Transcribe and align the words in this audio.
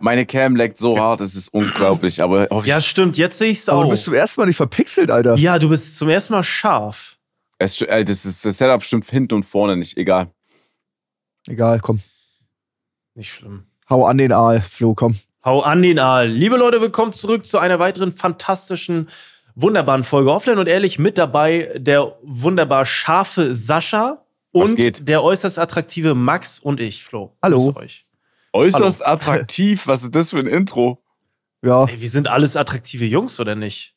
Meine 0.00 0.24
Cam 0.24 0.56
leckt 0.56 0.78
so 0.78 0.98
hart, 0.98 1.20
es 1.20 1.34
ist 1.36 1.52
unglaublich. 1.52 2.22
Aber 2.22 2.48
hoffe 2.50 2.66
Ja, 2.66 2.80
stimmt, 2.80 3.18
jetzt 3.18 3.38
sehe 3.38 3.50
ich 3.50 3.58
es 3.58 3.68
Aber 3.68 3.80
auch. 3.80 3.84
du 3.84 3.90
bist 3.90 4.04
zum 4.04 4.14
ersten 4.14 4.40
Mal 4.40 4.46
nicht 4.46 4.56
verpixelt, 4.56 5.10
Alter. 5.10 5.36
ja, 5.36 5.58
du 5.58 5.68
bist 5.68 5.96
zum 5.98 6.08
ersten 6.08 6.32
Mal 6.32 6.42
scharf. 6.42 7.18
es, 7.58 7.80
äh, 7.82 8.04
das, 8.04 8.24
ist, 8.24 8.44
das 8.44 8.56
Setup 8.58 8.82
stimmt 8.82 9.08
hinten 9.10 9.34
und 9.34 9.42
vorne 9.44 9.76
nicht. 9.76 9.96
Egal. 9.98 10.28
Egal, 11.46 11.80
komm. 11.80 12.00
Nicht 13.14 13.30
schlimm. 13.32 13.64
Hau 13.90 14.06
an 14.06 14.16
den 14.18 14.32
Aal, 14.32 14.62
Flo, 14.62 14.94
komm. 14.94 15.16
Hau 15.44 15.60
an 15.60 15.82
den 15.82 15.98
Aal. 15.98 16.28
Liebe 16.28 16.56
Leute, 16.56 16.80
willkommen 16.80 17.12
zurück 17.12 17.44
zu 17.44 17.58
einer 17.58 17.78
weiteren 17.78 18.12
fantastischen, 18.12 19.08
wunderbaren 19.54 20.04
Folge. 20.04 20.32
Offline 20.32 20.58
und 20.58 20.68
ehrlich 20.68 20.98
mit 20.98 21.18
dabei 21.18 21.70
der 21.76 22.16
wunderbar 22.22 22.86
scharfe 22.86 23.54
Sascha 23.54 24.24
und 24.52 24.76
geht? 24.76 25.08
der 25.08 25.22
äußerst 25.22 25.58
attraktive 25.58 26.14
Max 26.14 26.58
und 26.58 26.80
ich, 26.80 27.02
Flo. 27.04 27.36
Hallo. 27.42 27.72
Grüß 27.72 27.76
euch. 27.76 28.04
Äußerst 28.52 29.06
attraktiv. 29.06 29.86
Was 29.86 30.02
ist 30.02 30.14
das 30.14 30.30
für 30.30 30.38
ein 30.38 30.46
Intro? 30.46 31.02
Ja, 31.64 31.84
Ey, 31.84 32.00
wir 32.00 32.08
sind 32.08 32.28
alles 32.28 32.56
attraktive 32.56 33.04
Jungs, 33.04 33.38
oder 33.38 33.54
nicht? 33.54 33.94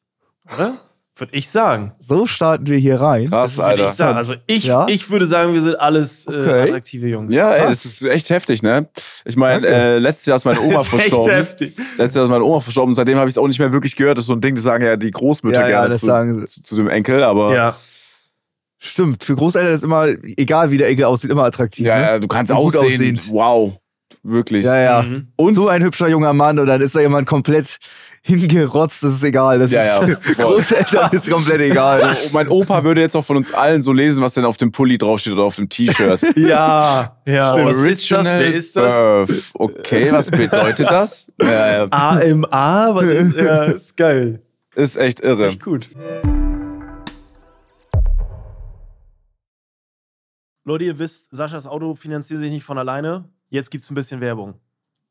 Oder? 0.53 0.75
Würde 1.16 1.35
ich 1.38 1.48
sagen. 1.48 1.94
so 1.99 2.25
starten 2.25 2.66
wir 2.66 2.77
hier 2.77 2.99
rein. 2.99 3.30
Krass, 3.30 3.58
Würde 3.58 3.67
Alter. 3.67 3.84
ich 3.85 3.89
sagen. 3.91 4.17
Also 4.17 4.34
ich, 4.47 4.63
Ja? 4.63 4.88
ich 4.89 5.11
würde 5.11 5.27
sagen, 5.27 5.53
wir 5.53 5.61
sind 5.61 5.80
alles 5.80 6.25
äh, 6.25 6.31
Okay. 6.31 6.61
attraktive 6.63 7.08
Jungs. 7.08 7.31
Ja, 7.34 7.52
ey, 7.53 7.59
Krass. 7.67 7.84
das 7.84 7.85
ist 7.85 8.02
echt 8.03 8.30
heftig, 8.31 8.63
ne? 8.63 8.89
Ich 9.23 9.35
meine, 9.38 9.66
äh, 9.67 9.99
letztes 9.99 10.25
Jahr 10.25 10.38
ist 10.38 10.45
meine 10.45 10.59
Oma 10.61 10.77
Das 10.80 10.88
ist 10.88 10.94
echt 10.94 11.02
verstorben. 11.02 11.31
heftig. 11.33 11.77
Letztes 11.97 12.16
Jahr 12.16 12.25
ist 12.25 12.31
meine 12.31 12.44
Oma 12.44 12.59
verstorben. 12.61 12.95
Seitdem 12.95 13.17
habe 13.20 13.30
ich 13.30 13.33
es 13.35 13.38
auch 13.38 13.47
nicht 13.47 13.59
mehr 13.59 13.72
wirklich 13.72 13.95
gehört. 13.95 14.17
Das 14.17 14.23
ist 14.23 14.27
so 14.27 14.33
ein 14.33 14.41
Ding, 14.41 14.55
das 14.55 14.63
sagen 14.63 14.83
ja 14.83 14.95
die 14.97 15.11
Großmütter 15.11 15.61
Ja, 15.61 15.67
ja, 15.70 15.80
gerne 15.81 15.89
das 15.91 15.99
zu, 15.99 16.05
sagen 16.08 16.39
sie. 16.39 16.45
zu, 16.47 16.61
zu 16.63 16.75
dem 16.77 16.89
Enkel. 16.89 17.23
Aber 17.23 17.55
Ja. 17.55 17.75
Stimmt, 18.80 19.23
für 19.23 19.35
Großeltern 19.35 19.73
ist 19.73 19.83
immer, 19.83 20.08
egal 20.08 20.72
wie 20.72 20.77
der 20.77 20.89
Enkel 20.89 21.05
aussieht, 21.05 21.30
immer 21.30 21.44
attraktiv. 21.45 21.85
ja, 21.85 21.95
ne? 21.95 22.02
ja, 22.02 22.20
du 22.20 22.27
kannst 22.27 22.52
aussehen. 22.52 23.20
Wow. 23.30 23.77
Wirklich. 24.23 24.63
ja, 24.65 24.77
ja. 24.79 25.01
Mhm. 25.01 25.27
Und 25.35 25.55
So 25.55 25.67
ein 25.67 25.83
hübscher 25.83 26.07
junger 26.07 26.31
Mann 26.33 26.57
und 26.57 26.66
dann 26.67 26.79
ist 26.81 26.95
da 26.95 27.02
jemand 27.02 27.27
komplett 27.27 27.77
hingerotzt, 28.21 29.03
das 29.03 29.15
ist 29.15 29.23
egal. 29.23 29.59
Das 29.59 29.69
Ja, 29.69 29.97
ist, 30.02 30.38
ja. 30.38 30.45
Großeltern 30.45 31.09
ist 31.11 31.30
komplett 31.30 31.59
egal. 31.59 32.15
Oh, 32.15 32.30
mein 32.31 32.47
Opa 32.47 32.85
würde 32.85 33.02
jetzt 33.02 33.15
auch 33.17 33.25
von 33.25 33.35
uns 33.35 33.53
allen 33.53 33.81
so 33.81 33.91
lesen, 33.91 34.23
was 34.23 34.33
denn 34.33 34.45
auf 34.45 34.55
dem 34.55 34.71
Pulli 34.71 34.97
draufsteht 34.97 35.33
oder 35.33 35.43
auf 35.43 35.57
dem 35.57 35.67
T-Shirt. 35.67 36.21
Ja, 36.38 37.17
ja. 37.25 37.52
Stimmt. 37.53 37.67
Was 37.69 37.83
ist 37.83 38.11
das? 38.11 38.25
Wer 38.25 38.53
ist 38.55 38.75
das? 38.77 38.93
Birth. 38.93 39.52
Okay, 39.55 40.07
was 40.11 40.31
bedeutet 40.31 40.87
das? 40.89 41.27
Ja, 41.41 41.83
ja, 41.83 41.87
AMA? 41.91 42.95
Was 42.95 43.03
ist, 43.05 43.35
ja, 43.35 43.63
ist 43.65 43.97
geil. 43.97 44.41
ist 44.75 44.95
echt 44.95 45.19
irre. 45.19 45.47
Echt 45.47 45.61
gut. 45.61 45.89
Leute, 50.65 50.85
ihr 50.85 50.97
wisst, 50.97 51.27
Saschas 51.35 51.67
Auto 51.67 51.93
finanziert 51.93 52.39
sich 52.39 52.52
nicht 52.52 52.63
von 52.63 52.77
alleine. 52.77 53.25
Jetzt 53.53 53.69
gibt's 53.69 53.91
ein 53.91 53.93
bisschen 53.93 54.19
Werbung. 54.19 54.55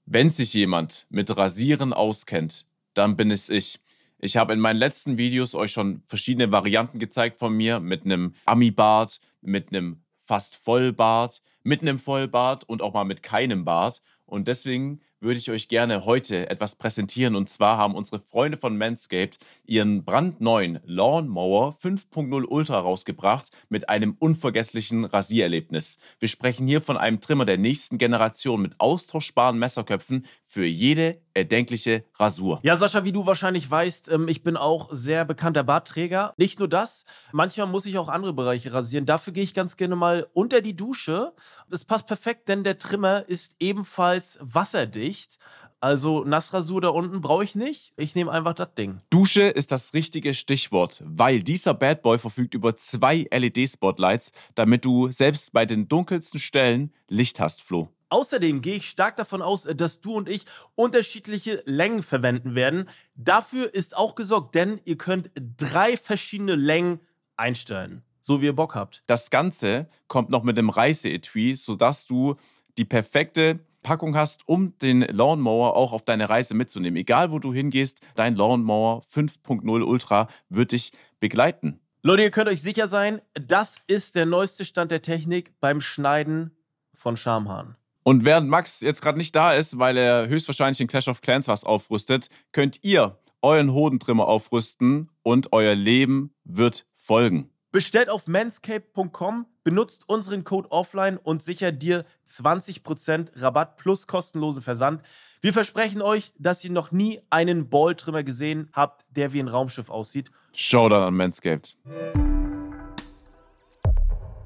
Wenn 0.04 0.28
sich 0.28 0.52
jemand 0.52 1.06
mit 1.10 1.36
Rasieren 1.36 1.92
auskennt, 1.92 2.66
dann 2.92 3.16
bin 3.16 3.30
es 3.30 3.48
ich. 3.48 3.78
Ich 4.18 4.36
habe 4.36 4.52
in 4.52 4.58
meinen 4.58 4.78
letzten 4.78 5.16
Videos 5.16 5.54
euch 5.54 5.70
schon 5.70 6.02
verschiedene 6.08 6.50
Varianten 6.50 6.98
gezeigt 6.98 7.36
von 7.36 7.54
mir 7.54 7.78
mit 7.78 8.04
einem 8.04 8.34
Ami-Bart, 8.44 9.20
mit 9.42 9.68
einem 9.68 10.02
fast 10.22 10.56
Vollbart, 10.56 11.40
mit 11.62 11.82
einem 11.82 12.00
Vollbart 12.00 12.64
und 12.64 12.82
auch 12.82 12.94
mal 12.94 13.04
mit 13.04 13.22
keinem 13.22 13.64
Bart. 13.64 14.02
Und 14.26 14.48
deswegen 14.48 15.00
würde 15.22 15.38
ich 15.38 15.50
euch 15.50 15.68
gerne 15.68 16.04
heute 16.04 16.50
etwas 16.50 16.74
präsentieren. 16.74 17.36
Und 17.36 17.48
zwar 17.48 17.78
haben 17.78 17.94
unsere 17.94 18.18
Freunde 18.18 18.58
von 18.58 18.76
Manscaped 18.76 19.38
ihren 19.64 20.04
brandneuen 20.04 20.80
Lawnmower 20.84 21.76
5.0 21.80 22.44
Ultra 22.44 22.78
rausgebracht 22.78 23.50
mit 23.68 23.88
einem 23.88 24.16
unvergesslichen 24.18 25.04
Rasiererlebnis. 25.04 25.98
Wir 26.18 26.28
sprechen 26.28 26.66
hier 26.66 26.80
von 26.80 26.96
einem 26.96 27.20
Trimmer 27.20 27.44
der 27.44 27.58
nächsten 27.58 27.98
Generation 27.98 28.60
mit 28.60 28.80
austauschbaren 28.80 29.58
Messerköpfen 29.58 30.26
für 30.52 30.66
jede 30.66 31.18
erdenkliche 31.32 32.04
Rasur. 32.16 32.60
Ja, 32.62 32.76
Sascha, 32.76 33.04
wie 33.04 33.12
du 33.12 33.24
wahrscheinlich 33.24 33.70
weißt, 33.70 34.12
ähm, 34.12 34.28
ich 34.28 34.42
bin 34.42 34.58
auch 34.58 34.90
sehr 34.92 35.24
bekannter 35.24 35.64
Bartträger. 35.64 36.34
Nicht 36.36 36.58
nur 36.58 36.68
das, 36.68 37.06
manchmal 37.32 37.68
muss 37.68 37.86
ich 37.86 37.96
auch 37.96 38.10
andere 38.10 38.34
Bereiche 38.34 38.70
rasieren. 38.70 39.06
Dafür 39.06 39.32
gehe 39.32 39.44
ich 39.44 39.54
ganz 39.54 39.78
gerne 39.78 39.96
mal 39.96 40.26
unter 40.34 40.60
die 40.60 40.76
Dusche. 40.76 41.32
Das 41.70 41.86
passt 41.86 42.06
perfekt, 42.06 42.50
denn 42.50 42.64
der 42.64 42.78
Trimmer 42.78 43.26
ist 43.26 43.56
ebenfalls 43.60 44.38
wasserdicht. 44.42 45.38
Also 45.80 46.22
Nassrasur 46.22 46.82
da 46.82 46.88
unten 46.88 47.22
brauche 47.22 47.44
ich 47.44 47.54
nicht. 47.54 47.94
Ich 47.96 48.14
nehme 48.14 48.30
einfach 48.30 48.52
das 48.52 48.74
Ding. 48.74 49.00
Dusche 49.08 49.44
ist 49.44 49.72
das 49.72 49.94
richtige 49.94 50.34
Stichwort, 50.34 51.02
weil 51.06 51.42
dieser 51.42 51.72
Bad 51.72 52.02
Boy 52.02 52.18
verfügt 52.18 52.52
über 52.52 52.76
zwei 52.76 53.26
LED-Spotlights, 53.32 54.32
damit 54.54 54.84
du 54.84 55.10
selbst 55.10 55.54
bei 55.54 55.64
den 55.64 55.88
dunkelsten 55.88 56.38
Stellen 56.38 56.92
Licht 57.08 57.40
hast, 57.40 57.62
Flo. 57.62 57.88
Außerdem 58.12 58.60
gehe 58.60 58.76
ich 58.76 58.90
stark 58.90 59.16
davon 59.16 59.40
aus, 59.40 59.62
dass 59.62 60.02
du 60.02 60.12
und 60.12 60.28
ich 60.28 60.44
unterschiedliche 60.74 61.62
Längen 61.64 62.02
verwenden 62.02 62.54
werden. 62.54 62.86
Dafür 63.14 63.72
ist 63.72 63.96
auch 63.96 64.16
gesorgt, 64.16 64.54
denn 64.54 64.82
ihr 64.84 64.98
könnt 64.98 65.30
drei 65.56 65.96
verschiedene 65.96 66.54
Längen 66.54 67.00
einstellen, 67.36 68.02
so 68.20 68.42
wie 68.42 68.46
ihr 68.46 68.54
Bock 68.54 68.74
habt. 68.74 69.02
Das 69.06 69.30
Ganze 69.30 69.88
kommt 70.08 70.28
noch 70.28 70.42
mit 70.42 70.58
einem 70.58 70.68
Reiseetui, 70.68 71.54
sodass 71.54 72.04
du 72.04 72.36
die 72.76 72.84
perfekte 72.84 73.60
Packung 73.82 74.14
hast, 74.14 74.46
um 74.46 74.76
den 74.76 75.00
Lawnmower 75.00 75.74
auch 75.74 75.94
auf 75.94 76.04
deine 76.04 76.28
Reise 76.28 76.54
mitzunehmen. 76.54 76.98
Egal 76.98 77.32
wo 77.32 77.38
du 77.38 77.54
hingehst, 77.54 78.00
dein 78.14 78.36
Lawnmower 78.36 79.04
5.0 79.10 79.82
Ultra 79.82 80.28
wird 80.50 80.72
dich 80.72 80.92
begleiten. 81.18 81.80
Leute, 82.02 82.24
ihr 82.24 82.30
könnt 82.30 82.50
euch 82.50 82.60
sicher 82.60 82.88
sein, 82.88 83.22
das 83.32 83.76
ist 83.86 84.16
der 84.16 84.26
neueste 84.26 84.66
Stand 84.66 84.90
der 84.90 85.00
Technik 85.00 85.58
beim 85.60 85.80
Schneiden 85.80 86.54
von 86.92 87.16
Schamhaaren. 87.16 87.76
Und 88.04 88.24
während 88.24 88.48
Max 88.48 88.80
jetzt 88.80 89.00
gerade 89.00 89.18
nicht 89.18 89.34
da 89.34 89.52
ist, 89.52 89.78
weil 89.78 89.96
er 89.96 90.28
höchstwahrscheinlich 90.28 90.80
in 90.80 90.88
Clash 90.88 91.08
of 91.08 91.20
Clans 91.20 91.48
was 91.48 91.64
aufrüstet, 91.64 92.28
könnt 92.52 92.80
ihr 92.82 93.18
euren 93.42 93.72
Hodentrimmer 93.72 94.26
aufrüsten 94.26 95.10
und 95.22 95.52
euer 95.52 95.74
Leben 95.74 96.34
wird 96.44 96.86
folgen. 96.96 97.50
Bestellt 97.70 98.10
auf 98.10 98.26
manscape.com, 98.26 99.46
benutzt 99.64 100.02
unseren 100.06 100.44
Code 100.44 100.70
offline 100.70 101.16
und 101.16 101.42
sichert 101.42 101.82
dir 101.82 102.04
20% 102.28 103.40
Rabatt 103.40 103.76
plus 103.76 104.06
kostenlosen 104.06 104.62
Versand. 104.62 105.02
Wir 105.40 105.52
versprechen 105.52 106.02
euch, 106.02 106.32
dass 106.38 106.62
ihr 106.64 106.70
noch 106.70 106.92
nie 106.92 107.20
einen 107.30 107.70
Balltrimmer 107.70 108.24
gesehen 108.24 108.68
habt, 108.72 109.06
der 109.10 109.32
wie 109.32 109.40
ein 109.40 109.48
Raumschiff 109.48 109.88
aussieht. 109.88 110.30
Showdown 110.52 111.02
an 111.02 111.14
Manscaped. 111.14 111.76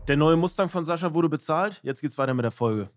Der 0.06 0.16
neue 0.16 0.36
Mustang 0.36 0.68
von 0.68 0.84
Sascha 0.84 1.12
wurde 1.12 1.28
bezahlt. 1.28 1.80
Jetzt 1.82 2.00
geht's 2.00 2.16
weiter 2.16 2.32
mit 2.32 2.44
der 2.44 2.52
Folge. 2.52 2.90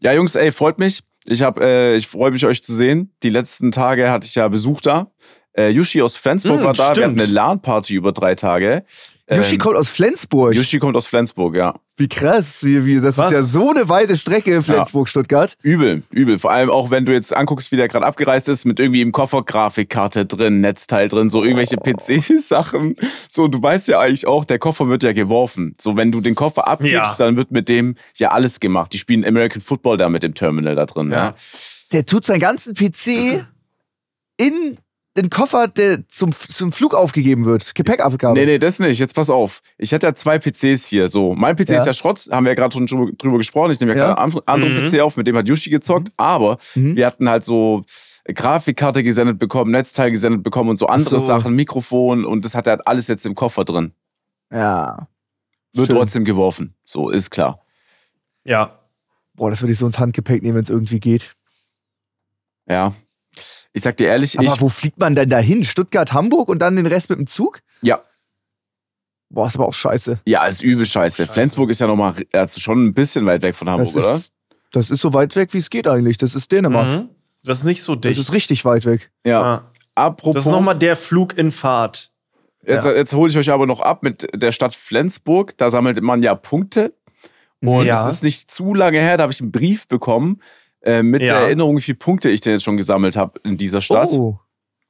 Ja, 0.00 0.12
Jungs, 0.12 0.34
ey, 0.34 0.50
freut 0.52 0.78
mich. 0.78 1.00
Ich, 1.26 1.42
hab, 1.42 1.58
äh, 1.60 1.96
ich 1.96 2.06
freue 2.06 2.30
mich, 2.30 2.44
euch 2.46 2.62
zu 2.62 2.74
sehen. 2.74 3.12
Die 3.22 3.28
letzten 3.28 3.70
Tage 3.70 4.10
hatte 4.10 4.26
ich 4.26 4.34
ja 4.34 4.48
Besuch 4.48 4.80
da. 4.80 5.10
Äh, 5.52 5.68
Yushi 5.70 6.00
aus 6.02 6.16
Flensburg 6.16 6.60
Mm, 6.60 6.64
war 6.64 6.72
da. 6.74 6.88
Wir 6.88 6.94
stimmt. 6.94 7.06
hatten 7.06 7.20
eine 7.20 7.30
LAN-Party 7.32 7.94
über 7.94 8.12
drei 8.12 8.34
Tage. 8.34 8.84
Yoshi 9.32 9.54
Ähm, 9.54 9.58
kommt 9.60 9.76
aus 9.76 9.88
Flensburg. 9.88 10.54
Yushi 10.54 10.78
kommt 10.80 10.96
aus 10.96 11.06
Flensburg, 11.06 11.54
ja. 11.54 11.74
Wie 11.96 12.08
krass. 12.08 12.64
Wie, 12.64 12.84
wie, 12.84 13.00
das 13.00 13.16
Was? 13.16 13.26
ist 13.28 13.32
ja 13.32 13.42
so 13.42 13.70
eine 13.70 13.88
weite 13.88 14.16
Strecke, 14.16 14.60
Flensburg, 14.62 15.08
Stuttgart. 15.08 15.54
Übel, 15.62 16.02
übel. 16.10 16.38
Vor 16.38 16.50
allem 16.50 16.68
auch, 16.70 16.90
wenn 16.90 17.04
du 17.04 17.12
jetzt 17.12 17.36
anguckst, 17.36 17.70
wie 17.70 17.76
der 17.76 17.86
gerade 17.88 18.06
abgereist 18.06 18.48
ist, 18.48 18.64
mit 18.64 18.80
irgendwie 18.80 19.02
im 19.02 19.12
Koffer 19.12 19.42
Grafikkarte 19.44 20.26
drin, 20.26 20.60
Netzteil 20.60 21.08
drin, 21.08 21.28
so 21.28 21.44
irgendwelche 21.44 21.76
PC-Sachen. 21.76 22.96
So, 23.28 23.46
du 23.48 23.62
weißt 23.62 23.86
ja 23.88 24.00
eigentlich 24.00 24.26
auch, 24.26 24.44
der 24.44 24.58
Koffer 24.58 24.88
wird 24.88 25.02
ja 25.02 25.12
geworfen. 25.12 25.74
So, 25.80 25.96
wenn 25.96 26.10
du 26.10 26.20
den 26.20 26.34
Koffer 26.34 26.66
abgibst, 26.66 26.92
Ja. 26.94 27.14
dann 27.18 27.36
wird 27.36 27.50
mit 27.52 27.68
dem 27.68 27.94
ja 28.16 28.30
alles 28.30 28.58
gemacht. 28.60 28.92
Die 28.92 28.98
spielen 28.98 29.24
American 29.24 29.62
Football 29.62 29.96
da 29.96 30.08
mit 30.08 30.22
dem 30.22 30.34
Terminal 30.34 30.74
da 30.74 30.86
drin. 30.86 31.10
Ja. 31.10 31.16
Ja. 31.16 31.34
Der 31.92 32.06
tut 32.06 32.24
seinen 32.24 32.40
ganzen 32.40 32.74
PC 32.74 33.44
in 34.38 34.78
den 35.16 35.28
Koffer, 35.28 35.66
der 35.68 36.06
zum, 36.08 36.32
zum 36.32 36.70
Flug 36.72 36.94
aufgegeben 36.94 37.44
wird. 37.44 37.74
Gepäckabgabe. 37.74 38.38
Nee, 38.38 38.46
nee, 38.46 38.58
das 38.58 38.78
nicht. 38.78 38.98
Jetzt 38.98 39.14
pass 39.14 39.28
auf. 39.28 39.60
Ich 39.76 39.90
hätte 39.92 40.06
ja 40.06 40.14
zwei 40.14 40.38
PCs 40.38 40.86
hier. 40.86 41.08
So, 41.08 41.34
mein 41.34 41.56
PC 41.56 41.70
Ja. 41.70 41.80
ist 41.80 41.86
ja 41.86 41.92
Schrott, 41.92 42.26
haben 42.30 42.44
wir 42.44 42.50
ja 42.52 42.54
gerade 42.54 42.72
schon 42.72 42.86
drüber, 42.86 43.38
gesprochen. 43.38 43.72
Ich 43.72 43.80
nehme 43.80 43.92
ja, 43.92 43.98
Ja. 43.98 44.06
gerade 44.14 44.22
einen 44.22 44.40
anderen- 44.46 44.84
Mhm. 44.84 44.88
PC 44.90 45.00
auf, 45.00 45.16
mit 45.16 45.26
dem 45.26 45.36
hat 45.36 45.48
Yushi 45.48 45.70
gezockt. 45.70 46.12
Aber 46.16 46.58
Mhm. 46.76 46.94
wir 46.96 47.06
hatten 47.06 47.28
halt 47.28 47.42
so 47.44 47.84
Grafikkarte 48.32 49.02
gesendet 49.02 49.38
bekommen, 49.40 49.72
Netzteil 49.72 50.10
gesendet 50.12 50.42
bekommen 50.44 50.70
und 50.70 50.76
so 50.76 50.86
andere 50.86 51.18
so. 51.18 51.26
Sachen, 51.26 51.56
Mikrofon 51.56 52.24
und 52.24 52.44
das 52.44 52.54
hat 52.54 52.66
er 52.68 52.72
halt 52.76 52.86
alles 52.86 53.08
jetzt 53.08 53.26
im 53.26 53.34
Koffer 53.34 53.64
drin. 53.64 53.92
Ja. 54.52 55.08
Wird 55.72 55.88
Schön. 55.88 55.96
trotzdem 55.96 56.24
geworfen. 56.24 56.74
So, 56.84 57.10
ist 57.10 57.30
klar. 57.30 57.60
Ja. 58.44 58.78
Boah, 59.34 59.50
das 59.50 59.60
würde 59.62 59.72
ich 59.72 59.78
so 59.78 59.86
ins 59.86 59.98
Handgepäck 59.98 60.42
nehmen, 60.42 60.56
wenn 60.56 60.62
es 60.62 60.70
irgendwie 60.70 61.00
geht. 61.00 61.34
Ja. 62.68 62.94
Ich 63.72 63.82
sag 63.82 63.96
dir 63.96 64.08
ehrlich, 64.08 64.38
Aber 64.38 64.48
ich. 64.54 64.60
wo 64.60 64.68
fliegt 64.68 64.98
man 64.98 65.14
denn 65.14 65.28
dahin? 65.30 65.64
Stuttgart, 65.64 66.12
Hamburg 66.12 66.48
und 66.48 66.58
dann 66.60 66.76
den 66.76 66.86
Rest 66.86 67.08
mit 67.10 67.18
dem 67.18 67.26
Zug? 67.26 67.60
Ja. 67.82 68.00
Boah, 69.28 69.46
ist 69.46 69.54
aber 69.54 69.68
auch 69.68 69.74
scheiße. 69.74 70.18
Ja, 70.26 70.44
ist 70.46 70.60
übel 70.62 70.84
scheiße. 70.84 71.22
Scheiße. 71.22 71.32
Flensburg 71.32 71.70
ist 71.70 71.80
ja 71.80 71.86
nochmal 71.86 72.14
also 72.32 72.58
schon 72.60 72.84
ein 72.86 72.94
bisschen 72.94 73.26
weit 73.26 73.42
weg 73.42 73.54
von 73.54 73.68
Hamburg, 73.70 73.94
Das 73.94 74.04
oder? 74.04 74.14
ist, 74.16 74.32
das 74.72 74.90
ist 74.90 75.00
so 75.00 75.14
weit 75.14 75.36
weg, 75.36 75.52
wie 75.54 75.58
es 75.58 75.70
geht 75.70 75.86
eigentlich. 75.86 76.18
Das 76.18 76.34
ist 76.34 76.50
Dänemark. 76.50 76.86
Mhm. 76.86 77.08
Das 77.44 77.58
ist 77.58 77.64
nicht 77.64 77.82
so 77.84 77.94
Das 77.94 78.10
dicht. 78.10 78.20
ist 78.20 78.32
richtig 78.32 78.64
weit 78.64 78.84
weg. 78.86 79.10
Ja. 79.24 79.42
Ah. 79.42 79.70
Apropos. 79.94 80.34
Das 80.34 80.44
ist 80.46 80.50
nochmal 80.50 80.78
der 80.78 80.96
Flug 80.96 81.38
in 81.38 81.50
Fahrt. 81.52 82.10
Jetzt, 82.66 82.84
Ja. 82.84 82.92
jetzt 82.92 83.12
hole 83.14 83.30
ich 83.30 83.38
euch 83.38 83.50
aber 83.50 83.66
noch 83.66 83.80
ab 83.80 84.02
mit 84.02 84.26
der 84.34 84.50
Stadt 84.52 84.74
Flensburg. 84.74 85.56
Da 85.58 85.70
sammelt 85.70 86.00
man 86.02 86.22
ja 86.22 86.34
Punkte. 86.34 86.94
Und 87.62 87.86
Ja. 87.86 88.06
es 88.06 88.14
ist 88.14 88.22
nicht 88.24 88.50
zu 88.50 88.74
lange 88.74 88.98
her, 88.98 89.16
da 89.16 89.22
habe 89.24 89.32
ich 89.32 89.40
einen 89.40 89.52
Brief 89.52 89.86
bekommen 89.86 90.40
äh, 90.82 91.02
mit 91.02 91.22
Ja. 91.22 91.34
der 91.34 91.36
Erinnerung, 91.46 91.76
wie 91.76 91.80
viele 91.82 91.98
Punkte 91.98 92.30
ich 92.30 92.40
denn 92.40 92.52
jetzt 92.54 92.62
schon 92.64 92.76
gesammelt 92.76 93.16
habe 93.16 93.40
in 93.44 93.56
dieser 93.56 93.80
Stadt. 93.80 94.08
Oh. 94.12 94.38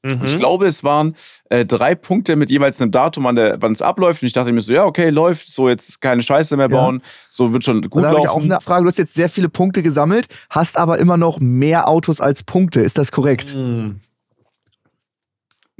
Mhm. 0.02 0.22
Ich 0.24 0.36
glaube, 0.36 0.66
es 0.66 0.82
waren 0.82 1.14
äh, 1.50 1.66
drei 1.66 1.94
Punkte 1.94 2.34
mit 2.36 2.48
jeweils 2.50 2.80
einem 2.80 2.90
Datum, 2.90 3.26
an 3.26 3.36
der, 3.36 3.60
wann 3.60 3.72
es 3.72 3.82
abläuft. 3.82 4.22
Und 4.22 4.26
ich 4.28 4.32
dachte 4.32 4.50
mir 4.50 4.62
so, 4.62 4.72
ja, 4.72 4.86
okay, 4.86 5.10
läuft, 5.10 5.46
so 5.48 5.68
jetzt 5.68 6.00
keine 6.00 6.22
Scheiße 6.22 6.56
mehr 6.56 6.70
Ja. 6.70 6.76
bauen, 6.76 7.02
so 7.28 7.52
wird 7.52 7.64
schon 7.64 7.82
gut 7.82 8.02
da 8.02 8.08
habe 8.08 8.20
ich 8.20 8.28
auch 8.28 8.36
laufen. 8.36 8.50
eine 8.50 8.60
Frage. 8.62 8.84
Du 8.84 8.88
hast 8.88 8.96
jetzt 8.96 9.12
sehr 9.12 9.28
viele 9.28 9.50
Punkte 9.50 9.82
gesammelt, 9.82 10.26
hast 10.48 10.78
aber 10.78 10.98
immer 10.98 11.18
noch 11.18 11.38
mehr 11.38 11.86
Autos 11.86 12.22
als 12.22 12.42
Punkte. 12.44 12.80
Ist 12.80 12.96
das 12.96 13.12
korrekt? 13.12 13.54
Mhm. 13.54 14.00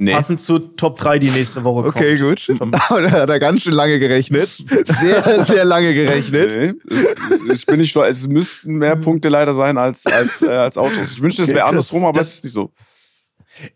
Nee. 0.03 0.13
Passend 0.13 0.41
zu 0.41 0.57
Top 0.57 0.97
3, 0.97 1.19
die 1.19 1.29
nächste 1.29 1.63
Woche 1.63 1.89
Okay, 1.89 2.17
kommt. 2.17 2.47
gut. 2.47 2.61
Aber 2.89 3.03
da 3.03 3.11
hat 3.11 3.29
er 3.29 3.39
ganz 3.39 3.61
schön 3.61 3.73
lange 3.73 3.99
gerechnet. 3.99 4.49
Sehr, 4.49 5.45
sehr 5.45 5.63
lange 5.63 5.93
gerechnet. 5.93 6.79
Nee, 6.89 6.95
es, 6.95 7.59
ich 7.59 7.65
bin 7.67 7.77
nicht 7.79 7.91
stolz. 7.91 8.17
Es 8.21 8.27
müssten 8.27 8.77
mehr 8.77 8.95
Punkte 8.95 9.29
leider 9.29 9.53
sein 9.53 9.77
als, 9.77 10.07
als, 10.07 10.41
äh, 10.41 10.47
als 10.47 10.75
Autos. 10.79 11.13
Ich 11.13 11.21
wünschte, 11.21 11.43
es 11.43 11.49
Okay, 11.49 11.57
wäre 11.57 11.67
andersrum, 11.67 12.03
aber 12.05 12.17
Das- 12.17 12.29
es 12.29 12.35
ist 12.37 12.43
nicht 12.45 12.53
so. 12.53 12.73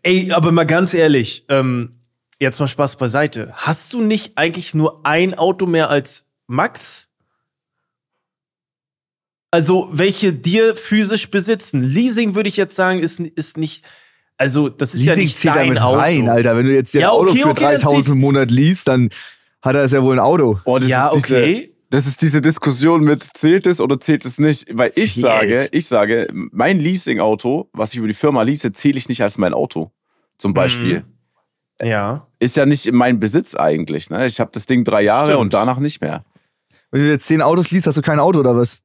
Ey, 0.02 0.32
aber 0.32 0.50
mal 0.50 0.66
ganz 0.66 0.94
ehrlich, 0.94 1.44
ähm, 1.48 2.00
jetzt 2.40 2.58
mal 2.58 2.66
Spaß 2.66 2.96
beiseite. 2.96 3.52
Hast 3.54 3.92
du 3.92 4.00
nicht 4.00 4.32
eigentlich 4.36 4.74
nur 4.74 5.06
ein 5.06 5.32
Auto 5.34 5.66
mehr 5.66 5.90
als 5.90 6.32
Max? 6.48 7.06
Also, 9.52 9.88
welche 9.92 10.32
dir 10.32 10.74
physisch 10.74 11.30
besitzen? 11.30 11.84
Leasing 11.84 12.34
würde 12.34 12.48
ich 12.48 12.56
jetzt 12.56 12.74
sagen, 12.74 12.98
ist, 12.98 13.20
ist 13.20 13.56
nicht. 13.58 13.84
Also, 14.38 14.68
das 14.68 14.94
ist 14.94 15.02
ja 15.02 15.12
Leasing 15.14 15.24
nicht 15.26 15.38
zählt 15.38 15.54
dein 15.56 15.66
damit 15.68 15.80
Auto. 15.82 15.98
rein, 15.98 16.28
Alter. 16.28 16.56
Wenn 16.56 16.66
du 16.66 16.74
jetzt 16.74 16.92
Ja, 16.94 17.08
ein 17.08 17.14
Auto 17.14 17.30
okay, 17.30 17.40
für 17.42 17.48
okay, 17.48 17.60
dann 17.64 17.70
3000 17.80 18.04
zählt- 18.04 18.14
im 18.14 18.20
Monat 18.20 18.50
liest, 18.50 18.88
dann 18.88 19.10
hat 19.62 19.74
er 19.76 19.84
es 19.84 19.92
ja 19.92 20.02
wohl 20.02 20.14
ein 20.14 20.18
Auto. 20.20 20.60
Oh, 20.64 20.78
das 20.78 20.88
ja, 20.88 21.08
ist 21.08 21.14
diese, 21.24 21.36
okay. 21.36 21.72
Das 21.88 22.06
ist 22.06 22.20
diese 22.20 22.40
Diskussion 22.40 23.02
mit, 23.04 23.22
zählt 23.22 23.66
es 23.66 23.80
oder 23.80 23.98
zählt 24.00 24.24
es 24.24 24.38
nicht? 24.38 24.66
Weil 24.76 24.90
ich 24.96 25.14
Zählt. 25.14 25.22
sage, 25.24 25.68
ich 25.70 25.86
sage, 25.86 26.26
mein 26.32 26.80
Leasing-Auto, 26.80 27.70
was 27.72 27.92
ich 27.92 27.98
über 27.98 28.08
die 28.08 28.14
Firma 28.14 28.42
lease, 28.42 28.72
zähle 28.72 28.98
ich 28.98 29.08
nicht 29.08 29.22
als 29.22 29.38
mein 29.38 29.54
Auto. 29.54 29.92
Zum 30.36 30.52
Beispiel. 30.52 31.04
Mhm. 31.80 31.86
Ja. 31.88 32.26
Ist 32.40 32.56
ja 32.56 32.66
nicht 32.66 32.86
in 32.86 32.94
meinem 32.96 33.20
Besitz 33.20 33.54
eigentlich. 33.54 34.10
Ne? 34.10 34.26
Ich 34.26 34.40
habe 34.40 34.50
das 34.52 34.66
Ding 34.66 34.82
drei 34.84 35.02
Jahre 35.02 35.26
Stimmt. 35.26 35.40
und 35.40 35.54
danach 35.54 35.78
nicht 35.78 36.00
mehr. 36.00 36.24
Wenn 36.90 37.02
du 37.02 37.08
jetzt 37.10 37.26
10 37.26 37.40
Autos 37.40 37.70
liest, 37.70 37.86
hast 37.86 37.96
du 37.96 38.02
kein 38.02 38.18
Auto 38.20 38.40
oder 38.40 38.56
was? 38.56 38.80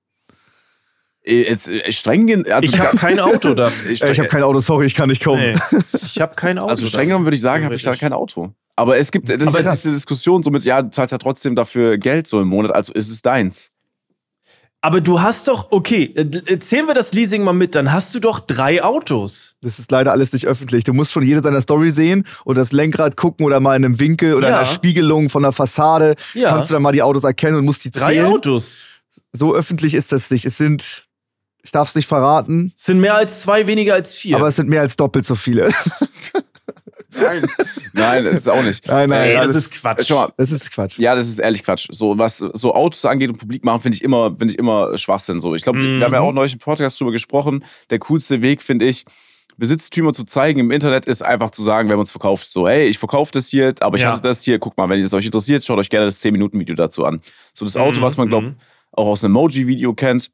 Äh, 1.23 1.41
Jetzt, 1.49 1.67
äh, 1.69 1.91
streng 1.91 2.27
gen- 2.27 2.51
also, 2.51 2.67
Ich 2.71 2.79
habe 2.79 2.97
kein 2.97 3.19
Auto 3.19 3.53
da. 3.55 3.71
ich, 3.89 4.01
Äh, 4.03 4.11
ich 4.11 4.19
habe 4.19 4.29
kein 4.29 4.43
Auto, 4.43 4.59
sorry, 4.59 4.85
ich 4.87 4.95
kann 4.95 5.09
nicht 5.09 5.23
kommen. 5.23 5.53
Nee, 5.71 5.79
ich 6.03 6.19
habe 6.21 6.35
kein 6.35 6.57
Auto. 6.57 6.69
also 6.69 6.85
streng 6.87 7.07
genommen 7.07 7.25
würde 7.25 7.35
ich 7.35 7.41
sagen, 7.41 7.63
habe 7.65 7.75
ich 7.75 7.83
da 7.83 7.95
kein 7.95 8.13
Auto. 8.13 8.53
Aber 8.75 8.97
es 8.97 9.11
gibt, 9.11 9.29
das 9.29 9.41
ist 9.41 9.47
Aber 9.49 9.59
ja 9.59 9.63
krass. 9.65 9.81
diese 9.83 9.93
Diskussion 9.93 10.41
so 10.41 10.49
mit, 10.49 10.63
ja, 10.63 10.81
du 10.81 10.89
zahlst 10.89 11.11
ja 11.11 11.17
trotzdem 11.17 11.55
dafür 11.55 11.97
Geld 11.97 12.25
so 12.25 12.41
im 12.41 12.47
Monat, 12.47 12.73
also 12.73 12.91
ist 12.93 13.09
es 13.11 13.21
deins. 13.21 13.69
Aber 14.83 14.99
du 14.99 15.21
hast 15.21 15.47
doch, 15.47 15.71
okay, 15.71 16.05
äh, 16.15 16.57
zählen 16.57 16.87
wir 16.87 16.95
das 16.95 17.13
Leasing 17.13 17.43
mal 17.43 17.53
mit, 17.53 17.75
dann 17.75 17.91
hast 17.93 18.15
du 18.15 18.19
doch 18.19 18.39
drei 18.39 18.83
Autos. 18.83 19.55
Das 19.61 19.77
ist 19.77 19.91
leider 19.91 20.11
alles 20.11 20.33
nicht 20.33 20.47
öffentlich. 20.47 20.83
Du 20.85 20.93
musst 20.93 21.11
schon 21.11 21.21
jede 21.21 21.41
seiner 21.43 21.61
Story 21.61 21.91
sehen 21.91 22.25
und 22.45 22.57
das 22.57 22.71
Lenkrad 22.71 23.15
gucken 23.15 23.45
oder 23.45 23.59
mal 23.59 23.75
in 23.75 23.85
einem 23.85 23.99
Winkel 23.99 24.33
oder 24.33 24.49
Ja. 24.49 24.59
in 24.61 24.65
der 24.65 24.71
Spiegelung 24.73 25.29
von 25.29 25.43
der 25.43 25.51
Fassade. 25.51 26.15
Ja. 26.33 26.49
Kannst 26.49 26.71
du 26.71 26.73
dann 26.73 26.81
mal 26.81 26.93
die 26.93 27.03
Autos 27.03 27.23
erkennen 27.25 27.57
und 27.57 27.65
musst 27.65 27.85
die 27.85 27.91
Drei 27.91 28.13
zählen. 28.15 28.25
Autos. 28.25 28.81
So 29.33 29.53
öffentlich 29.53 29.93
ist 29.93 30.11
das 30.11 30.31
nicht. 30.31 30.45
Es 30.47 30.57
sind, 30.57 31.05
ich 31.63 31.71
darf 31.71 31.89
es 31.89 31.95
nicht 31.95 32.07
verraten, 32.07 32.73
Es 32.75 32.85
sind 32.85 32.99
mehr 32.99 33.15
als 33.15 33.41
zwei, 33.41 33.67
weniger 33.67 33.93
als 33.93 34.15
vier. 34.15 34.37
aber 34.37 34.47
es 34.47 34.55
sind 34.55 34.69
mehr 34.69 34.81
als 34.81 34.95
doppelt 34.95 35.25
so 35.25 35.35
viele. 35.35 35.71
Nein. 37.13 37.45
Nein, 37.93 38.23
das 38.23 38.35
ist 38.35 38.47
auch 38.47 38.63
nicht. 38.63 38.87
Nein, 38.87 39.09
nein, 39.09 39.29
Ey, 39.29 39.33
das 39.35 39.43
alles- 39.43 39.55
ist 39.57 39.71
Quatsch. 39.73 40.05
Schau 40.07 40.15
mal, 40.15 40.33
Das 40.37 40.49
ist 40.51 40.71
Quatsch. 40.71 40.97
Ja, 40.97 41.13
das 41.13 41.27
ist 41.27 41.39
ehrlich 41.39 41.61
Quatsch. 41.63 41.87
So, 41.91 42.17
was 42.17 42.37
so 42.37 42.73
Autos 42.73 43.03
angeht 43.03 43.29
und 43.29 43.37
publik 43.37 43.65
machen, 43.65 43.81
finde 43.81 43.97
ich 43.97 44.03
immer, 44.03 44.29
finde 44.29 44.53
ich 44.53 44.57
immer 44.57 44.97
Schwachsinn. 44.97 45.41
So, 45.41 45.53
ich 45.53 45.63
glaube, 45.63 45.79
Mhm. 45.79 45.99
wir 45.99 46.05
haben 46.05 46.13
ja 46.13 46.21
auch 46.21 46.31
neulich 46.31 46.53
im 46.53 46.59
Podcast 46.59 46.99
drüber 46.99 47.11
gesprochen. 47.11 47.65
Der 47.89 47.99
coolste 47.99 48.41
Weg, 48.41 48.61
finde 48.61 48.85
ich, 48.85 49.03
Besitztümer 49.57 50.13
zu 50.13 50.23
zeigen 50.23 50.61
im 50.61 50.71
Internet, 50.71 51.05
ist 51.05 51.21
einfach 51.21 51.51
zu 51.51 51.61
sagen, 51.63 51.89
wenn 51.89 51.97
man 51.97 52.03
es 52.05 52.11
verkauft, 52.11 52.47
so, 52.47 52.67
hey, 52.67 52.87
ich 52.87 52.97
verkaufe 52.97 53.31
das 53.33 53.49
hier, 53.49 53.75
aber 53.81 53.97
ich 53.97 54.03
Ja. 54.03 54.13
hatte 54.13 54.21
das 54.21 54.41
hier, 54.43 54.57
guck 54.57 54.77
mal, 54.77 54.87
wenn 54.87 54.99
ihr 54.99 55.05
es 55.05 55.13
euch 55.13 55.25
interessiert, 55.25 55.65
schaut 55.65 55.77
euch 55.79 55.89
gerne 55.89 56.05
das 56.05 56.19
10-Minuten-Video 56.21 56.75
dazu 56.75 57.03
an. 57.05 57.19
So, 57.53 57.65
das 57.65 57.75
Auto, 57.75 57.99
Mhm, 57.99 58.03
was 58.03 58.15
man, 58.17 58.29
glaube 58.29 58.47
mhm. 58.47 58.55
auch 58.93 59.07
aus 59.09 59.23
einem 59.25 59.35
Emoji-Video 59.35 59.93
kennt, 59.93 60.31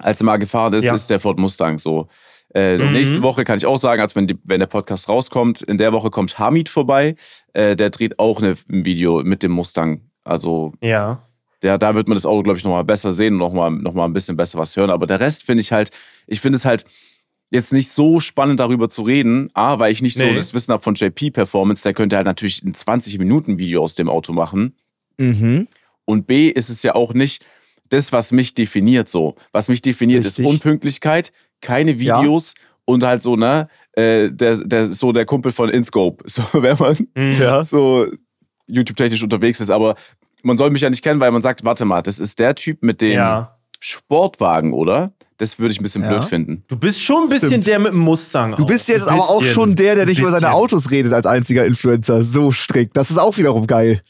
als 0.00 0.20
er 0.20 0.24
mal 0.24 0.36
gefahren 0.38 0.72
ist, 0.74 0.84
Ja. 0.84 0.94
ist 0.94 1.08
der 1.10 1.20
Ford 1.20 1.38
Mustang. 1.38 1.78
So, 1.78 2.08
äh, 2.54 2.78
Mhm. 2.78 2.92
Nächste 2.92 3.22
Woche 3.22 3.44
kann 3.44 3.58
ich 3.58 3.66
auch 3.66 3.76
sagen, 3.78 4.00
als 4.02 4.16
wenn, 4.16 4.26
die, 4.26 4.36
wenn 4.44 4.60
der 4.60 4.66
Podcast 4.66 5.08
rauskommt, 5.08 5.62
in 5.62 5.78
der 5.78 5.92
Woche 5.92 6.10
kommt 6.10 6.38
Hamid 6.38 6.68
vorbei. 6.68 7.14
Äh, 7.52 7.76
der 7.76 7.90
dreht 7.90 8.18
auch 8.18 8.38
eine, 8.42 8.56
ein 8.70 8.84
Video 8.84 9.22
mit 9.22 9.42
dem 9.42 9.52
Mustang. 9.52 10.02
Also 10.24 10.72
ja. 10.82 11.22
der, 11.62 11.78
da 11.78 11.94
wird 11.94 12.08
man 12.08 12.16
das 12.16 12.26
Auto, 12.26 12.42
glaube 12.42 12.58
ich, 12.58 12.64
nochmal 12.64 12.84
besser 12.84 13.12
sehen 13.12 13.34
und 13.34 13.38
nochmal 13.38 13.70
noch 13.70 13.94
mal 13.94 14.04
ein 14.04 14.12
bisschen 14.12 14.36
besser 14.36 14.58
was 14.58 14.76
hören. 14.76 14.90
Aber 14.90 15.06
der 15.06 15.20
Rest 15.20 15.44
finde 15.44 15.60
ich 15.62 15.72
halt, 15.72 15.90
ich 16.26 16.40
finde 16.40 16.56
es 16.56 16.64
halt 16.64 16.84
jetzt 17.52 17.72
nicht 17.72 17.90
so 17.90 18.20
spannend 18.20 18.60
darüber 18.60 18.88
zu 18.88 19.02
reden. 19.02 19.50
A, 19.54 19.78
weil 19.78 19.90
ich 19.92 20.02
nicht 20.02 20.16
so 20.16 20.22
Nee. 20.24 20.34
das 20.36 20.54
Wissen 20.54 20.72
habe 20.72 20.82
von 20.82 20.94
JP 20.94 21.30
Performance. 21.32 21.82
Der 21.82 21.94
könnte 21.94 22.16
halt 22.16 22.26
natürlich 22.26 22.62
ein 22.62 22.72
20-Minuten-Video 22.74 23.82
aus 23.82 23.94
dem 23.94 24.08
Auto 24.08 24.32
machen. 24.32 24.76
Mhm. 25.18 25.66
Und 26.04 26.26
B 26.26 26.48
ist 26.48 26.68
es 26.68 26.82
ja 26.82 26.94
auch 26.94 27.12
nicht 27.14 27.44
das, 27.90 28.12
was 28.12 28.32
mich 28.32 28.54
definiert 28.54 29.08
so. 29.08 29.36
Was 29.52 29.68
mich 29.68 29.82
definiert, 29.82 30.24
Richtig. 30.24 30.44
ist 30.44 30.50
Unpünktlichkeit, 30.50 31.32
keine 31.60 31.92
Ja. 31.92 32.18
Videos 32.20 32.54
und 32.86 33.04
halt 33.04 33.20
so, 33.22 33.36
ne, 33.36 33.68
äh, 33.92 34.30
der, 34.30 34.56
der, 34.56 34.90
so 34.92 35.12
der 35.12 35.26
Kumpel 35.26 35.52
von 35.52 35.68
InScope. 35.68 36.24
So, 36.28 36.42
wenn 36.52 36.76
man 36.78 36.96
Mhm. 37.14 37.40
Ja. 37.40 37.62
so 37.62 38.06
YouTube-technisch 38.66 39.22
unterwegs 39.22 39.60
ist. 39.60 39.70
Aber 39.70 39.94
man 40.42 40.56
soll 40.56 40.70
mich 40.70 40.80
ja 40.82 40.90
nicht 40.90 41.02
kennen, 41.02 41.20
weil 41.20 41.30
man 41.32 41.42
sagt, 41.42 41.64
warte 41.64 41.84
mal, 41.84 42.02
das 42.02 42.18
ist 42.18 42.38
der 42.38 42.54
Typ 42.54 42.82
mit 42.82 43.00
dem 43.02 43.12
Ja. 43.12 43.56
Sportwagen, 43.80 44.72
oder? 44.72 45.12
Das 45.38 45.58
würde 45.58 45.72
ich 45.72 45.80
ein 45.80 45.82
bisschen 45.82 46.02
Ja. 46.02 46.08
blöd 46.10 46.24
finden. 46.24 46.64
Du 46.68 46.76
bist 46.76 47.02
schon 47.02 47.24
ein 47.24 47.28
bisschen 47.30 47.48
Stimmt. 47.48 47.66
der 47.66 47.78
mit 47.78 47.92
dem 47.92 47.98
Mustang. 48.00 48.54
Du 48.56 48.66
bist 48.66 48.88
jetzt 48.88 49.08
aber 49.08 49.22
auch 49.22 49.42
schon 49.42 49.74
der, 49.74 49.94
der 49.94 50.06
nicht 50.06 50.18
über 50.20 50.30
seine 50.30 50.52
Autos 50.52 50.90
redet 50.90 51.12
als 51.14 51.24
einziger 51.26 51.64
Influencer. 51.64 52.22
So 52.24 52.52
strikt. 52.52 52.96
Das 52.96 53.10
ist 53.10 53.18
auch 53.18 53.36
wiederum 53.38 53.66
geil. 53.66 54.02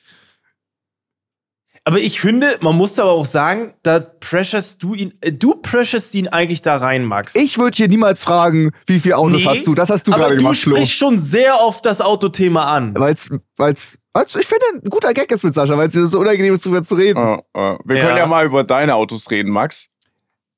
Aber 1.85 1.99
ich 1.99 2.21
finde, 2.21 2.59
man 2.61 2.77
muss 2.77 2.99
aber 2.99 3.11
auch 3.13 3.25
sagen, 3.25 3.73
da 3.83 4.01
pressurst 4.01 4.83
du 4.83 4.95
ihn, 4.95 5.13
äh, 5.23 5.33
du 5.33 5.55
pressurst 5.55 6.15
ihn 6.15 6.29
eigentlich 6.29 6.61
da 6.61 6.77
rein, 6.77 7.05
Max. 7.05 7.35
Ich 7.35 7.57
würde 7.57 7.75
hier 7.77 7.89
niemals 7.89 8.23
fragen, 8.23 8.71
wie 8.87 9.01
viele 9.01 9.17
Autos 9.17 9.41
Nee, 9.43 9.49
hast 9.49 9.67
du? 9.67 9.75
Das 9.75 9.89
hast 9.89 10.07
du 10.07 10.13
aber 10.13 10.25
gerade 10.25 10.37
du 10.37 10.43
gemacht, 10.43 10.59
Flo. 10.59 10.77
sprichst 10.77 10.95
schon 10.95 11.19
sehr 11.19 11.59
oft 11.61 11.85
das 11.87 12.01
Autothema 12.03 12.75
an. 12.77 12.95
Weil's, 12.97 13.31
weil's, 13.57 13.99
weil's, 14.13 14.35
ich 14.37 14.47
finde, 14.47 14.65
ein 14.85 14.91
guter 14.91 15.15
Gag 15.15 15.33
ist 15.33 15.43
mit 15.43 15.55
Sascha, 15.55 15.77
weil 15.79 15.89
es 15.89 15.95
mir 15.95 16.07
so 16.07 16.21
unangenehm 16.21 16.53
ist, 16.55 16.67
drüber 16.67 16.83
zu 16.83 16.95
reden. 16.97 17.19
Äh, 17.19 17.35
äh, 17.73 17.79
wir 17.85 17.97
Ja. 17.97 18.05
können 18.05 18.17
ja 18.19 18.27
mal 18.27 18.45
über 18.45 18.63
deine 18.63 18.95
Autos 18.95 19.31
reden, 19.31 19.51
Max. 19.51 19.89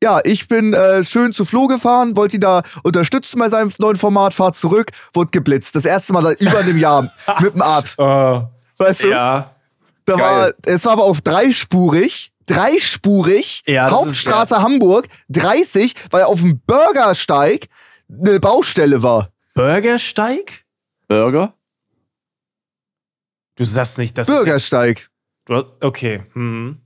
Ja, 0.03 0.21
ich 0.25 0.49
bin 0.49 0.75
äh, 0.75 1.05
schön 1.05 1.33
zu 1.33 1.45
Flo 1.45 1.69
gefahren, 1.69 2.17
wollte 2.17 2.37
ihn 2.37 2.41
da 2.41 2.63
unterstützen 2.83 3.39
bei 3.39 3.49
seinem 3.49 3.73
neuen 3.79 3.95
Format, 3.95 4.35
Fahrt 4.35 4.57
zurück, 4.57 4.91
wurde 5.15 5.31
geblitzt. 5.31 5.77
Das 5.77 5.85
erste 5.85 6.13
Mal 6.13 6.25
seit 6.25 6.41
über 6.41 6.59
einem 6.59 6.77
Jahr 6.77 7.03
mit 7.41 7.55
dem 7.55 7.63
Ab. 7.63 7.85
Weißt 8.77 9.05
du? 9.05 9.09
ja. 9.11 9.52
Da 10.17 10.23
war, 10.23 10.53
es 10.65 10.85
war 10.85 10.93
aber 10.93 11.05
auf 11.05 11.21
dreispurig, 11.21 12.33
dreispurig, 12.47 13.63
Ja, 13.67 13.89
das 13.91 13.93
ist 14.01 14.07
Hauptstraße 14.07 14.63
Hamburg, 14.63 15.09
30, 15.29 15.95
weil 16.11 16.25
auf 16.25 16.41
dem 16.41 16.61
Bürgersteig 16.61 17.69
eine 18.11 18.41
Baustelle 18.41 19.03
war. 19.03 19.31
Bürgersteig? 19.55 20.65
Burger? 21.09 21.55
Du 23.57 23.65
sagst 23.65 23.99
nicht, 23.99 24.17
das 24.17 24.29
ist. 24.29 24.35
Bürgersteig. 24.35 25.11
Hast, 25.49 25.67
okay. 25.81 26.23
Hm. 26.33 26.79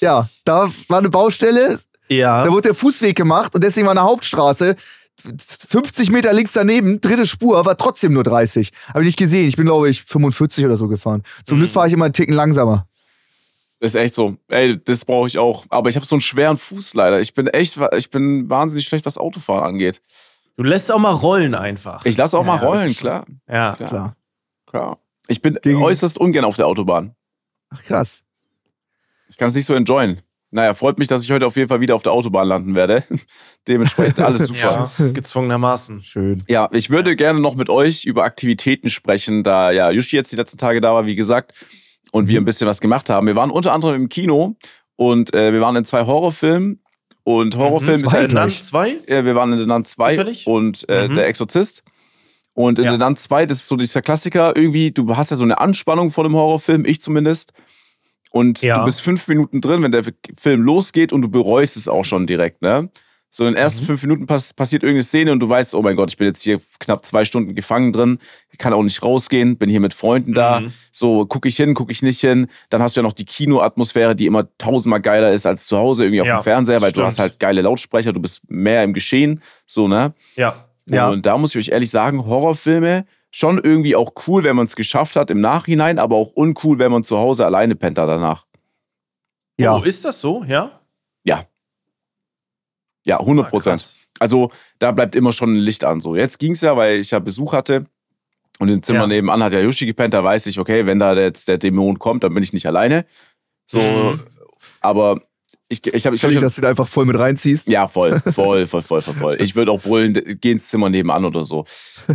Ja, 0.00 0.28
da 0.44 0.70
war 0.88 0.98
eine 0.98 1.10
Baustelle, 1.10 1.78
Ja. 2.08 2.44
da 2.44 2.50
wurde 2.50 2.68
der 2.68 2.74
Fußweg 2.74 3.16
gemacht 3.16 3.54
und 3.54 3.62
deswegen 3.64 3.86
war 3.86 3.92
eine 3.92 4.02
Hauptstraße 4.02 4.76
50 5.20 6.10
Meter 6.10 6.32
links 6.32 6.52
daneben, 6.52 7.00
dritte 7.00 7.26
Spur, 7.26 7.64
war 7.64 7.76
trotzdem 7.76 8.12
nur 8.12 8.22
30. 8.24 8.70
Habe 8.88 9.00
ich 9.00 9.06
nicht 9.06 9.18
gesehen. 9.18 9.46
Ich 9.48 9.56
bin, 9.56 9.66
glaube 9.66 9.88
ich, 9.88 10.02
45 10.04 10.64
oder 10.64 10.76
so 10.76 10.88
gefahren. 10.88 11.22
Zum 11.44 11.56
Mhm. 11.58 11.62
Glück 11.62 11.72
fahre 11.72 11.88
ich 11.88 11.92
immer 11.94 12.06
einen 12.06 12.14
Ticken 12.14 12.34
langsamer. 12.34 12.86
Ist 13.80 13.94
echt 13.94 14.12
so. 14.14 14.36
Ey, 14.48 14.78
das 14.82 15.04
brauche 15.04 15.26
ich 15.26 15.38
auch. 15.38 15.64
Aber 15.70 15.88
ich 15.88 15.96
habe 15.96 16.04
so 16.04 16.14
einen 16.16 16.20
schweren 16.20 16.56
Fuß 16.58 16.94
leider. 16.94 17.20
Ich 17.20 17.32
bin 17.34 17.46
echt, 17.46 17.78
ich 17.96 18.10
bin 18.10 18.50
wahnsinnig 18.50 18.86
schlecht, 18.86 19.06
was 19.06 19.16
Autofahren 19.16 19.64
angeht. 19.64 20.02
Du 20.56 20.62
lässt 20.64 20.92
auch 20.92 20.98
mal 20.98 21.12
rollen 21.12 21.54
einfach. 21.54 22.04
Ich 22.04 22.16
lasse 22.18 22.36
auch 22.36 22.44
Ja, 22.44 22.56
mal 22.56 22.64
rollen, 22.64 22.94
klar. 22.94 23.24
ja. 23.48 23.74
Klar. 23.74 23.88
Klar. 23.88 24.16
klar. 24.66 24.98
Ich 25.28 25.40
bin 25.40 25.58
Gegen- 25.62 25.80
äußerst 25.82 26.18
ungern 26.18 26.44
auf 26.44 26.56
der 26.56 26.66
Autobahn. 26.66 27.14
Ach, 27.70 27.82
krass. 27.84 28.22
Ich 29.28 29.38
kann 29.38 29.48
es 29.48 29.54
nicht 29.54 29.64
so 29.66 29.74
enjoyen. 29.74 30.20
Naja, 30.52 30.74
freut 30.74 30.98
mich, 30.98 31.06
dass 31.06 31.22
ich 31.22 31.30
heute 31.30 31.46
auf 31.46 31.56
jeden 31.56 31.68
Fall 31.68 31.80
wieder 31.80 31.94
auf 31.94 32.02
der 32.02 32.12
Autobahn 32.12 32.48
landen 32.48 32.74
werde. 32.74 33.04
Dementsprechend 33.68 34.20
alles 34.20 34.48
super. 34.48 34.90
Ja, 34.98 35.06
gezwungenermaßen. 35.08 36.02
Schön. 36.02 36.42
Ja, 36.48 36.68
ich 36.72 36.90
würde 36.90 37.14
gerne 37.16 37.38
noch 37.40 37.54
mit 37.54 37.68
euch 37.68 38.04
über 38.04 38.24
Aktivitäten 38.24 38.88
sprechen, 38.88 39.42
da 39.44 39.70
ja 39.70 39.90
Yushi 39.90 40.16
jetzt 40.16 40.32
die 40.32 40.36
letzten 40.36 40.58
Tage 40.58 40.80
da 40.80 40.92
war, 40.94 41.06
wie 41.06 41.14
gesagt, 41.14 41.52
und 42.12 42.26
wir 42.28 42.40
ein 42.40 42.44
bisschen 42.44 42.66
was 42.66 42.80
gemacht 42.80 43.10
haben. 43.10 43.26
Wir 43.28 43.36
waren 43.36 43.50
unter 43.50 43.72
anderem 43.72 43.94
im 43.94 44.08
Kino 44.08 44.56
und 44.96 45.32
äh, 45.34 45.52
wir 45.52 45.60
waren 45.60 45.76
in 45.76 45.84
zwei 45.84 46.04
Horrorfilmen. 46.06 46.82
Und 47.22 47.56
Horrorfilm 47.56 48.02
ist 48.02 48.10
zwei 48.10 48.22
ja, 48.22 48.24
Äh, 48.24 48.32
Nan 48.32 48.48
gleich. 48.48 48.62
2? 48.64 48.96
ja, 49.06 49.24
wir 49.24 49.34
waren 49.36 49.52
in 49.52 49.58
The 49.60 49.66
Nun 49.66 49.84
2 49.84 50.10
Zufällig? 50.14 50.46
und 50.46 50.88
äh, 50.88 51.06
Mhm. 51.06 51.14
Der 51.14 51.26
Exorzist. 51.28 51.84
Und 52.54 52.78
in 52.80 52.86
Ja. 52.86 52.92
The 52.92 52.98
Nun 52.98 53.14
2, 53.14 53.46
das 53.46 53.58
ist 53.58 53.68
so 53.68 53.76
dieser 53.76 54.02
Klassiker, 54.02 54.56
irgendwie, 54.56 54.90
du 54.90 55.16
hast 55.16 55.30
ja 55.30 55.36
so 55.36 55.44
eine 55.44 55.60
Anspannung 55.60 56.10
vor 56.10 56.24
dem 56.24 56.34
Horrorfilm, 56.34 56.84
ich 56.86 57.00
zumindest. 57.00 57.52
Und 58.30 58.62
Ja. 58.62 58.78
du 58.78 58.84
bist 58.84 59.02
fünf 59.02 59.26
Minuten 59.28 59.60
drin, 59.60 59.82
wenn 59.82 59.92
der 59.92 60.04
Film 60.36 60.62
losgeht 60.62 61.12
und 61.12 61.22
du 61.22 61.28
bereust 61.28 61.76
es 61.76 61.88
auch 61.88 62.04
schon 62.04 62.26
direkt, 62.26 62.62
ne? 62.62 62.90
So 63.32 63.46
in 63.46 63.54
den 63.54 63.62
ersten 63.62 63.82
mhm. 63.82 63.86
fünf 63.86 64.02
Minuten 64.02 64.26
pass 64.26 64.52
passiert 64.52 64.82
irgendeine 64.82 65.04
Szene 65.04 65.30
und 65.30 65.38
du 65.38 65.48
weißt, 65.48 65.76
oh 65.76 65.82
mein 65.82 65.94
Gott, 65.94 66.10
ich 66.10 66.16
bin 66.16 66.26
jetzt 66.26 66.42
hier 66.42 66.60
knapp 66.80 67.06
zwei 67.06 67.24
Stunden 67.24 67.54
gefangen 67.54 67.92
drin, 67.92 68.18
kann 68.58 68.72
auch 68.72 68.82
nicht 68.82 69.02
rausgehen, 69.02 69.56
bin 69.56 69.70
hier 69.70 69.80
mit 69.80 69.94
Freunden 69.94 70.34
da. 70.34 70.60
Mhm. 70.60 70.72
So, 70.90 71.26
gucke 71.26 71.48
ich 71.48 71.56
hin, 71.56 71.74
gucke 71.74 71.92
ich 71.92 72.02
nicht 72.02 72.20
hin. 72.20 72.48
Dann 72.70 72.82
hast 72.82 72.96
du 72.96 73.00
ja 73.00 73.02
noch 73.02 73.12
die 73.12 73.24
Kinoatmosphäre, 73.24 74.16
die 74.16 74.26
immer 74.26 74.48
tausendmal 74.58 75.00
geiler 75.00 75.30
ist 75.30 75.46
als 75.46 75.66
zu 75.66 75.78
Hause, 75.78 76.04
irgendwie 76.04 76.22
auf 76.22 76.26
ja, 76.26 76.40
dem 76.40 76.44
Fernseher, 76.44 76.80
weil 76.82 76.90
stimmt. 76.90 77.02
du 77.02 77.06
hast 77.06 77.18
halt 77.20 77.38
geile 77.38 77.62
Lautsprecher, 77.62 78.12
du 78.12 78.20
bist 78.20 78.42
mehr 78.48 78.82
im 78.82 78.92
Geschehen. 78.92 79.42
So, 79.64 79.86
ne? 79.86 80.12
Ja. 80.34 80.66
ja. 80.86 81.08
Und 81.08 81.24
da 81.24 81.38
muss 81.38 81.54
ich 81.54 81.68
euch 81.68 81.72
ehrlich 81.72 81.90
sagen, 81.90 82.26
Horrorfilme 82.26 83.06
schon 83.30 83.58
irgendwie 83.58 83.96
auch 83.96 84.12
cool, 84.26 84.44
wenn 84.44 84.56
man 84.56 84.66
es 84.66 84.76
geschafft 84.76 85.16
hat 85.16 85.30
im 85.30 85.40
Nachhinein, 85.40 85.98
aber 85.98 86.16
auch 86.16 86.32
uncool, 86.32 86.78
wenn 86.78 86.90
man 86.90 87.04
zu 87.04 87.18
Hause 87.18 87.46
alleine 87.46 87.76
pennt 87.76 87.98
da 87.98 88.06
danach. 88.06 88.46
Ja. 89.58 89.76
Oh, 89.76 89.82
ist 89.82 90.04
das 90.04 90.20
so? 90.20 90.44
Ja? 90.44 90.80
Ja. 91.24 91.44
Ja, 93.04 93.20
100 93.20 93.46
ah, 93.46 93.48
Prozent. 93.48 93.94
also 94.18 94.50
da 94.78 94.92
bleibt 94.92 95.14
immer 95.14 95.32
schon 95.32 95.54
ein 95.54 95.58
Licht 95.58 95.84
an. 95.84 96.00
So, 96.00 96.16
jetzt 96.16 96.38
ging 96.38 96.52
es 96.52 96.60
ja, 96.60 96.76
weil 96.76 97.00
ich 97.00 97.10
ja 97.10 97.18
Besuch 97.18 97.52
hatte. 97.52 97.86
Und 98.58 98.68
im 98.68 98.82
Zimmer 98.82 99.00
ja. 99.00 99.06
nebenan 99.06 99.42
hat 99.42 99.54
ja 99.54 99.60
Yoshi 99.60 99.86
gepennt, 99.86 100.12
da 100.12 100.22
weiß 100.22 100.46
ich, 100.46 100.58
okay, 100.58 100.84
wenn 100.84 100.98
da 100.98 101.14
jetzt 101.14 101.48
der 101.48 101.56
Dämon 101.56 101.98
kommt, 101.98 102.24
dann 102.24 102.34
bin 102.34 102.42
ich 102.42 102.52
nicht 102.52 102.66
alleine. 102.66 103.06
So, 103.64 103.78
mhm. 103.78 104.20
aber 104.80 105.22
ich, 105.70 105.86
ich 105.86 106.04
habe 106.04 106.16
ich, 106.16 106.24
ich, 106.24 106.40
dass 106.40 106.56
du 106.56 106.62
da 106.62 106.68
einfach 106.68 106.88
voll 106.88 107.06
mit 107.06 107.16
reinziehst. 107.16 107.68
Ja, 107.68 107.86
voll, 107.86 108.20
voll, 108.32 108.66
voll, 108.66 108.82
voll, 108.82 109.02
voll, 109.02 109.14
voll. 109.14 109.36
Ich 109.40 109.54
würde 109.54 109.70
auch 109.70 109.80
brüllen, 109.80 110.36
geh 110.40 110.50
ins 110.50 110.68
Zimmer 110.68 110.90
nebenan 110.90 111.24
oder 111.24 111.44
so. 111.44 111.64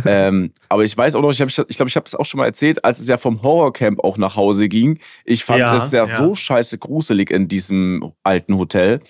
ähm, 0.04 0.52
aber 0.68 0.84
ich 0.84 0.96
weiß 0.96 1.14
auch 1.14 1.22
noch, 1.22 1.30
ich 1.30 1.38
glaube, 1.38 1.50
ich, 1.50 1.58
ich, 1.58 1.76
glaub, 1.76 1.88
ich 1.88 1.96
habe 1.96 2.04
es 2.04 2.14
auch 2.14 2.26
schon 2.26 2.36
mal 2.36 2.44
erzählt, 2.44 2.84
als 2.84 3.00
es 3.00 3.08
ja 3.08 3.16
vom 3.16 3.42
Horrorcamp 3.42 4.00
auch 4.00 4.18
nach 4.18 4.36
Hause 4.36 4.68
ging. 4.68 4.98
Ich 5.24 5.42
fand 5.42 5.60
ja, 5.60 5.74
es 5.74 5.90
ja, 5.90 6.04
ja 6.04 6.16
so 6.16 6.34
scheiße 6.34 6.76
gruselig 6.76 7.30
in 7.30 7.48
diesem 7.48 8.12
alten 8.22 8.58
Hotel. 8.58 9.00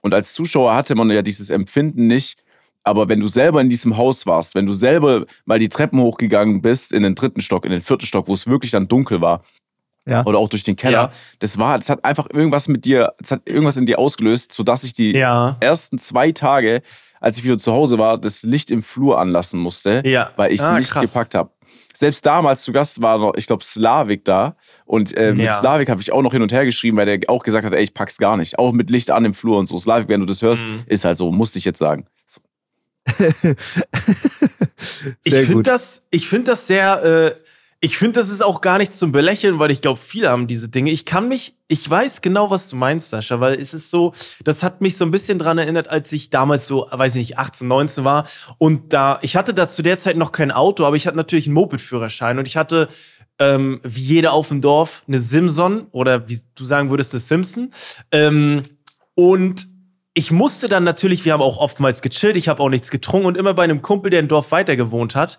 Und 0.00 0.12
als 0.12 0.32
Zuschauer 0.32 0.74
hatte 0.74 0.96
man 0.96 1.08
ja 1.10 1.22
dieses 1.22 1.50
Empfinden 1.50 2.08
nicht. 2.08 2.38
Aber 2.82 3.08
wenn 3.08 3.20
du 3.20 3.28
selber 3.28 3.60
in 3.60 3.70
diesem 3.70 3.96
Haus 3.96 4.26
warst, 4.26 4.56
wenn 4.56 4.66
du 4.66 4.72
selber 4.72 5.24
mal 5.44 5.60
die 5.60 5.68
Treppen 5.68 6.00
hochgegangen 6.00 6.60
bist 6.62 6.92
in 6.92 7.04
den 7.04 7.14
dritten 7.14 7.40
Stock, 7.40 7.64
in 7.64 7.70
den 7.70 7.80
vierten 7.80 8.06
Stock, 8.06 8.26
wo 8.26 8.34
es 8.34 8.48
wirklich 8.48 8.72
dann 8.72 8.88
dunkel 8.88 9.20
war, 9.20 9.44
ja. 10.06 10.24
oder 10.24 10.38
auch 10.38 10.48
durch 10.48 10.62
den 10.62 10.76
Keller. 10.76 10.92
Ja. 10.92 11.10
Das 11.38 11.58
war, 11.58 11.78
das 11.78 11.88
hat 11.88 12.04
einfach 12.04 12.28
irgendwas 12.32 12.68
mit 12.68 12.84
dir, 12.84 13.14
das 13.18 13.30
hat 13.30 13.42
irgendwas 13.46 13.76
in 13.76 13.86
dir 13.86 13.98
ausgelöst, 13.98 14.52
sodass 14.52 14.84
ich 14.84 14.92
die 14.92 15.12
ja. 15.12 15.56
ersten 15.60 15.98
zwei 15.98 16.32
Tage, 16.32 16.82
als 17.20 17.38
ich 17.38 17.44
wieder 17.44 17.58
zu 17.58 17.72
Hause 17.72 17.98
war, 17.98 18.18
das 18.18 18.42
Licht 18.42 18.70
im 18.70 18.82
Flur 18.82 19.18
anlassen 19.18 19.58
musste, 19.60 20.02
ja. 20.04 20.30
weil 20.36 20.52
ich 20.52 20.60
es 20.60 20.66
ah, 20.66 20.78
nicht 20.78 20.90
krass. 20.90 21.12
gepackt 21.12 21.34
habe. 21.34 21.50
Selbst 21.96 22.26
damals 22.26 22.62
zu 22.62 22.72
Gast 22.72 23.00
war 23.02 23.18
noch, 23.18 23.34
ich 23.36 23.46
glaube, 23.46 23.62
Slavik 23.62 24.24
da. 24.24 24.56
Und 24.84 25.16
äh, 25.16 25.32
mit 25.32 25.52
Slavik 25.52 25.88
habe 25.88 26.00
ich 26.00 26.12
auch 26.12 26.22
noch 26.22 26.32
hin 26.32 26.42
und 26.42 26.52
her 26.52 26.64
geschrieben, 26.64 26.96
weil 26.96 27.06
der 27.06 27.20
auch 27.28 27.44
gesagt 27.44 27.64
hat, 27.64 27.72
ey, 27.72 27.82
ich 27.82 27.94
pack's 27.94 28.18
gar 28.18 28.36
nicht. 28.36 28.58
Auch 28.58 28.72
mit 28.72 28.90
Licht 28.90 29.12
an 29.12 29.24
im 29.24 29.32
Flur 29.32 29.58
und 29.58 29.66
so. 29.66 29.78
Slavik, 29.78 30.08
wenn 30.08 30.18
du 30.18 30.26
das 30.26 30.42
hörst, 30.42 30.66
mhm. 30.66 30.82
ist 30.86 31.04
halt 31.04 31.16
so, 31.16 31.30
musste 31.30 31.58
ich 31.58 31.64
jetzt 31.64 31.78
sagen. 31.78 32.06
So. 32.26 32.40
ich 35.24 35.34
finde 35.34 35.62
das, 35.62 36.06
ich 36.10 36.26
finde 36.26 36.52
das 36.52 36.66
sehr, 36.66 37.04
äh, 37.04 37.34
ich 37.84 37.98
finde, 37.98 38.18
das 38.18 38.30
ist 38.30 38.42
auch 38.42 38.62
gar 38.62 38.78
nicht 38.78 38.94
zum 38.94 39.12
Belächeln, 39.12 39.58
weil 39.58 39.70
ich 39.70 39.82
glaube, 39.82 40.00
viele 40.02 40.30
haben 40.30 40.46
diese 40.46 40.70
Dinge. 40.70 40.90
Ich 40.90 41.04
kann 41.04 41.28
mich, 41.28 41.54
ich 41.68 41.88
weiß 41.88 42.22
genau, 42.22 42.50
was 42.50 42.70
du 42.70 42.76
meinst, 42.76 43.10
Sascha, 43.10 43.40
weil 43.40 43.60
es 43.60 43.74
ist 43.74 43.90
so, 43.90 44.14
das 44.42 44.62
hat 44.62 44.80
mich 44.80 44.96
so 44.96 45.04
ein 45.04 45.10
bisschen 45.10 45.38
dran 45.38 45.58
erinnert, 45.58 45.88
als 45.88 46.10
ich 46.10 46.30
damals 46.30 46.66
so, 46.66 46.86
weiß 46.90 47.14
ich 47.16 47.28
nicht, 47.28 47.38
18, 47.38 47.68
19 47.68 48.04
war. 48.04 48.26
Und 48.56 48.94
da, 48.94 49.18
ich 49.20 49.36
hatte 49.36 49.52
da 49.52 49.68
zu 49.68 49.82
der 49.82 49.98
Zeit 49.98 50.16
noch 50.16 50.32
kein 50.32 50.50
Auto, 50.50 50.86
aber 50.86 50.96
ich 50.96 51.06
hatte 51.06 51.18
natürlich 51.18 51.46
einen 51.46 51.56
Moped-Führerschein 51.56 52.38
und 52.38 52.46
ich 52.46 52.56
hatte 52.56 52.88
ähm, 53.38 53.80
wie 53.82 54.00
jeder 54.00 54.32
auf 54.32 54.48
dem 54.48 54.62
Dorf 54.62 55.02
eine 55.06 55.18
Simson 55.18 55.86
oder 55.90 56.26
wie 56.26 56.40
du 56.54 56.64
sagen 56.64 56.88
würdest, 56.88 57.12
eine 57.12 57.20
Simpson. 57.20 57.70
Ähm, 58.10 58.62
und 59.14 59.66
ich 60.14 60.30
musste 60.30 60.68
dann 60.68 60.84
natürlich, 60.84 61.24
wir 61.24 61.32
haben 61.32 61.42
auch 61.42 61.58
oftmals 61.58 62.00
gechillt, 62.00 62.36
ich 62.36 62.48
habe 62.48 62.62
auch 62.62 62.68
nichts 62.68 62.90
getrunken 62.90 63.26
und 63.26 63.36
immer 63.36 63.52
bei 63.52 63.64
einem 63.64 63.82
Kumpel, 63.82 64.10
der 64.10 64.20
im 64.20 64.28
Dorf 64.28 64.52
weiter 64.52 64.76
gewohnt 64.76 65.16
hat. 65.16 65.38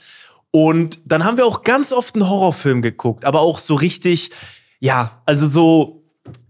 Und 0.52 1.00
dann 1.06 1.26
haben 1.26 1.38
wir 1.38 1.46
auch 1.46 1.64
ganz 1.64 1.92
oft 1.92 2.16
einen 2.16 2.30
Horrorfilm 2.30 2.82
geguckt, 2.82 3.26
aber 3.26 3.42
auch 3.42 3.60
so 3.60 3.76
richtig, 3.76 4.32
ja, 4.80 5.22
also 5.26 5.48
so 5.48 6.06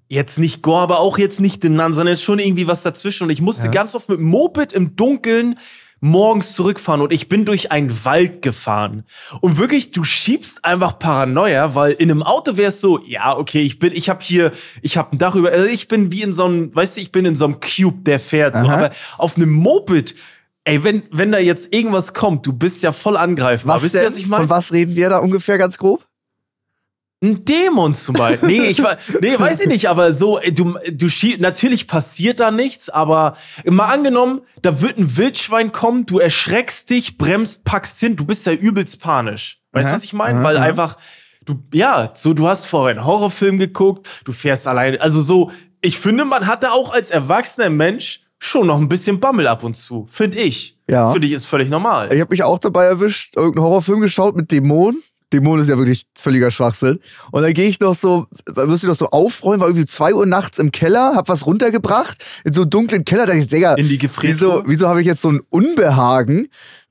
jetzt 0.07 0.37
nicht 0.37 0.61
Gore, 0.61 0.81
aber 0.81 0.99
auch 0.99 1.17
jetzt 1.17 1.39
nicht 1.39 1.63
den 1.63 1.75
Nun, 1.75 1.93
sondern 1.93 2.13
jetzt 2.13 2.23
schon 2.23 2.39
irgendwie 2.39 2.67
was 2.67 2.83
dazwischen. 2.83 3.23
Und 3.23 3.29
ich 3.31 3.41
musste 3.41 3.65
ja. 3.65 3.71
ganz 3.71 3.95
oft 3.95 4.09
mit 4.09 4.19
dem 4.19 4.27
Moped 4.27 4.73
im 4.73 4.95
Dunkeln 4.95 5.57
morgens 6.01 6.53
zurückfahren 6.53 7.01
und 7.01 7.11
ich 7.11 7.29
bin 7.29 7.45
durch 7.45 7.71
einen 7.71 8.05
Wald 8.05 8.41
gefahren. 8.41 9.05
Und 9.41 9.57
wirklich, 9.57 9.91
du 9.91 10.03
schiebst 10.03 10.63
einfach 10.63 10.99
Paranoia, 10.99 11.73
weil 11.73 11.93
in 11.93 12.11
einem 12.11 12.21
Auto 12.21 12.57
wäre 12.57 12.69
es 12.69 12.81
so, 12.81 13.03
ja, 13.05 13.35
okay, 13.35 13.61
ich 13.61 13.79
bin, 13.79 13.91
ich 13.93 14.09
habe 14.09 14.23
hier, 14.23 14.51
ich 14.81 14.97
habe 14.97 15.13
ein 15.13 15.17
Dach 15.17 15.35
über, 15.35 15.51
also 15.51 15.65
ich 15.65 15.87
bin 15.87 16.11
wie 16.11 16.21
in 16.21 16.33
so 16.33 16.45
einem, 16.45 16.75
weißt 16.75 16.97
du, 16.97 17.01
ich 17.01 17.11
bin 17.11 17.25
in 17.25 17.35
so 17.35 17.45
einem 17.45 17.59
Cube, 17.59 18.03
der 18.03 18.19
fährt 18.19 18.55
so. 18.55 18.67
Aber 18.67 18.91
auf 19.17 19.37
einem 19.37 19.51
Moped, 19.51 20.15
Ey, 20.65 20.83
wenn, 20.83 21.03
wenn 21.11 21.31
da 21.31 21.37
jetzt 21.37 21.73
irgendwas 21.73 22.13
kommt, 22.13 22.45
du 22.45 22.51
bist 22.51 22.81
ja 22.81 22.91
voll 22.91 23.17
angreifbar. 23.17 23.75
Was 23.75 23.83
Wisst 23.83 23.95
ihr, 23.95 24.05
was 24.05 24.17
ich 24.17 24.27
meine? 24.27 24.41
Von 24.41 24.49
was 24.49 24.71
reden 24.73 24.95
wir 24.95 25.09
da 25.09 25.19
ungefähr 25.19 25.59
ganz 25.59 25.77
grob? 25.77 26.07
Ein 27.23 27.45
Dämon 27.45 27.95
zum 27.95 28.15
Beispiel. 28.15 28.49
Nee, 28.49 28.65
ich 28.65 28.79
nee, 28.79 29.39
weiß 29.39 29.61
ich 29.61 29.67
nicht, 29.67 29.89
aber 29.89 30.11
so, 30.11 30.39
du, 30.51 30.75
du 30.91 31.07
natürlich 31.39 31.87
passiert 31.87 32.39
da 32.39 32.51
nichts, 32.51 32.89
aber 32.89 33.37
mal 33.65 33.91
angenommen, 33.91 34.41
da 34.61 34.81
wird 34.81 34.97
ein 34.97 35.15
Wildschwein 35.15 35.71
kommen, 35.71 36.05
du 36.05 36.19
erschreckst 36.19 36.89
dich, 36.89 37.17
bremst, 37.17 37.63
packst 37.63 37.99
hin, 37.99 38.15
du 38.15 38.25
bist 38.25 38.45
ja 38.47 38.53
übelst 38.53 38.99
panisch. 38.99 39.61
Weißt 39.71 39.89
du, 39.89 39.93
was 39.93 40.03
ich 40.03 40.13
meine? 40.13 40.43
Weil 40.43 40.57
einfach, 40.57 40.97
du, 41.45 41.63
ja, 41.73 42.11
so, 42.15 42.33
du 42.33 42.47
hast 42.47 42.65
vorher 42.65 42.95
einen 42.95 43.05
Horrorfilm 43.05 43.59
geguckt, 43.59 44.07
du 44.25 44.31
fährst 44.31 44.67
alleine, 44.67 44.99
also 44.99 45.21
so, 45.21 45.51
ich 45.81 45.99
finde, 45.99 46.25
man 46.25 46.47
hat 46.47 46.63
da 46.63 46.71
auch 46.71 46.93
als 46.93 47.11
erwachsener 47.11 47.69
Mensch 47.69 48.24
schon 48.45 48.67
noch 48.67 48.77
ein 48.77 48.87
bisschen 48.87 49.19
Bammel 49.19 49.47
ab 49.47 49.63
und 49.63 49.75
zu, 49.75 50.07
finde 50.09 50.39
ich. 50.39 50.77
Ja. 50.87 51.11
Finde 51.11 51.27
ich 51.27 51.33
ist 51.33 51.45
völlig 51.45 51.69
normal. 51.69 52.13
Ich 52.13 52.21
habe 52.21 52.31
mich 52.31 52.43
auch 52.43 52.59
dabei 52.59 52.85
erwischt, 52.85 53.35
irgendeinen 53.35 53.65
Horrorfilm 53.65 54.01
geschaut 54.01 54.35
mit 54.35 54.51
Dämonen. 54.51 55.01
Dämonen 55.33 55.63
ist 55.63 55.69
ja 55.69 55.77
wirklich 55.77 56.05
völliger 56.15 56.51
Schwachsinn. 56.51 56.99
Und 57.31 57.41
dann 57.41 57.53
gehe 57.53 57.67
ich 57.67 57.79
noch 57.79 57.95
so, 57.95 58.27
wirst 58.45 58.83
du 58.83 58.87
noch 58.87 58.95
so 58.95 59.09
aufräumen, 59.09 59.59
war 59.59 59.67
irgendwie 59.67 59.87
zwei 59.87 60.13
Uhr 60.13 60.27
nachts 60.27 60.59
im 60.59 60.71
Keller, 60.71 61.15
hab 61.15 61.27
was 61.27 61.47
runtergebracht, 61.47 62.23
in 62.43 62.53
so 62.53 62.61
einen 62.61 62.69
dunklen 62.69 63.03
Keller, 63.03 63.25
da 63.25 63.33
ich, 63.33 63.47
Digga, 63.47 63.73
in 63.73 63.89
die 63.89 63.97
Gefriertruhe. 63.97 64.61
Wieso, 64.63 64.63
wieso 64.67 64.87
habe 64.87 65.01
ich 65.01 65.07
jetzt 65.07 65.21
so 65.23 65.29
ein 65.29 65.41
Unbehagen? 65.49 66.47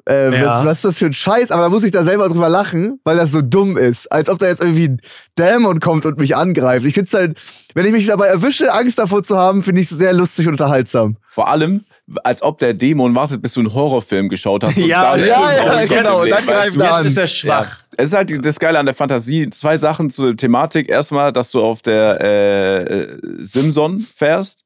Äh, 0.06 0.38
ja. 0.38 0.46
was, 0.46 0.64
was, 0.66 0.76
ist 0.78 0.84
das 0.84 0.98
für 0.98 1.06
ein 1.06 1.12
Scheiß? 1.14 1.50
Aber 1.50 1.62
da 1.62 1.68
muss 1.70 1.82
ich 1.82 1.90
da 1.90 2.04
selber 2.04 2.28
drüber 2.28 2.50
lachen, 2.50 3.00
weil 3.04 3.16
das 3.16 3.32
so 3.32 3.40
dumm 3.40 3.78
ist. 3.78 4.10
Als 4.12 4.28
ob 4.28 4.38
da 4.38 4.46
jetzt 4.46 4.60
irgendwie 4.60 4.88
ein 4.88 5.00
Dämon 5.38 5.80
kommt 5.80 6.04
und 6.04 6.18
mich 6.18 6.36
angreift. 6.36 6.84
Ich 6.84 6.94
finde 6.94 7.06
es 7.06 7.14
halt, 7.14 7.40
wenn 7.74 7.86
ich 7.86 7.92
mich 7.92 8.06
dabei 8.06 8.26
erwische, 8.26 8.72
Angst 8.72 8.98
davor 8.98 9.22
zu 9.22 9.36
haben, 9.36 9.62
finde 9.62 9.80
ich 9.80 9.90
es 9.90 9.96
sehr 9.96 10.12
lustig 10.12 10.46
und 10.46 10.54
unterhaltsam. 10.54 11.16
Vor 11.26 11.48
allem, 11.48 11.84
als 12.22 12.42
ob 12.42 12.58
der 12.58 12.74
Dämon 12.74 13.14
wartet, 13.14 13.40
bis 13.40 13.54
du 13.54 13.60
einen 13.60 13.72
Horrorfilm 13.72 14.28
geschaut 14.28 14.62
hast. 14.64 14.76
ja, 14.76 15.16
ja, 15.16 15.26
ja, 15.26 15.80
ja 15.80 15.86
genau. 15.86 16.22
Und 16.22 16.30
dann 16.30 16.44
greift 16.44 16.76
er 16.76 16.94
an. 16.94 17.06
ist 17.06 17.16
er 17.16 17.26
schwach. 17.26 17.78
Ja. 17.78 17.84
Es 17.96 18.08
ist 18.10 18.14
halt 18.14 18.46
das 18.46 18.60
Geile 18.60 18.78
an 18.78 18.86
der 18.86 18.94
Fantasie. 18.94 19.48
Zwei 19.48 19.78
Sachen 19.78 20.10
zur 20.10 20.36
Thematik. 20.36 20.90
Erstmal, 20.90 21.32
dass 21.32 21.50
du 21.50 21.62
auf 21.62 21.80
der 21.80 22.20
äh, 22.20 23.18
Simson 23.38 24.00
fährst. 24.00 24.64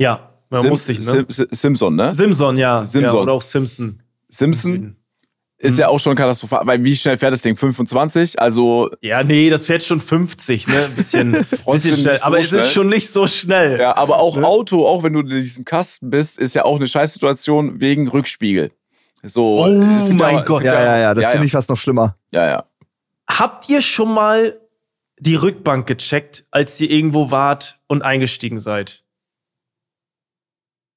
Ja. 0.00 0.27
Man 0.50 0.62
Sim, 0.62 0.70
musste 0.70 0.92
ich, 0.92 1.00
ne? 1.00 1.26
Sim, 1.28 1.46
Simpson, 1.50 1.96
ne? 1.96 2.14
Simpson, 2.14 2.56
ja. 2.56 2.86
Simpson. 2.86 3.16
Ja, 3.16 3.22
oder 3.22 3.32
auch 3.32 3.42
Simpson. 3.42 4.02
Simpson 4.28 4.96
ist 5.60 5.74
mhm. 5.74 5.80
ja 5.80 5.88
auch 5.88 5.98
schon 5.98 6.14
katastrophal, 6.14 6.60
weil 6.64 6.82
wie 6.84 6.94
schnell 6.96 7.18
fährt 7.18 7.32
das 7.32 7.42
Ding? 7.42 7.56
25? 7.56 8.40
Also. 8.40 8.90
Ja, 9.00 9.24
nee, 9.24 9.50
das 9.50 9.66
fährt 9.66 9.82
schon 9.82 10.00
50, 10.00 10.68
ne? 10.68 10.84
Ein 10.84 10.94
bisschen, 10.94 11.32
bisschen 11.66 11.96
schnell. 11.96 12.18
So 12.18 12.24
aber 12.24 12.38
es 12.38 12.52
ist 12.52 12.72
schon 12.72 12.88
nicht 12.88 13.10
so 13.10 13.26
schnell. 13.26 13.80
Ja, 13.80 13.96
aber 13.96 14.20
auch 14.20 14.36
ne? 14.36 14.46
Auto, 14.46 14.86
auch 14.86 15.02
wenn 15.02 15.12
du 15.14 15.20
in 15.20 15.28
diesem 15.30 15.64
Kasten 15.64 16.10
bist, 16.10 16.38
ist 16.38 16.54
ja 16.54 16.64
auch 16.64 16.76
eine 16.76 16.86
Scheißsituation 16.86 17.80
wegen 17.80 18.08
Rückspiegel. 18.08 18.70
So. 19.24 19.64
Oh 19.64 19.68
mein 19.68 20.36
ja, 20.36 20.42
Gott. 20.42 20.62
Ja, 20.62 20.74
ja, 20.74 20.98
ja, 20.98 21.14
das 21.14 21.24
ja, 21.24 21.30
finde 21.30 21.46
ich 21.46 21.52
fast 21.52 21.68
noch 21.68 21.76
schlimmer. 21.76 22.16
Ja, 22.30 22.46
ja. 22.46 22.64
Habt 23.28 23.68
ihr 23.68 23.82
schon 23.82 24.14
mal 24.14 24.60
die 25.18 25.34
Rückbank 25.34 25.88
gecheckt, 25.88 26.44
als 26.52 26.80
ihr 26.80 26.88
irgendwo 26.88 27.32
wart 27.32 27.80
und 27.88 28.02
eingestiegen 28.02 28.60
seid? 28.60 29.02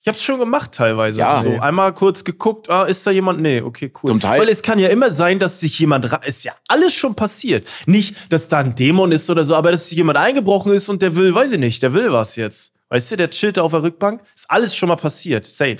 Ich 0.03 0.07
habe 0.07 0.17
es 0.17 0.23
schon 0.23 0.39
gemacht 0.39 0.71
teilweise. 0.71 1.19
Ja. 1.19 1.43
So 1.43 1.59
einmal 1.59 1.93
kurz 1.93 2.23
geguckt, 2.23 2.71
ah, 2.71 2.85
ist 2.85 3.05
da 3.05 3.11
jemand? 3.11 3.39
Nee, 3.39 3.61
okay, 3.61 3.91
cool. 3.93 4.07
Zum 4.07 4.19
Teil. 4.19 4.39
Weil 4.39 4.49
es 4.49 4.63
kann 4.63 4.79
ja 4.79 4.89
immer 4.89 5.11
sein, 5.11 5.37
dass 5.37 5.59
sich 5.59 5.77
jemand 5.77 6.11
ist 6.25 6.43
ja 6.43 6.53
alles 6.67 6.93
schon 6.93 7.13
passiert. 7.13 7.69
Nicht, 7.85 8.15
dass 8.33 8.47
da 8.47 8.59
ein 8.59 8.73
Dämon 8.73 9.11
ist 9.11 9.29
oder 9.29 9.43
so, 9.43 9.53
aber 9.53 9.71
dass 9.71 9.89
sich 9.89 9.97
jemand 9.97 10.17
eingebrochen 10.17 10.73
ist 10.73 10.89
und 10.89 11.03
der 11.03 11.15
will, 11.15 11.35
weiß 11.35 11.51
ich 11.51 11.59
nicht, 11.59 11.83
der 11.83 11.93
will 11.93 12.11
was 12.11 12.35
jetzt. 12.35 12.73
Weißt 12.89 13.11
du, 13.11 13.17
der 13.17 13.29
chillt 13.29 13.57
da 13.57 13.61
auf 13.61 13.71
der 13.71 13.83
Rückbank. 13.83 14.21
Ist 14.35 14.49
alles 14.49 14.75
schon 14.75 14.89
mal 14.89 14.95
passiert. 14.95 15.45
Safe. 15.45 15.77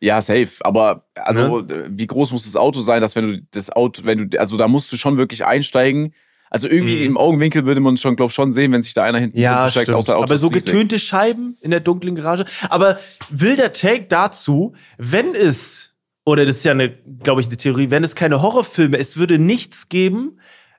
Ja, 0.00 0.22
safe. 0.22 0.50
Aber 0.60 1.04
also, 1.16 1.60
ja. 1.60 1.66
wie 1.88 2.06
groß 2.06 2.30
muss 2.30 2.44
das 2.44 2.54
Auto 2.54 2.80
sein, 2.80 3.00
dass 3.00 3.16
wenn 3.16 3.28
du 3.28 3.42
das 3.50 3.70
Auto, 3.70 4.02
wenn 4.04 4.30
du, 4.30 4.40
also 4.40 4.56
da 4.56 4.68
musst 4.68 4.92
du 4.92 4.96
schon 4.96 5.16
wirklich 5.16 5.44
einsteigen 5.44 6.14
also 6.50 6.68
irgendwie 6.68 7.00
mhm. 7.00 7.06
im 7.06 7.16
Augenwinkel 7.16 7.66
würde 7.66 7.80
man 7.80 7.96
schon, 7.96 8.16
glaube 8.16 8.32
schon 8.32 8.52
sehen, 8.52 8.72
wenn 8.72 8.82
sich 8.82 8.94
da 8.94 9.04
einer 9.04 9.18
hinten 9.18 9.38
ja, 9.38 9.60
versteckt, 9.60 9.90
außer 9.90 10.16
Autos. 10.16 10.30
Aber 10.30 10.38
so 10.38 10.50
getönte 10.50 10.98
Scheiben 10.98 11.56
in 11.60 11.70
der 11.70 11.80
dunklen 11.80 12.14
Garage. 12.14 12.44
Aber 12.68 12.98
wilder 13.30 13.72
Take 13.72 14.06
dazu, 14.08 14.74
wenn 14.96 15.34
es, 15.34 15.94
oder 16.24 16.46
das 16.46 16.56
ist 16.56 16.64
ja 16.64 16.72
eine, 16.72 16.90
glaube 17.22 17.40
ich, 17.40 17.48
eine 17.48 17.56
Theorie, 17.56 17.90
wenn 17.90 18.04
es 18.04 18.14
keine 18.14 18.42
Horrorfilme, 18.42 18.98
es 18.98 19.16
würde 19.16 19.38
nichts 19.38 19.88
geben, 19.88 20.38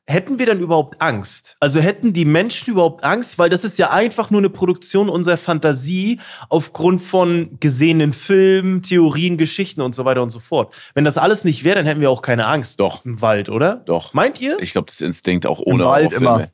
hätten 0.10 0.40
wir 0.40 0.48
dann 0.48 0.60
überhaupt 0.60 1.02
Angst? 1.02 1.56
Also 1.60 1.80
hätten 1.80 2.14
die 2.14 2.26
Menschen 2.26 2.72
überhaupt 2.72 3.04
Angst? 3.04 3.38
Weil 3.38 3.50
das 3.50 3.64
ist 3.64 3.78
ja 3.78 3.92
einfach 3.92 4.32
nur 4.32 4.42
eine 4.42 4.50
Produktion 4.50 5.08
unserer 5.08 5.38
Fantasie 5.38 6.20
aufgrund 6.50 7.02
von 7.02 7.58
gesehenen 7.60 8.12
Filmen, 8.14 8.82
Theorien, 8.82 9.38
Geschichten 9.38 9.82
und 9.82 9.94
so 9.94 10.06
weiter 10.06 10.24
und 10.24 10.32
so 10.32 10.40
fort. 10.40 10.74
Wenn 10.96 11.06
das 11.06 11.18
alles 11.18 11.44
nicht 11.44 11.64
wäre, 11.64 11.76
dann 11.76 11.86
hätten 11.86 12.02
wir 12.02 12.10
auch 12.10 12.24
keine 12.24 12.48
Angst. 12.48 12.80
Doch. 12.80 13.06
Im 13.06 13.22
Wald, 13.22 13.50
oder? 13.50 13.78
Doch. 13.86 14.14
Meint 14.14 14.42
ihr? 14.42 14.58
Ich 14.60 14.72
glaube, 14.72 14.88
das 14.88 14.96
ist 14.96 15.02
Instinkt 15.02 15.46
auch 15.46 15.60
ohne 15.60 15.86
Wald 15.86 16.08
Horrorfilme. 16.08 16.36
immer. 16.36 16.48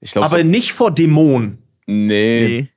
Ich 0.00 0.12
glaube, 0.12 0.26
Aber 0.26 0.38
so, 0.38 0.44
nicht 0.44 0.72
vor 0.72 0.90
Dämonen, 0.90 1.62
nee. 1.86 2.68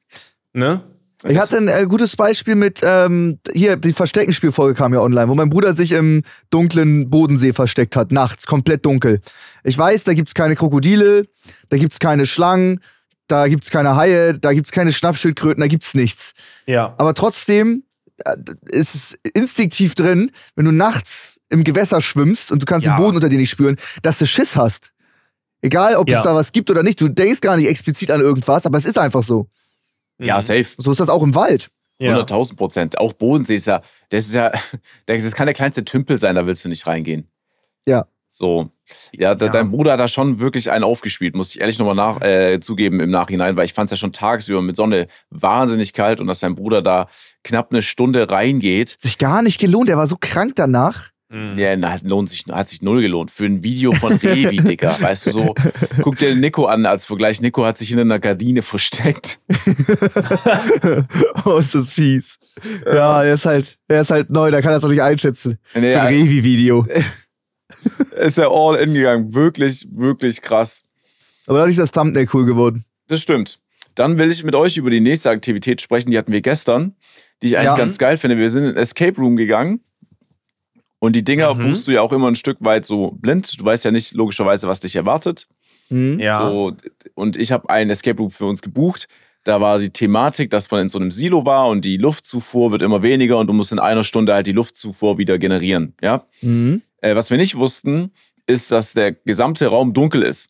ne? 0.53 0.81
Ich 1.27 1.37
hatte 1.37 1.57
ein 1.57 1.67
äh, 1.67 1.85
gutes 1.87 2.15
Beispiel 2.15 2.55
mit, 2.55 2.81
ähm, 2.83 3.39
hier, 3.53 3.77
die 3.77 3.93
Versteckenspielfolge 3.93 4.75
kam 4.75 4.93
ja 4.93 5.01
online, 5.01 5.27
wo 5.29 5.35
mein 5.35 5.49
Bruder 5.49 5.73
sich 5.73 5.91
im 5.91 6.23
dunklen 6.49 7.09
Bodensee 7.09 7.53
versteckt 7.53 7.95
hat, 7.95 8.11
nachts, 8.11 8.45
komplett 8.45 8.85
dunkel. 8.85 9.21
Ich 9.63 9.77
weiß, 9.77 10.03
da 10.03 10.13
gibt's 10.13 10.33
keine 10.33 10.55
Krokodile, 10.55 11.25
da 11.69 11.77
gibt's 11.77 11.99
keine 11.99 12.25
Schlangen, 12.25 12.79
da 13.27 13.47
gibt's 13.47 13.69
keine 13.71 13.95
Haie, 13.95 14.37
da 14.37 14.53
gibt's 14.53 14.71
keine 14.71 14.93
Schnappschildkröten, 14.93 15.61
da 15.61 15.67
gibt's 15.67 15.95
nichts. 15.95 16.33
Ja. 16.67 16.93
Aber 16.97 17.13
trotzdem 17.15 17.83
äh, 18.23 18.35
ist 18.69 18.93
es 18.95 19.19
instinktiv 19.33 19.95
drin, 19.95 20.31
wenn 20.55 20.65
du 20.65 20.71
nachts 20.71 21.41
im 21.49 21.63
Gewässer 21.63 22.01
schwimmst 22.01 22.51
und 22.51 22.61
du 22.61 22.65
kannst 22.65 22.85
Ja. 22.85 22.95
den 22.95 23.03
Boden 23.03 23.15
unter 23.15 23.29
dir 23.29 23.39
nicht 23.39 23.49
spüren, 23.49 23.77
dass 24.03 24.19
du 24.19 24.25
Schiss 24.27 24.55
hast. 24.55 24.91
Egal, 25.61 25.95
ob 25.95 26.07
Ja. 26.09 26.19
es 26.19 26.23
da 26.23 26.35
was 26.35 26.51
gibt 26.51 26.69
oder 26.69 26.83
nicht, 26.83 27.01
du 27.01 27.07
denkst 27.09 27.41
gar 27.41 27.57
nicht 27.57 27.67
explizit 27.67 28.11
an 28.11 28.21
irgendwas, 28.21 28.65
aber 28.67 28.77
es 28.77 28.85
ist 28.85 28.99
einfach 28.99 29.23
so. 29.23 29.47
Ja, 30.19 30.41
safe. 30.41 30.65
So 30.77 30.91
ist 30.91 30.99
das 30.99 31.09
auch 31.09 31.23
im 31.23 31.35
Wald. 31.35 31.69
Ja. 31.97 32.17
100.000 32.17 32.55
Prozent. 32.57 32.97
Auch 32.99 33.13
Bodensee 33.13 33.55
ist 33.55 33.67
ja, 33.67 33.81
das 34.09 34.25
ist 34.27 34.33
ja, 34.35 34.51
das 35.05 35.35
kann 35.35 35.47
der 35.47 35.53
kleinste 35.53 35.85
Tümpel 35.85 36.17
sein, 36.17 36.35
da 36.35 36.45
willst 36.45 36.65
du 36.65 36.69
nicht 36.69 36.85
reingehen. 36.87 37.29
Ja. 37.85 38.07
So. 38.29 38.69
Ja, 39.13 39.33
da, 39.33 39.45
Ja. 39.45 39.51
dein 39.51 39.71
Bruder 39.71 39.93
hat 39.93 39.99
da 40.01 40.07
schon 40.09 40.39
wirklich 40.39 40.69
einen 40.69 40.83
aufgespielt, 40.83 41.35
muss 41.35 41.55
ich 41.55 41.61
ehrlich 41.61 41.79
nochmal 41.79 41.95
nach, 41.95 42.21
äh, 42.21 42.59
zugeben 42.59 42.99
im 42.99 43.09
Nachhinein, 43.09 43.55
weil 43.55 43.63
ich 43.65 43.73
fand 43.73 43.85
es 43.87 43.91
ja 43.91 43.97
schon 43.97 44.11
tagsüber 44.11 44.61
mit 44.61 44.75
Sonne 44.75 45.07
wahnsinnig 45.29 45.93
kalt 45.93 46.19
und 46.19 46.27
dass 46.27 46.41
dein 46.41 46.55
Bruder 46.55 46.81
da 46.81 47.07
knapp 47.43 47.71
eine 47.71 47.81
Stunde 47.81 48.29
reingeht, 48.29 48.97
sich 48.99 49.17
gar 49.17 49.41
nicht 49.41 49.59
gelohnt. 49.59 49.89
Er 49.89 49.97
war 49.97 50.07
so 50.07 50.17
krank 50.19 50.53
danach. 50.55 51.09
Mhm. 51.35 51.57
ja, 51.59 51.75
na, 51.75 51.97
lohnt 52.03 52.29
sich, 52.29 52.45
hat 52.49 52.69
sich 52.69 52.81
null 52.81 53.01
gelohnt. 53.01 53.29
Für 53.29 53.43
ein 53.45 53.61
Video 53.61 53.91
von 53.91 54.13
Revi, 54.13 54.55
Dicker. 54.63 54.95
Weißt 55.01 55.27
du 55.27 55.31
so, 55.31 55.53
guck 56.01 56.15
dir 56.15 56.33
Nico 56.33 56.65
an 56.65 56.85
als 56.85 57.03
Vergleich. 57.03 57.41
Nico 57.41 57.65
hat 57.65 57.77
sich 57.77 57.91
in 57.91 57.99
einer 57.99 58.19
Gardine 58.19 58.61
versteckt. 58.61 59.39
oh, 61.45 61.57
ist 61.57 61.75
das 61.75 61.89
fies. 61.89 62.37
Ja, 62.85 63.21
er 63.23 63.33
ist 63.33 63.45
halt, 63.45 63.77
er 63.89 64.01
ist 64.01 64.11
halt 64.11 64.29
neu, 64.29 64.49
da 64.49 64.61
kann 64.61 64.71
er 64.71 64.77
es 64.77 64.81
doch 64.81 64.89
nicht 64.89 65.01
einschätzen. 65.01 65.57
Nee, 65.73 65.91
Für 65.91 66.01
ein 66.03 66.15
Revi-Video. 66.15 66.87
ist 68.23 68.37
er 68.37 68.49
all 68.51 68.77
in 68.77 68.93
gegangen. 68.93 69.33
Wirklich, 69.35 69.85
wirklich 69.91 70.41
krass. 70.41 70.85
Aber 71.47 71.57
dadurch 71.57 71.73
ist 71.77 71.81
das 71.81 71.91
Thumbnail 71.91 72.27
cool 72.33 72.45
geworden. 72.45 72.85
Das 73.09 73.21
stimmt. 73.21 73.59
Dann 73.95 74.17
will 74.17 74.31
ich 74.31 74.45
mit 74.45 74.55
euch 74.55 74.77
über 74.77 74.89
die 74.89 75.01
nächste 75.01 75.31
Aktivität 75.31 75.81
sprechen, 75.81 76.11
die 76.11 76.17
hatten 76.17 76.31
wir 76.31 76.41
gestern, 76.41 76.95
die 77.41 77.47
ich 77.47 77.57
eigentlich 77.57 77.71
Ja. 77.71 77.77
ganz 77.77 77.97
geil 77.97 78.17
finde. 78.17 78.37
Wir 78.37 78.49
sind 78.49 78.63
in 78.63 78.69
den 78.69 78.77
Escape 78.77 79.19
Room 79.19 79.35
gegangen 79.35 79.81
und 80.99 81.15
die 81.15 81.23
Dinger 81.23 81.53
Mhm. 81.53 81.63
buchst 81.69 81.87
du 81.87 81.91
ja 81.91 82.01
auch 82.01 82.11
immer 82.11 82.27
ein 82.27 82.35
Stück 82.35 82.57
weit 82.61 82.85
so 82.85 83.11
blind. 83.11 83.59
Du 83.59 83.65
weißt 83.65 83.85
ja 83.85 83.91
nicht 83.91 84.13
logischerweise, 84.13 84.67
was 84.67 84.79
dich 84.79 84.95
erwartet. 84.95 85.47
Mhm. 85.89 86.19
Ja. 86.19 86.47
So, 86.49 86.73
und 87.13 87.37
ich 87.37 87.51
habe 87.51 87.69
einen 87.69 87.89
Escape 87.91 88.17
Room 88.17 88.31
für 88.31 88.45
uns 88.45 88.61
gebucht. 88.61 89.07
Da 89.43 89.61
war 89.61 89.77
die 89.77 89.91
Thematik, 89.91 90.49
dass 90.49 90.71
man 90.71 90.81
in 90.81 90.89
so 90.89 90.97
einem 90.97 91.11
Silo 91.11 91.45
war 91.45 91.67
und 91.67 91.85
die 91.85 91.97
Luftzufuhr 91.97 92.71
wird 92.71 92.81
immer 92.81 93.03
weniger 93.03 93.37
und 93.37 93.45
du 93.47 93.53
musst 93.53 93.71
in 93.71 93.77
einer 93.79 94.03
Stunde 94.03 94.33
halt 94.33 94.47
die 94.47 94.53
Luftzufuhr 94.53 95.19
wieder 95.19 95.37
generieren. 95.37 95.93
Ja? 96.01 96.25
Mhm. 96.41 96.81
Äh, 97.01 97.15
was 97.15 97.29
wir 97.29 97.37
nicht 97.37 97.55
wussten, 97.55 98.11
ist, 98.47 98.71
dass 98.71 98.93
der 98.93 99.11
gesamte 99.11 99.67
Raum 99.67 99.93
dunkel 99.93 100.23
ist. 100.23 100.49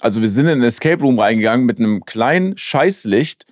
Also 0.00 0.20
wir 0.20 0.28
sind 0.28 0.46
in 0.48 0.58
den 0.58 0.66
Escape 0.68 1.00
Room 1.02 1.18
reingegangen 1.20 1.64
mit 1.66 1.78
einem 1.78 2.04
kleinen 2.04 2.58
Scheißlicht 2.58 3.46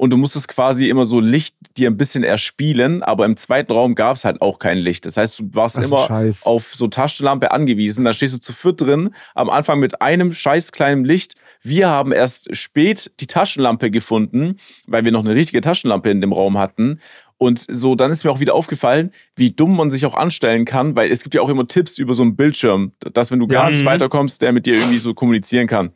und 0.00 0.08
du 0.10 0.16
musstest 0.16 0.48
quasi 0.48 0.88
immer 0.88 1.04
so 1.04 1.20
Licht 1.20 1.54
dir 1.76 1.90
ein 1.90 1.98
bisschen 1.98 2.24
erspielen, 2.24 3.02
aber 3.02 3.26
im 3.26 3.36
zweiten 3.36 3.70
Raum 3.72 3.94
gab 3.94 4.16
es 4.16 4.24
halt 4.24 4.40
auch 4.40 4.58
kein 4.58 4.78
Licht. 4.78 5.04
Das 5.04 5.18
heißt, 5.18 5.38
du 5.38 5.50
warst 5.52 5.78
Ach, 5.78 5.82
immer 5.82 6.06
Scheiß. 6.06 6.46
auf 6.46 6.74
so 6.74 6.88
Taschenlampe 6.88 7.50
angewiesen. 7.50 8.06
Da 8.06 8.14
stehst 8.14 8.32
du 8.34 8.40
zu 8.40 8.54
viert 8.54 8.80
drin, 8.80 9.10
am 9.34 9.50
Anfang 9.50 9.78
mit 9.78 10.00
einem 10.00 10.32
scheiß 10.32 10.72
kleinen 10.72 11.04
Licht. 11.04 11.34
Wir 11.60 11.88
haben 11.88 12.12
erst 12.12 12.56
spät 12.56 13.10
die 13.20 13.26
Taschenlampe 13.26 13.90
gefunden, 13.90 14.56
weil 14.86 15.04
wir 15.04 15.12
noch 15.12 15.20
eine 15.22 15.34
richtige 15.34 15.60
Taschenlampe 15.60 16.08
in 16.10 16.22
dem 16.22 16.32
Raum 16.32 16.56
hatten. 16.56 16.98
Und 17.36 17.58
so, 17.68 17.94
dann 17.94 18.10
ist 18.10 18.24
mir 18.24 18.30
auch 18.30 18.40
wieder 18.40 18.54
aufgefallen, 18.54 19.10
wie 19.36 19.50
dumm 19.50 19.76
man 19.76 19.90
sich 19.90 20.06
auch 20.06 20.14
anstellen 20.14 20.64
kann, 20.64 20.96
weil 20.96 21.10
es 21.10 21.22
gibt 21.22 21.34
ja 21.34 21.42
auch 21.42 21.48
immer 21.50 21.66
Tipps 21.68 21.98
über 21.98 22.14
so 22.14 22.22
einen 22.22 22.36
Bildschirm, 22.36 22.92
dass 23.12 23.30
wenn 23.30 23.38
du 23.38 23.46
gar 23.46 23.64
Ja. 23.64 23.70
nicht 23.70 23.82
Mhm. 23.82 23.86
weiterkommst, 23.86 24.40
der 24.40 24.52
mit 24.52 24.64
dir 24.64 24.76
irgendwie 24.76 24.96
so 24.98 25.12
kommunizieren 25.12 25.66
kann. 25.66 25.90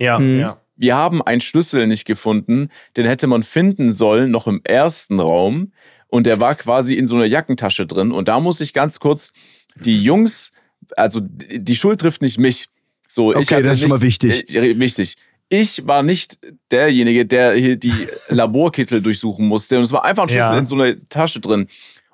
Ja, 0.00 0.18
Mhm. 0.18 0.40
ja. 0.40 0.60
Wir 0.76 0.94
haben 0.96 1.22
einen 1.22 1.40
Schlüssel 1.40 1.86
nicht 1.86 2.04
gefunden, 2.04 2.68
den 2.96 3.06
hätte 3.06 3.26
man 3.26 3.42
finden 3.42 3.90
sollen, 3.92 4.30
noch 4.30 4.46
im 4.46 4.60
ersten 4.64 5.20
Raum. 5.20 5.72
Und 6.08 6.26
der 6.26 6.40
war 6.40 6.54
quasi 6.54 6.94
in 6.94 7.06
so 7.06 7.16
einer 7.16 7.24
Jackentasche 7.24 7.86
drin. 7.86 8.12
Und 8.12 8.28
da 8.28 8.40
muss 8.40 8.60
ich 8.60 8.72
ganz 8.72 9.00
kurz 9.00 9.32
die 9.74 10.02
Jungs, 10.02 10.52
also 10.96 11.20
die 11.20 11.76
Schuld 11.76 12.00
trifft 12.00 12.22
nicht 12.22 12.38
mich. 12.38 12.68
So, 13.08 13.32
ich 13.32 13.38
Okay, 13.38 13.54
hatte 13.56 13.62
das 13.64 13.74
ist 13.74 13.80
schon 13.80 13.90
nicht, 13.90 14.00
mal 14.00 14.06
wichtig. 14.06 14.54
Äh, 14.54 14.78
wichtig. 14.78 15.16
Ich 15.48 15.86
war 15.86 16.02
nicht 16.02 16.38
derjenige, 16.70 17.24
der 17.24 17.54
hier 17.54 17.76
die 17.76 17.92
Laborkittel 18.28 19.00
durchsuchen 19.00 19.46
musste. 19.46 19.76
Und 19.78 19.84
es 19.84 19.92
war 19.92 20.04
einfach 20.04 20.24
ein 20.24 20.28
Schlüssel 20.28 20.52
Ja. 20.52 20.58
in 20.58 20.66
so 20.66 20.74
einer 20.74 20.94
Tasche 21.08 21.40
drin. 21.40 21.68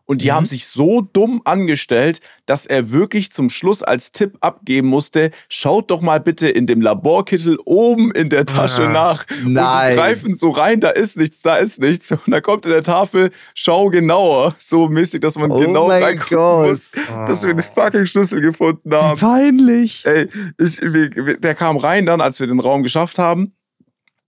Und 0.05 0.23
die 0.23 0.27
Mhm. 0.29 0.33
haben 0.35 0.47
sich 0.47 0.67
so 0.67 1.01
dumm 1.01 1.41
angestellt, 1.45 2.21
dass 2.47 2.67
er 2.67 2.91
wirklich 2.91 3.33
zum 3.33 3.51
Schluss 3.51 3.83
als 3.83 4.13
Tipp 4.13 4.37
abgeben 4.41 4.89
musste, 4.89 5.31
schaut 5.49 5.91
doch 5.91 6.01
mal 6.01 6.19
bitte 6.21 6.49
in 6.49 6.67
dem 6.67 6.81
Laborkittel 6.81 7.59
oben 7.65 8.11
in 8.13 8.29
der 8.29 8.45
Tasche 8.47 8.89
Ah, 8.89 8.93
nach. 8.93 9.25
Und 9.45 9.53
nein. 9.55 9.91
die 9.93 9.97
greifen 9.97 10.35
so 10.35 10.51
rein, 10.51 10.81
da 10.81 10.91
ist 10.91 11.17
nichts, 11.19 11.43
da 11.43 11.57
ist 11.57 11.81
nichts. 11.81 12.11
Und 12.13 12.29
dann 12.29 12.43
kommt 12.43 12.67
in 12.67 12.73
der 12.73 12.83
Tafel, 12.83 13.31
schau 13.55 13.91
genauer. 13.91 14.55
So 14.59 14.89
mäßig, 14.89 15.21
dass 15.21 15.37
man 15.39 15.51
Oh 15.51 15.59
genau 15.61 15.87
reingucken 15.89 16.37
Gott. 16.37 16.69
muss, 16.71 16.91
dass 17.27 17.45
wir 17.45 17.55
den 17.55 17.63
fucking 17.63 18.07
Schlüssel 18.07 18.41
gefunden 18.41 18.93
haben. 18.95 19.19
Peinlich. 19.19 20.05
Ey, 20.05 20.29
ich, 20.59 20.81
wir- 20.83 21.39
der 21.39 21.55
kam 21.55 21.77
rein 21.77 22.07
dann, 22.07 22.21
als 22.21 22.41
wir 22.41 22.47
den 22.47 22.61
Raum 22.61 22.83
geschafft 22.83 23.19
haben. 23.19 23.55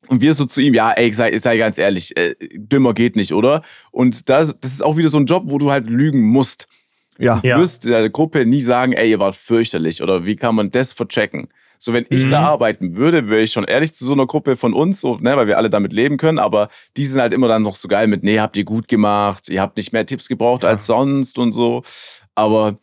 Und 0.08 0.20
wir 0.20 0.34
so 0.34 0.44
zu 0.46 0.60
ihm, 0.60 0.74
ja, 0.74 0.90
ey, 0.92 1.12
sei, 1.12 1.36
sei 1.38 1.56
ganz 1.56 1.78
ehrlich, 1.78 2.16
äh, 2.16 2.34
dümmer 2.54 2.94
geht 2.94 3.16
nicht, 3.16 3.32
oder? 3.32 3.62
Und 3.90 4.28
das, 4.28 4.58
das 4.60 4.72
ist 4.72 4.82
auch 4.84 4.96
wieder 4.96 5.08
so 5.08 5.18
ein 5.18 5.26
Job, 5.26 5.44
wo 5.46 5.58
du 5.58 5.70
halt 5.70 5.88
lügen 5.88 6.20
musst. 6.22 6.68
Ja. 7.18 7.36
Du 7.38 7.48
Ja. 7.48 7.58
wirst 7.58 7.84
der 7.84 8.10
Gruppe 8.10 8.44
nie 8.44 8.60
sagen, 8.60 8.92
ey, 8.92 9.10
ihr 9.10 9.20
wart 9.20 9.36
fürchterlich 9.36 10.02
oder 10.02 10.26
wie 10.26 10.36
kann 10.36 10.54
man 10.54 10.70
das 10.70 10.92
verchecken? 10.92 11.48
So, 11.78 11.92
wenn 11.92 12.06
ich 12.08 12.24
Mhm. 12.26 12.30
da 12.30 12.42
arbeiten 12.44 12.96
würde, 12.96 13.28
wäre 13.28 13.42
ich 13.42 13.52
schon 13.52 13.64
ehrlich 13.64 13.92
zu 13.94 14.04
so 14.06 14.12
einer 14.14 14.26
Gruppe 14.26 14.56
von 14.56 14.72
uns, 14.72 15.00
so, 15.00 15.18
ne, 15.18 15.36
weil 15.36 15.46
wir 15.46 15.58
alle 15.58 15.68
damit 15.68 15.92
leben 15.92 16.16
können, 16.16 16.38
aber 16.38 16.70
die 16.96 17.04
sind 17.04 17.20
halt 17.20 17.34
immer 17.34 17.46
dann 17.46 17.62
noch 17.62 17.76
so 17.76 17.88
geil 17.88 18.06
mit, 18.06 18.22
nee, 18.22 18.40
habt 18.40 18.56
ihr 18.56 18.64
gut 18.64 18.88
gemacht, 18.88 19.48
ihr 19.50 19.60
habt 19.60 19.76
nicht 19.76 19.92
mehr 19.92 20.06
Tipps 20.06 20.28
gebraucht 20.28 20.62
Ja. 20.62 20.70
als 20.70 20.86
sonst 20.86 21.38
und 21.38 21.52
so. 21.52 21.82
Aber 22.34 22.78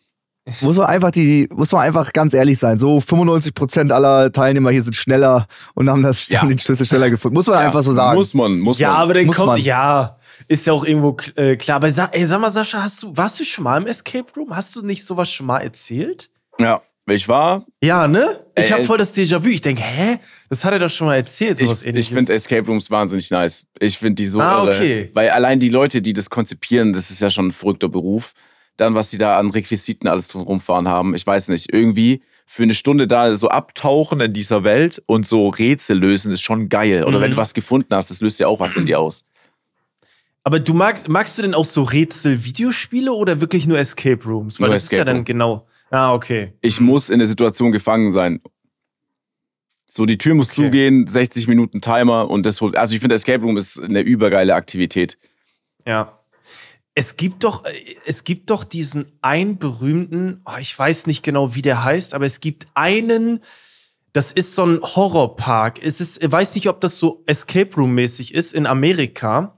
Muss 0.61 0.75
man 0.75 0.87
einfach 0.87 1.11
die, 1.11 1.47
muss 1.53 1.71
man 1.71 1.81
einfach 1.81 2.13
ganz 2.13 2.33
ehrlich 2.33 2.57
sein. 2.57 2.77
So 2.79 2.97
95% 2.97 3.91
aller 3.91 4.31
Teilnehmer 4.31 4.71
hier 4.71 4.81
sind 4.81 4.95
schneller 4.95 5.45
und 5.75 5.87
haben 5.89 6.01
das 6.01 6.27
Ja. 6.29 6.41
haben 6.41 6.49
den 6.49 6.57
Schlüssel 6.59 6.85
schneller 6.85 7.09
gefunden. 7.11 7.35
Muss 7.35 7.45
man 7.47 7.59
ja, 7.59 7.65
einfach 7.67 7.83
so 7.83 7.93
sagen. 7.93 8.17
Muss 8.17 8.33
man, 8.33 8.59
muss 8.59 8.79
Ja, 8.79 8.89
man. 8.93 8.97
aber 9.01 9.13
dann 9.13 9.25
Muss 9.27 9.35
kommt, 9.35 9.47
man. 9.47 9.61
ja, 9.61 10.17
ist 10.47 10.65
ja 10.65 10.73
auch 10.73 10.83
irgendwo 10.83 11.15
äh, 11.35 11.55
klar. 11.57 11.75
Aber 11.77 11.91
sa 11.91 12.09
ey, 12.11 12.25
sag 12.25 12.41
mal, 12.41 12.51
Sascha, 12.51 12.81
hast 12.81 13.03
du, 13.03 13.15
warst 13.15 13.39
du 13.39 13.43
schon 13.43 13.63
mal 13.65 13.77
im 13.79 13.85
Escape 13.87 14.25
Room? 14.35 14.55
Hast 14.55 14.75
du 14.75 14.81
nicht 14.85 15.05
sowas 15.05 15.31
schon 15.31 15.45
mal 15.45 15.59
erzählt? 15.59 16.31
Ja, 16.59 16.81
ich 17.07 17.27
war, 17.27 17.63
Ja, 17.83 18.07
ne? 18.07 18.39
Ich 18.57 18.63
Ey, 18.65 18.69
habe 18.69 18.83
voll 18.85 18.97
das 18.97 19.13
Déjà-vu. 19.13 19.47
Ich 19.49 19.61
denke, 19.61 19.81
hä? 19.83 20.17
Das 20.49 20.65
hat 20.65 20.73
er 20.73 20.79
doch 20.79 20.89
schon 20.89 21.07
mal 21.07 21.15
erzählt, 21.15 21.59
sowas 21.59 21.81
ich, 21.83 21.87
ähnliches. 21.87 22.09
ich 22.09 22.15
finde 22.17 22.33
Escape 22.33 22.65
Rooms 22.67 22.89
wahnsinnig 22.89 23.29
nice. 23.29 23.65
Ich 23.79 23.97
finde 23.99 24.15
die 24.15 24.25
so 24.27 24.39
Ah, 24.41 24.63
irre. 24.63 24.75
okay. 24.75 25.11
Weil 25.13 25.29
allein 25.29 25.59
die 25.59 25.69
Leute, 25.69 26.01
die 26.01 26.13
das 26.13 26.29
konzipieren, 26.31 26.93
das 26.93 27.11
ist 27.11 27.21
ja 27.21 27.29
schon 27.29 27.47
ein 27.47 27.51
verrückter 27.51 27.89
Beruf. 27.89 28.33
Dann, 28.81 28.95
was 28.95 29.11
die 29.11 29.19
da 29.19 29.37
an 29.37 29.51
Requisiten 29.51 30.07
alles 30.07 30.27
drin 30.27 30.41
rumfahren 30.41 30.87
haben, 30.87 31.13
ich 31.13 31.25
weiß 31.27 31.49
nicht. 31.49 31.71
Irgendwie 31.71 32.23
für 32.47 32.63
eine 32.63 32.73
Stunde 32.73 33.05
da 33.05 33.35
so 33.35 33.47
abtauchen 33.49 34.19
in 34.21 34.33
dieser 34.33 34.63
Welt 34.63 35.01
und 35.05 35.27
so 35.27 35.49
Rätsel 35.49 35.99
lösen, 35.99 36.31
ist 36.31 36.41
schon 36.41 36.67
geil. 36.67 37.03
Oder 37.05 37.19
Mhm. 37.19 37.21
wenn 37.21 37.31
du 37.31 37.37
was 37.37 37.53
gefunden 37.53 37.93
hast, 37.93 38.09
das 38.09 38.21
löst 38.21 38.39
ja 38.39 38.47
auch 38.47 38.59
was 38.59 38.75
in 38.75 38.87
dir 38.87 38.99
aus. 38.99 39.23
Aber 40.43 40.59
du 40.59 40.73
magst, 40.73 41.07
magst 41.09 41.37
du 41.37 41.43
denn 41.43 41.53
auch 41.53 41.65
so 41.65 41.83
Rätsel-Videospiele 41.83 43.13
oder 43.13 43.39
wirklich 43.39 43.67
nur 43.67 43.77
Escape 43.77 44.23
Rooms? 44.25 44.59
Weil 44.59 44.69
Nur 44.69 44.73
das 44.75 44.85
ist 44.85 44.91
ja 44.91 44.97
Escape 44.97 45.05
dann 45.05 45.15
Room. 45.17 45.25
genau. 45.25 45.67
Ah, 45.91 46.13
okay. 46.15 46.53
Ich 46.61 46.79
muss 46.79 47.11
in 47.11 47.19
der 47.19 47.27
Situation 47.27 47.71
gefangen 47.71 48.11
sein. 48.11 48.41
So, 49.87 50.07
die 50.07 50.17
Tür 50.17 50.33
muss 50.33 50.51
Okay. 50.57 50.65
zugehen, 50.67 51.05
60 51.05 51.47
Minuten 51.47 51.81
Timer 51.81 52.29
und 52.31 52.45
das 52.47 52.59
holt. 52.61 52.75
Also 52.77 52.95
ich 52.95 53.01
finde, 53.01 53.13
Escape 53.13 53.43
Room 53.43 53.57
ist 53.57 53.79
eine 53.79 53.99
übergeile 54.01 54.55
Aktivität. 54.55 55.19
Ja. 55.85 56.17
Es 56.93 57.15
gibt 57.15 57.43
doch, 57.43 57.65
äh, 57.65 57.71
es 58.05 58.23
gibt 58.23 58.49
doch 58.49 58.63
diesen 58.63 59.11
einen 59.21 59.57
berühmten, 59.57 60.41
oh, 60.45 60.57
ich 60.59 60.77
weiß 60.77 61.07
nicht 61.07 61.23
genau, 61.23 61.55
wie 61.55 61.61
der 61.61 61.83
heißt, 61.83 62.13
aber 62.13 62.25
es 62.25 62.39
gibt 62.39 62.67
einen, 62.73 63.41
das 64.13 64.31
ist 64.31 64.55
so 64.55 64.65
ein 64.65 64.81
Horrorpark. 64.81 65.83
Es 65.83 66.01
ist, 66.01 66.21
ich 66.21 66.31
weiß 66.31 66.55
nicht, 66.55 66.67
ob 66.67 66.81
das 66.81 66.97
so 66.97 67.23
Escape 67.27 67.73
Room 67.75 67.93
mäßig 67.93 68.33
ist 68.33 68.53
in 68.53 68.65
Amerika. 68.65 69.57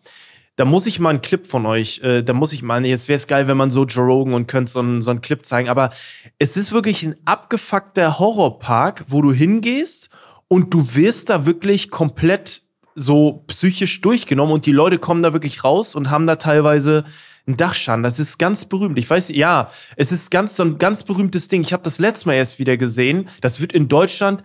da 0.55 0.65
muss 0.65 0.85
ich 0.85 0.99
mal 0.99 1.09
einen 1.09 1.21
Clip 1.21 1.47
von 1.47 1.65
euch, 1.65 2.01
äh, 2.03 2.21
da 2.21 2.33
muss 2.33 2.53
ich 2.53 2.61
mal, 2.61 2.85
jetzt 2.85 3.07
wäre 3.07 3.17
es 3.17 3.25
geil, 3.27 3.47
wenn 3.47 3.57
man 3.57 3.71
so 3.71 3.85
Joe 3.85 4.05
Rogan 4.05 4.35
und 4.35 4.47
könnt 4.47 4.69
so 4.69 5.01
so 5.01 5.11
einen 5.11 5.21
Clip 5.21 5.43
zeigen, 5.45 5.69
aber 5.69 5.91
es 6.37 6.55
ist 6.57 6.71
wirklich 6.71 7.03
ein 7.03 7.15
abgefuckter 7.25 8.19
Horrorpark, 8.19 9.05
wo 9.07 9.21
du 9.23 9.33
hingehst 9.33 10.11
und 10.47 10.71
du 10.73 10.93
wirst 10.93 11.29
da 11.31 11.47
wirklich 11.47 11.89
komplett 11.89 12.61
so 12.95 13.43
psychisch 13.47 14.01
durchgenommen 14.01 14.53
und 14.53 14.65
die 14.65 14.71
Leute 14.71 14.99
kommen 14.99 15.23
da 15.23 15.33
wirklich 15.33 15.63
raus 15.63 15.95
und 15.95 16.09
haben 16.09 16.27
da 16.27 16.35
teilweise 16.35 17.03
einen 17.45 17.57
Dachschaden. 17.57 18.03
Das 18.03 18.19
ist 18.19 18.37
ganz 18.37 18.65
berühmt. 18.65 18.97
Ich 18.97 19.09
weiß, 19.09 19.29
ja, 19.29 19.69
es 19.95 20.11
ist 20.11 20.31
ganz 20.31 20.55
so 20.55 20.63
ein 20.63 20.77
ganz 20.77 21.03
berühmtes 21.03 21.47
Ding. 21.47 21.61
Ich 21.61 21.73
habe 21.73 21.83
das 21.83 21.99
letzte 21.99 22.27
Mal 22.27 22.35
erst 22.35 22.59
wieder 22.59 22.77
gesehen. 22.77 23.27
Das 23.41 23.59
wird 23.59 23.73
in 23.73 23.89
Deutschland 23.89 24.43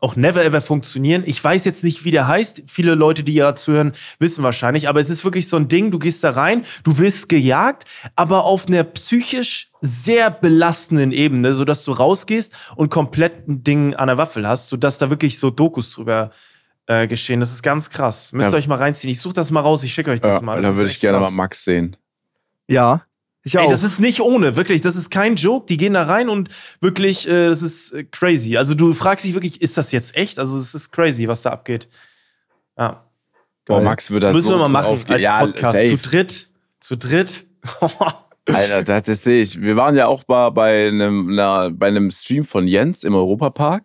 auch 0.00 0.16
never 0.16 0.42
ever 0.42 0.60
funktionieren. 0.60 1.22
Ich 1.26 1.42
weiß 1.42 1.64
jetzt 1.64 1.84
nicht, 1.84 2.04
wie 2.04 2.10
der 2.10 2.26
heißt. 2.26 2.62
Viele 2.66 2.94
Leute, 2.94 3.22
die 3.22 3.34
ja 3.34 3.54
zuhören, 3.54 3.92
wissen 4.18 4.42
wahrscheinlich. 4.42 4.88
Aber 4.88 5.00
es 5.00 5.10
ist 5.10 5.24
wirklich 5.24 5.48
so 5.48 5.56
ein 5.56 5.68
Ding, 5.68 5.90
du 5.90 5.98
gehst 5.98 6.24
da 6.24 6.30
rein, 6.30 6.62
du 6.84 6.98
wirst 6.98 7.28
gejagt, 7.28 7.84
aber 8.16 8.44
auf 8.44 8.66
einer 8.66 8.84
psychisch 8.84 9.70
sehr 9.82 10.30
belastenden 10.30 11.12
Ebene, 11.12 11.54
sodass 11.54 11.84
du 11.84 11.92
rausgehst 11.92 12.54
und 12.76 12.90
komplett 12.90 13.46
ein 13.48 13.62
Ding 13.62 13.94
an 13.94 14.08
der 14.08 14.18
Waffel 14.18 14.48
hast, 14.48 14.68
sodass 14.68 14.98
da 14.98 15.10
wirklich 15.10 15.38
so 15.38 15.50
Dokus 15.50 15.92
drüber 15.92 16.30
äh, 16.90 17.06
geschehen. 17.06 17.38
Das 17.38 17.52
ist 17.52 17.62
ganz 17.62 17.88
krass. 17.88 18.32
Müsst 18.32 18.48
ihr 18.48 18.52
Ja. 18.52 18.58
euch 18.58 18.66
mal 18.66 18.74
reinziehen. 18.78 19.12
Ich 19.12 19.20
suche 19.20 19.34
das 19.34 19.52
mal 19.52 19.60
raus, 19.60 19.84
ich 19.84 19.92
schicke 19.94 20.10
euch 20.10 20.20
das 20.20 20.36
Ja, 20.36 20.42
mal. 20.42 20.56
Das 20.56 20.64
da 20.64 20.70
ist 20.72 20.76
würde 20.76 20.90
ich 20.90 20.98
gerne 20.98 21.18
krass. 21.18 21.30
mal 21.30 21.36
Max 21.36 21.64
sehen. 21.64 21.96
Ja. 22.66 23.04
Ich 23.44 23.56
auch. 23.56 23.62
Ey, 23.62 23.68
das 23.70 23.84
ist 23.84 24.00
nicht 24.00 24.20
ohne, 24.20 24.56
wirklich. 24.56 24.80
Das 24.80 24.96
ist 24.96 25.08
kein 25.10 25.36
Joke. 25.36 25.66
Die 25.66 25.76
gehen 25.76 25.94
da 25.94 26.02
rein 26.02 26.28
und 26.28 26.48
wirklich, 26.80 27.28
äh, 27.28 27.46
das 27.48 27.62
ist 27.62 27.92
äh, 27.92 28.04
crazy. 28.04 28.56
Also 28.56 28.74
du 28.74 28.92
fragst 28.92 29.24
dich 29.24 29.34
wirklich, 29.34 29.62
ist 29.62 29.78
das 29.78 29.92
jetzt 29.92 30.16
echt? 30.16 30.38
Also 30.40 30.58
es 30.58 30.74
ist 30.74 30.90
crazy, 30.90 31.28
was 31.28 31.42
da 31.42 31.50
abgeht. 31.50 31.88
Ja. 32.76 33.04
Boah. 33.66 33.80
Max 33.82 34.10
würde 34.10 34.26
das 34.26 34.34
Müssen 34.36 34.48
so 34.48 34.54
wir 34.54 34.62
mal 34.62 34.68
machen 34.68 34.86
aufgehen. 34.94 35.14
als 35.14 35.22
ja, 35.22 35.40
Podcast. 35.46 35.74
safe. 35.74 35.96
Zu 35.96 36.08
dritt. 36.08 36.48
Zu 36.80 36.96
dritt. 36.96 37.46
Alter, 38.52 38.82
das, 38.82 39.04
das 39.04 39.22
sehe 39.22 39.40
ich. 39.42 39.60
Wir 39.60 39.76
waren 39.76 39.94
ja 39.94 40.06
auch 40.08 40.24
mal 40.26 40.50
bei 40.50 40.88
einem, 40.88 41.28
einer, 41.30 41.70
bei 41.70 41.86
einem 41.86 42.10
Stream 42.10 42.42
von 42.44 42.66
Jens 42.66 43.04
im 43.04 43.14
Europapark. 43.14 43.84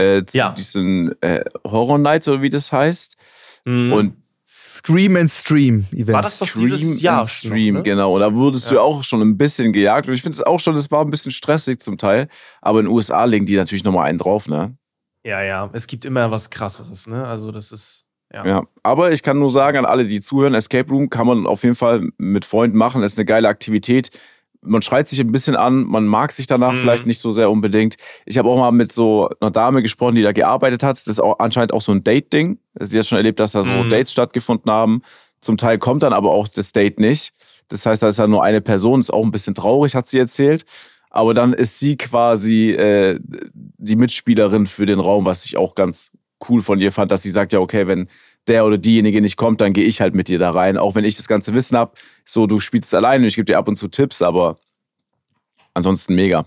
Äh, 0.00 0.24
zu 0.26 0.36
Ja. 0.38 0.50
diesen 0.52 1.14
äh, 1.22 1.44
Horror 1.66 1.98
Nights 1.98 2.26
oder 2.28 2.42
wie 2.42 2.50
das 2.50 2.72
heißt. 2.72 3.16
Mhm. 3.64 3.92
Und 3.92 4.16
Scream 4.52 5.14
and 5.16 5.30
Stream 5.30 5.86
Event. 5.92 6.12
War 6.12 6.22
das 6.22 6.38
doch 6.40 6.48
dieses 6.48 7.00
Jahr 7.00 7.20
and 7.20 7.28
Stream, 7.28 7.74
noch, 7.74 7.80
ne? 7.80 7.84
genau. 7.90 8.14
Und 8.14 8.20
da 8.20 8.34
wurdest 8.34 8.68
du 8.68 8.74
Ja. 8.74 8.80
ja 8.80 8.84
auch 8.86 9.04
schon 9.04 9.20
ein 9.22 9.38
bisschen 9.38 9.72
gejagt. 9.72 10.08
Und 10.08 10.14
ich 10.14 10.22
finde 10.22 10.34
es 10.34 10.42
auch 10.42 10.58
schon, 10.58 10.74
es 10.74 10.90
war 10.90 11.02
ein 11.04 11.10
bisschen 11.10 11.30
stressig 11.30 11.80
zum 11.80 11.98
Teil. 11.98 12.26
Aber 12.60 12.80
in 12.80 12.86
den 12.86 12.92
USA 12.92 13.24
legen 13.24 13.46
die 13.46 13.54
natürlich 13.56 13.84
nochmal 13.84 14.06
einen 14.08 14.18
drauf, 14.18 14.48
ne? 14.48 14.74
ja, 15.24 15.42
ja. 15.42 15.70
Es 15.72 15.86
gibt 15.86 16.04
immer 16.04 16.30
was 16.30 16.50
krasseres, 16.50 17.06
ne? 17.06 17.26
Also 17.26 17.52
das 17.52 17.70
ist. 17.72 18.06
Ja. 18.32 18.46
Ja. 18.46 18.62
Aber 18.82 19.12
ich 19.12 19.22
kann 19.22 19.38
nur 19.38 19.50
sagen 19.50 19.78
an 19.78 19.84
alle, 19.84 20.06
die 20.06 20.20
zuhören, 20.20 20.54
Escape 20.54 20.88
Room 20.90 21.10
kann 21.10 21.26
man 21.26 21.46
auf 21.46 21.62
jeden 21.62 21.74
Fall 21.76 22.08
mit 22.16 22.44
Freunden 22.44 22.76
machen. 22.78 23.02
Das 23.02 23.12
ist 23.12 23.18
eine 23.18 23.26
geile 23.26 23.48
Aktivität. 23.48 24.10
Man 24.62 24.82
schreit 24.82 25.08
sich 25.08 25.18
ein 25.20 25.32
bisschen 25.32 25.56
an, 25.56 25.84
man 25.84 26.06
mag 26.06 26.32
sich 26.32 26.46
danach 26.46 26.72
Mhm. 26.74 26.78
vielleicht 26.78 27.06
nicht 27.06 27.18
so 27.18 27.30
sehr 27.30 27.50
unbedingt. 27.50 27.96
Ich 28.26 28.36
habe 28.38 28.48
auch 28.48 28.58
mal 28.58 28.72
mit 28.72 28.92
so 28.92 29.30
einer 29.40 29.50
Dame 29.50 29.80
gesprochen, 29.82 30.14
die 30.16 30.22
da 30.22 30.32
gearbeitet 30.32 30.82
hat. 30.82 30.96
Das 30.96 31.06
ist 31.06 31.18
auch 31.20 31.38
anscheinend 31.38 31.72
auch 31.72 31.80
so 31.82 31.92
ein 31.92 32.04
Date-Ding. 32.04 32.58
Sie 32.78 32.98
hat 32.98 33.06
schon 33.06 33.16
erlebt, 33.16 33.40
dass 33.40 33.52
da 33.52 33.62
so 33.62 33.70
Mhm. 33.70 33.88
Dates 33.88 34.12
stattgefunden 34.12 34.70
haben. 34.70 35.02
Zum 35.40 35.56
Teil 35.56 35.78
kommt 35.78 36.02
dann 36.02 36.12
aber 36.12 36.30
auch 36.32 36.46
das 36.48 36.72
Date 36.72 37.00
nicht. 37.00 37.32
Das 37.68 37.86
heißt, 37.86 38.02
da 38.02 38.08
ist 38.08 38.18
dann 38.18 38.30
nur 38.30 38.42
eine 38.44 38.60
Person, 38.60 39.00
ist 39.00 39.12
auch 39.12 39.24
ein 39.24 39.30
bisschen 39.30 39.54
traurig, 39.54 39.94
hat 39.94 40.08
sie 40.08 40.18
erzählt. 40.18 40.64
Aber 41.08 41.34
dann 41.34 41.52
ist 41.54 41.78
sie 41.78 41.96
quasi 41.96 42.70
äh, 42.72 43.18
die 43.22 43.96
Mitspielerin 43.96 44.66
für 44.66 44.86
den 44.86 45.00
Raum, 45.00 45.24
was 45.24 45.44
ich 45.44 45.56
auch 45.56 45.74
ganz 45.74 46.12
cool 46.48 46.62
von 46.62 46.80
ihr 46.80 46.92
fand, 46.92 47.10
dass 47.10 47.22
sie 47.22 47.30
sagt, 47.30 47.52
ja, 47.52 47.58
okay, 47.60 47.86
wenn 47.86 48.08
der 48.48 48.64
oder 48.64 48.78
diejenige 48.78 49.20
nicht 49.20 49.36
kommt, 49.36 49.60
dann 49.60 49.72
gehe 49.72 49.84
ich 49.84 50.00
halt 50.00 50.14
mit 50.14 50.28
dir 50.28 50.38
da 50.38 50.50
rein. 50.50 50.76
Auch 50.76 50.94
wenn 50.94 51.04
ich 51.04 51.16
das 51.16 51.28
ganze 51.28 51.54
Wissen 51.54 51.76
habe, 51.76 51.92
so 52.24 52.46
du 52.46 52.58
spielst 52.60 52.94
alleine, 52.94 53.26
ich 53.26 53.36
gebe 53.36 53.44
dir 53.46 53.58
ab 53.58 53.68
und 53.68 53.76
zu 53.76 53.88
Tipps, 53.88 54.22
aber 54.22 54.58
ansonsten 55.74 56.14
mega. 56.14 56.46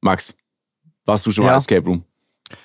Max, 0.00 0.34
warst 1.04 1.26
du 1.26 1.30
schon 1.30 1.44
mal 1.44 1.50
Ja. 1.50 1.54
im 1.56 1.58
Escape 1.58 1.86
Room? 1.86 2.04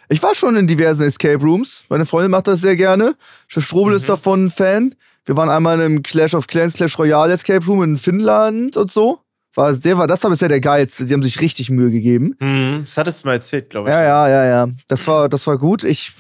Ich 0.10 0.22
war 0.24 0.36
schon 0.36 0.56
in 0.56 0.68
diversen 0.68 1.04
Escape 1.06 1.42
Rooms. 1.44 1.86
Meine 1.90 2.06
Freundin 2.06 2.32
macht 2.32 2.48
das 2.48 2.62
sehr 2.62 2.76
gerne. 2.76 3.16
Chef 3.48 3.66
Strobel 3.66 3.92
Mhm. 3.94 3.98
ist 3.98 4.10
davon 4.10 4.46
ein 4.46 4.50
Fan. 4.50 4.96
Wir 5.26 5.36
waren 5.38 5.50
einmal 5.50 5.76
in 5.76 5.82
einem 5.82 6.04
Clash 6.04 6.34
of 6.34 6.48
Clans, 6.48 6.74
Clash 6.74 6.98
Royale 6.98 7.34
Escape 7.34 7.66
Room 7.66 7.84
in 7.84 7.98
Finnland 7.98 8.76
und 8.78 8.92
so. 8.92 9.20
War, 9.56 9.74
der 9.74 9.98
war, 9.98 10.06
das 10.08 10.24
war 10.24 10.30
bisher 10.30 10.50
der 10.50 10.62
geilste. 10.62 11.06
Die 11.06 11.14
haben 11.14 11.24
sich 11.24 11.42
richtig 11.42 11.70
Mühe 11.70 11.90
gegeben. 11.90 12.36
Mhm. 12.40 12.82
Das 12.82 12.98
hattest 12.98 13.24
du 13.24 13.28
mal 13.28 13.34
erzählt, 13.34 13.70
glaube 13.70 13.90
ich. 13.90 13.94
Ja, 13.96 14.04
ja, 14.04 14.30
ja, 14.30 14.46
ja. 14.46 14.68
Das 14.88 15.08
war, 15.08 15.30
das 15.30 15.48
war 15.48 15.58
gut. 15.58 15.84
Ich, 15.84 16.12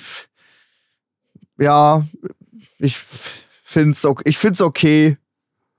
ja, 1.59 2.05
ich 2.79 2.97
find's 3.63 4.05
okay. 4.05 4.23
Ich 4.25 4.37
find's 4.37 4.61
okay. 4.61 5.17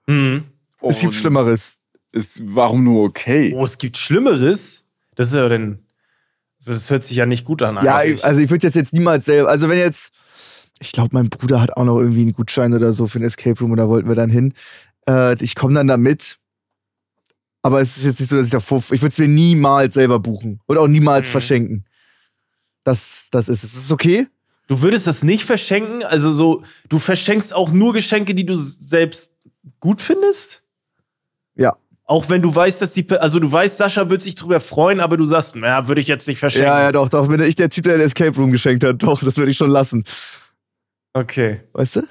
Mhm. 0.07 0.45
Es 0.81 1.01
gibt 1.01 1.15
Schlimmeres. 1.15 1.77
Ist, 2.13 2.41
warum 2.43 2.85
nur 2.85 3.05
okay? 3.05 3.53
Oh, 3.55 3.65
es 3.65 3.79
gibt 3.79 3.97
Schlimmeres. 3.97 4.85
Das 5.15 5.29
ist 5.29 5.35
ja 5.35 5.49
denn. 5.49 5.81
Das 6.65 6.91
hört 6.91 7.05
sich 7.05 7.17
ja 7.17 7.27
nicht 7.27 7.45
gut 7.45 7.63
an. 7.63 7.79
Ja, 7.85 8.03
ich, 8.03 8.25
also 8.25 8.41
ich 8.41 8.51
würde 8.51 8.67
jetzt 8.67 8.75
jetzt 8.75 8.93
niemals 8.93 9.25
selber. 9.27 9.49
Also 9.49 9.69
wenn 9.69 9.79
jetzt, 9.79 10.11
ich 10.81 10.93
glaube, 10.93 11.11
mein 11.13 11.29
Bruder 11.29 11.61
hat 11.61 11.77
auch 11.77 11.85
noch 11.85 11.99
irgendwie 11.99 12.23
einen 12.23 12.33
Gutschein 12.33 12.75
oder 12.75 12.93
so 12.93 13.07
für 13.07 13.19
ein 13.21 13.25
Escape 13.25 13.59
Room 13.61 13.73
und 13.73 13.77
da 13.77 13.89
wollten 13.89 14.09
wir 14.09 14.15
dann 14.17 14.31
hin. 14.31 14.55
Äh, 15.07 15.43
ich 15.43 15.55
komme 15.55 15.75
dann 15.75 15.87
da 15.87 15.97
mit. 15.97 16.39
Aber 17.63 17.81
es 17.81 17.97
ist 17.97 18.05
jetzt 18.05 18.21
nicht 18.21 18.29
so, 18.31 18.37
dass 18.37 18.47
ich 18.47 18.53
davor. 18.53 18.79
Ich 18.91 19.03
würde 19.03 19.09
es 19.09 19.19
mir 19.19 19.29
niemals 19.29 19.95
selber 19.95 20.19
buchen. 20.19 20.61
Und 20.67 20.79
auch 20.79 20.89
niemals 20.89 21.27
Mhm. 21.29 21.33
verschenken. 21.33 21.85
Das, 22.85 23.29
das 23.31 23.49
ist 23.49 23.65
es. 23.65 23.75
Ist 23.75 23.85
es 23.85 23.93
okay? 23.93 24.27
Du 24.69 24.83
würdest 24.83 25.07
das 25.07 25.25
nicht 25.25 25.45
verschenken? 25.45 26.05
Also 26.05 26.31
so, 26.31 26.63
du 26.89 26.99
verschenkst 26.99 27.55
auch 27.55 27.73
nur 27.73 27.93
Geschenke, 27.95 28.35
die 28.35 28.47
du 28.47 28.55
selbst 28.55 29.35
gut 29.81 30.01
findest? 30.01 30.63
Ja. 31.57 31.77
Auch 32.05 32.29
wenn 32.29 32.43
du 32.43 32.55
weißt, 32.55 32.81
dass 32.81 32.93
die, 32.93 33.11
also 33.11 33.41
du 33.41 33.51
weißt, 33.51 33.79
Sascha 33.79 34.09
wird 34.09 34.23
sich 34.23 34.35
drüber 34.35 34.61
freuen, 34.61 35.01
aber 35.01 35.17
du 35.17 35.25
sagst, 35.25 35.57
naja, 35.57 35.89
würde 35.89 36.01
ich 36.01 36.07
jetzt 36.07 36.29
nicht 36.29 36.39
verschenken. 36.39 36.69
Ja, 36.69 36.83
ja, 36.83 36.93
doch, 36.93 37.09
doch. 37.09 37.29
Bin 37.29 37.41
ich 37.43 37.57
der 37.57 37.71
Typ, 37.71 37.85
der 37.85 37.97
den 37.97 38.07
Escape 38.07 38.37
Room 38.37 38.53
geschenkt 38.53 38.85
hat. 38.85 39.03
Doch, 39.03 39.23
das 39.23 39.37
würde 39.37 39.51
ich 39.51 39.57
schon 39.57 39.71
lassen. 39.71 40.05
Okay. 41.15 41.63
Weißt 41.73 41.97
du? 41.97 42.03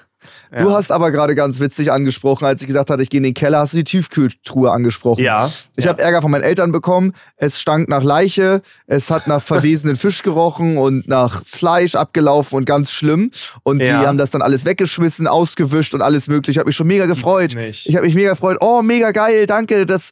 Ja. 0.52 0.64
Du 0.64 0.72
hast 0.72 0.92
aber 0.92 1.12
gerade 1.12 1.36
ganz 1.36 1.60
witzig 1.60 1.92
angesprochen, 1.92 2.46
als 2.46 2.62
ich 2.62 2.68
gesagt 2.68 2.90
hatte, 2.90 3.04
ich 3.04 3.10
gehe 3.10 3.20
in 3.20 3.24
den 3.24 3.34
Keller, 3.34 3.60
hast 3.60 3.74
du 3.74 3.78
die 3.78 3.84
Tiefkühltruhe 3.84 4.72
angesprochen. 4.72 5.24
Ja. 5.24 5.50
Ich 5.76 5.86
ja. 5.86 5.90
habe 5.92 6.02
Ärger 6.02 6.22
von 6.22 6.32
meinen 6.32 6.44
Eltern 6.44 6.72
bekommen. 6.72 7.14
Es 7.36 7.60
stank 7.60 7.90
nach 7.90 8.04
Leiche, 8.04 8.62
es 8.88 9.12
hat 9.12 9.28
nach 9.28 9.42
verwesenen 9.44 9.96
Fisch 9.96 10.24
gerochen 10.24 10.78
und 10.78 11.08
nach 11.08 11.44
Fleisch 11.46 11.96
abgelaufen 11.96 12.58
und 12.58 12.66
ganz 12.66 12.92
schlimm. 12.92 13.32
Und 13.64 13.80
Ja. 13.80 14.02
die 14.02 14.08
haben 14.08 14.18
das 14.18 14.32
dann 14.32 14.42
alles 14.42 14.66
weggeschmissen, 14.66 15.28
ausgewischt 15.28 15.94
und 15.94 16.02
alles 16.02 16.28
mögliche. 16.28 16.52
Ich 16.52 16.58
habe 16.60 16.68
mich 16.68 16.76
schon 16.76 16.88
mega 16.88 17.06
gefreut. 17.06 17.56
Ich 17.56 17.96
habe 17.96 18.06
mich 18.06 18.16
mega 18.16 18.32
gefreut. 18.32 18.58
Oh, 18.62 18.82
mega 18.82 19.12
geil, 19.12 19.46
danke. 19.46 19.86
Das, 19.86 20.12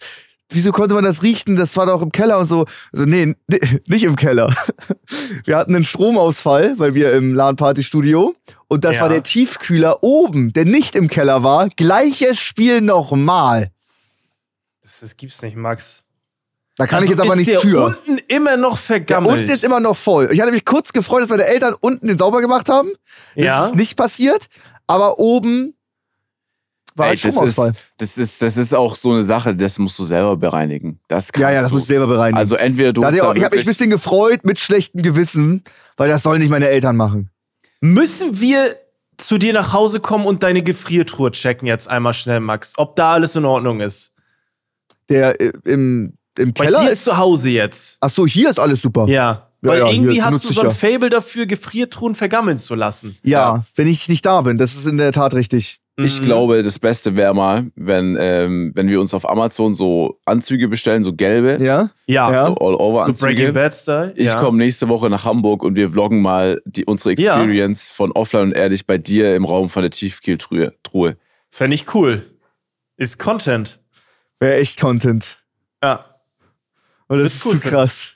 wieso 0.49 0.71
konnte 0.71 0.93
man 0.95 1.03
das 1.03 1.23
riechen? 1.23 1.55
Das 1.55 1.75
war 1.77 1.86
doch 1.86 2.01
im 2.01 2.12
Keller 2.12 2.39
und 2.39 2.45
so. 2.45 2.65
Also, 2.93 3.05
nee, 3.05 3.36
nicht 3.88 4.03
im 4.03 4.15
Keller. 4.15 4.53
Wir 5.45 5.58
hatten 5.58 5.75
einen 5.75 5.86
Stromausfall, 5.86 6.77
weil 6.79 6.95
wir 6.95 7.13
im 7.13 7.34
LAN-Party-Studio. 7.34 8.36
Und 8.67 8.84
das 8.84 8.95
Ja. 8.95 9.01
war 9.03 9.10
der 9.10 9.23
Tiefkühler 9.23 10.03
oben, 10.03 10.53
der 10.53 10.65
nicht 10.65 10.95
im 10.95 11.08
Keller 11.08 11.43
war. 11.43 11.69
Gleiches 11.69 12.39
Spiel 12.39 12.81
nochmal. 12.81 13.69
Das, 14.81 14.99
das 15.01 15.15
gibt's 15.17 15.41
nicht, 15.41 15.55
Max. 15.55 16.03
Da 16.77 16.88
kann 16.88 16.97
Also 17.01 17.05
ich 17.05 17.12
jetzt 17.12 17.21
aber 17.21 17.34
ist 17.34 17.38
nichts 17.47 17.51
der 17.53 17.62
für. 17.62 17.86
unten 17.86 18.17
immer 18.27 18.58
noch 18.58 18.71
Der 18.77 18.77
vergammelt. 18.99 19.38
unten 19.39 19.49
ist 19.51 19.63
immer 19.63 19.79
noch 19.79 19.95
voll. 19.95 20.29
Ich 20.34 20.41
hatte 20.41 20.51
mich 20.51 20.65
kurz 20.65 20.91
gefreut, 20.91 21.21
dass 21.21 21.29
meine 21.29 21.45
Eltern 21.45 21.75
unten 21.79 22.08
den 22.08 22.17
sauber 22.17 22.41
gemacht 22.41 22.67
haben. 22.67 22.91
Das 23.36 23.45
Ja. 23.45 23.65
ist 23.67 23.75
nicht 23.75 23.95
passiert. 23.95 24.47
Aber 24.88 25.17
oben 25.19 25.74
war 26.95 27.08
Ey, 27.08 27.12
ein 27.13 27.19
das, 27.21 27.36
ist, 27.58 27.73
das, 27.97 28.17
ist, 28.17 28.41
das 28.41 28.58
ist 28.58 28.73
auch 28.73 28.95
so 28.95 29.12
eine 29.12 29.23
Sache, 29.23 29.55
das 29.55 29.77
musst 29.79 29.99
du 29.99 30.05
selber 30.05 30.38
bereinigen. 30.38 30.99
Das 31.08 31.29
Ja, 31.36 31.41
ja, 31.41 31.47
kannst 31.47 31.62
das 31.63 31.67
du. 31.69 31.73
muss 31.75 31.81
ich 31.84 31.88
selber 31.88 32.08
bereinigen. 32.08 32.38
Also 32.38 32.55
entweder 32.55 32.93
du 32.93 33.01
Da 33.01 33.10
auch- 33.10 33.36
ich 33.36 33.43
habe 33.43 33.55
mich 33.58 33.65
ein 33.65 33.69
bisschen 33.69 33.89
gefreut 33.89 34.45
mit 34.45 34.60
schlechtem 34.60 35.01
Gewissen, 35.01 35.63
weil 35.97 36.10
das 36.10 36.23
sollen 36.23 36.39
nicht 36.41 36.49
meine 36.49 36.69
Eltern 36.69 36.95
machen. 36.95 37.29
Müssen 37.81 38.39
wir 38.39 38.75
zu 39.17 39.38
dir 39.38 39.53
nach 39.53 39.73
Hause 39.73 39.99
kommen 39.99 40.25
und 40.25 40.43
deine 40.43 40.63
Gefriertruhe 40.63 41.31
checken 41.31 41.67
jetzt 41.67 41.88
einmal 41.89 42.13
schnell, 42.13 42.39
Max, 42.39 42.73
ob 42.77 42.95
da 42.95 43.13
alles 43.13 43.36
in 43.36 43.45
Ordnung 43.45 43.79
ist? 43.81 44.13
Der 45.10 45.39
äh, 45.39 45.51
im, 45.65 46.13
im 46.38 46.53
Bei 46.53 46.65
Keller 46.65 46.81
dir 46.86 46.89
ist. 46.91 47.03
zu 47.03 47.17
Hause 47.17 47.49
jetzt. 47.49 47.97
Ach 48.01 48.10
so, 48.10 48.25
hier 48.25 48.49
ist 48.49 48.60
alles 48.60 48.81
super. 48.81 49.05
Ja. 49.08 49.49
Ja, 49.62 49.71
Weil 49.71 49.79
ja, 49.79 49.89
irgendwie 49.89 50.21
hast 50.21 50.43
du 50.43 50.53
so 50.53 50.62
ein 50.62 50.67
ja. 50.67 50.73
Fable 50.73 51.10
dafür, 51.10 51.45
Gefriertruhen 51.47 52.13
vergammeln 52.13 52.58
zu 52.60 52.75
lassen. 52.75 53.17
Ja, 53.23 53.65
wenn 53.75 53.88
ich 53.88 54.08
nicht 54.10 54.23
da 54.25 54.41
bin, 54.41 54.58
das 54.60 54.75
ist 54.75 54.86
in 54.86 54.97
der 54.97 55.12
Tat 55.12 55.34
richtig. 55.34 55.79
Ich 55.97 56.19
Mhm. 56.19 56.25
glaube, 56.25 56.62
das 56.62 56.77
Beste 56.77 57.15
wäre 57.15 57.34
mal, 57.34 57.67
wenn, 57.75 58.17
ähm, 58.19 58.71
wenn 58.75 58.89
wir 58.89 58.99
uns 58.99 59.13
auf 59.13 59.29
Amazon 59.29 59.73
so 59.75 60.19
Anzüge 60.25 60.67
bestellen, 60.67 61.03
so 61.03 61.13
gelbe, 61.13 61.58
Ja? 61.63 61.89
Ja. 62.05 62.31
Ja. 62.34 62.41
so 62.41 62.47
So 62.47 62.55
Breaking 62.55 62.67
All-Over-Anzüge. 62.67 63.53
Bad 63.53 63.73
Style. 63.73 64.13
ich 64.17 64.25
ja. 64.25 64.39
komme 64.41 64.58
nächste 64.58 64.89
Woche 64.89 65.10
nach 65.10 65.23
Hamburg 65.23 65.63
und 65.63 65.75
wir 65.77 65.89
vloggen 65.91 66.21
mal 66.21 66.62
die, 66.65 66.84
unsere 66.84 67.12
Ja. 67.17 67.38
Experience 67.38 67.89
von 67.89 68.12
Offline 68.12 68.43
und 68.47 68.51
Ehrlich 68.53 68.86
bei 68.86 68.97
dir 68.97 69.36
im 69.38 69.45
Raum 69.45 69.69
von 69.69 69.84
der 69.84 69.91
Tiefkühltruhe. 69.91 70.73
Truhe. 70.84 71.15
Fände 71.49 71.75
ich 71.75 71.93
cool. 71.95 72.25
Ist 72.97 73.17
Content. 73.17 73.79
Wäre 74.39 74.55
echt 74.58 74.79
Content. 74.81 75.41
Ja. 75.81 76.03
Und 77.08 77.19
das 77.19 77.27
Ist 77.27 77.36
ist 77.36 77.45
cool 77.45 77.62
zu 77.62 77.69
krass. 77.69 78.12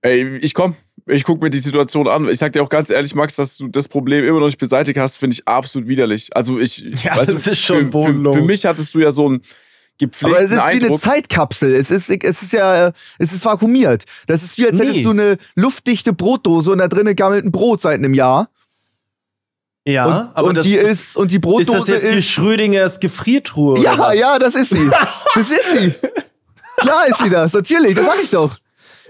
Ey, 0.00 0.36
ich 0.38 0.52
komm. 0.54 0.74
Ich 1.06 1.24
gucke 1.24 1.42
mir 1.44 1.50
die 1.50 1.58
Situation 1.58 2.06
an. 2.08 2.28
Ich 2.28 2.38
sag 2.38 2.52
dir 2.52 2.62
auch 2.62 2.68
ganz 2.68 2.90
ehrlich, 2.90 3.14
Max, 3.14 3.36
dass 3.36 3.56
du 3.56 3.68
das 3.68 3.88
Problem 3.88 4.24
immer 4.24 4.38
noch 4.40 4.46
nicht 4.46 4.58
beseitigt 4.58 4.98
hast, 4.98 5.16
finde 5.16 5.34
ich 5.34 5.46
absolut 5.48 5.88
widerlich. 5.88 6.30
Also 6.34 6.58
ich, 6.58 6.78
Ja, 7.04 7.16
weißt 7.16 7.32
das 7.32 7.42
du, 7.44 7.50
ist 7.50 7.58
schon 7.60 7.76
für, 7.78 7.82
für, 7.84 7.90
bodenlos. 7.90 8.36
für 8.36 8.42
mich 8.42 8.64
hattest 8.66 8.94
du 8.94 9.00
ja 9.00 9.10
so 9.12 9.26
einen 9.26 9.42
gepflegten 9.98 10.34
Aber 10.36 10.44
es 10.44 10.50
ist 10.50 10.56
wie 10.56 10.60
eine 10.60 10.82
Eindruck. 10.84 11.00
Zeitkapsel. 11.00 11.74
Es 11.74 11.90
ist, 11.90 12.08
es 12.10 12.42
ist 12.42 12.52
ja, 12.52 12.92
es 13.18 13.32
ist 13.32 13.44
vakuumiert. 13.44 14.04
Das 14.26 14.42
ist 14.42 14.56
wie, 14.58 14.66
als 14.66 14.78
Nee. 14.78 14.86
hättest 14.86 15.04
du 15.04 15.10
eine 15.10 15.38
luftdichte 15.54 16.12
Brotdose 16.12 16.70
und 16.72 16.78
da 16.78 16.88
drinnen 16.88 17.14
gammelt 17.16 17.44
ein 17.44 17.52
Brot 17.52 17.80
seit 17.80 17.98
einem 17.98 18.14
Jahr. 18.14 18.48
Ja, 19.84 20.04
und, 20.06 20.36
aber 20.36 20.48
und 20.48 20.54
das 20.58 20.64
die 20.64 20.74
ist, 20.76 20.90
ist, 20.90 21.16
und 21.16 21.32
die 21.32 21.36
ist 21.36 21.40
Brotdose 21.42 21.72
das 21.78 21.88
jetzt 21.88 22.04
ist. 22.04 22.28
Schrödingers 22.28 23.00
Gefriertruhe? 23.00 23.72
oder 23.72 23.82
ja, 23.82 23.98
was? 23.98 24.16
ja, 24.18 24.38
das 24.38 24.54
ist 24.54 24.70
sie. 24.70 24.90
Das 25.34 25.50
ist 25.50 25.72
sie. 25.72 25.92
Klar 26.76 27.06
ist 27.08 27.18
sie 27.18 27.28
das, 27.30 27.52
natürlich, 27.52 27.94
das 27.96 28.06
sag 28.06 28.22
ich 28.22 28.30
doch. 28.30 28.56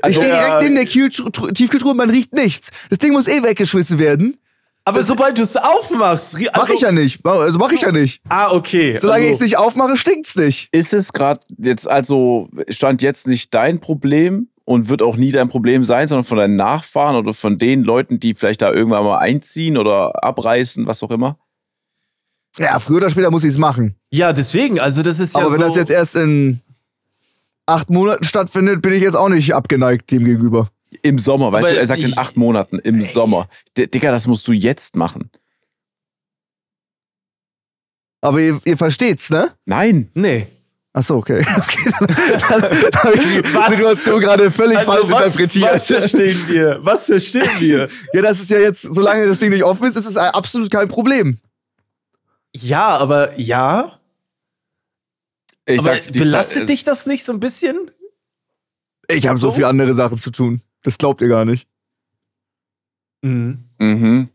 Ich 0.03 0.17
Also, 0.17 0.21
stehe 0.21 0.35
ja. 0.35 0.45
direkt 0.59 0.63
neben 0.63 0.75
der 0.75 0.87
Kühltru- 0.87 1.53
Tiefkühltruhe 1.53 1.93
und 1.93 1.97
man 1.97 2.11
riecht 2.11 2.33
nichts. 2.33 2.71
Das 2.91 2.99
Ding 2.99 3.13
muss 3.13 3.29
eh 3.29 3.43
weggeschmissen 3.43 3.99
werden. 3.99 4.37
Aber 4.85 5.05
sobald 5.05 5.39
du 5.39 5.43
es 5.43 5.57
aufmachst, 5.57 6.37
rie- 6.39 6.49
Mach 6.53 6.63
also, 6.63 6.75
ich 6.75 6.81
ja 6.81 6.91
nicht. 6.91 7.25
Also 7.25 7.57
mach 7.59 7.71
ich 7.71 7.83
ja 7.83 7.93
nicht. 7.93 8.21
Ah, 8.29 8.51
okay. 8.51 8.99
Solange 9.01 9.21
ich 9.21 9.27
also, 9.29 9.37
es 9.37 9.43
nicht 9.43 9.57
aufmache, 9.59 9.97
stinkt's 9.97 10.35
nicht. 10.35 10.69
Ist 10.73 10.93
es 10.93 11.13
gerade 11.13 11.41
jetzt 11.57 11.89
also, 11.89 12.49
stand 12.69 13.01
jetzt 13.01 13.29
nicht 13.29 13.55
dein 13.55 13.81
Problem 13.81 14.49
und 14.65 14.89
wird 14.89 15.03
auch 15.03 15.15
nie 15.17 15.31
dein 15.31 15.49
Problem 15.49 15.85
sein, 15.85 16.09
sondern 16.09 16.25
von 16.25 16.39
deinen 16.39 16.57
Nachfahren 16.57 17.15
oder 17.15 17.33
von 17.33 17.59
den 17.59 17.85
Leuten, 17.85 18.19
die 18.19 18.35
vielleicht 18.35 18.61
da 18.63 18.73
irgendwann 18.73 19.05
mal 19.05 19.19
einziehen 19.19 19.77
oder 19.79 20.25
abreißen, 20.25 20.85
was 20.87 21.01
auch 21.05 21.13
immer? 21.13 21.39
Ja, 22.59 22.79
früher 22.81 22.99
oder 22.99 23.11
später 23.11 23.31
muss 23.31 23.45
ich 23.45 23.51
es 23.53 23.59
machen. 23.59 23.95
Ja, 24.11 24.33
deswegen, 24.33 24.79
also 24.81 25.03
das 25.03 25.21
ist 25.21 25.35
ja 25.35 25.43
Aber 25.43 25.53
wenn 25.53 25.59
so. 25.61 25.65
das 25.67 25.77
jetzt 25.77 25.91
erst 25.91 26.17
in 26.17 26.61
acht 27.73 27.91
Monaten 27.91 28.25
stattfindet, 28.25 28.83
bin 28.83 28.93
ich 28.93 29.03
jetzt 29.03 29.17
auch 29.17 29.29
nicht 29.29 29.55
abgeneigt 29.55 30.11
dem 30.11 30.25
gegenüber. 30.25 30.71
Im 31.03 31.19
Sommer, 31.19 31.51
weißt 31.53 31.65
Aber 31.67 31.75
du, 31.75 31.81
er 31.81 31.87
sagt 31.87 32.03
in 32.03 32.11
ich- 32.11 32.19
acht 32.19 32.37
Monaten, 32.37 32.79
im 32.79 33.03
Sommer. 33.03 33.49
D 33.77 33.87
Digga, 33.87 34.11
das 34.11 34.27
musst 34.27 34.47
du 34.47 34.53
jetzt 34.53 34.95
machen. 34.97 35.31
Aber 38.21 38.41
ihr, 38.41 38.61
ihr 38.65 38.77
versteht's, 38.77 39.31
ne? 39.31 39.51
Nein. 39.65 40.11
nee. 40.15 40.47
Ach 40.95 41.03
so, 41.03 41.17
okay. 41.17 41.41
okay 41.57 41.91
dann 42.49 42.61
dann 42.61 43.03
habe 43.03 43.15
ich 43.17 43.23
die 43.23 43.43
Was? 43.55 43.71
Situation 43.71 44.21
gerade 44.21 44.51
völlig 44.51 44.79
falsch 44.81 45.01
Also 45.11 45.13
was, 45.13 45.25
interpretiert. 45.41 45.73
was 45.75 45.87
verstehen 45.87 46.49
wir? 46.49 46.79
Was 46.83 47.07
verstehen 47.07 47.51
wir? 47.61 47.89
ja, 48.13 48.21
das 48.23 48.41
ist 48.41 48.51
ja 48.51 48.59
jetzt, 48.59 48.83
solange 48.83 49.27
das 49.27 49.39
Ding 49.39 49.51
nicht 49.51 49.65
offen 49.65 49.87
ist, 49.89 49.97
ist 49.97 50.05
es 50.07 50.17
absolut 50.19 50.71
kein 50.71 50.89
Problem. 50.89 51.39
ja, 52.55 52.89
aber 52.99 53.39
ja. 53.41 53.99
Ich 55.65 55.81
aber 55.81 56.03
sag, 56.03 56.13
belastet 56.13 56.59
Zeit 56.59 56.69
dich 56.69 56.85
das 56.85 57.07
nicht 57.07 57.25
so 57.25 57.33
ein 57.33 57.41
bisschen? 57.41 57.91
Ich 59.09 59.27
habe 59.27 59.39
so 59.39 59.49
So? 59.49 59.53
viele 59.55 59.69
andere 59.69 59.95
Sachen 59.95 60.19
zu 60.19 60.31
tun. 60.31 60.61
Das 60.83 60.99
glaubt 60.99 61.21
ihr 61.21 61.29
gar 61.29 61.45
nicht. 61.45 61.69
Mhm. 63.23 63.65
Mhm. 63.79 64.29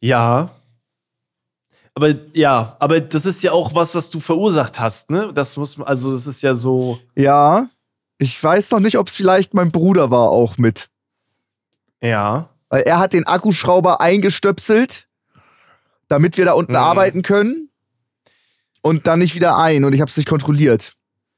Ja. 0.00 0.50
Aber 1.94 2.14
ja, 2.34 2.76
aber 2.78 3.00
das 3.00 3.26
ist 3.26 3.42
ja 3.42 3.52
auch 3.52 3.74
was, 3.74 3.94
was 3.94 4.10
du 4.10 4.20
verursacht 4.20 4.78
hast, 4.80 5.10
ne? 5.10 5.32
Das 5.34 5.56
muss 5.56 5.76
man, 5.76 5.88
also 5.88 6.12
das 6.12 6.26
ist 6.26 6.42
ja 6.42 6.54
so. 6.54 6.98
Ja, 7.14 7.68
ich 8.18 8.42
weiß 8.42 8.70
noch 8.70 8.80
nicht, 8.80 8.96
ob 8.98 9.08
es 9.08 9.16
vielleicht 9.16 9.54
mein 9.54 9.70
Bruder 9.70 10.10
war 10.10 10.30
auch 10.30 10.56
mit. 10.58 10.88
Ja. 12.02 12.48
Weil 12.68 12.82
er 12.82 12.98
hat 12.98 13.12
den 13.12 13.26
Akkuschrauber 13.26 14.00
eingestöpselt, 14.00 15.08
damit 16.08 16.36
wir 16.38 16.44
da 16.44 16.52
unten 16.52 16.72
Mhm. 16.72 16.78
arbeiten 16.78 17.22
können. 17.22 17.69
Und 18.82 19.06
dann 19.06 19.18
nicht 19.18 19.34
wieder 19.34 19.56
ein. 19.58 19.84
Und 19.84 19.92
ich 19.92 20.00
habe 20.00 20.10
es 20.10 20.16
nicht 20.16 20.28
kontrolliert. 20.28 20.94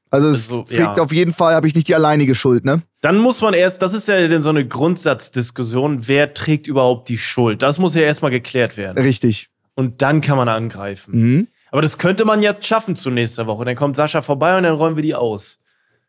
Also 0.09 0.29
es 0.29 0.49
Also, 0.51 0.63
trägt 0.63 0.97
ja. 0.97 1.03
auf 1.03 1.11
jeden 1.11 1.33
Fall, 1.33 1.55
habe 1.55 1.67
ich 1.67 1.73
nicht 1.73 1.87
die 1.87 1.95
alleinige 1.95 2.35
Schuld, 2.35 2.63
ne? 2.65 2.83
Dann 3.01 3.17
muss 3.17 3.41
man 3.41 3.53
erst, 3.55 3.81
das 3.81 3.93
ist 3.93 4.07
ja 4.07 4.27
dann 4.27 4.41
so 4.43 4.49
eine 4.49 4.65
Grundsatzdiskussion, 4.67 6.07
wer 6.07 6.33
trägt 6.33 6.67
überhaupt 6.67 7.09
die 7.09 7.17
Schuld? 7.17 7.61
Das 7.61 7.79
muss 7.79 7.95
ja 7.95 8.01
erstmal 8.01 8.31
geklärt 8.31 8.77
werden. 8.77 9.01
Richtig. 9.03 9.49
Und 9.75 10.01
dann 10.01 10.21
kann 10.21 10.37
man 10.37 10.49
angreifen. 10.49 11.19
Mhm. 11.19 11.47
Aber 11.71 11.81
das 11.81 11.97
könnte 11.97 12.25
man 12.25 12.43
ja 12.43 12.55
schaffen 12.61 12.95
zu 12.95 13.09
nächster 13.09 13.47
Woche. 13.47 13.65
Dann 13.65 13.75
kommt 13.75 13.95
Sascha 13.95 14.21
vorbei 14.21 14.55
und 14.55 14.63
dann 14.63 14.75
räumen 14.75 14.95
wir 14.95 15.03
die 15.03 15.15
aus. 15.15 15.59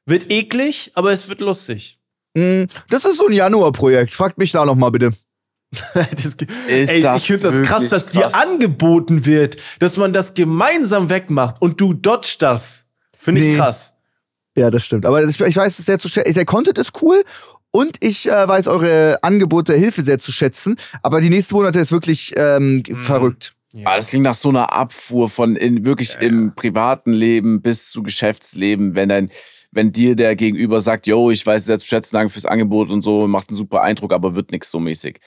Wird 0.05 0.31
eklig, 0.31 0.91
aber 0.95 1.11
es 1.13 1.29
wird 1.31 1.41
lustig. 1.41 1.99
Mhm. 2.35 2.67
Das 2.91 3.07
ist 3.07 3.17
so 3.17 3.27
ein 3.27 3.33
Januar-Projekt. 3.33 4.13
Fragt 4.13 4.37
mich 4.37 4.53
da 4.53 4.67
noch 4.67 4.75
mal 4.75 4.91
bitte. 4.91 5.13
das, 5.95 6.25
Ist 6.25 6.43
ey, 6.91 7.01
das 7.03 7.23
ich 7.23 7.27
finde 7.27 7.43
das 7.51 7.63
krass, 7.63 7.89
dass 7.89 8.07
krass? 8.07 8.33
dir 8.33 8.35
angeboten 8.37 9.25
wird, 9.27 9.57
dass 9.79 9.97
man 9.97 10.13
das 10.13 10.35
gemeinsam 10.35 11.09
wegmacht 11.11 11.61
und 11.61 11.81
du 11.81 11.95
dodgst 11.95 12.41
das. 12.43 12.87
Finde 13.19 13.41
ich 13.43 13.47
Nee. 13.53 13.57
krass. 13.57 13.95
Ja, 14.57 14.71
das 14.71 14.85
stimmt. 14.85 15.05
Aber 15.07 15.21
das, 15.23 15.41
ich 15.41 15.57
weiß 15.57 15.79
es 15.79 15.87
sehr 15.87 15.99
zu 15.99 16.09
schätzen. 16.09 16.33
Der 16.35 16.45
Content 16.45 16.79
ist 16.79 16.93
cool 17.03 17.25
und 17.73 17.97
ich 18.01 18.29
äh, 18.29 18.47
weiß 18.49 18.69
eure 18.69 19.19
Angebote 19.23 19.73
der 19.73 19.81
Hilfe 19.81 20.03
sehr 20.03 20.19
zu 20.21 20.31
schätzen. 20.31 20.77
Aber 21.03 21.21
die 21.21 21.31
nächsten 21.31 21.55
Monate 21.55 21.81
ist 21.81 21.91
wirklich 21.91 22.33
ähm, 22.37 22.83
Mhm. 22.89 22.97
verrückt. 22.97 23.55
Ah, 23.85 23.97
das 23.97 24.11
klingt 24.11 24.23
nach 24.25 24.37
so 24.37 24.51
einer 24.51 24.73
Abfuhr 24.73 25.29
von 25.29 25.57
in, 25.57 25.85
wirklich 25.85 26.17
im 26.21 26.55
privaten 26.55 27.13
Leben 27.13 27.61
bis 27.61 27.91
zu 27.91 28.05
Geschäftsleben, 28.05 28.95
wenn 28.95 29.09
dein, 29.09 29.31
wenn 29.73 29.91
dir 29.91 30.15
der 30.15 30.37
Gegenüber 30.37 30.81
sagt, 30.81 31.09
yo, 31.09 31.33
ich 31.33 31.45
weiß 31.45 31.63
es 31.63 31.67
sehr 31.67 31.81
zu 31.81 31.87
schätzen, 31.89 32.15
danke 32.15 32.33
fürs 32.33 32.47
Angebot 32.47 32.91
und 32.91 33.03
so, 33.03 33.27
macht 33.27 33.49
einen 33.49 33.57
super 33.59 33.83
Eindruck, 33.83 34.13
aber 34.13 34.37
wird 34.37 34.53
nix 34.53 34.71
so 34.71 34.79
mäßig. 34.79 35.19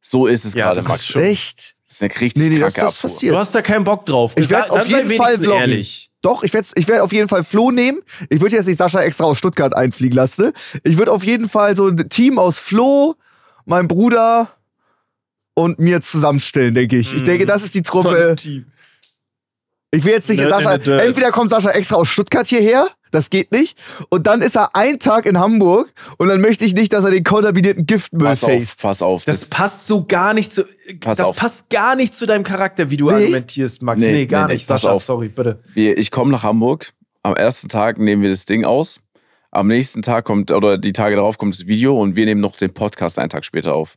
So 0.00 0.26
ist 0.26 0.44
es 0.44 0.54
Ja, 0.54 0.66
gerade, 0.66 0.76
das 0.80 0.88
Max. 0.88 1.00
ist 1.00 1.06
schon- 1.08 1.22
Echt? 1.22 1.74
Das 1.86 1.96
ist 1.96 2.02
eine 2.02 2.20
richtig 2.20 2.42
Nee, 2.42 2.48
nee, 2.50 2.58
das, 2.60 2.74
kranke 2.74 2.80
das 2.86 2.94
Abfuhr. 2.94 3.10
passiert. 3.10 3.34
Du 3.34 3.38
hast 3.38 3.54
da 3.54 3.62
keinen 3.62 3.84
Bock 3.84 4.06
drauf. 4.06 4.32
Ich 4.36 4.46
Dann 4.48 4.70
auf 4.70 4.86
jeden 4.86 5.10
Fall 5.16 5.36
vloggen. 5.36 5.60
ehrlich. 5.60 6.10
Doch, 6.22 6.42
ich 6.42 6.52
werde 6.52 6.68
ich 6.74 6.86
werd 6.86 7.00
auf 7.00 7.12
jeden 7.12 7.28
Fall 7.28 7.42
Flo 7.44 7.70
nehmen. 7.70 8.00
Ich 8.28 8.40
würde 8.40 8.54
jetzt 8.54 8.66
nicht 8.66 8.76
Sascha 8.76 9.02
extra 9.02 9.24
aus 9.24 9.38
Stuttgart 9.38 9.74
einfliegen 9.74 10.14
lassen. 10.14 10.52
Ich 10.84 10.96
würde 10.98 11.10
auf 11.12 11.24
jeden 11.24 11.48
Fall 11.48 11.74
so 11.76 11.88
ein 11.88 12.08
Team 12.08 12.38
aus 12.38 12.58
Flo, 12.58 13.16
meinem 13.64 13.88
Bruder 13.88 14.48
und 15.54 15.78
mir 15.78 16.00
zusammenstellen, 16.00 16.74
denke 16.74 16.96
ich. 16.96 17.12
Ich 17.14 17.22
Mhm. 17.22 17.26
denke, 17.26 17.46
das 17.46 17.62
ist 17.64 17.74
die 17.74 17.82
So 17.84 17.98
ein 17.98 18.02
Truppe. 18.04 18.36
Team. 18.36 18.66
Ich 19.92 20.04
will 20.04 20.12
jetzt 20.12 20.28
nicht 20.28 20.38
Nerd 20.38 20.50
Sascha. 20.62 20.74
Entweder 20.98 21.30
kommt 21.32 21.50
Sascha 21.50 21.70
extra 21.70 21.96
aus 21.96 22.06
Stuttgart 22.08 22.46
hierher, 22.46 22.88
das 23.10 23.28
geht 23.28 23.50
nicht. 23.50 23.76
Und 24.08 24.28
dann 24.28 24.40
ist 24.40 24.56
er 24.56 24.76
einen 24.76 25.00
Tag 25.00 25.26
in 25.26 25.38
Hamburg 25.38 25.92
und 26.16 26.28
dann 26.28 26.40
möchte 26.40 26.64
ich 26.64 26.74
nicht, 26.74 26.92
dass 26.92 27.04
er 27.04 27.10
den 27.10 27.24
kontaminierten 27.24 27.86
Giftmüll 27.86 28.28
Pass 28.28 28.44
auf, 28.44 28.50
faced. 28.52 28.80
pass 28.82 29.02
auf. 29.02 29.24
Das 29.24 29.46
passt 29.46 29.86
so 29.88 30.04
gar 30.04 30.32
nicht 30.32 30.52
zu. 30.54 30.64
Pass 31.00 31.18
das 31.18 31.26
auf. 31.26 31.36
passt 31.36 31.70
gar 31.70 31.96
nicht 31.96 32.14
zu 32.14 32.24
deinem 32.26 32.44
Charakter, 32.44 32.88
wie 32.90 32.96
du 32.96 33.06
Nee. 33.10 33.14
argumentierst, 33.14 33.82
Max. 33.82 34.00
Nee, 34.00 34.12
Nee, 34.12 34.26
gar 34.26 34.46
nee, 34.46 34.54
nicht. 34.54 34.66
Sascha, 34.66 34.90
auf. 34.92 35.02
sorry, 35.04 35.28
bitte. 35.28 35.60
wir, 35.74 35.98
ich 35.98 36.10
komme 36.12 36.30
nach 36.30 36.44
Hamburg. 36.44 36.92
Am 37.24 37.34
ersten 37.34 37.68
Tag 37.68 37.98
nehmen 37.98 38.22
wir 38.22 38.30
das 38.30 38.44
Ding 38.44 38.64
aus. 38.64 39.00
Am 39.50 39.66
nächsten 39.66 40.02
Tag 40.02 40.24
kommt, 40.24 40.52
oder 40.52 40.78
die 40.78 40.92
Tage 40.92 41.16
darauf 41.16 41.36
kommt 41.36 41.54
das 41.54 41.66
Video 41.66 42.00
und 42.00 42.14
wir 42.14 42.24
nehmen 42.26 42.40
noch 42.40 42.56
den 42.56 42.72
Podcast 42.72 43.18
einen 43.18 43.28
Tag 43.30 43.44
später 43.44 43.74
auf. 43.74 43.96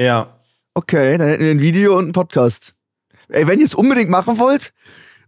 Ja. 0.00 0.40
Okay, 0.72 1.18
dann 1.18 1.28
hätten 1.28 1.44
wir 1.44 1.50
ein 1.50 1.60
Video 1.60 1.98
und 1.98 2.04
einen 2.04 2.12
Podcast. 2.12 2.72
Ey, 3.28 3.46
wenn 3.46 3.58
ihr 3.60 3.66
es 3.66 3.74
unbedingt 3.74 4.08
machen 4.10 4.38
wollt, 4.38 4.72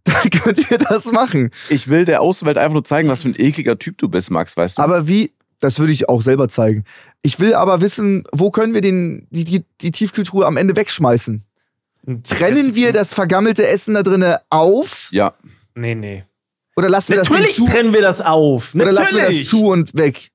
dann 0.23 0.31
könnt 0.31 0.71
ihr 0.71 0.79
das 0.79 1.05
machen. 1.07 1.51
Ich 1.69 1.88
will 1.88 2.05
der 2.05 2.21
Außenwelt 2.21 2.59
einfach 2.59 2.75
nur 2.75 2.85
zeigen, 2.85 3.09
was 3.09 3.23
für 3.23 3.29
ein 3.29 3.35
ekliger 3.38 3.79
Typ 3.79 3.99
du 3.99 4.09
bist, 4.09 4.31
Max, 4.31 4.57
weißt 4.57 4.79
du? 4.79 4.83
Aber 4.83 5.09
wie, 5.09 5.33
das 5.61 5.79
würde 5.79 5.92
ich 5.92 6.09
auch 6.09 6.23
selber 6.23 6.49
zeigen. 6.49 6.85
Ich 7.23 7.40
will 7.40 7.55
aber 7.55 7.81
wissen, 7.81 8.25
wo 8.33 8.51
können 8.51 8.75
wir 8.75 8.81
den, 8.81 9.27
die, 9.31 9.45
die, 9.45 9.64
die 9.81 9.90
Tiefkühltruhe 9.90 10.47
am 10.47 10.57
Ende 10.57 10.77
wegschmeißen? 10.77 11.42
Trennen 12.23 12.77
wir 12.77 12.92
das 12.92 13.12
vergammelte 13.12 13.66
Essen 13.66 13.95
da 13.95 14.05
drinnen 14.05 14.37
auf 14.49 15.09
ja. 15.11 15.35
Nee, 15.75 15.97
nee. 15.97 16.25
oder 16.77 16.88
lassen 16.88 17.09
wir 17.11 17.16
Natürlich 17.16 17.49
das 17.49 17.57
Ding 17.57 17.66
zu? 17.66 17.73
trennen 17.73 17.92
wir 17.92 18.03
das 18.03 18.21
auf. 18.21 18.75
Oder 18.75 18.92
Natürlich. 18.92 19.12
lassen 19.12 19.16
wir 19.16 19.40
das 19.40 19.49
zu 19.49 19.66
und 19.66 19.97
weg? 19.97 20.31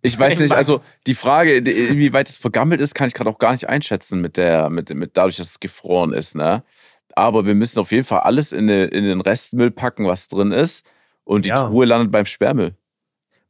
Ich 0.00 0.18
weiß 0.18 0.38
nicht, 0.38 0.52
also 0.52 0.82
die 1.06 1.14
Frage, 1.14 1.56
inwieweit 1.56 2.28
es 2.28 2.38
vergammelt 2.38 2.80
ist, 2.80 2.94
kann 2.94 3.08
ich 3.08 3.14
gerade 3.14 3.28
auch 3.28 3.38
gar 3.38 3.52
nicht 3.52 3.68
einschätzen 3.68 4.20
mit 4.20 4.36
der, 4.36 4.70
mit, 4.70 4.94
mit 4.94 5.16
dadurch, 5.16 5.36
dass 5.36 5.50
es 5.50 5.60
gefroren 5.60 6.12
ist, 6.12 6.34
ne? 6.34 6.62
Aber 7.18 7.44
wir 7.46 7.54
müssen 7.56 7.80
auf 7.80 7.90
jeden 7.90 8.04
Fall 8.04 8.20
alles 8.20 8.52
in, 8.52 8.70
eine, 8.70 8.84
in 8.84 9.02
den 9.04 9.20
Restmüll 9.20 9.72
packen, 9.72 10.06
was 10.06 10.28
drin 10.28 10.52
ist. 10.52 10.86
Und 11.24 11.44
die 11.44 11.48
Ja. 11.48 11.66
Truhe 11.68 11.84
landet 11.84 12.12
beim 12.12 12.26
Sperrmüll. 12.26 12.76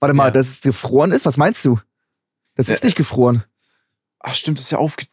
Warte 0.01 0.15
mal, 0.15 0.27
Ja. 0.27 0.31
dass 0.31 0.49
es 0.49 0.61
gefroren 0.63 1.13
ist? 1.13 1.27
Was 1.27 1.37
meinst 1.37 1.65
du? 1.67 1.79
Das 2.55 2.69
ist 2.71 2.81
Ja. 2.83 2.87
nicht 2.87 2.97
gefroren. 2.97 3.45
Ach, 4.21 4.35
stimmt, 4.35 4.57
das 4.59 4.65
ist 4.65 4.71
ja 4.71 4.79
aufge. 4.79 5.05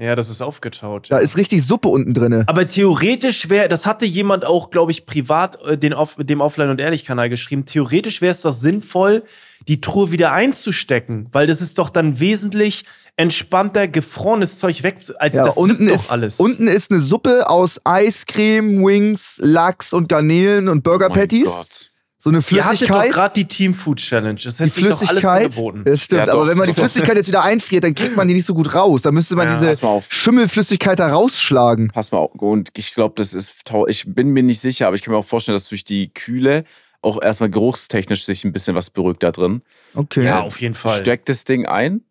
Ja, 0.00 0.16
das 0.16 0.30
ist 0.30 0.40
aufgetaut. 0.40 1.08
Da 1.10 1.18
ist 1.18 1.36
richtig 1.36 1.62
Suppe 1.62 1.88
unten 1.88 2.14
drinne. 2.14 2.44
Aber 2.46 2.66
theoretisch 2.66 3.50
wäre, 3.50 3.68
das 3.68 3.84
hatte 3.84 4.06
jemand 4.06 4.46
auch, 4.46 4.70
glaube 4.70 4.92
ich, 4.92 5.04
privat 5.04 5.60
äh, 5.62 5.76
den 5.76 5.92
auf, 5.92 6.16
dem 6.18 6.40
Offline- 6.40 6.70
und 6.70 6.80
Ehrlich-Kanal 6.80 7.28
geschrieben, 7.28 7.66
theoretisch 7.66 8.22
wäre 8.22 8.30
es 8.32 8.40
doch 8.40 8.54
sinnvoll, 8.54 9.22
die 9.68 9.82
Truhe 9.82 10.10
wieder 10.10 10.32
einzustecken, 10.32 11.28
weil 11.32 11.46
das 11.46 11.60
ist 11.60 11.78
doch 11.78 11.90
dann 11.90 12.18
wesentlich 12.18 12.84
entspannter, 13.16 13.88
gefrorenes 13.88 14.58
Zeug 14.58 14.82
weg, 14.82 14.96
als 15.18 15.36
Ja, 15.36 15.44
das 15.44 15.56
unten 15.58 15.86
sippt 15.88 15.94
ist, 16.00 16.06
doch 16.06 16.12
alles. 16.12 16.40
unten 16.40 16.66
ist 16.66 16.90
eine 16.90 17.00
Suppe 17.00 17.50
aus 17.50 17.78
Eiscreme, 17.84 18.82
Wings, 18.82 19.38
Lachs 19.42 19.92
und 19.92 20.08
Garnelen 20.08 20.68
und 20.70 20.82
Burger 20.82 21.08
Oh 21.10 21.14
Patties. 21.14 21.44
Gott. 21.44 21.89
So 22.22 22.28
eine 22.28 22.38
Ihr 22.38 22.42
hattet 22.42 22.82
doch 22.82 22.86
Flüssigkeit. 22.86 23.12
gerade 23.12 23.34
die 23.34 23.46
Team 23.46 23.72
Food 23.74 23.96
Challenge. 23.98 24.38
Das 24.44 24.58
Die 24.58 24.64
hätte 24.64 24.74
sich 24.74 24.84
doch 24.84 24.90
alles 24.90 24.98
Flüssigkeit, 25.08 25.44
angeboten. 25.46 25.84
das 25.86 26.02
stimmt, 26.02 26.26
Ja, 26.26 26.32
aber 26.34 26.46
wenn 26.48 26.58
man 26.58 26.66
die. 26.68 26.74
Flüssigkeit 26.74 27.16
jetzt 27.16 27.28
wieder 27.28 27.42
einfriert, 27.42 27.82
dann 27.84 27.94
kriegt 27.94 28.14
man 28.14 28.28
die 28.28 28.34
nicht 28.34 28.44
so 28.44 28.52
gut 28.52 28.74
raus. 28.74 29.00
Da 29.00 29.10
müsste 29.10 29.36
man 29.36 29.48
Ja, 29.48 29.58
diese. 29.58 30.02
Schimmelflüssigkeit 30.10 30.98
da 30.98 31.08
rausschlagen. 31.08 31.88
Pass 31.94 32.12
mal 32.12 32.18
auf. 32.18 32.34
Und 32.34 32.68
ich 32.76 32.92
glaube, 32.94 33.14
das 33.16 33.32
ist. 33.32 33.52
Ich 33.88 34.04
bin 34.06 34.28
mir 34.30 34.42
nicht 34.42 34.60
sicher, 34.60 34.86
aber 34.86 34.96
ich 34.96 35.02
kann 35.02 35.12
mir 35.12 35.18
auch 35.18 35.24
vorstellen, 35.24 35.56
dass 35.56 35.68
durch 35.70 35.82
die 35.84 36.12
Kühle 36.12 36.64
auch 37.00 37.22
erstmal 37.22 37.48
geruchstechnisch 37.48 38.24
sich 38.26 38.44
ein 38.44 38.52
bisschen 38.52 38.74
was 38.76 38.90
beruhigt 38.90 39.22
da 39.22 39.32
drin. 39.32 39.62
Okay. 39.94 40.22
Ja, 40.24 40.40
auf 40.42 40.60
jeden 40.60 40.74
Fall. 40.74 40.98
Steckt 40.98 41.30
das 41.30 41.44
Ding 41.44 41.64
ein 41.64 42.02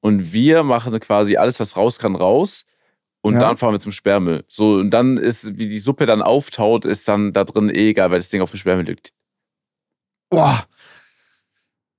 und 0.00 0.32
wir 0.32 0.62
machen 0.62 0.98
quasi 1.00 1.36
alles, 1.36 1.60
was 1.60 1.76
raus 1.76 1.98
kann, 1.98 2.16
raus. 2.16 2.64
Und 3.20 3.34
Ja. 3.34 3.40
dann 3.40 3.56
fahren 3.58 3.72
wir 3.74 3.78
zum 3.80 3.92
Sperrmüll. 3.92 4.44
So, 4.48 4.74
und 4.76 4.90
dann 4.90 5.16
ist, 5.18 5.58
wie 5.58 5.66
die 5.68 5.78
Suppe 5.78 6.06
dann 6.06 6.22
auftaut, 6.22 6.84
ist 6.86 7.06
dann 7.08 7.32
da 7.34 7.44
drin 7.44 7.68
eh 7.70 7.90
egal, 7.90 8.10
weil 8.10 8.18
das 8.18 8.28
Ding 8.30 8.40
auf 8.40 8.50
dem 8.50 8.58
Sperrmüll 8.58 8.86
liegt. 8.86 9.12
Boah. 10.30 10.64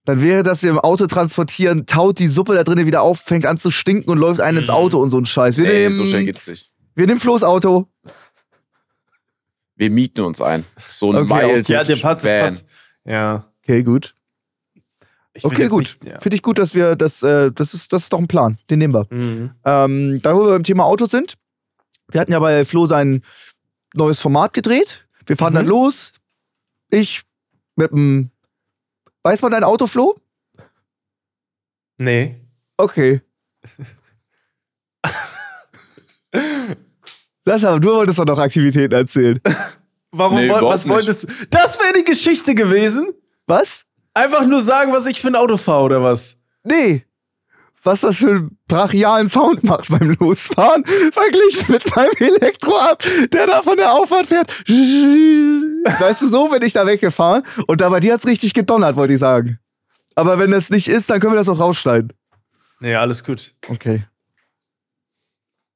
Dann 0.06 0.22
wäre 0.22 0.44
das, 0.44 0.62
wir 0.62 0.70
im 0.70 0.80
Auto 0.80 1.08
transportieren, 1.08 1.88
taut 1.88 2.20
die 2.20 2.28
Suppe 2.28 2.54
da 2.54 2.64
drinnen 2.64 2.86
wieder 2.86 3.02
auf, 3.02 3.20
fängt 3.20 3.46
an 3.48 3.58
zu 3.58 3.72
stinken 3.72 4.10
und 4.12 4.20
läuft 4.20 4.40
einen 4.40 4.60
ins 4.60 4.68
Mhm. 4.68 4.74
Auto 4.76 5.00
und 5.02 5.10
so 5.10 5.18
ein 5.18 5.26
Scheiß. 5.26 5.58
Wir 5.58 5.66
Ey, 5.66 5.80
nehmen, 5.84 5.96
so 5.96 6.06
schnell 6.06 6.26
geht's 6.26 6.48
nicht. 6.48 6.72
wir 6.94 7.08
nehmen 7.08 7.20
Flo's 7.20 7.44
Auto. 7.44 7.88
Wir 9.76 9.90
mieten 9.90 10.22
uns 10.22 10.42
ein. 10.42 10.64
So 10.90 11.12
ein 11.12 11.18
Okay, 11.30 11.48
Miles 11.48 11.68
Ja, 11.68 11.84
der 11.84 11.96
Part 11.98 12.20
ist 12.24 12.30
Van. 12.30 12.40
fast. 12.42 12.68
Ja. 13.04 13.52
Okay, 13.64 13.84
gut. 13.84 14.14
Okay, 15.44 15.68
gut. 15.68 15.80
Nicht, 15.80 16.06
ja. 16.06 16.20
Finde 16.22 16.36
ich 16.36 16.42
gut, 16.44 16.58
dass 16.60 16.76
wir 16.76 16.96
das, 16.96 17.22
äh, 17.24 17.52
das 17.52 17.74
ist, 17.74 17.92
das 17.92 18.04
ist 18.04 18.14
doch 18.14 18.20
ein 18.20 18.28
Plan. 18.28 18.58
Den 18.70 18.80
nehmen 18.80 18.94
wir. 18.94 19.08
Mhm. 19.10 19.52
Ähm, 19.66 20.20
da, 20.22 20.34
wo 20.36 20.46
wir 20.46 20.52
beim 20.52 20.64
Thema 20.64 20.86
Autos 20.86 21.12
sind, 21.12 21.34
wir 22.10 22.22
hatten 22.22 22.32
ja 22.32 22.40
bei 22.40 22.64
Flo 22.64 22.86
sein 22.88 23.22
neues 23.94 24.22
Format 24.22 24.54
gedreht. 24.54 25.06
Wir 25.26 25.36
fahren 25.36 25.54
Mhm. 25.54 25.58
dann 25.58 25.66
los. 25.66 26.14
Ich 26.90 27.24
mit 27.76 27.92
dem. 27.92 28.32
Weiß 29.24 29.42
man 29.42 29.52
dein 29.52 29.64
Auto, 29.64 29.88
Flo? 29.88 30.16
Nee. 31.98 32.36
Okay. 32.78 33.22
Sascha, 37.46 37.78
du 37.80 37.90
wolltest 37.94 38.20
doch 38.20 38.26
noch 38.26 38.40
Aktivitäten 38.40 38.94
erzählen. 38.94 39.40
Warum 40.12 40.38
Nee, 40.38 40.50
woll- 40.50 40.58
überhaupt 40.60 40.74
was 40.74 40.86
nicht. 40.86 40.94
wolltest 40.94 41.24
du? 41.30 41.34
Das 41.50 41.80
wäre 41.80 41.94
die 41.94 42.04
Geschichte 42.04 42.56
gewesen? 42.56 43.14
Was? 43.48 43.86
Einfach 44.14 44.46
nur 44.46 44.64
sagen, 44.64 44.92
was 44.94 45.06
ich 45.06 45.22
für 45.22 45.28
ein 45.28 45.36
Auto 45.36 45.58
fahre 45.58 45.84
oder 45.84 46.04
was? 46.04 46.38
Nee. 46.64 47.06
Was 47.84 48.02
das 48.02 48.16
für 48.18 48.30
einen 48.32 48.55
brachialen 48.68 49.30
Sound 49.30 49.64
macht 49.64 49.90
beim 49.90 50.16
Losfahren, 50.20 50.86
verglichen 51.12 51.66
mit 51.70 51.96
meinem 51.96 52.12
Elektroab, 52.18 53.04
der 53.32 53.48
da 53.48 53.62
von 53.62 53.78
der 53.78 53.94
Auffahrt 53.94 54.28
fährt. 54.28 54.50
Weißt 54.68 56.22
du, 56.22 56.30
so 56.30 56.50
bin 56.50 56.64
ich 56.64 56.74
da 56.74 56.86
weggefahren. 56.86 57.44
Und 57.68 57.82
da 57.82 57.90
bei 57.90 58.00
dir 58.00 58.14
hat's 58.14 58.28
richtig 58.28 58.54
gedonnert, 58.54 58.96
wollte 58.96 59.14
ich 59.14 59.20
sagen. 59.20 59.60
Aber 60.16 60.40
wenn 60.40 60.52
das 60.52 60.70
nicht 60.70 60.88
ist, 60.88 61.10
dann 61.10 61.20
können 61.20 61.34
wir 61.34 61.38
das 61.38 61.50
auch 61.50 61.60
rausschneiden. 61.60 62.14
Nee, 62.80 62.96
alles 62.96 63.24
gut. 63.24 63.54
Okay. 63.68 64.06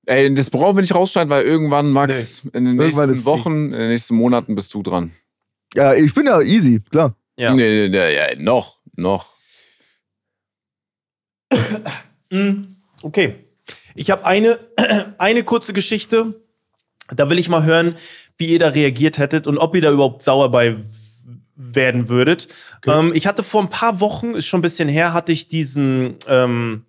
Ey, 0.05 0.33
das 0.33 0.49
brauchen 0.49 0.75
wir 0.77 0.81
nicht 0.81 0.95
rausschneiden, 0.95 1.29
weil 1.29 1.45
irgendwann, 1.45 1.91
Max, 1.91 2.41
in 2.53 2.65
den 2.65 2.79
Irgendwann 2.79 3.09
nächsten 3.09 3.25
Wochen, 3.25 3.65
in 3.65 3.79
den 3.79 3.89
nächsten 3.89 4.15
Monaten 4.15 4.55
bist 4.55 4.73
du 4.73 4.81
dran. 4.81 5.11
Ja, 5.75 5.93
ich 5.93 6.13
bin 6.13 6.25
ja 6.25 6.41
easy, 6.41 6.81
klar. 6.89 7.15
Ja. 7.37 7.53
Nee, 7.53 7.87
nee, 7.87 7.89
nee, 7.89 8.15
ja, 8.15 8.35
noch, 8.37 8.79
noch. 8.95 9.33
Mm, 12.31 12.75
Okay. 13.01 13.45
Ich 13.95 14.11
habe 14.11 14.25
eine, 14.25 14.59
eine 15.17 15.43
kurze 15.43 15.73
Geschichte. 15.73 16.41
Da 17.13 17.29
will 17.29 17.39
ich 17.39 17.49
mal 17.49 17.63
hören, 17.63 17.95
wie 18.37 18.47
ihr 18.47 18.59
da 18.59 18.69
reagiert 18.69 19.17
hättet 19.17 19.47
und 19.47 19.57
ob 19.57 19.75
ihr 19.75 19.81
da 19.81 19.91
überhaupt 19.91 20.21
sauer 20.21 20.51
bei 20.51 20.77
werden 21.55 22.07
würdet. 22.07 22.47
Ähm, 22.87 23.11
ich 23.13 23.27
hatte 23.27 23.43
vor 23.43 23.61
ein 23.61 23.69
paar 23.69 23.99
Wochen, 23.99 24.33
ist 24.33 24.45
schon 24.45 24.59
ein 24.59 24.63
bisschen 24.63 24.87
her, 24.87 25.13
hatte 25.13 25.33
ich 25.33 25.49
diesen, 25.49 26.15
ähm, 26.27 26.85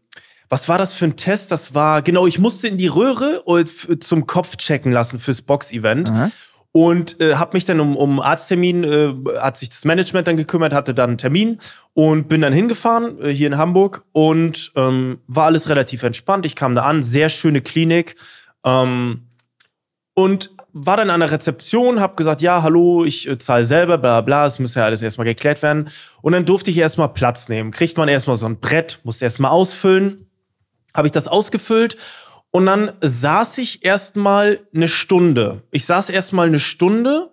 was 0.48 0.68
war 0.68 0.78
das 0.78 0.92
für 0.92 1.06
ein 1.06 1.16
Test? 1.16 1.50
Das 1.50 1.74
war, 1.74 2.02
genau, 2.02 2.26
ich 2.26 2.38
musste 2.38 2.68
in 2.68 2.78
die 2.78 2.86
Röhre 2.86 3.42
und 3.42 3.68
zum 4.04 4.26
Kopf 4.26 4.56
checken 4.56 4.92
lassen 4.92 5.18
fürs 5.18 5.42
Box-Event. 5.42 6.08
Und 6.72 7.20
äh, 7.20 7.34
habe 7.34 7.56
mich 7.56 7.64
dann 7.64 7.80
um, 7.80 7.96
um 7.96 8.20
Arzttermin, 8.20 8.84
äh, 8.84 9.14
hat 9.40 9.56
sich 9.56 9.70
das 9.70 9.84
Management 9.84 10.28
dann 10.28 10.36
gekümmert, 10.36 10.72
hatte 10.72 10.94
dann 10.94 11.10
einen 11.10 11.18
Termin 11.18 11.58
und 11.94 12.28
bin 12.28 12.42
dann 12.42 12.52
hingefahren, 12.52 13.20
äh, 13.20 13.30
hier 13.30 13.48
in 13.48 13.56
Hamburg 13.56 14.04
und 14.12 14.70
ähm, 14.76 15.18
war 15.26 15.46
alles 15.46 15.68
relativ 15.68 16.04
entspannt. 16.04 16.46
Ich 16.46 16.54
kam 16.54 16.76
da 16.76 16.82
an, 16.82 17.02
sehr 17.02 17.28
schöne 17.28 17.60
Klinik 17.60 18.14
ähm, 18.64 19.22
und 20.14 20.50
war 20.72 20.96
dann 20.96 21.10
an 21.10 21.18
der 21.18 21.32
Rezeption, 21.32 21.98
habe 21.98 22.14
gesagt, 22.14 22.40
ja, 22.40 22.62
hallo, 22.62 23.04
ich 23.04 23.28
äh, 23.28 23.36
zahle 23.36 23.64
selber, 23.64 23.98
bla 23.98 24.20
bla, 24.20 24.46
es 24.46 24.60
muss 24.60 24.76
ja 24.76 24.84
alles 24.84 25.02
erstmal 25.02 25.24
geklärt 25.24 25.62
werden. 25.62 25.90
Und 26.22 26.34
dann 26.34 26.44
durfte 26.44 26.70
ich 26.70 26.78
erstmal 26.78 27.08
Platz 27.08 27.48
nehmen. 27.48 27.72
Kriegt 27.72 27.96
man 27.96 28.08
erstmal 28.08 28.36
so 28.36 28.46
ein 28.46 28.60
Brett, 28.60 29.00
musste 29.02 29.24
erstmal 29.24 29.50
ausfüllen. 29.50 30.30
Habe 30.94 31.08
ich 31.08 31.12
das 31.12 31.26
ausgefüllt 31.26 31.96
und 32.50 32.66
dann 32.66 32.92
saß 33.00 33.58
ich 33.58 33.84
erstmal 33.84 34.60
eine 34.74 34.88
Stunde. 34.88 35.62
Ich 35.70 35.84
saß 35.84 36.10
erstmal 36.10 36.48
eine 36.48 36.58
Stunde, 36.58 37.30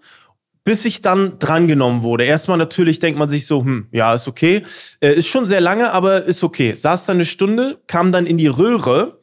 bis 0.64 0.86
ich 0.86 1.02
dann 1.02 1.40
drangenommen 1.40 2.02
wurde. 2.02 2.26
Erstmal 2.26 2.58
natürlich 2.58 3.00
denkt 3.00 3.18
man 3.18 3.30
sich 3.30 3.48
so, 3.48 3.64
hm, 3.64 3.88
ja, 3.92 4.14
ist 4.14 4.28
okay. 4.28 4.64
Äh, 5.00 5.14
ist 5.14 5.28
schon 5.28 5.46
sehr 5.46 5.62
lange, 5.62 5.92
aber 5.92 6.26
ist 6.26 6.44
okay. 6.44 6.76
Saß 6.76 7.06
dann 7.06 7.18
eine 7.18 7.26
Stunde, 7.26 7.82
kam 7.88 8.12
dann 8.12 8.26
in 8.26 8.38
die 8.38 8.48
Röhre 8.48 9.20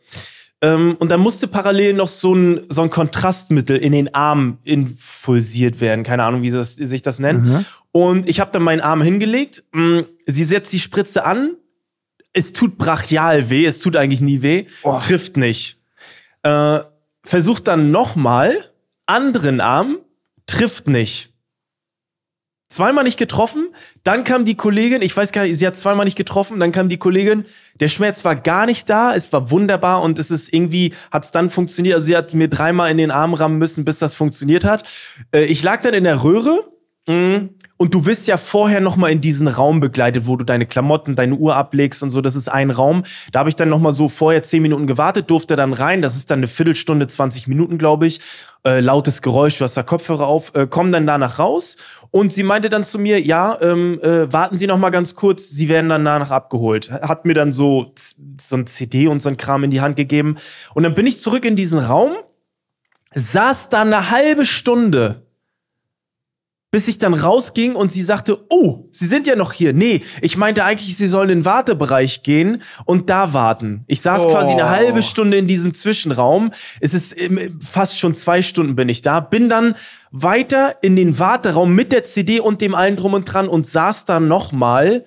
ähm, 0.62 0.96
und 0.98 1.10
dann 1.10 1.20
musste 1.20 1.46
parallel 1.46 1.92
noch 1.92 2.08
so 2.08 2.34
ein, 2.34 2.62
so 2.70 2.80
ein 2.80 2.88
Kontrastmittel 2.88 3.76
in 3.76 3.92
den 3.92 4.14
Arm 4.14 4.58
infulsiert 4.64 5.80
werden. 5.80 6.02
Keine 6.02 6.24
Ahnung, 6.24 6.40
wie 6.40 6.50
das, 6.50 6.72
sich 6.72 7.02
das 7.02 7.18
nennt. 7.18 7.46
Und 7.92 8.28
ich 8.28 8.40
habe 8.40 8.50
dann 8.50 8.62
meinen 8.62 8.80
Arm 8.80 9.02
hingelegt. 9.02 9.62
Mm, 9.72 10.00
Sie 10.24 10.44
setzt 10.44 10.72
die 10.72 10.80
Spritze 10.80 11.26
an. 11.26 11.56
Es 12.32 12.54
tut 12.54 12.78
brachial 12.78 13.50
weh. 13.50 13.66
Es 13.66 13.78
tut 13.80 13.96
eigentlich 13.96 14.22
nie 14.22 14.40
weh. 14.40 14.64
Trifft 15.00 15.36
nicht. 15.36 15.78
Äh, 16.44 16.80
versucht 17.24 17.66
dann 17.66 17.90
nochmal. 17.90 18.70
Anderen 19.06 19.60
Arm. 19.60 19.98
Trifft 20.46 20.86
nicht. 20.86 21.34
Zweimal 22.74 23.04
nicht 23.04 23.18
getroffen, 23.18 23.68
dann 24.02 24.24
kam 24.24 24.44
die 24.44 24.56
Kollegin, 24.56 25.00
ich 25.00 25.16
weiß 25.16 25.30
gar 25.30 25.44
nicht, 25.44 25.56
sie 25.56 25.66
hat 25.66 25.76
zweimal 25.76 26.06
nicht 26.06 26.16
getroffen, 26.16 26.58
dann 26.58 26.72
kam 26.72 26.88
die 26.88 26.96
Kollegin, 26.96 27.44
der 27.78 27.86
Schmerz 27.86 28.24
war 28.24 28.34
gar 28.34 28.66
nicht 28.66 28.90
da, 28.90 29.14
es 29.14 29.32
war 29.32 29.52
wunderbar 29.52 30.02
und 30.02 30.18
es 30.18 30.32
ist 30.32 30.52
irgendwie, 30.52 30.92
hat 31.12 31.24
es 31.24 31.30
dann 31.30 31.50
funktioniert, 31.50 31.94
also 31.94 32.06
sie 32.06 32.16
hat 32.16 32.34
mir 32.34 32.48
dreimal 32.48 32.90
in 32.90 32.96
den 32.96 33.12
Arm 33.12 33.34
rammen 33.34 33.58
müssen, 33.58 33.84
bis 33.84 34.00
das 34.00 34.14
funktioniert 34.14 34.64
hat. 34.64 34.82
Äh, 35.32 35.44
ich 35.44 35.62
lag 35.62 35.82
dann 35.82 35.94
in 35.94 36.02
der 36.02 36.24
Röhre 36.24 36.68
mh, 37.06 37.50
und 37.76 37.92
du 37.92 38.06
wirst 38.06 38.28
ja 38.28 38.36
vorher 38.36 38.80
noch 38.80 38.96
mal 38.96 39.10
in 39.10 39.20
diesen 39.20 39.48
Raum 39.48 39.80
begleitet, 39.80 40.26
wo 40.26 40.36
du 40.36 40.44
deine 40.44 40.66
Klamotten, 40.66 41.16
deine 41.16 41.34
Uhr 41.34 41.56
ablegst 41.56 42.02
und 42.02 42.10
so, 42.10 42.20
das 42.20 42.36
ist 42.36 42.48
ein 42.48 42.70
Raum. 42.70 43.02
Da 43.32 43.40
habe 43.40 43.48
ich 43.48 43.56
dann 43.56 43.68
noch 43.68 43.80
mal 43.80 43.92
so 43.92 44.08
vorher 44.08 44.42
zehn 44.42 44.62
Minuten 44.62 44.86
gewartet, 44.86 45.30
durfte 45.30 45.56
dann 45.56 45.72
rein, 45.72 46.00
das 46.00 46.14
ist 46.16 46.30
dann 46.30 46.38
eine 46.38 46.46
Viertelstunde, 46.46 47.06
20 47.08 47.48
Minuten, 47.48 47.78
glaube 47.78 48.06
ich. 48.06 48.20
Äh, 48.64 48.80
lautes 48.80 49.22
Geräusch, 49.22 49.58
du 49.58 49.64
hast 49.64 49.76
da 49.76 49.82
Kopfhörer 49.82 50.26
auf, 50.26 50.54
äh, 50.54 50.66
komm 50.68 50.92
dann 50.92 51.06
danach 51.06 51.38
raus 51.38 51.76
und 52.14 52.32
sie 52.32 52.44
meinte 52.44 52.68
dann 52.68 52.84
zu 52.84 53.00
mir, 53.00 53.20
ja, 53.20 53.58
ähm, 53.60 54.00
äh, 54.00 54.32
warten 54.32 54.56
Sie 54.56 54.68
noch 54.68 54.78
mal 54.78 54.90
ganz 54.90 55.16
kurz, 55.16 55.50
Sie 55.50 55.68
werden 55.68 55.88
dann 55.88 56.04
danach 56.04 56.30
abgeholt. 56.30 56.92
Hat 56.92 57.24
mir 57.24 57.34
dann 57.34 57.52
so, 57.52 57.92
so 58.40 58.56
ein 58.56 58.68
CD 58.68 59.08
und 59.08 59.20
so 59.20 59.28
ein 59.28 59.36
Kram 59.36 59.64
in 59.64 59.72
die 59.72 59.80
Hand 59.80 59.96
gegeben. 59.96 60.36
Und 60.74 60.84
dann 60.84 60.94
bin 60.94 61.08
ich 61.08 61.18
zurück 61.18 61.44
in 61.44 61.56
diesen 61.56 61.80
Raum, 61.80 62.12
saß 63.16 63.68
da 63.68 63.80
eine 63.80 64.12
halbe 64.12 64.46
Stunde, 64.46 65.23
bis 66.74 66.88
ich 66.88 66.98
dann 66.98 67.14
rausging 67.14 67.76
und 67.76 67.92
sie 67.92 68.02
sagte, 68.02 68.46
oh, 68.50 68.88
Sie 68.90 69.06
sind 69.06 69.28
ja 69.28 69.36
noch 69.36 69.52
hier. 69.52 69.72
Nee, 69.72 70.00
ich 70.22 70.36
meinte 70.36 70.64
eigentlich, 70.64 70.96
Sie 70.96 71.06
sollen 71.06 71.30
in 71.30 71.38
den 71.38 71.44
Wartebereich 71.44 72.24
gehen 72.24 72.62
und 72.84 73.08
da 73.10 73.32
warten. 73.32 73.84
Ich 73.86 74.00
saß 74.00 74.22
Oh. 74.22 74.30
quasi 74.32 74.54
eine 74.54 74.70
halbe 74.70 75.04
Stunde 75.04 75.36
in 75.36 75.46
diesem 75.46 75.72
Zwischenraum. 75.72 76.50
Es 76.80 76.92
ist 76.92 77.16
ähm, 77.20 77.60
fast 77.64 78.00
schon 78.00 78.12
zwei 78.16 78.42
Stunden 78.42 78.74
bin 78.74 78.88
ich 78.88 79.02
da. 79.02 79.20
Bin 79.20 79.48
dann 79.48 79.76
weiter 80.10 80.74
in 80.82 80.96
den 80.96 81.16
Warteraum 81.16 81.76
mit 81.76 81.92
der 81.92 82.02
CD 82.02 82.40
und 82.40 82.60
dem 82.60 82.74
allen 82.74 82.96
drum 82.96 83.14
und 83.14 83.26
dran 83.32 83.46
und 83.46 83.68
saß 83.68 84.04
da 84.04 84.18
nochmal 84.18 85.04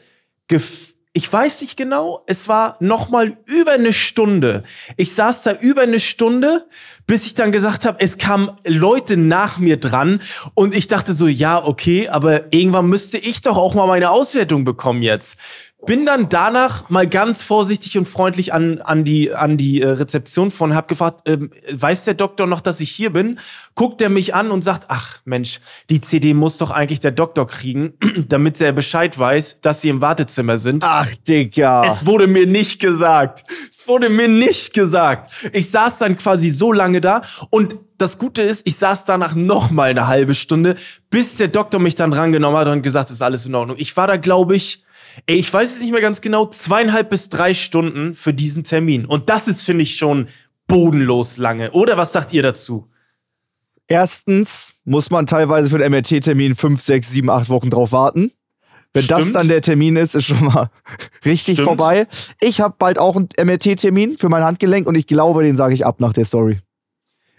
ich 1.17 1.33
weiß 1.33 1.61
nicht 1.61 1.77
genau, 1.77 2.21
es 2.27 2.47
war 2.47 2.77
nochmal 2.79 3.37
über 3.47 3.71
eine 3.71 3.91
Stunde. 3.91 4.61
Ich 4.97 5.15
saß 5.15 5.41
da 5.41 5.53
über 5.53 5.81
eine 5.81 5.99
Stunde, 5.99 6.67
bis 7.07 7.25
ich 7.25 7.33
dann 7.33 7.51
gesagt 7.51 7.85
habe, 7.85 7.97
es 8.01 8.19
kamen 8.19 8.51
Leute 8.63 9.17
nach 9.17 9.57
mir 9.57 9.77
dran 9.77 10.21
und 10.53 10.75
ich 10.75 10.87
dachte 10.87 11.15
so, 11.15 11.27
ja, 11.27 11.65
okay, 11.65 12.07
aber 12.07 12.53
irgendwann 12.53 12.85
müsste 12.85 13.17
ich 13.17 13.41
doch 13.41 13.57
auch 13.57 13.73
mal 13.73 13.87
meine 13.87 14.11
Auswertung 14.11 14.63
bekommen 14.63 15.01
jetzt. 15.01 15.39
Bin 15.85 16.07
dann 16.07 16.27
danach 16.27 16.89
mal 16.89 17.07
ganz 17.07 17.43
vorsichtig 17.43 17.99
und 17.99 18.07
freundlich 18.07 18.51
an, 18.51 18.81
an 18.81 19.03
die, 19.03 19.33
an 19.33 19.57
die 19.57 19.81
äh, 19.81 19.89
Rezeption 19.89 20.49
von, 20.49 20.73
hab 20.73 20.87
gefragt, 20.87 21.29
ähm, 21.29 21.51
weiß 21.71 22.05
der 22.05 22.15
Doktor 22.15 22.47
noch, 22.47 22.61
dass 22.61 22.81
ich 22.81 22.89
hier 22.89 23.11
bin? 23.11 23.37
Guckt 23.75 24.01
er 24.01 24.09
mich 24.09 24.33
an 24.33 24.49
und 24.49 24.63
sagt, 24.63 24.85
ach 24.87 25.19
Mensch, 25.23 25.59
die 25.91 26.01
CD 26.01 26.33
muss 26.33 26.57
doch 26.57 26.71
eigentlich 26.71 26.99
der 26.99 27.11
Doktor 27.11 27.45
kriegen, 27.45 27.93
damit 28.27 28.59
er 28.59 28.71
Bescheid 28.71 29.17
weiß, 29.19 29.61
dass 29.61 29.81
sie 29.81 29.89
im 29.89 30.01
Wartezimmer 30.01 30.57
sind. 30.57 30.83
Ach, 30.83 31.11
Digga. 31.27 31.85
Es 31.85 32.07
wurde 32.07 32.25
mir 32.25 32.47
nicht 32.47 32.79
gesagt. 32.81 33.43
Es 33.71 33.87
wurde 33.87 34.09
mir 34.09 34.27
nicht 34.27 34.73
gesagt. 34.73 35.31
Ich 35.53 35.69
saß 35.69 35.99
dann 35.99 36.17
quasi 36.17 36.49
so 36.49 36.73
lange 36.73 37.01
da 37.01 37.21
und 37.51 37.75
das 37.99 38.17
Gute 38.17 38.41
ist, 38.41 38.65
ich 38.65 38.77
saß 38.77 39.05
danach 39.05 39.35
noch 39.35 39.71
mal 39.71 39.89
eine 39.89 40.07
halbe 40.07 40.35
Stunde, 40.35 40.75
bis 41.09 41.37
der 41.37 41.47
Doktor 41.47 41.79
mich 41.79 41.95
dann 41.95 42.11
drangenommen 42.11 42.57
hat 42.57 42.67
und 42.67 42.81
gesagt, 42.81 43.09
ist 43.11 43.21
alles 43.21 43.45
in 43.45 43.55
Ordnung. 43.55 43.77
Ich 43.79 43.95
war 43.95 44.07
da, 44.07 44.17
glaube 44.17 44.55
ich, 44.55 44.83
ey, 45.25 45.37
ich 45.37 45.51
weiß 45.51 45.75
es 45.75 45.81
nicht 45.81 45.91
mehr 45.91 46.01
ganz 46.01 46.21
genau, 46.21 46.45
zweieinhalb 46.47 47.09
bis 47.09 47.29
drei 47.29 47.53
Stunden 47.53 48.15
für 48.15 48.33
diesen 48.33 48.63
Termin. 48.63 49.05
Und 49.05 49.29
das 49.29 49.47
ist, 49.47 49.63
finde 49.63 49.83
ich, 49.83 49.95
schon 49.95 50.27
bodenlos 50.67 51.37
lange. 51.37 51.71
Oder 51.71 51.97
was 51.97 52.11
sagt 52.13 52.33
ihr 52.33 52.43
dazu? 52.43 52.87
Erstens 53.87 54.73
muss 54.85 55.09
man 55.09 55.25
teilweise 55.25 55.69
für 55.69 55.77
den 55.77 55.91
MRT-Termin 55.91 56.55
fünf, 56.55 56.81
sechs, 56.81 57.09
sieben, 57.09 57.29
acht 57.29 57.49
Wochen 57.49 57.69
drauf 57.69 57.91
warten. 57.93 58.31
Wenn 58.93 59.03
Stimmt. 59.03 59.21
das 59.21 59.31
dann 59.33 59.47
der 59.47 59.61
Termin 59.61 59.95
ist, 59.95 60.15
ist 60.15 60.25
schon 60.25 60.43
mal 60.43 60.69
richtig 61.25 61.55
Stimmt. 61.55 61.67
vorbei. 61.67 62.07
Ich 62.41 62.59
habe 62.61 62.75
bald 62.77 62.99
auch 62.99 63.15
einen 63.15 63.29
MRT-Termin 63.39 64.17
für 64.17 64.29
mein 64.29 64.43
Handgelenk 64.43 64.87
und 64.87 64.95
ich 64.95 65.07
glaube, 65.07 65.43
den 65.43 65.55
sage 65.55 65.73
ich 65.73 65.85
ab 65.85 65.99
nach 65.99 66.13
der 66.13 66.25
Story. 66.25 66.59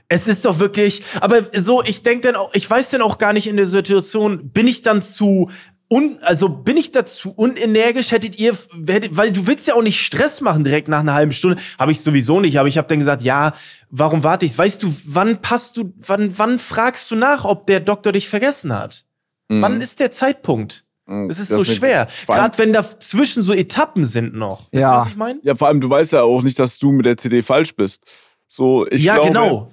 Es 0.09 0.27
ist 0.27 0.47
doch 0.47 0.59
wirklich, 0.59 1.03
aber 1.21 1.43
so, 1.53 1.83
ich 1.83 2.03
denke 2.03 2.29
dann 2.29 2.37
auch, 2.37 2.55
ich 2.55 2.69
weiß 2.69 2.91
dann 2.91 3.03
auch 3.03 3.19
gar 3.19 3.35
nicht 3.35 3.47
in 3.47 3.57
der 3.57 3.67
Situation, 3.67 4.51
bin 4.51 4.67
ich 4.67 4.81
dann 4.81 5.03
zu 5.03 5.51
un, 5.91 6.19
also 6.23 6.49
bin 6.49 6.77
ich 6.77 6.93
dazu 6.93 7.33
unenergisch, 7.35 8.13
hättet 8.13 8.39
ihr, 8.39 8.57
hättet, 8.87 9.17
weil 9.17 9.33
du 9.33 9.47
willst 9.47 9.67
ja 9.67 9.75
auch 9.75 9.83
nicht 9.83 10.01
Stress 10.01 10.41
machen 10.41 10.65
direkt 10.65 10.89
nach 10.89 11.01
einer 11.01 11.15
halben 11.15 11.33
Stunde, 11.33 11.57
habe 11.79 11.93
ich 11.93 12.01
sowieso 12.03 12.41
nicht, 12.41 12.59
aber 12.59 12.69
ich 12.69 12.77
habe 12.79 12.89
dann 12.89 12.99
gesagt, 12.99 13.23
ja, 13.23 13.55
warum 13.91 14.23
warte 14.23 14.45
ich? 14.47 14.57
Weißt 14.57 14.83
du, 14.83 14.95
wann 15.07 15.41
passt 15.41 15.77
du, 15.77 15.93
wann, 15.99 16.37
wann 16.39 16.59
fragst 16.59 17.11
du 17.11 17.17
nach, 17.17 17.45
ob 17.45 17.67
der 17.67 17.81
Doktor 17.81 18.13
dich 18.13 18.29
vergessen 18.29 18.73
hat? 18.79 19.05
Wann 19.49 19.81
ist 19.81 19.99
der 20.01 20.11
Zeitpunkt? 20.11 20.85
Es 21.07 21.39
ist 21.39 21.51
Mhm. 21.51 21.57
Das 21.57 21.65
so 21.67 21.73
ist- 21.73 21.75
schwer. 21.79 22.07
Gerade 22.27 22.59
wenn 22.59 22.75
dazwischen 22.75 23.43
so 23.43 23.55
Etappen 23.55 24.05
sind 24.05 24.35
noch. 24.35 24.69
Ihr, 24.73 24.81
Ja. 24.81 24.97
was 24.99 25.07
ich 25.09 25.17
meine? 25.17 25.41
Ja, 25.43 25.55
vor 25.55 25.69
allem, 25.69 25.81
du 25.81 25.89
weißt 25.89 26.13
ja 26.13 26.21
auch 26.23 26.43
nicht, 26.43 26.59
dass 26.59 26.79
du 26.79 26.93
mit 26.93 27.07
der 27.07 27.17
CD 27.17 27.41
falsch 27.41 27.75
bist. 27.75 28.03
So, 28.47 28.87
ich 28.91 29.05
Ja, 29.05 29.15
glaube, 29.15 29.29
genau. 29.29 29.73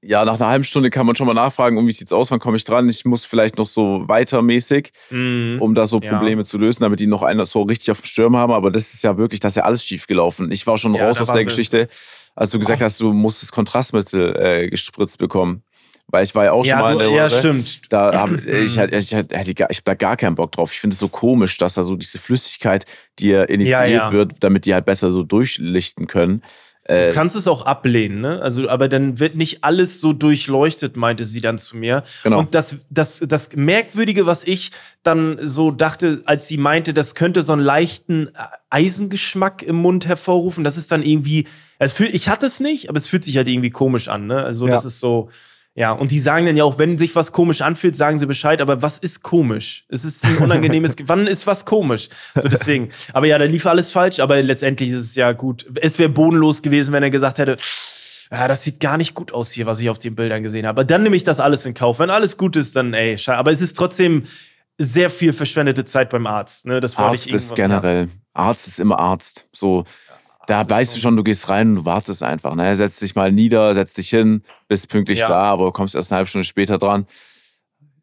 Ja, 0.00 0.24
nach 0.24 0.34
einer 0.40 0.46
halben 0.48 0.62
Stunde 0.64 0.90
kann 0.90 1.06
man 1.06 1.16
schon 1.16 1.26
mal 1.26 1.34
nachfragen, 1.34 1.76
um 1.76 1.86
wie 1.88 1.92
sieht's 1.92 2.12
aus, 2.12 2.30
wann 2.30 2.38
komme 2.38 2.56
ich 2.56 2.62
dran? 2.64 2.88
Ich 2.88 3.04
muss 3.04 3.24
vielleicht 3.24 3.58
noch 3.58 3.66
so 3.66 4.04
weitermäßig, 4.06 4.92
Mhm. 5.10 5.56
um 5.60 5.74
da 5.74 5.86
so 5.86 5.98
Ja. 6.00 6.12
Probleme 6.12 6.44
zu 6.44 6.56
lösen, 6.56 6.82
damit 6.84 7.00
die 7.00 7.08
noch 7.08 7.24
einer 7.24 7.46
so 7.46 7.62
richtig 7.62 7.90
auf 7.90 8.00
dem 8.02 8.06
Schirm 8.06 8.36
haben. 8.36 8.52
Aber 8.52 8.70
das 8.70 8.94
ist 8.94 9.02
ja 9.02 9.18
wirklich, 9.18 9.40
das 9.40 9.52
ist 9.52 9.56
ja 9.56 9.64
alles 9.64 9.84
schief 9.84 10.06
gelaufen. 10.06 10.52
Ich 10.52 10.66
war 10.68 10.78
schon 10.78 10.94
Ja, 10.94 11.06
raus 11.06 11.20
aus 11.20 11.26
der 11.32 11.36
das- 11.42 11.46
Geschichte, 11.46 11.88
als 12.36 12.50
du 12.52 12.60
gesagt 12.60 12.80
hast, 12.80 13.00
du 13.00 13.12
musstest 13.12 13.50
Kontrastmittel 13.50 14.36
äh, 14.36 14.68
gespritzt 14.68 15.18
bekommen. 15.18 15.62
Weil 16.10 16.24
ich 16.24 16.34
war 16.34 16.44
ja 16.44 16.52
auch 16.52 16.64
schon 16.64 16.70
Ja, 16.70 16.80
mal 16.80 16.92
in 16.92 16.98
du, 17.00 17.04
der 17.04 17.10
ja, 17.12 17.26
Röhre. 17.26 17.38
stimmt. 17.38 17.92
Da 17.92 18.18
hab, 18.18 18.30
ich, 18.46 18.78
halt- 18.78 18.94
ich, 18.94 19.12
halt- 19.14 19.28
gar- 19.56 19.70
ich 19.70 19.76
habe 19.78 19.84
da 19.84 19.94
gar 19.94 20.16
keinen 20.16 20.36
Bock 20.36 20.52
drauf. 20.52 20.72
Ich 20.72 20.80
finde 20.80 20.94
es 20.94 21.00
so 21.00 21.08
komisch, 21.08 21.58
dass 21.58 21.74
da 21.74 21.82
so 21.84 21.96
diese 21.96 22.18
Flüssigkeit, 22.18 22.86
ja 23.20 23.42
initiiert 23.42 23.80
Ja, 23.80 23.84
ja. 23.84 24.12
wird, 24.12 24.36
damit 24.40 24.64
die 24.64 24.72
halt 24.72 24.86
besser 24.86 25.12
so 25.12 25.22
durchlichten 25.22 26.06
können. 26.06 26.42
Äh, 26.88 27.08
Du 27.08 27.14
kannst 27.14 27.36
es 27.36 27.46
auch 27.46 27.66
ablehnen, 27.66 28.20
ne? 28.22 28.40
Also, 28.42 28.68
aber 28.68 28.88
dann 28.88 29.20
wird 29.20 29.36
nicht 29.36 29.62
alles 29.62 30.00
so 30.00 30.12
durchleuchtet, 30.12 30.96
meinte 30.96 31.24
sie 31.24 31.40
dann 31.40 31.58
zu 31.58 31.76
mir. 31.76 32.02
Genau. 32.24 32.38
Und 32.40 32.54
das, 32.54 32.76
das, 32.90 33.22
das 33.28 33.50
Merkwürdige, 33.54 34.24
was 34.26 34.42
ich 34.44 34.70
dann 35.02 35.38
so 35.42 35.70
dachte, 35.70 36.22
als 36.24 36.48
sie 36.48 36.56
meinte, 36.56 36.94
das 36.94 37.14
könnte 37.14 37.42
so 37.42 37.52
einen 37.52 37.62
leichten 37.62 38.30
Eisengeschmack 38.70 39.62
im 39.62 39.76
Mund 39.76 40.06
hervorrufen, 40.06 40.64
das 40.64 40.76
ist 40.76 40.90
dann 40.92 41.02
irgendwie, 41.02 41.46
es 41.78 41.92
fühlt, 41.92 42.14
ich 42.14 42.28
hatte 42.28 42.46
es 42.46 42.60
nicht, 42.60 42.88
aber 42.88 42.98
es 42.98 43.06
fühlt 43.06 43.24
sich 43.24 43.36
halt 43.36 43.48
irgendwie 43.48 43.70
komisch 43.70 44.08
an, 44.08 44.26
ne? 44.26 44.42
Also, 44.42 44.66
Ja. 44.66 44.72
das 44.74 44.84
ist 44.84 45.00
so, 45.00 45.30
ja. 45.78 45.92
Und 45.92 46.10
die 46.10 46.18
sagen 46.18 46.44
dann 46.44 46.56
ja 46.56 46.64
auch, 46.64 46.80
wenn 46.80 46.98
sich 46.98 47.14
was 47.14 47.30
komisch 47.30 47.60
anfühlt, 47.60 47.94
sagen 47.94 48.18
sie 48.18 48.26
Bescheid, 48.26 48.60
aber 48.60 48.82
was 48.82 48.98
ist 48.98 49.22
komisch? 49.22 49.84
Es 49.88 50.04
ist 50.04 50.24
ein 50.24 50.38
unangenehmes, 50.38 50.96
wann 51.04 51.28
ist 51.28 51.46
was 51.46 51.64
komisch? 51.64 52.08
So 52.34 52.48
deswegen. 52.48 52.90
Aber 53.12 53.26
ja, 53.26 53.38
da 53.38 53.44
lief 53.44 53.64
alles 53.64 53.92
falsch, 53.92 54.18
aber 54.18 54.42
letztendlich 54.42 54.90
ist 54.90 54.98
es 54.98 55.14
ja 55.14 55.30
gut. 55.30 55.66
Es 55.80 56.00
wäre 56.00 56.08
bodenlos 56.08 56.62
gewesen, 56.62 56.92
wenn 56.92 57.04
er 57.04 57.10
gesagt 57.10 57.38
hätte, 57.38 57.54
ja, 58.32 58.48
das 58.48 58.64
sieht 58.64 58.80
gar 58.80 58.96
nicht 58.96 59.14
gut 59.14 59.32
aus 59.32 59.52
hier, 59.52 59.66
was 59.66 59.78
ich 59.78 59.88
auf 59.88 60.00
den 60.00 60.16
Bildern 60.16 60.42
gesehen 60.42 60.66
habe. 60.66 60.80
Aber 60.80 60.84
dann 60.84 61.04
nehme 61.04 61.14
ich 61.14 61.22
das 61.22 61.38
alles 61.38 61.64
in 61.64 61.74
Kauf. 61.74 62.00
Wenn 62.00 62.10
alles 62.10 62.36
gut 62.36 62.56
ist, 62.56 62.74
dann 62.74 62.92
ey, 62.92 63.16
schade. 63.16 63.38
Aber 63.38 63.52
es 63.52 63.60
ist 63.60 63.76
trotzdem 63.76 64.24
sehr 64.78 65.10
viel 65.10 65.32
verschwendete 65.32 65.84
Zeit 65.84 66.10
beim 66.10 66.26
Arzt. 66.26 66.66
Ne? 66.66 66.80
Das 66.80 66.96
Arzt 66.96 67.28
ich 67.28 67.34
ist 67.34 67.54
generell. 67.54 68.08
Arzt 68.34 68.66
ist 68.66 68.80
immer 68.80 68.98
Arzt. 68.98 69.46
So, 69.52 69.84
da 70.48 70.68
weißt 70.68 70.96
du 70.96 71.00
schon- 71.00 71.16
du 71.16 71.22
gehst 71.22 71.48
rein 71.48 71.68
und 71.70 71.74
du 71.76 71.84
wartest 71.84 72.22
einfach. 72.22 72.54
Ne? 72.54 72.74
Setz 72.74 72.98
dich 72.98 73.14
mal 73.14 73.30
nieder, 73.30 73.74
setz 73.74 73.94
dich 73.94 74.08
hin, 74.10 74.42
bist 74.66 74.88
pünktlich 74.88 75.20
Ja. 75.20 75.28
da, 75.28 75.42
aber 75.44 75.72
kommst 75.72 75.94
erst 75.94 76.10
eine 76.10 76.16
halbe 76.18 76.28
Stunde 76.28 76.44
später 76.44 76.78
dran. 76.78 77.06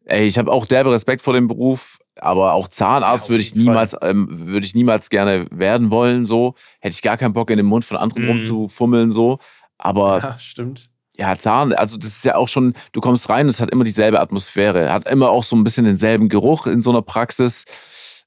Ey, 0.04 0.24
ich 0.26 0.38
habe 0.38 0.52
auch 0.52 0.66
derbe 0.66 0.92
Respekt 0.92 1.20
vor 1.22 1.34
dem 1.34 1.48
Beruf, 1.48 1.98
aber 2.14 2.52
auch 2.52 2.66
Ja, 2.66 2.70
Zahnarzt 2.70 3.24
auf 3.24 3.30
würde 3.30 3.42
ich 3.42 3.50
Fall. 3.50 3.58
niemals, 3.58 3.96
ähm, 4.00 4.28
würde 4.30 4.64
ich 4.64 4.74
niemals 4.74 5.10
gerne 5.10 5.46
werden 5.50 5.90
wollen. 5.90 6.24
So 6.24 6.54
hätte 6.80 6.94
ich 6.94 7.02
gar 7.02 7.16
keinen 7.16 7.32
Bock 7.34 7.50
in 7.50 7.56
den 7.56 7.66
Mund 7.66 7.84
von 7.84 7.96
anderen 7.96 8.22
Mhm. 8.22 8.28
rumzufummeln 8.30 9.10
so. 9.10 9.38
Aber 9.78 10.20
Ja, 10.20 10.38
stimmt. 10.38 10.88
ja, 11.18 11.36
Zahn, 11.36 11.72
also 11.72 11.96
das 11.96 12.10
ist 12.10 12.24
ja 12.24 12.36
auch 12.36 12.48
schon, 12.48 12.74
du 12.92 13.00
kommst 13.00 13.28
rein 13.28 13.46
und 13.46 13.50
es 13.50 13.60
hat 13.60 13.70
immer 13.70 13.82
dieselbe 13.84 14.20
Atmosphäre, 14.20 14.92
hat 14.92 15.08
immer 15.08 15.30
auch 15.30 15.42
so 15.42 15.56
ein 15.56 15.64
bisschen 15.64 15.84
denselben 15.84 16.28
Geruch 16.28 16.68
in 16.68 16.80
so 16.82 16.90
einer 16.90 17.02
Praxis. 17.02 17.64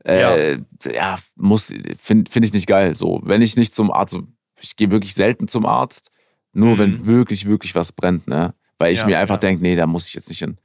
Äh, 0.06 0.60
ja. 0.92 1.18
muss, 1.36 1.74
finde 1.98 2.32
find 2.32 2.46
ich 2.46 2.54
nicht 2.54 2.68
geil. 2.68 2.96
So, 2.96 3.20
wenn 3.24 3.42
ich 3.42 3.56
nicht 3.58 3.74
zum 3.74 3.92
Arzt, 3.92 4.14
so, 4.14 4.24
ich 4.62 4.76
gehe 4.76 4.92
wirklich 4.92 5.14
selten 5.14 5.48
zum 5.48 5.66
Arzt, 5.66 6.10
nur 6.54 6.76
Mhm. 6.76 6.80
wenn 6.80 7.06
wirklich, 7.06 7.46
wirklich 7.48 7.76
was 7.76 7.92
brennt, 7.92 8.28
ne? 8.28 8.54
Weil 8.78 8.94
ich 8.94 9.00
Ja, 9.00 9.06
mir 9.06 9.20
einfach 9.20 9.36
ja. 9.36 9.40
denke, 9.42 9.62
nee, 9.62 9.76
da 9.76 9.88
muss 9.88 10.08
ich 10.08 10.14
jetzt 10.14 10.30
nicht 10.30 10.40
hin. 10.40 10.58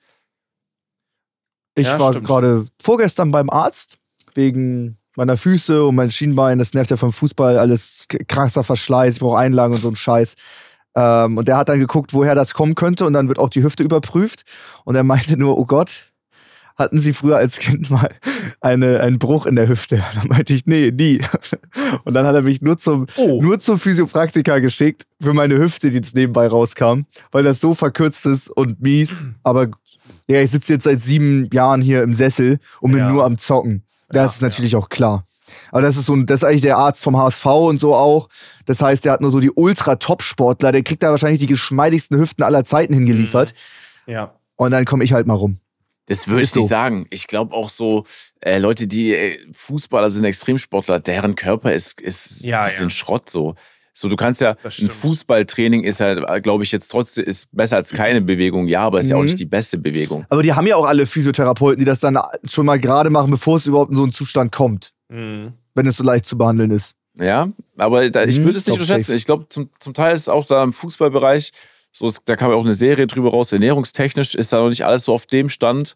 Ich 1.74 1.87
Ja, 1.87 1.99
war 1.99 2.12
gerade 2.12 2.66
vorgestern 2.80 3.32
beim 3.32 3.51
Arzt 3.51 3.99
wegen 4.35 4.97
meiner 5.16 5.37
Füße 5.37 5.85
und 5.85 5.97
mein 5.97 6.11
Schienbein. 6.11 6.59
Das 6.59 6.72
nervt 6.74 6.91
ja 6.91 6.97
vom 6.97 7.12
Fußball 7.12 7.59
alles 7.59 8.07
krasser 8.28 8.62
Verschleiß. 8.64 9.14
Ich 9.14 9.20
brauche 9.20 9.39
Einlagen 9.39 9.74
und 9.74 9.80
so 9.80 9.89
ein 9.89 9.97
Scheiß. 9.97 10.35
Ähm, 10.97 11.37
und 11.39 11.49
der 11.49 11.57
hat 11.57 11.68
dann 11.68 11.80
geguckt, 11.80 12.14
woher 12.14 12.37
das 12.37 12.55
kommen 12.55 12.76
könnte 12.76 13.05
und 13.05 13.12
dann 13.12 13.26
wird 13.28 13.39
auch 13.41 13.49
die 13.49 13.62
Hüfte 13.64 13.82
überprüft. 13.82 14.45
Und 14.85 14.95
er 14.95 15.03
meinte 15.05 15.37
nur, 15.37 15.59
oh 15.59 15.66
Gott, 15.66 16.12
hatten 16.77 17.01
Sie 17.01 17.12
früher 17.12 17.37
als 17.37 17.59
Kind 17.59 17.89
mal 17.91 18.11
eine, 18.61 19.01
einen 19.01 19.18
Bruch 19.18 19.47
in 19.47 19.57
der 19.57 19.68
Hüfte? 19.68 20.03
Da 20.14 20.22
meinte 20.29 20.53
ich, 20.55 20.66
nee, 20.66 20.91
nie. 20.91 21.20
Und 22.05 22.14
dann 22.14 22.27
hat 22.27 22.35
er 22.35 22.43
mich 22.43 22.61
nur 22.62 22.77
zum, 22.77 23.07
Oh. 23.16 23.41
nur 23.43 23.59
zum 23.61 23.79
Physiopraktiker 23.79 24.61
geschickt 24.61 25.05
für 25.20 25.33
meine 25.35 25.59
Hüfte, 25.59 25.91
die 25.91 25.97
jetzt 25.97 26.14
nebenbei 26.14 26.47
rauskam, 26.49 27.03
weil 27.33 27.43
das 27.45 27.61
so 27.61 27.75
verkürzt 27.75 28.27
ist 28.27 28.51
und 28.51 28.81
mies. 28.83 29.22
Aber 29.43 29.68
ja, 30.29 30.41
ich 30.43 30.51
sitze 30.51 30.72
jetzt 30.75 30.85
seit 30.85 31.01
sieben 31.01 31.49
Jahren 31.53 31.81
hier 31.81 32.03
im 32.03 32.12
Sessel 32.14 32.59
und 32.81 32.91
bin 32.93 33.01
Ja. 33.01 33.11
nur 33.11 33.25
am 33.25 33.39
Zocken. 33.39 33.85
Das 34.09 34.16
Ja, 34.16 34.25
ist 34.27 34.43
natürlich 34.43 34.77
auch 34.77 34.89
klar. 34.89 35.27
Aber 35.70 35.83
das 35.83 35.97
ist 35.97 36.07
so 36.07 36.14
ein, 36.14 36.27
das 36.27 36.41
ist 36.41 36.45
eigentlich 36.45 36.62
der 36.62 36.79
Arzt 36.79 37.03
vom 37.05 37.16
HSV 37.16 37.45
und 37.47 37.79
so 37.79 37.95
auch. 37.95 38.29
Das 38.66 38.81
heißt, 38.81 39.05
der 39.05 39.12
hat 39.12 39.20
nur 39.20 39.31
so 39.31 39.41
die 39.41 39.51
Ultra-Top-Sportler, 39.51 40.72
der 40.72 40.83
kriegt 40.83 41.03
da 41.03 41.11
wahrscheinlich 41.11 41.41
die 41.41 41.47
geschmeidigsten 41.47 42.18
Hüften 42.18 42.43
aller 42.43 42.64
Zeiten 42.64 42.95
hingeliefert. 42.95 43.55
Ja. 44.07 44.35
Und 44.57 44.70
dann 44.70 44.85
komme 44.85 45.05
ich 45.05 45.12
halt 45.12 45.27
mal 45.27 45.35
rum. 45.35 45.59
Das 46.07 46.28
würde 46.28 46.40
ich 46.42 46.50
Ist 46.50 46.57
nicht 46.57 46.64
so. 46.64 46.68
sagen. 46.68 47.07
Ich 47.11 47.26
glaube 47.26 47.55
auch 47.55 47.70
so, 47.70 48.05
äh, 48.40 48.59
Leute, 48.59 48.86
die 48.86 49.14
äh, 49.14 49.38
Fußballer 49.52 50.11
sind, 50.11 50.24
Extremsportler, 50.24 51.00
deren 51.00 51.34
Körper 51.34 51.72
ist, 51.72 52.00
ist 52.00 52.44
Ja, 52.44 52.62
die 52.62 52.70
ja. 52.70 52.76
sind 52.76 52.92
Schrott 52.92 53.30
so. 53.30 53.55
So, 53.96 54.09
du 54.09 54.16
kannst 54.16 54.40
ja, 54.40 54.57
ein. 54.64 54.88
Fußballtraining 54.88 55.84
ist 55.84 56.00
ja, 56.00 56.38
glaube 56.40 56.64
ich, 56.64 56.72
jetzt 56.72 56.88
trotzdem 56.88 57.24
ist 57.24 57.46
besser 57.52 57.76
als 57.76 57.92
keine 57.92 58.20
Bewegung, 58.20 58.66
ja, 58.66 58.80
aber 58.82 58.98
ist 58.98 59.09
ja 59.09 59.16
auch 59.16 59.20
Mhm. 59.20 59.26
nicht 59.26 59.38
die 59.38 59.44
beste 59.44 59.78
Bewegung. 59.78 60.26
Aber 60.30 60.42
die 60.42 60.52
haben 60.52 60.66
ja 60.66 60.74
auch 60.76 60.84
alle 60.84 61.07
Physiotherapeuten, 61.07 61.78
die 61.78 61.84
das 61.84 62.00
dann 62.00 62.18
schon 62.44 62.66
mal 62.66 62.78
gerade 62.80 63.09
machen, 63.11 63.30
bevor 63.30 63.57
es 63.57 63.66
überhaupt 63.66 63.90
in 63.92 63.96
so 63.96 64.02
einen 64.02 64.12
Zustand 64.12 64.50
kommt, 64.52 64.90
Mhm. 65.09 65.52
wenn 65.74 65.86
es 65.86 65.96
so 65.96 66.02
leicht 66.05 66.26
zu 66.26 66.36
behandeln 66.36 66.72
ist. 66.72 66.94
Ja, 67.16 67.48
aber 67.78 68.11
da, 68.11 68.24
ich 68.24 68.40
Mhm, 68.40 68.44
würde 68.46 68.59
es 68.59 68.66
nicht 68.66 68.74
unterschätzen. 68.80 69.14
Ich 69.14 69.24
glaube, 69.26 69.46
zum, 69.48 69.70
zum 69.78 69.94
Teil 69.94 70.14
ist 70.16 70.28
auch 70.28 70.44
da 70.44 70.64
im 70.64 70.72
Fußballbereich, 70.72 71.52
so 71.97 72.09
ist, 72.09 72.22
da 72.24 72.34
kam 72.34 72.51
ja 72.51 72.57
auch 72.57 72.64
eine 72.64 72.74
Serie 72.74 73.07
drüber 73.07 73.30
raus, 73.30 73.53
ernährungstechnisch 73.53 74.34
ist 74.34 74.53
da 74.53 74.61
noch 74.61 74.68
nicht 74.68 74.84
alles 74.84 75.05
so 75.05 75.14
auf 75.14 75.26
dem 75.26 75.49
Stand 75.49 75.95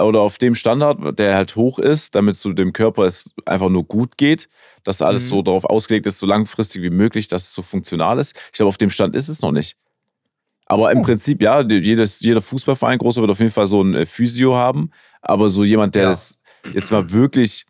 oder 0.00 0.22
auf 0.22 0.38
dem 0.38 0.54
Standard, 0.54 1.18
der 1.18 1.34
halt 1.34 1.54
hoch 1.56 1.78
ist, 1.78 2.14
damit 2.14 2.36
so 2.36 2.52
dem 2.54 2.72
Körper 2.72 3.04
es 3.04 3.34
einfach 3.44 3.68
nur 3.68 3.84
gut 3.84 4.16
geht, 4.16 4.48
dass 4.84 5.02
alles 5.02 5.24
Mhm. 5.24 5.28
so 5.28 5.42
darauf 5.42 5.64
ausgelegt 5.66 6.06
ist, 6.06 6.18
so 6.18 6.24
langfristig 6.26 6.80
wie 6.82 6.88
möglich, 6.88 7.28
dass 7.28 7.42
es 7.42 7.52
so 7.54 7.60
funktional 7.60 8.18
ist. 8.18 8.34
Ich 8.46 8.52
glaube, 8.56 8.68
auf 8.70 8.78
dem 8.78 8.88
Stand 8.88 9.14
ist 9.14 9.28
es 9.28 9.42
noch 9.42 9.52
nicht. 9.52 9.76
Aber 10.64 10.90
im 10.92 11.00
Oh. 11.00 11.02
Prinzip, 11.02 11.42
ja, 11.42 11.60
jedes, 11.60 12.20
jeder 12.20 12.40
Fußballverein, 12.40 12.98
großer, 12.98 13.20
wird 13.20 13.30
auf 13.30 13.38
jeden 13.38 13.50
Fall 13.50 13.66
so 13.66 13.82
ein 13.82 13.94
äh, 13.94 14.06
Physio 14.06 14.54
haben. 14.54 14.90
Aber 15.20 15.50
so 15.50 15.62
jemand, 15.62 15.94
der 15.94 16.04
Ja. 16.04 16.08
das 16.08 16.38
jetzt 16.72 16.90
mal 16.90 17.12
wirklich 17.12 17.66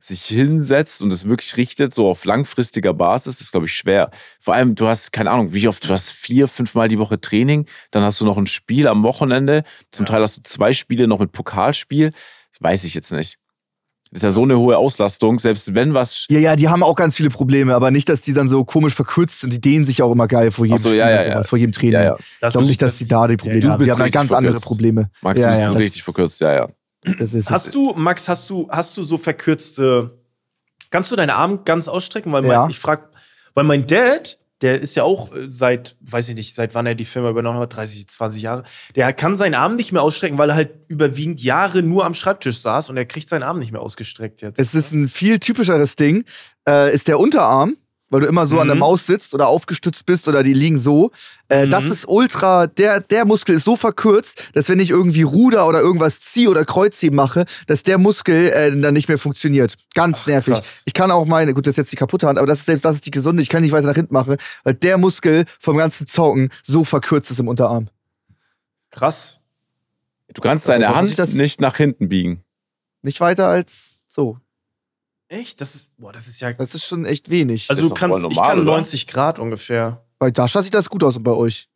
sich 0.00 0.24
hinsetzt 0.24 1.02
und 1.02 1.12
es 1.12 1.28
wirklich 1.28 1.56
richtet, 1.56 1.92
so 1.94 2.08
auf 2.08 2.24
langfristiger 2.24 2.94
Basis, 2.94 3.40
ist, 3.40 3.52
glaube 3.52 3.66
ich, 3.66 3.72
schwer. 3.72 4.10
Vor 4.40 4.54
allem, 4.54 4.74
du 4.74 4.86
hast, 4.88 5.12
keine 5.12 5.30
Ahnung, 5.30 5.52
wie 5.52 5.68
oft, 5.68 5.88
du 5.88 5.92
hast 5.92 6.10
vier, 6.10 6.48
fünfmal 6.48 6.88
die 6.88 6.98
Woche 6.98 7.20
Training, 7.20 7.66
dann 7.90 8.02
hast 8.02 8.20
du 8.20 8.24
noch 8.24 8.36
ein 8.38 8.46
Spiel 8.46 8.88
am 8.88 9.02
Wochenende, 9.02 9.62
zum 9.92 10.06
Ja. 10.06 10.12
Teil 10.12 10.22
hast 10.22 10.38
du 10.38 10.42
zwei 10.42 10.72
Spiele 10.72 11.06
noch 11.06 11.18
mit 11.20 11.32
Pokalspiel. 11.32 12.12
Weiß 12.60 12.84
ich 12.84 12.94
jetzt 12.94 13.12
nicht. 13.12 13.38
Das 14.12 14.18
ist 14.18 14.24
ja 14.24 14.30
so 14.32 14.42
eine 14.42 14.58
hohe 14.58 14.76
Auslastung, 14.76 15.38
selbst 15.38 15.72
wenn 15.74 15.94
was. 15.94 16.26
Ja, 16.28 16.40
ja, 16.40 16.56
die 16.56 16.68
haben 16.68 16.82
auch 16.82 16.96
ganz 16.96 17.14
viele 17.14 17.30
Probleme, 17.30 17.76
aber 17.76 17.92
nicht, 17.92 18.08
dass 18.08 18.20
die 18.22 18.32
dann 18.32 18.48
so 18.48 18.64
komisch 18.64 18.92
verkürzt 18.94 19.40
sind. 19.40 19.52
Die 19.52 19.60
dehnen 19.60 19.84
sich 19.84 20.02
auch 20.02 20.10
immer 20.10 20.26
geil 20.26 20.50
vor 20.50 20.64
jedem 20.66 20.74
Ach 20.74 20.82
so, 20.82 20.88
Spiel 20.88 20.98
ja, 20.98 21.10
ja, 21.10 21.28
ja. 21.28 21.42
vor 21.44 21.58
jedem 21.58 21.70
Training. 21.72 21.92
Ja, 21.92 22.02
ja. 22.02 22.16
Ich 22.18 22.48
glaube 22.50 22.66
nicht, 22.66 22.82
dass 22.82 22.98
die 22.98 23.06
da 23.06 23.28
die 23.28 23.36
Probleme 23.36 23.60
Du 23.60 23.68
haben. 23.68 23.78
bist 23.78 23.86
Die 23.88 23.92
haben 23.92 24.10
ganz 24.10 24.32
andere 24.32 24.54
verkürzt. 24.54 24.66
Probleme. 24.66 25.10
Max, 25.22 25.40
ja, 25.40 25.52
du 25.52 25.74
bist 25.74 25.76
richtig 25.76 26.02
verkürzt, 26.02 26.40
ja, 26.40 26.52
ja. 26.52 26.68
Das 27.02 27.32
ist 27.32 27.34
es. 27.34 27.50
Hast 27.50 27.74
du, 27.74 27.92
Max, 27.94 28.28
hast 28.28 28.48
du, 28.50 28.68
hast 28.70 28.96
du 28.96 29.02
so 29.04 29.16
verkürzte. 29.18 30.18
Kannst 30.90 31.10
du 31.10 31.16
deine 31.16 31.34
Arme 31.34 31.60
ganz 31.64 31.88
ausstrecken? 31.88 32.32
Weil 32.32 32.42
mein, 32.42 32.50
Ja. 32.50 32.68
ich 32.68 32.78
frag, 32.78 33.10
weil 33.54 33.64
mein 33.64 33.86
Dad, 33.86 34.38
der 34.60 34.80
ist 34.80 34.94
ja 34.96 35.04
auch 35.04 35.34
äh, 35.34 35.46
seit, 35.50 35.96
weiß 36.00 36.28
ich 36.28 36.34
nicht, 36.34 36.54
seit 36.54 36.74
wann 36.74 36.84
er 36.84 36.94
die 36.94 37.04
Firma 37.06 37.30
übernommen 37.30 37.58
hat, 37.60 37.74
30, 37.74 38.06
20 38.08 38.42
Jahre, 38.42 38.64
der 38.96 39.12
kann 39.14 39.36
seinen 39.36 39.54
Arm 39.54 39.76
nicht 39.76 39.92
mehr 39.92 40.02
ausstrecken, 40.02 40.36
weil 40.36 40.50
er 40.50 40.56
halt 40.56 40.70
überwiegend 40.88 41.42
Jahre 41.42 41.82
nur 41.82 42.04
am 42.04 42.12
Schreibtisch 42.14 42.58
saß 42.58 42.90
und 42.90 42.96
er 42.98 43.06
kriegt 43.06 43.28
seinen 43.30 43.44
Arm 43.44 43.58
nicht 43.58 43.72
mehr 43.72 43.80
ausgestreckt 43.80 44.42
jetzt. 44.42 44.58
Es 44.58 44.74
ist 44.74 44.92
ein 44.92 45.08
viel 45.08 45.38
typischeres 45.38 45.96
Ding, 45.96 46.24
äh, 46.68 46.92
ist 46.92 47.08
der 47.08 47.18
Unterarm. 47.18 47.76
Weil 48.10 48.20
du 48.20 48.26
immer 48.26 48.46
so 48.46 48.56
mhm. 48.56 48.60
an 48.60 48.66
der 48.68 48.74
mhm. 48.74 48.80
Maus 48.80 49.06
sitzt 49.06 49.32
oder 49.34 49.48
aufgestützt 49.48 50.04
bist 50.04 50.28
oder 50.28 50.42
die 50.42 50.52
liegen 50.52 50.76
so. 50.76 51.10
Äh, 51.48 51.66
mhm. 51.66 51.70
Das 51.70 51.84
ist 51.84 52.06
ultra, 52.06 52.66
der, 52.66 53.00
der 53.00 53.24
Muskel 53.24 53.54
ist 53.54 53.64
so 53.64 53.76
verkürzt, 53.76 54.44
dass 54.52 54.68
wenn 54.68 54.80
ich 54.80 54.90
irgendwie 54.90 55.22
Ruder 55.22 55.66
oder 55.66 55.80
irgendwas 55.80 56.20
ziehe 56.20 56.50
oder 56.50 56.64
Kreuzheben 56.64 57.16
mache, 57.16 57.46
dass 57.66 57.82
der 57.82 57.98
Muskel 57.98 58.50
äh, 58.50 58.78
dann 58.78 58.94
nicht 58.94 59.08
mehr 59.08 59.18
funktioniert. 59.18 59.76
Ganz 59.94 60.18
Ach, 60.22 60.26
nervig. 60.26 60.54
Krass. 60.54 60.82
Ich 60.84 60.92
kann 60.92 61.10
auch 61.10 61.24
meine, 61.24 61.54
gut, 61.54 61.66
das 61.66 61.72
ist 61.72 61.78
jetzt 61.78 61.92
die 61.92 61.96
kaputte 61.96 62.26
Hand, 62.26 62.38
aber 62.38 62.46
das 62.46 62.60
ist 62.60 62.66
selbst 62.66 62.84
das 62.84 62.96
ist 62.96 63.06
die 63.06 63.10
gesunde, 63.10 63.42
ich 63.42 63.48
kann 63.48 63.62
nicht 63.62 63.72
weiter 63.72 63.86
nach 63.86 63.94
hinten 63.94 64.12
machen, 64.12 64.36
weil 64.64 64.74
der 64.74 64.98
Muskel 64.98 65.44
vom 65.58 65.76
ganzen 65.76 66.06
Zocken 66.06 66.50
so 66.62 66.84
verkürzt 66.84 67.30
ist 67.30 67.38
im 67.38 67.48
Unterarm. 67.48 67.88
Krass. 68.90 69.38
Du 70.34 70.40
kannst 70.40 70.68
deine 70.68 70.94
Hand 70.94 71.34
nicht 71.34 71.60
nach 71.60 71.76
hinten 71.76 72.08
biegen. 72.08 72.44
Nicht 73.02 73.20
weiter 73.20 73.48
als 73.48 74.00
so. 74.08 74.38
Echt? 75.30 75.60
Das 75.60 75.76
ist, 75.76 75.96
boah, 75.96 76.12
das 76.12 76.26
ist 76.26 76.40
ja. 76.40 76.52
Das 76.52 76.74
ist 76.74 76.84
schon 76.84 77.04
echt 77.04 77.30
wenig. 77.30 77.70
Also 77.70 77.88
du 77.88 77.94
kannst, 77.94 78.20
normal, 78.20 78.32
ich 78.32 78.36
kann 78.36 78.64
90 78.64 79.04
oder? 79.04 79.12
Grad 79.12 79.38
ungefähr. 79.38 80.04
Bei 80.18 80.32
Sascha 80.34 80.60
sieht 80.60 80.74
das 80.74 80.90
gut 80.90 81.04
aus 81.04 81.16
und 81.16 81.22
bei 81.22 81.30
euch. 81.30 81.68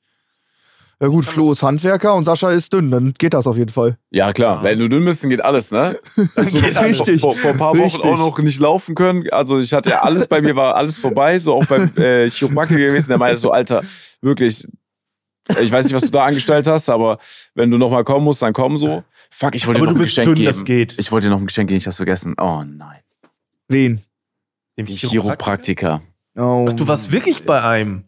Ja 1.01 1.07
gut, 1.07 1.25
Flo 1.25 1.53
ist 1.53 1.63
Handwerker 1.63 2.15
und 2.15 2.25
Sascha 2.25 2.51
ist 2.51 2.73
dünn, 2.73 2.91
dann 2.91 3.15
geht 3.17 3.35
das 3.35 3.47
auf 3.47 3.57
jeden 3.57 3.71
Fall. 3.71 3.97
Ja 4.11 4.33
klar, 4.33 4.63
wenn 4.65 4.79
du 4.81 4.89
dünn 4.89 5.05
bist, 5.05 5.23
dann 5.23 5.31
geht 5.31 5.41
alles, 5.41 5.71
ne? 5.71 5.99
Also, 6.35 6.61
geht 6.61 6.81
richtig. 6.81 7.21
Vor, 7.21 7.37
vor, 7.37 7.53
ein 7.53 7.59
paar 7.59 7.75
Wochen 7.75 7.83
richtig. 7.83 8.05
auch 8.05 8.19
noch 8.19 8.39
nicht 8.39 8.59
laufen 8.59 8.97
können. 8.97 9.29
Also 9.31 9.61
ich 9.61 9.73
hatte 9.73 9.91
ja 9.91 10.03
alles, 10.03 10.27
bei 10.27 10.41
mir 10.41 10.57
war 10.57 10.75
alles 10.75 10.99
vorbei, 10.99 11.39
so 11.39 11.55
auch 11.55 11.67
beim 11.67 11.91
äh, 11.97 12.29
Chiropraktiker 12.29 12.81
gewesen. 12.81 13.09
Der 13.09 13.19
meinte 13.19 13.37
so, 13.37 13.53
Alter, 13.53 13.83
wirklich, 14.21 14.67
ich 15.61 15.71
weiß 15.71 15.85
nicht, 15.85 15.95
was 15.95 16.05
du 16.05 16.11
da 16.11 16.25
angestellt 16.25 16.67
hast, 16.67 16.89
aber 16.89 17.19
wenn 17.55 17.71
du 17.71 17.79
nochmal 17.79 18.03
kommen 18.03 18.25
musst, 18.25 18.43
dann 18.43 18.53
komm 18.53 18.79
so. 18.79 19.05
Fuck, 19.31 19.55
ich 19.55 19.67
wollte 19.67 19.81
dir 19.81 19.87
noch 19.87 19.93
ein 19.95 19.99
Geschenk 19.99 20.27
dünn, 20.27 20.35
geben. 20.37 20.47
Das 20.47 20.65
geht. 20.65 20.99
Ich 20.99 21.13
wollte 21.13 21.29
dir 21.29 21.31
noch 21.31 21.41
ein 21.41 21.47
Geschenk 21.47 21.69
geben, 21.69 21.79
ich 21.79 21.87
hab's 21.87 21.99
vergessen. 21.99 22.35
Oh 22.41 22.65
nein. 22.67 22.99
Wen? 23.69 24.03
Dem 24.79 24.87
Chiropraktiker. 24.87 26.03
Oh. 26.37 26.67
Ach, 26.69 26.75
du 26.75 26.87
warst 26.87 27.13
wirklich 27.13 27.45
bei 27.45 27.63
einem? 27.63 28.05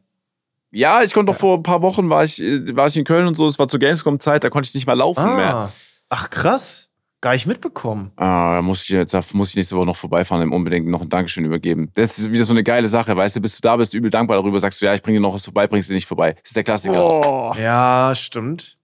Ja, 0.70 1.02
ich 1.02 1.14
konnte 1.14 1.32
doch 1.32 1.38
vor 1.38 1.58
ein 1.58 1.62
paar 1.62 1.80
Wochen 1.82 2.10
war 2.10 2.24
ich, 2.24 2.38
war 2.40 2.88
ich 2.88 2.96
in 2.96 3.04
Köln 3.04 3.26
und 3.26 3.36
so, 3.36 3.46
es 3.46 3.58
war 3.58 3.68
zur 3.68 3.80
Gamescom-Zeit, 3.80 4.44
da 4.44 4.50
konnte 4.50 4.68
ich 4.68 4.74
nicht 4.74 4.86
mal 4.86 4.94
laufen 4.94 5.20
ah. 5.20 5.36
mehr. 5.36 5.72
Ach 6.08 6.30
krass. 6.30 6.90
Gar 7.22 7.32
nicht 7.32 7.46
mitbekommen. 7.46 8.12
Ah, 8.16 8.56
da 8.56 8.62
muss 8.62 8.82
ich 8.82 8.90
jetzt 8.90 9.34
muss 9.34 9.50
ich 9.50 9.56
nächste 9.56 9.74
Woche 9.74 9.86
noch 9.86 9.96
vorbeifahren 9.96 10.42
und 10.42 10.52
unbedingt 10.52 10.86
noch 10.86 11.00
ein 11.00 11.08
Dankeschön 11.08 11.46
übergeben. 11.46 11.90
Das 11.94 12.18
ist 12.18 12.30
wieder 12.30 12.44
so 12.44 12.52
eine 12.52 12.62
geile 12.62 12.88
Sache, 12.88 13.16
weißt 13.16 13.36
du, 13.36 13.40
bis 13.40 13.56
du 13.56 13.62
da 13.62 13.76
bist, 13.76 13.94
übel 13.94 14.10
dankbar 14.10 14.36
darüber, 14.36 14.60
sagst 14.60 14.82
du, 14.82 14.86
ja, 14.86 14.92
ich 14.92 15.02
bringe 15.02 15.18
dir 15.18 15.22
noch 15.22 15.34
was 15.34 15.44
vorbei, 15.44 15.66
bringst 15.66 15.88
du 15.88 15.94
nicht 15.94 16.06
vorbei. 16.06 16.34
Das 16.34 16.50
ist 16.50 16.56
der 16.56 16.64
Klassiker. 16.64 17.02
Oh. 17.02 17.54
Ja, 17.58 18.12
stimmt. 18.14 18.76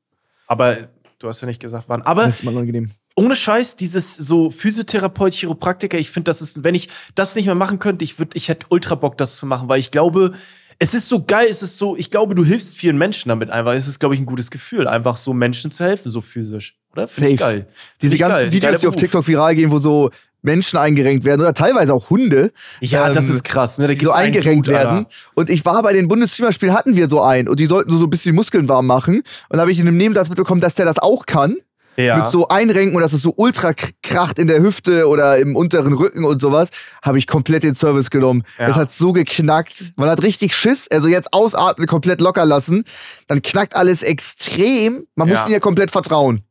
Aber 0.47 0.89
du 1.18 1.29
hast 1.29 1.43
ja 1.43 1.47
nicht 1.47 1.61
gesagt, 1.61 1.85
wann. 1.89 2.03
Aber 2.03 2.25
das 2.25 2.39
ist 2.39 2.45
mal 2.45 2.53
unangenehm 2.53 2.91
ohne 3.14 3.36
Scheiß, 3.36 3.76
dieses 3.76 4.14
so 4.16 4.50
Physiotherapeut, 4.50 5.34
Chiropraktiker, 5.34 5.98
ich 5.98 6.10
finde, 6.10 6.30
das 6.30 6.42
ist, 6.42 6.64
wenn 6.64 6.74
ich 6.74 6.88
das 7.14 7.34
nicht 7.34 7.46
mehr 7.46 7.54
machen 7.54 7.78
könnte, 7.78 8.04
ich 8.04 8.18
würde, 8.18 8.36
ich 8.36 8.48
hätte 8.48 8.66
ultra 8.70 8.94
Bock, 8.94 9.18
das 9.18 9.36
zu 9.36 9.46
machen, 9.46 9.68
weil 9.68 9.80
ich 9.80 9.90
glaube, 9.90 10.32
es 10.78 10.94
ist 10.94 11.08
so 11.08 11.22
geil, 11.22 11.46
es 11.48 11.62
ist 11.62 11.78
so, 11.78 11.96
ich 11.96 12.10
glaube, 12.10 12.34
du 12.34 12.44
hilfst 12.44 12.76
vielen 12.76 12.98
Menschen 12.98 13.28
damit 13.28 13.50
einfach. 13.50 13.72
Es 13.74 13.86
ist, 13.86 14.00
glaube 14.00 14.14
ich, 14.14 14.20
ein 14.20 14.26
gutes 14.26 14.50
Gefühl, 14.50 14.88
einfach 14.88 15.16
so 15.16 15.32
Menschen 15.32 15.70
zu 15.70 15.84
helfen, 15.84 16.10
so 16.10 16.20
physisch. 16.20 16.76
Oder? 16.92 17.06
Finde 17.06 17.30
ich 17.30 17.36
geil. 17.36 17.68
Diese 18.00 18.16
ganzen 18.18 18.44
geil. 18.44 18.52
Videos, 18.52 18.80
die 18.80 18.88
auf 18.88 18.96
TikTok 18.96 19.26
viral 19.26 19.54
gehen, 19.54 19.70
wo 19.70 19.78
so 19.78 20.10
Menschen 20.42 20.78
eingerenkt 20.78 21.24
werden 21.24 21.40
oder 21.40 21.54
teilweise 21.54 21.94
auch 21.94 22.10
Hunde. 22.10 22.52
Ja, 22.80 23.08
ähm, 23.08 23.14
das 23.14 23.28
ist 23.28 23.44
krass, 23.44 23.78
ne? 23.78 23.86
Da 23.86 23.94
so 23.94 24.10
eingerenkt 24.10 24.66
Dude, 24.66 24.76
werden. 24.76 24.96
Alter. 24.98 25.10
Und 25.34 25.50
ich 25.50 25.64
war 25.64 25.80
bei 25.82 25.92
den 25.92 26.08
Bundesligaspielen 26.08 26.74
hatten 26.74 26.96
wir 26.96 27.08
so 27.08 27.22
einen 27.22 27.48
und 27.48 27.60
die 27.60 27.66
sollten 27.66 27.96
so 27.96 28.04
ein 28.04 28.10
bisschen 28.10 28.32
die 28.32 28.36
Muskeln 28.36 28.68
warm 28.68 28.86
machen. 28.86 29.22
Und 29.48 29.56
da 29.56 29.60
habe 29.60 29.70
ich 29.70 29.78
in 29.78 29.86
einem 29.86 29.96
Nebensatz 29.96 30.28
mitbekommen, 30.28 30.60
dass 30.60 30.74
der 30.74 30.84
das 30.84 30.98
auch 30.98 31.26
kann. 31.26 31.56
Ja. 31.97 32.16
Mit 32.16 32.32
so 32.32 32.49
Einrenken 32.49 32.97
und 32.97 33.03
dass 33.03 33.12
es 33.12 33.22
so 33.22 33.34
ultra 33.36 33.74
kracht 34.03 34.38
in 34.38 34.47
der 34.47 34.62
Hüfte 34.62 35.07
oder 35.09 35.36
im 35.38 35.57
unteren 35.57 35.93
Rücken 35.93 36.24
und 36.24 36.40
sowas, 36.40 36.70
habe 37.03 37.18
ich 37.18 37.26
komplett 37.26 37.64
den 37.64 37.74
Service 37.74 38.11
genommen. 38.11 38.45
Ja. 38.59 38.68
Es 38.68 38.76
hat 38.76 38.90
so 38.90 39.12
geknackt. 39.12 39.93
Man 39.97 40.09
hat 40.09 40.22
richtig 40.22 40.55
Schiss. 40.55 40.88
Also 40.90 41.09
jetzt 41.09 41.32
ausatmen, 41.32 41.86
komplett 41.86 42.20
locker 42.20 42.47
lassen. 42.47 42.84
Dann 43.28 43.43
knackt 43.43 43.76
alles 43.76 44.03
extrem. 44.03 45.07
Man 45.14 45.28
ja. 45.28 45.34
muss 45.34 45.45
ihnen 45.45 45.53
ja 45.53 45.61
komplett 45.61 45.90
vertrauen. 45.90 46.43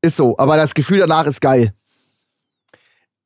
Ist 0.00 0.16
so. 0.16 0.38
Aber 0.38 0.56
das 0.56 0.74
Gefühl 0.74 0.98
danach 0.98 1.26
ist 1.26 1.40
geil. 1.40 1.74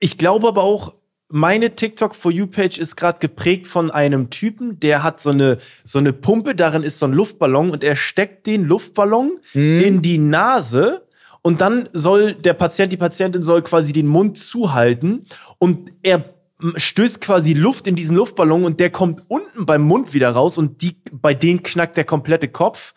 Ich 0.00 0.18
glaube 0.18 0.48
aber 0.48 0.62
auch, 0.62 0.94
meine 1.30 1.76
TikTok 1.76 2.14
For 2.14 2.32
You 2.32 2.46
Page 2.46 2.78
ist 2.78 2.96
gerade 2.96 3.18
geprägt 3.20 3.68
von 3.68 3.90
einem 3.90 4.30
Typen, 4.30 4.80
der 4.80 5.02
hat 5.02 5.20
so 5.20 5.30
eine 5.30 5.58
so 5.84 5.98
eine 5.98 6.12
Pumpe, 6.12 6.54
darin 6.54 6.82
ist 6.82 6.98
so 6.98 7.06
ein 7.06 7.12
Luftballon 7.12 7.70
und 7.70 7.84
er 7.84 7.96
steckt 7.96 8.46
den 8.46 8.64
Luftballon 8.64 9.38
mhm. 9.54 9.80
in 9.80 10.02
die 10.02 10.18
Nase 10.18 11.06
und 11.42 11.60
dann 11.60 11.88
soll 11.92 12.34
der 12.34 12.54
Patient, 12.54 12.92
die 12.92 12.96
Patientin 12.96 13.42
soll 13.42 13.62
quasi 13.62 13.92
den 13.92 14.06
Mund 14.06 14.38
zuhalten 14.38 15.26
und 15.58 15.92
er 16.02 16.34
stößt 16.76 17.20
quasi 17.20 17.54
Luft 17.54 17.86
in 17.86 17.96
diesen 17.96 18.16
Luftballon 18.16 18.64
und 18.64 18.80
der 18.80 18.90
kommt 18.90 19.22
unten 19.28 19.64
beim 19.64 19.82
Mund 19.82 20.12
wieder 20.12 20.30
raus 20.30 20.58
und 20.58 20.82
die 20.82 20.96
bei 21.12 21.32
denen 21.32 21.62
knackt 21.62 21.96
der 21.96 22.04
komplette 22.04 22.48
Kopf 22.48 22.92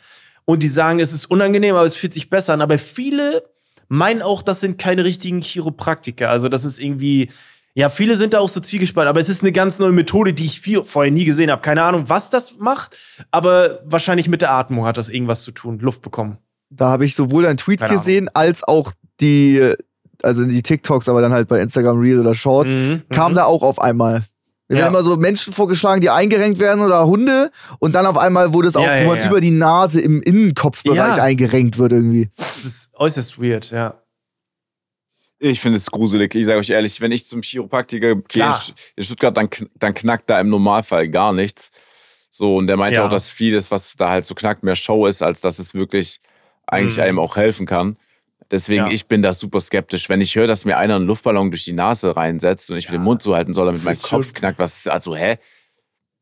und 0.45 0.63
die 0.63 0.67
sagen, 0.67 0.99
es 0.99 1.13
ist 1.13 1.29
unangenehm, 1.29 1.75
aber 1.75 1.85
es 1.85 1.95
fühlt 1.95 2.13
sich 2.13 2.29
besser 2.29 2.53
an, 2.53 2.61
aber 2.61 2.77
viele 2.77 3.43
meinen 3.87 4.21
auch, 4.21 4.41
das 4.41 4.59
sind 4.59 4.77
keine 4.77 5.05
richtigen 5.05 5.41
Chiropraktiker, 5.41 6.29
also 6.29 6.49
das 6.49 6.65
ist 6.65 6.79
irgendwie 6.79 7.29
ja, 7.75 7.89
viele 7.89 8.15
sind 8.17 8.33
da 8.33 8.39
auch 8.39 8.49
so 8.49 8.59
zwiegespalten, 8.59 9.09
aber 9.09 9.19
es 9.19 9.29
ist 9.29 9.41
eine 9.41 9.51
ganz 9.51 9.79
neue 9.79 9.91
Methode, 9.91 10.33
die 10.33 10.45
ich 10.45 10.61
viel, 10.61 10.83
vorher 10.83 11.11
nie 11.11 11.25
gesehen 11.25 11.49
habe. 11.49 11.61
Keine 11.61 11.83
Ahnung, 11.83 12.03
was 12.07 12.29
das 12.29 12.59
macht, 12.59 12.95
aber 13.31 13.79
wahrscheinlich 13.85 14.29
mit 14.29 14.41
der 14.41 14.51
Atmung 14.51 14.85
hat 14.85 14.97
das 14.97 15.09
irgendwas 15.09 15.41
zu 15.41 15.51
tun, 15.51 15.79
Luft 15.79 16.01
bekommen. 16.01 16.37
Da 16.69 16.89
habe 16.89 17.05
ich 17.05 17.15
sowohl 17.15 17.45
einen 17.45 17.57
Tweet 17.57 17.79
Keine 17.79 17.93
gesehen, 17.93 18.29
Ahnung. 18.29 18.47
als 18.49 18.63
auch 18.63 18.91
die, 19.21 19.73
also 20.21 20.45
die 20.45 20.61
TikToks, 20.61 21.09
aber 21.09 21.21
dann 21.21 21.33
halt 21.33 21.47
bei 21.47 21.59
Instagram 21.59 21.99
Reel 21.99 22.19
oder 22.19 22.35
Shorts, 22.35 22.73
mhm, 22.73 23.03
kam 23.09 23.31
mhm. 23.31 23.35
da 23.35 23.45
auch 23.45 23.63
auf 23.63 23.79
einmal. 23.79 24.23
Wir 24.67 24.77
ja. 24.77 24.83
werden 24.83 24.93
immer 24.93 25.03
so 25.03 25.17
Menschen 25.17 25.51
vorgeschlagen, 25.51 26.01
die 26.01 26.09
eingerenkt 26.09 26.59
werden 26.59 26.81
oder 26.83 27.05
Hunde. 27.05 27.51
Und 27.79 27.93
dann 27.93 28.05
auf 28.05 28.17
einmal 28.17 28.53
wurde 28.53 28.69
es 28.69 28.75
auch, 28.75 28.83
ja, 28.83 29.01
ja, 29.01 29.27
über 29.27 29.41
die 29.41 29.51
Nase 29.51 29.99
im 29.99 30.21
Innenkopfbereich 30.21 31.21
eingerenkt 31.21 31.77
wird 31.77 31.91
irgendwie. 31.91 32.29
Das 32.37 32.63
ist 32.63 32.91
äußerst 32.95 33.41
weird, 33.41 33.71
ja. 33.71 33.95
Ich 35.39 35.59
finde 35.59 35.77
es 35.77 35.91
gruselig. 35.91 36.33
Ich 36.35 36.45
sage 36.45 36.59
euch 36.59 36.69
ehrlich, 36.69 37.01
wenn 37.01 37.11
ich 37.11 37.25
zum 37.25 37.41
Chiropraktiker 37.41 38.15
gehe 38.15 38.53
in 38.95 39.03
Stuttgart, 39.03 39.35
dann, 39.35 39.49
dann 39.75 39.93
knackt 39.93 40.29
da 40.29 40.39
im 40.39 40.49
Normalfall 40.49 41.09
gar 41.09 41.33
nichts. 41.33 41.71
So, 42.29 42.57
und 42.57 42.67
der 42.67 42.77
meinte 42.77 42.99
ja. 42.99 43.05
auch, 43.05 43.09
dass 43.09 43.29
vieles, 43.29 43.69
was 43.69 43.95
da 43.95 44.09
halt 44.09 44.25
so 44.25 44.35
knackt, 44.35 44.63
mehr 44.63 44.75
Show 44.75 45.05
ist, 45.05 45.21
als 45.21 45.41
dass 45.41 45.59
es 45.59 45.73
wirklich 45.73 46.19
eigentlich 46.65 46.97
mhm. 46.97 47.03
einem 47.03 47.19
auch 47.19 47.35
helfen 47.35 47.65
kann. 47.65 47.97
Deswegen, 48.49 48.85
ja. 48.85 48.91
ich 48.91 49.07
bin 49.07 49.21
da 49.21 49.33
super 49.33 49.59
skeptisch. 49.59 50.09
Wenn 50.09 50.21
ich 50.21 50.35
höre, 50.35 50.47
dass 50.47 50.65
mir 50.65 50.77
einer 50.77 50.95
einen 50.95 51.05
Luftballon 51.05 51.51
durch 51.51 51.65
die 51.65 51.73
Nase 51.73 52.15
reinsetzt 52.15 52.71
und 52.71 52.77
ich 52.77 52.85
ja. 52.85 52.91
den 52.91 53.01
Mund 53.01 53.21
zuhalten 53.21 53.53
soll, 53.53 53.65
damit 53.65 53.83
mein 53.83 53.99
Kopf 53.99 54.25
schon. 54.27 54.33
knackt, 54.33 54.59
was 54.59 54.77
ist, 54.77 54.89
also, 54.89 55.15
hä? 55.15 55.37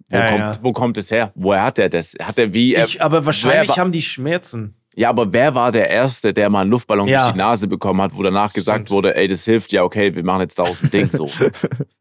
Wo, 0.09 0.17
kommt, 0.17 0.59
wo 0.63 0.73
kommt 0.73 0.97
es 0.97 1.11
her? 1.11 1.31
Woher 1.35 1.63
hat 1.63 1.79
er 1.79 1.87
das? 1.87 2.15
Hat 2.21 2.37
er 2.37 2.53
wie? 2.53 2.75
Ich, 2.75 3.01
aber 3.01 3.25
wahrscheinlich 3.25 3.77
haben 3.77 3.91
die 3.93 4.01
Schmerzen. 4.01 4.80
Ja, 4.95 5.09
aber 5.09 5.31
wer 5.31 5.55
war 5.55 5.71
der 5.71 5.89
Erste, 5.89 6.33
der 6.33 6.49
mal 6.49 6.61
einen 6.61 6.71
Luftballon 6.71 7.07
ja. 7.07 7.21
durch 7.21 7.33
die 7.33 7.37
Nase 7.37 7.67
bekommen 7.67 8.01
hat, 8.01 8.15
wo 8.15 8.23
danach 8.23 8.51
gesagt 8.51 8.87
stimmt. 8.87 8.91
wurde, 8.91 9.15
ey, 9.15 9.27
das 9.27 9.45
hilft, 9.45 9.71
ja, 9.71 9.83
okay, 9.83 10.13
wir 10.13 10.23
machen 10.23 10.41
jetzt 10.41 10.59
daraus 10.59 10.83
ein 10.83 10.91
Ding 10.91 11.09
so. 11.11 11.29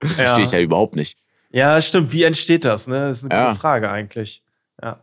Das 0.01 0.17
ja. 0.17 0.25
verstehe 0.25 0.45
ich 0.45 0.53
ja 0.53 0.61
überhaupt 0.61 0.97
nicht. 0.97 1.19
Ja, 1.51 1.81
stimmt. 1.83 2.13
Wie 2.13 2.23
entsteht 2.23 2.65
das? 2.65 2.87
Ne? 2.87 3.09
Das 3.09 3.19
ist 3.19 3.31
eine 3.31 3.41
ja. 3.41 3.49
gute 3.49 3.61
Frage 3.61 3.91
eigentlich. 3.91 4.43
Ja. 4.83 5.01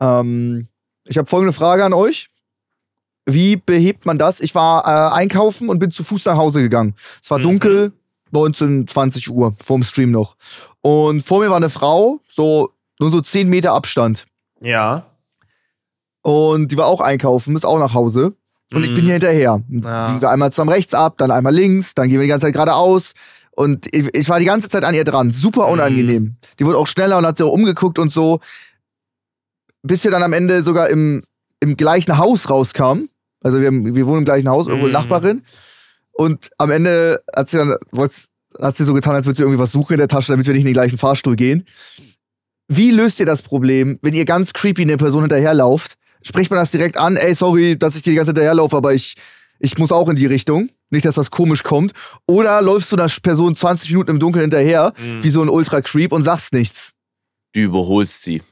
Ähm, 0.00 0.68
ich 1.06 1.18
habe 1.18 1.26
folgende 1.26 1.52
Frage 1.52 1.84
an 1.84 1.92
euch. 1.92 2.28
Wie 3.26 3.56
behebt 3.56 4.06
man 4.06 4.18
das? 4.18 4.40
Ich 4.40 4.54
war 4.54 4.84
äh, 4.86 5.14
einkaufen 5.14 5.68
und 5.68 5.78
bin 5.78 5.90
zu 5.90 6.04
Fuß 6.04 6.24
nach 6.24 6.36
Hause 6.36 6.60
gegangen. 6.60 6.94
Es 7.22 7.30
war 7.30 7.38
mhm. 7.38 7.44
dunkel, 7.44 7.92
19, 8.30 8.88
20 8.88 9.30
Uhr, 9.30 9.54
vorm 9.62 9.84
Stream 9.84 10.10
noch. 10.10 10.36
Und 10.80 11.22
vor 11.22 11.40
mir 11.40 11.50
war 11.50 11.56
eine 11.56 11.70
Frau, 11.70 12.20
so 12.28 12.72
nur 12.98 13.10
so 13.10 13.20
10 13.20 13.48
Meter 13.48 13.72
Abstand. 13.72 14.26
Ja. 14.60 15.06
Und 16.22 16.72
die 16.72 16.76
war 16.76 16.86
auch 16.86 17.00
einkaufen, 17.00 17.56
ist 17.56 17.66
auch 17.66 17.78
nach 17.78 17.94
Hause. 17.94 18.34
Und 18.72 18.80
mhm. 18.80 18.84
ich 18.84 18.94
bin 18.94 19.04
mhm. 19.04 19.06
hier 19.06 19.12
hinterher. 19.14 19.62
Ja. 19.68 20.10
Gehen 20.10 20.20
wir 20.22 20.30
einmal 20.30 20.50
zusammen 20.50 20.70
rechts 20.70 20.94
ab, 20.94 21.18
dann 21.18 21.30
einmal 21.30 21.54
links, 21.54 21.94
dann 21.94 22.08
gehen 22.08 22.18
wir 22.18 22.22
die 22.22 22.28
ganze 22.28 22.46
Zeit 22.46 22.54
geradeaus. 22.54 23.14
Und 23.50 23.94
ich, 23.94 24.14
ich 24.14 24.28
war 24.28 24.38
die 24.38 24.46
ganze 24.46 24.68
Zeit 24.68 24.84
an 24.84 24.94
ihr 24.94 25.04
dran. 25.04 25.30
Super 25.30 25.66
mhm. 25.66 25.72
unangenehm. 25.74 26.22
Mhm. 26.22 26.36
Die 26.58 26.64
wurde 26.64 26.78
auch 26.78 26.86
schneller 26.86 27.18
und 27.18 27.26
hat 27.26 27.36
sich 27.36 27.46
auch 27.46 27.52
umgeguckt 27.52 27.98
und 27.98 28.12
so. 28.12 28.40
Bis 29.82 30.04
wir 30.04 30.10
dann 30.10 30.22
am 30.22 30.32
Ende 30.32 30.62
sogar 30.62 30.88
im, 30.88 31.22
im 31.60 31.76
gleichen 31.76 32.16
Haus 32.16 32.48
rauskamen. 32.48 33.10
Also 33.40 33.60
wir, 33.60 33.72
wir 33.72 34.06
wohnen 34.06 34.20
im 34.20 34.24
gleichen 34.24 34.48
Haus, 34.48 34.68
irgendwo 34.68 34.86
mhm. 34.86 34.92
Nachbarin. 34.92 35.42
Und 36.12 36.50
am 36.58 36.70
Ende 36.70 37.22
hat 37.34 37.50
sie 37.50 37.56
dann, 37.56 37.74
hat 38.60 38.76
sie 38.76 38.84
so 38.84 38.94
getan, 38.94 39.14
als 39.14 39.26
würde 39.26 39.36
sie 39.36 39.42
irgendwie 39.42 39.58
was 39.58 39.72
suchen 39.72 39.94
in 39.94 39.98
der 39.98 40.08
Tasche, 40.08 40.32
damit 40.32 40.46
wir 40.46 40.54
nicht 40.54 40.62
in 40.62 40.68
den 40.68 40.74
gleichen 40.74 40.98
Fahrstuhl 40.98 41.36
gehen. 41.36 41.66
Wie 42.68 42.90
löst 42.90 43.18
ihr 43.18 43.26
das 43.26 43.42
Problem, 43.42 43.98
wenn 44.02 44.14
ihr 44.14 44.24
ganz 44.24 44.52
creepy 44.52 44.82
eine 44.82 44.96
Person 44.96 45.22
hinterherlauft 45.22 45.96
spricht 46.22 46.50
man 46.50 46.60
das 46.60 46.70
direkt 46.70 46.96
an, 46.96 47.16
ey, 47.16 47.34
sorry, 47.34 47.76
dass 47.78 47.96
ich 47.96 48.02
dir 48.02 48.10
die 48.10 48.16
ganze 48.16 48.30
Zeit 48.30 48.36
hinterherlaufe, 48.36 48.76
aber 48.76 48.94
ich, 48.94 49.16
ich 49.58 49.78
muss 49.78 49.92
auch 49.92 50.08
in 50.08 50.16
die 50.16 50.26
Richtung. 50.26 50.70
Nicht, 50.90 51.06
dass 51.06 51.14
das 51.14 51.30
komisch 51.30 51.62
kommt. 51.62 51.92
Oder 52.26 52.60
läufst 52.60 52.92
du 52.92 52.96
einer 52.96 53.10
Person 53.22 53.56
20 53.56 53.90
Minuten 53.90 54.10
im 54.10 54.18
Dunkeln 54.18 54.42
hinterher, 54.42 54.92
mhm. 54.98 55.24
wie 55.24 55.30
so 55.30 55.40
ein 55.40 55.48
Ultra-Creep 55.48 56.12
und 56.12 56.22
sagst 56.22 56.52
nichts. 56.52 56.92
Du 57.54 57.60
überholst 57.60 58.22
sie. 58.22 58.42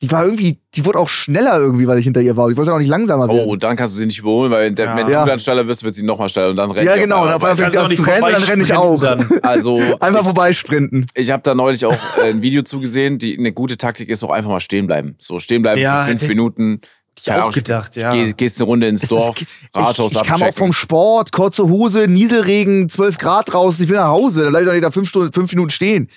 Die 0.00 0.10
war 0.12 0.24
irgendwie, 0.24 0.58
die 0.76 0.84
wurde 0.84 0.98
auch 1.00 1.08
schneller 1.08 1.58
irgendwie, 1.58 1.88
weil 1.88 1.98
ich 1.98 2.04
hinter 2.04 2.20
ihr 2.20 2.36
war. 2.36 2.48
Ich 2.50 2.56
wollte 2.56 2.72
auch 2.72 2.78
nicht 2.78 2.88
langsamer 2.88 3.26
werden. 3.26 3.40
Oh, 3.46 3.50
und 3.52 3.64
dann 3.64 3.76
kannst 3.76 3.94
du 3.94 3.98
sie 3.98 4.06
nicht 4.06 4.20
überholen, 4.20 4.50
weil 4.52 4.70
der, 4.70 4.86
Ja. 4.86 4.96
wenn 4.96 5.08
Ja. 5.10 5.24
du 5.24 5.30
dann 5.30 5.40
schneller 5.40 5.66
wirst, 5.66 5.82
wird 5.82 5.94
sie 5.94 6.04
nochmal 6.04 6.28
schneller 6.28 6.50
und 6.50 6.56
dann 6.56 6.70
rennt 6.70 6.86
ja, 6.86 6.94
sie 6.94 7.00
genau. 7.00 7.22
Und 7.24 7.28
auf 7.30 7.42
einmal 7.42 7.56
fängt 7.56 7.72
sie 7.72 7.78
Kannst 7.78 7.90
an 7.90 7.96
du 7.96 7.96
zu 7.96 8.02
auch 8.02 8.06
nicht 8.06 8.22
rennen, 8.22 8.32
dann 8.34 8.42
renne 8.44 8.62
ich 8.62 8.74
auch. 8.74 9.00
dann. 9.02 9.28
Also, 9.42 9.76
Einfach 9.98 10.20
ich, 10.20 10.24
vorbeisprinten. 10.26 11.06
ich 11.14 11.30
habe 11.32 11.42
da 11.42 11.54
neulich 11.54 11.84
auch 11.84 11.96
äh, 12.22 12.30
ein 12.30 12.42
Video 12.42 12.62
zugesehen. 12.62 13.18
Die, 13.18 13.36
eine 13.36 13.52
gute 13.52 13.76
Taktik 13.76 14.08
ist 14.08 14.22
auch 14.22 14.30
einfach 14.30 14.50
mal 14.50 14.60
stehen 14.60 14.86
bleiben. 14.86 15.16
So 15.18 15.40
stehen 15.40 15.62
bleiben 15.62 15.80
Ja, 15.80 16.02
für 16.04 16.10
fünf 16.10 16.28
Minuten. 16.28 16.80
Ich 17.18 17.24
Keine 17.24 17.44
auch 17.44 17.52
gedacht, 17.52 17.96
ja. 17.96 18.10
Geh, 18.10 18.32
gehst 18.34 18.60
eine 18.60 18.66
Runde 18.66 18.86
ins 18.86 19.02
Es 19.02 19.08
Dorf, 19.08 19.40
ist- 19.40 19.50
Rathaus 19.74 20.12
ich, 20.12 20.18
ich 20.18 20.22
kam 20.22 20.40
auch 20.40 20.54
vom 20.54 20.72
Sport, 20.72 21.32
kurze 21.32 21.68
Hose, 21.68 22.06
Nieselregen, 22.06 22.88
12 22.88 23.18
Grad 23.18 23.52
draußen, 23.52 23.82
ich 23.82 23.90
will 23.90 23.96
nach 23.96 24.06
Hause. 24.06 24.42
Dann 24.44 24.50
bleib 24.52 24.62
ich 24.62 24.66
doch 24.68 24.72
nicht 24.74 24.84
da 24.84 24.92
fünf, 24.92 25.08
Stunden, 25.08 25.32
fünf 25.32 25.50
Minuten 25.52 25.70
stehen. 25.70 26.08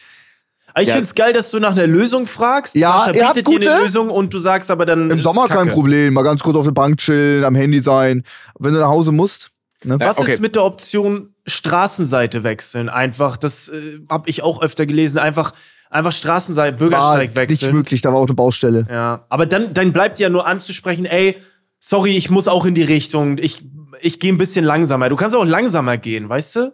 Ich 0.79 0.87
Ja. 0.87 0.93
finde 0.93 1.05
es 1.05 1.15
geil, 1.15 1.33
dass 1.33 1.51
du 1.51 1.59
nach 1.59 1.71
einer 1.71 1.87
Lösung 1.87 2.25
fragst. 2.27 2.75
Ja, 2.75 3.05
Sascha 3.05 3.11
bietet 3.33 3.47
dir 3.47 3.55
eine 3.55 3.59
gute? 3.65 3.83
Lösung 3.83 4.09
und 4.09 4.33
du 4.33 4.39
sagst 4.39 4.71
aber 4.71 4.85
dann. 4.85 5.09
Im 5.11 5.21
Sommer 5.21 5.47
kein 5.47 5.57
Kacke. 5.65 5.71
Problem. 5.71 6.13
Mal 6.13 6.23
ganz 6.23 6.41
kurz 6.41 6.55
auf 6.55 6.65
der 6.65 6.71
Bank 6.71 6.97
chillen, 6.97 7.43
am 7.43 7.55
Handy 7.55 7.79
sein. 7.79 8.23
Wenn 8.59 8.73
du 8.73 8.79
nach 8.79 8.87
Hause 8.89 9.11
musst. 9.11 9.51
Ne? 9.83 9.99
Was 9.99 10.17
okay. 10.19 10.33
ist 10.33 10.41
mit 10.41 10.55
der 10.55 10.63
Option 10.63 11.33
Straßenseite 11.47 12.43
wechseln? 12.43 12.89
Einfach, 12.89 13.37
das 13.37 13.69
äh, 13.69 13.99
habe 14.09 14.29
ich 14.29 14.43
auch 14.43 14.61
öfter 14.61 14.85
gelesen. 14.85 15.17
Einfach, 15.17 15.53
einfach 15.89 16.11
Straßenseite, 16.11 16.79
War 16.79 16.89
Bürgersteig 16.89 17.29
nicht 17.29 17.35
wechseln. 17.35 17.75
möglich, 17.75 18.01
da 18.01 18.09
war 18.13 18.19
auch 18.19 18.27
eine 18.27 18.35
Baustelle. 18.35 18.85
Ja, 18.91 19.25
aber 19.29 19.45
dann, 19.45 19.73
dann 19.73 19.91
bleibt 19.91 20.19
ja 20.19 20.29
nur 20.29 20.45
anzusprechen, 20.47 21.05
ey, 21.05 21.35
sorry, 21.79 22.15
ich 22.15 22.29
muss 22.29 22.47
auch 22.47 22.65
in 22.65 22.75
die 22.75 22.83
Richtung. 22.83 23.37
Ich, 23.39 23.65
ich 24.01 24.19
gehe 24.19 24.31
ein 24.31 24.37
bisschen 24.37 24.63
langsamer. 24.65 25.09
Du 25.09 25.15
kannst 25.15 25.35
auch 25.35 25.43
langsamer 25.45 25.97
gehen, 25.97 26.29
weißt 26.29 26.55
du? 26.57 26.73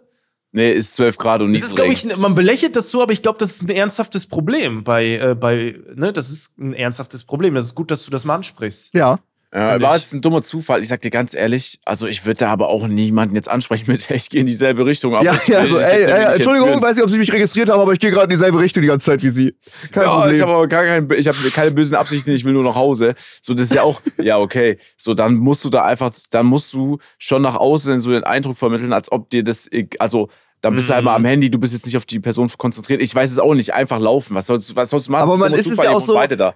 Nee, 0.52 0.72
ist 0.72 0.94
12 0.94 1.18
Grad 1.18 1.42
und 1.42 1.52
Das 1.52 1.60
nicht 1.60 1.68
ist, 1.68 1.76
glaube 1.76 1.92
ich, 1.92 2.16
man 2.16 2.34
belächelt 2.34 2.74
das 2.74 2.88
so, 2.88 3.02
aber 3.02 3.12
ich 3.12 3.22
glaube, 3.22 3.38
das 3.38 3.56
ist 3.56 3.62
ein 3.62 3.70
ernsthaftes 3.70 4.26
Problem 4.26 4.82
bei, 4.82 5.16
äh, 5.16 5.34
bei, 5.34 5.78
ne, 5.94 6.12
das 6.12 6.30
ist 6.30 6.58
ein 6.58 6.72
ernsthaftes 6.72 7.24
Problem. 7.24 7.54
Das 7.54 7.66
ist 7.66 7.74
gut, 7.74 7.90
dass 7.90 8.04
du 8.04 8.10
das 8.10 8.24
mal 8.24 8.36
ansprichst. 8.36 8.94
Ja. 8.94 9.18
Find 9.50 9.82
war 9.82 9.96
ich. 9.96 10.02
jetzt 10.02 10.12
ein 10.12 10.20
dummer 10.20 10.42
Zufall. 10.42 10.82
Ich 10.82 10.88
sag 10.88 11.00
dir 11.00 11.10
ganz 11.10 11.32
ehrlich, 11.34 11.80
also 11.86 12.06
ich 12.06 12.26
würde 12.26 12.38
da 12.38 12.50
aber 12.50 12.68
auch 12.68 12.86
niemanden 12.86 13.34
jetzt 13.34 13.48
ansprechen 13.48 13.84
mit, 13.90 14.10
ich 14.10 14.28
gehe 14.28 14.42
in 14.42 14.46
dieselbe 14.46 14.84
Richtung. 14.84 15.14
Aber 15.14 15.24
Ja, 15.24 15.34
ich 15.36 15.46
ja, 15.48 15.66
so, 15.66 15.78
ey, 15.78 16.02
ey, 16.04 16.34
Entschuldigung, 16.34 16.68
führen. 16.68 16.82
weiß 16.82 16.96
nicht, 16.96 17.04
ob 17.04 17.10
Sie 17.10 17.16
mich 17.18 17.32
registriert 17.32 17.70
haben, 17.70 17.80
aber 17.80 17.92
ich 17.94 17.98
gehe 17.98 18.10
gerade 18.10 18.24
in 18.24 18.30
dieselbe 18.30 18.60
Richtung 18.60 18.82
die 18.82 18.88
ganze 18.88 19.06
Zeit 19.06 19.22
wie 19.22 19.30
Sie. 19.30 19.54
Kein 19.90 20.02
ja, 20.04 20.14
Problem. 20.14 20.34
ich 20.34 20.42
habe 20.42 20.52
aber 20.52 20.68
gar 20.68 20.84
kein, 20.84 21.08
ich 21.16 21.26
habe 21.26 21.36
keine 21.50 21.70
bösen 21.70 21.96
Absichten, 21.96 22.32
ich 22.32 22.44
will 22.44 22.52
nur 22.52 22.62
nach 22.64 22.74
Hause. 22.74 23.14
So, 23.40 23.54
das 23.54 23.64
ist 23.64 23.74
ja 23.74 23.82
auch, 23.84 24.02
ja, 24.18 24.38
okay. 24.38 24.76
So, 24.98 25.14
dann 25.14 25.36
musst 25.36 25.64
du 25.64 25.70
da 25.70 25.82
einfach, 25.82 26.12
dann 26.30 26.44
musst 26.46 26.72
du 26.74 26.98
schon 27.18 27.40
nach 27.40 27.56
außen 27.56 28.00
so 28.00 28.10
den 28.10 28.24
Eindruck 28.24 28.56
vermitteln, 28.58 28.92
als 28.92 29.10
ob 29.10 29.30
dir 29.30 29.42
das, 29.42 29.70
also, 29.98 30.28
dann 30.60 30.74
bist 30.74 30.90
du 30.90 30.94
halt 30.94 31.04
Mhm. 31.04 31.08
am 31.08 31.24
Handy, 31.24 31.50
du 31.50 31.58
bist 31.60 31.72
jetzt 31.72 31.86
nicht 31.86 31.96
auf 31.96 32.04
die 32.04 32.18
Person 32.18 32.50
konzentriert. 32.58 33.00
Ich 33.00 33.14
weiß 33.14 33.30
es 33.30 33.38
auch 33.38 33.54
nicht, 33.54 33.72
einfach 33.74 34.00
laufen. 34.00 34.34
Was 34.34 34.46
sollst, 34.46 34.70
du- 34.70 34.74
was 34.76 34.90
sollst 34.90 35.06
du 35.06 35.12
machen? 35.12 35.22
Aber 35.22 35.36
man 35.36 35.50
dummer 35.52 35.60
ist 35.60 35.66
es 35.66 35.70
Zufall, 35.70 35.84
ja 35.86 35.92
auch 35.92 36.04
so- 36.04 36.14
beide 36.14 36.36
da. 36.36 36.54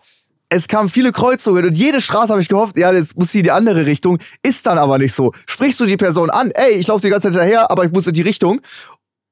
Es 0.52 0.68
kamen 0.68 0.88
viele 0.88 1.12
Kreuzungen 1.12 1.64
und 1.64 1.76
jede 1.76 2.00
Straße 2.00 2.28
habe 2.30 2.42
ich 2.42 2.48
gehofft, 2.48 2.76
ja, 2.76 2.92
jetzt 2.92 3.16
muss 3.16 3.32
sie 3.32 3.38
in 3.38 3.44
die 3.44 3.50
andere 3.50 3.86
Richtung. 3.86 4.18
Ist 4.42 4.66
dann 4.66 4.78
aber 4.78 4.98
nicht 4.98 5.14
so. 5.14 5.32
Sprichst 5.46 5.80
du 5.80 5.86
die 5.86 5.96
Person 5.96 6.30
an, 6.30 6.50
ey, 6.50 6.72
ich 6.72 6.86
laufe 6.86 7.02
die 7.02 7.08
ganze 7.08 7.28
Zeit 7.28 7.40
hinterher, 7.40 7.70
aber 7.70 7.84
ich 7.84 7.92
muss 7.92 8.06
in 8.06 8.12
die 8.12 8.22
Richtung. 8.22 8.60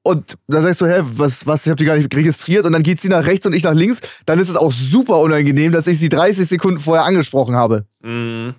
Und 0.03 0.35
dann 0.47 0.63
sagst 0.63 0.81
du, 0.81 0.87
hä, 0.87 1.01
was, 1.03 1.45
was, 1.45 1.65
ich 1.65 1.69
habe 1.69 1.77
die 1.77 1.85
gar 1.85 1.95
nicht 1.95 2.13
registriert. 2.15 2.65
Und 2.65 2.73
dann 2.73 2.81
geht 2.81 2.99
sie 2.99 3.07
nach 3.07 3.25
rechts 3.27 3.45
und 3.45 3.53
ich 3.53 3.63
nach 3.63 3.75
links. 3.75 4.01
Dann 4.25 4.39
ist 4.39 4.49
es 4.49 4.55
auch 4.55 4.71
super 4.71 5.19
unangenehm, 5.19 5.71
dass 5.71 5.85
ich 5.85 5.99
sie 5.99 6.09
30 6.09 6.47
Sekunden 6.47 6.79
vorher 6.79 7.05
angesprochen 7.05 7.55
habe. 7.55 7.85
Mhm. 8.01 8.55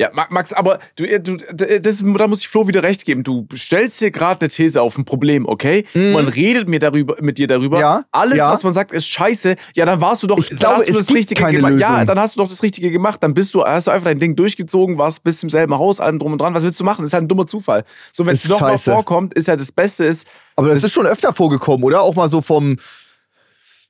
Ja, 0.00 0.08
Ma- 0.14 0.26
Max, 0.30 0.54
aber 0.54 0.78
du, 0.96 1.04
du 1.20 1.36
das, 1.36 2.02
da 2.02 2.26
muss 2.26 2.40
ich 2.40 2.48
Flo 2.48 2.66
wieder 2.66 2.82
recht 2.82 3.04
geben. 3.04 3.22
Du 3.22 3.46
stellst 3.54 4.00
dir 4.00 4.10
gerade 4.10 4.40
eine 4.40 4.48
These 4.48 4.80
auf 4.80 4.96
ein 4.96 5.04
Problem, 5.04 5.46
okay? 5.46 5.84
Man 5.94 6.26
redet 6.26 6.70
mir 6.70 6.78
darüber, 6.78 7.16
mit 7.20 7.36
dir 7.36 7.46
darüber. 7.46 7.76
Mhm. 7.76 7.82
Ja, 7.82 8.04
Alles, 8.10 8.38
ja. 8.38 8.50
was 8.50 8.64
man 8.64 8.72
sagt, 8.72 8.92
ist 8.92 9.06
scheiße. 9.06 9.56
Ja, 9.76 9.84
dann 9.84 10.00
warst 10.00 10.22
du 10.22 10.26
doch, 10.26 10.38
Ich 10.38 10.48
glaube, 10.56 10.76
hast 10.76 10.88
du 10.88 10.92
es 10.92 10.96
das 11.00 11.06
gibt 11.08 11.18
Richtige 11.18 11.42
keine 11.42 11.56
gemacht. 11.58 11.74
Ja, 11.78 11.92
Lösung. 11.92 12.06
dann 12.06 12.18
hast 12.18 12.34
du 12.34 12.40
doch 12.40 12.48
das 12.48 12.62
Richtige 12.62 12.90
gemacht. 12.90 13.22
Dann 13.22 13.34
bist 13.34 13.52
du, 13.52 13.62
hast 13.62 13.88
du 13.88 13.90
einfach 13.90 14.06
dein 14.06 14.18
Ding 14.18 14.36
durchgezogen, 14.36 14.96
warst 14.96 15.22
bis 15.22 15.38
zum 15.40 15.50
selben 15.50 15.76
Haus, 15.76 16.00
allem 16.00 16.18
drum 16.18 16.32
und 16.32 16.40
dran. 16.40 16.54
Was 16.54 16.62
willst 16.62 16.80
du 16.80 16.84
machen? 16.84 17.04
ist 17.04 17.12
halt 17.12 17.24
ein 17.24 17.28
dummer 17.28 17.44
Zufall. 17.46 17.84
So, 18.10 18.24
wenn 18.24 18.34
es 18.34 18.48
nochmal 18.48 18.78
vorkommt, 18.78 19.34
ist 19.34 19.48
ja 19.48 19.56
das 19.56 19.70
Beste 19.70 20.06
ist, 20.06 20.26
Aber 20.56 20.68
das 20.68 20.82
ist 20.82 20.92
schon 20.92 21.06
öfter 21.06 21.34
vorgekommen, 21.34 21.84
oder? 21.84 22.00
Auch 22.00 22.14
mal 22.14 22.30
so 22.30 22.40
vom, 22.40 22.76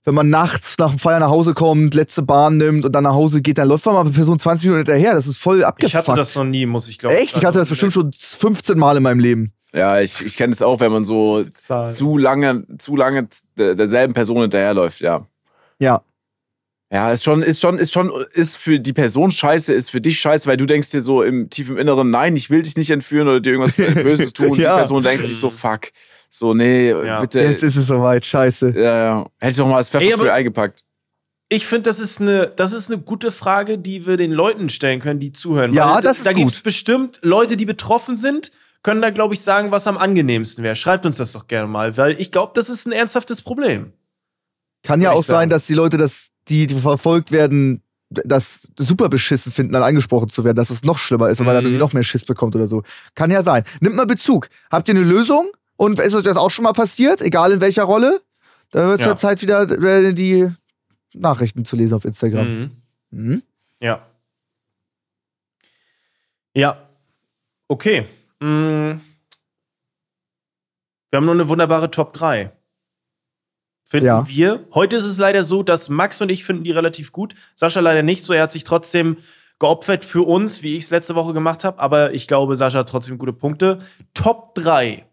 wenn 0.05 0.15
man 0.15 0.31
nachts 0.31 0.77
nach 0.79 0.91
dem 0.91 0.99
Feier 0.99 1.19
nach 1.21 1.29
Hause 1.29 1.53
kommt, 1.55 1.95
letzte 1.95 2.23
Bahn 2.23 2.57
nimmt 2.57 2.85
und 2.87 2.93
dann 2.93 3.05
nach 3.05 3.13
Hause 3.15 3.43
geht, 3.43 3.59
dann 3.59 3.69
läuft 3.69 3.85
man 3.87 3.95
mal 3.95 4.01
eine 4.03 4.11
Person 4.11 4.39
20 4.39 4.67
Minuten 4.69 4.87
hinterher. 4.87 5.13
Das 5.15 5.27
ist 5.27 5.37
voll 5.39 5.63
abgefuckt. 5.63 5.93
Ich 5.93 6.09
hatte 6.09 6.15
das 6.17 6.35
noch 6.35 6.45
nie, 6.45 6.65
muss 6.67 6.89
ich 6.89 6.99
glauben. 6.99 7.17
Echt? 7.17 7.37
Ich 7.37 7.45
hatte 7.45 7.59
das 7.59 7.69
bestimmt 7.69 7.93
schon 7.93 8.11
15 8.13 8.79
Mal 8.79 8.97
in 8.97 9.03
meinem 9.03 9.21
Leben. 9.21 9.53
ja, 9.75 10.01
ich, 10.01 10.25
ich 10.25 10.37
kenne 10.37 10.53
es 10.53 10.63
auch, 10.63 10.81
wenn 10.81 10.91
man 10.91 11.05
so 11.05 11.45
zu 11.91 12.17
lange, 12.19 12.65
zu 12.79 12.97
lange 12.97 13.29
der- 13.59 13.75
derselben 13.75 14.15
Person 14.15 14.41
hinterherläuft, 14.41 15.01
ja. 15.01 15.27
Ja. 15.79 16.03
Ja, 16.93 17.13
ist 17.13 17.23
schon, 17.23 17.41
ist 17.43 17.61
schon, 17.61 17.79
ist 17.79 17.93
schon, 17.93 18.11
ist 18.33 18.57
für 18.57 18.81
die 18.81 18.93
Person 18.93 19.31
scheiße, 19.31 19.73
ist 19.73 19.91
für 19.93 20.01
dich 20.01 20.19
scheiße, 20.19 20.49
weil 20.49 20.57
du 20.57 20.67
denkst 20.67 20.91
dir 20.91 21.01
so 21.01 21.23
im 21.23 21.49
tiefen 21.49 21.79
Inneren, 21.79 22.11
nein, 22.11 22.35
ich 22.35 22.51
will 22.51 22.63
dich 22.63 22.77
nicht 22.77 22.91
entführen 22.91 23.29
oder 23.29 23.39
dir 23.39 23.53
irgendwas 23.53 23.77
Böses 23.95 24.33
tun. 24.33 24.49
Und 24.51 24.59
Ja. 24.59 24.75
Die 24.75 24.79
Person 24.81 25.03
denkt 25.05 25.23
sich 25.25 25.37
so, 25.39 25.51
fuck. 25.51 25.83
So, 26.33 26.55
nee, 26.55 26.91
Ja. 26.93 27.21
bitte. 27.21 27.41
Jetzt 27.41 27.63
ist 27.65 27.77
es 27.77 27.87
soweit. 27.89 28.25
Scheiße. 28.25 28.73
ja, 28.77 28.83
ja. 29.05 29.27
Hätte 29.39 29.51
ich 29.51 29.57
doch 29.57 29.67
mal 29.67 29.77
als 29.79 29.89
Ey, 29.89 30.01
Pfefferspray 30.01 30.29
aber- 30.29 30.35
eingepackt. 30.35 30.85
Ich 31.53 31.67
finde, 31.67 31.91
das 31.91 31.99
ist 31.99 32.21
eine, 32.21 32.47
das 32.47 32.73
ist 32.73 32.93
eine 32.93 33.01
gute 33.03 33.33
Frage, 33.33 33.77
die 33.77 34.07
wir 34.07 34.17
den 34.17 34.31
Leuten 34.31 34.71
stellen 34.71 35.01
können, 35.01 35.19
die 35.19 35.33
zuhören. 35.33 35.73
Ja, 35.73 35.97
Weil 35.97 36.03
das 36.03 36.19
da, 36.19 36.21
ist 36.21 36.27
Da 36.27 36.33
gibt 36.33 36.51
es 36.53 36.61
bestimmt 36.61 37.19
Leute, 37.23 37.57
die 37.57 37.67
betroffen 37.67 38.17
sind, 38.17 38.53
können 38.85 39.03
da, 39.03 39.11
glaube 39.11 39.35
ich, 39.35 39.41
sagen, 39.41 39.73
was 39.73 39.89
am 39.89 39.99
angenehmsten 39.99 40.63
wäre. 40.63 40.77
Schreibt 40.77 41.05
uns 41.07 41.17
das 41.17 41.33
doch 41.33 41.49
gerne 41.49 41.67
mal, 41.67 41.97
weil 41.97 42.21
ich 42.21 42.31
glaube, 42.31 42.53
das 42.55 42.71
ist 42.71 42.87
ein 42.87 42.93
ernsthaftes 42.93 43.43
Problem. 43.43 43.93
Kann 44.85 45.03
ja 45.03 45.11
auch 45.11 45.25
sagen. 45.25 45.39
sein, 45.41 45.51
dass 45.51 45.67
die 45.67 45.75
Leute, 45.75 45.97
das, 45.97 46.31
die, 46.47 46.69
die 46.69 46.77
verfolgt 46.77 47.33
werden, 47.33 47.83
das 48.11 48.71
super 48.79 49.09
beschissen 49.09 49.51
finden, 49.53 49.73
dann 49.73 49.83
angesprochen 49.83 50.29
zu 50.29 50.45
werden, 50.45 50.57
dass 50.57 50.71
es 50.71 50.85
noch 50.85 50.99
schlimmer 50.99 51.31
ist 51.31 51.41
und 51.41 51.47
man 51.47 51.55
dann 51.57 51.65
Mhm. 51.65 51.71
irgendwie 51.71 51.81
noch 51.85 51.93
mehr 51.93 52.03
Schiss 52.05 52.25
bekommt 52.25 52.55
oder 52.55 52.69
so. 52.69 52.85
Kann 53.17 53.31
ja 53.33 53.43
sein. 53.43 53.65
Nimmt 53.81 53.97
mal 53.97 54.07
Bezug. 54.07 54.49
Habt 54.71 54.87
ihr 54.89 54.95
eine 54.95 55.05
Lösung? 55.05 55.51
Und 55.81 55.99
ist 55.99 56.15
euch 56.15 56.25
das 56.25 56.37
auch 56.37 56.51
schon 56.51 56.65
mal 56.65 56.75
passiert? 56.75 57.23
Egal 57.23 57.53
in 57.53 57.63
welcher 57.63 57.85
Rolle? 57.85 58.21
Da 58.71 58.87
wird 58.87 59.01
es 59.01 59.07
Ja. 59.07 59.17
Zeit, 59.17 59.41
wieder 59.41 59.63
äh, 59.63 60.13
die 60.13 60.47
Nachrichten 61.15 61.65
zu 61.65 61.75
lesen 61.75 61.95
auf 61.95 62.05
Instagram. 62.05 62.47
Mhm. 62.47 62.71
Mhm. 63.09 63.43
Ja. 63.81 64.07
Ja. 66.55 66.87
Okay. 67.67 68.03
Mm. 68.41 69.01
Wir 71.11 71.17
haben 71.17 71.25
noch 71.25 71.33
eine 71.33 71.49
wunderbare 71.49 71.91
Top 71.91 72.13
3. 72.13 72.53
Finden 73.85 74.07
Ja. 74.07 74.29
wir. 74.29 74.67
Heute 74.75 74.97
ist 74.97 75.05
es 75.05 75.17
leider 75.17 75.45
so, 75.45 75.63
dass 75.63 75.89
Max 75.89 76.21
und 76.21 76.29
ich 76.29 76.45
finden 76.45 76.63
die 76.65 76.73
relativ 76.73 77.11
gut. 77.11 77.35
Sascha 77.55 77.81
leider 77.81 78.03
nicht 78.03 78.23
so. 78.23 78.35
Er 78.35 78.43
hat 78.43 78.53
sich 78.53 78.65
trotzdem 78.65 79.17
geopfert 79.59 80.05
für 80.05 80.27
uns, 80.27 80.63
wie 80.63 80.77
ich 80.77 80.85
es 80.85 80.91
letzte 80.91 81.15
Woche 81.15 81.33
gemacht 81.33 81.65
habe. 81.65 81.79
Aber 81.79 82.13
ich 82.13 82.29
glaube, 82.29 82.55
Sascha 82.55 82.81
hat 82.81 82.91
trotzdem 82.91 83.17
gute 83.17 83.33
Punkte. 83.33 83.81
Top 84.13 84.55
3. 84.57 85.07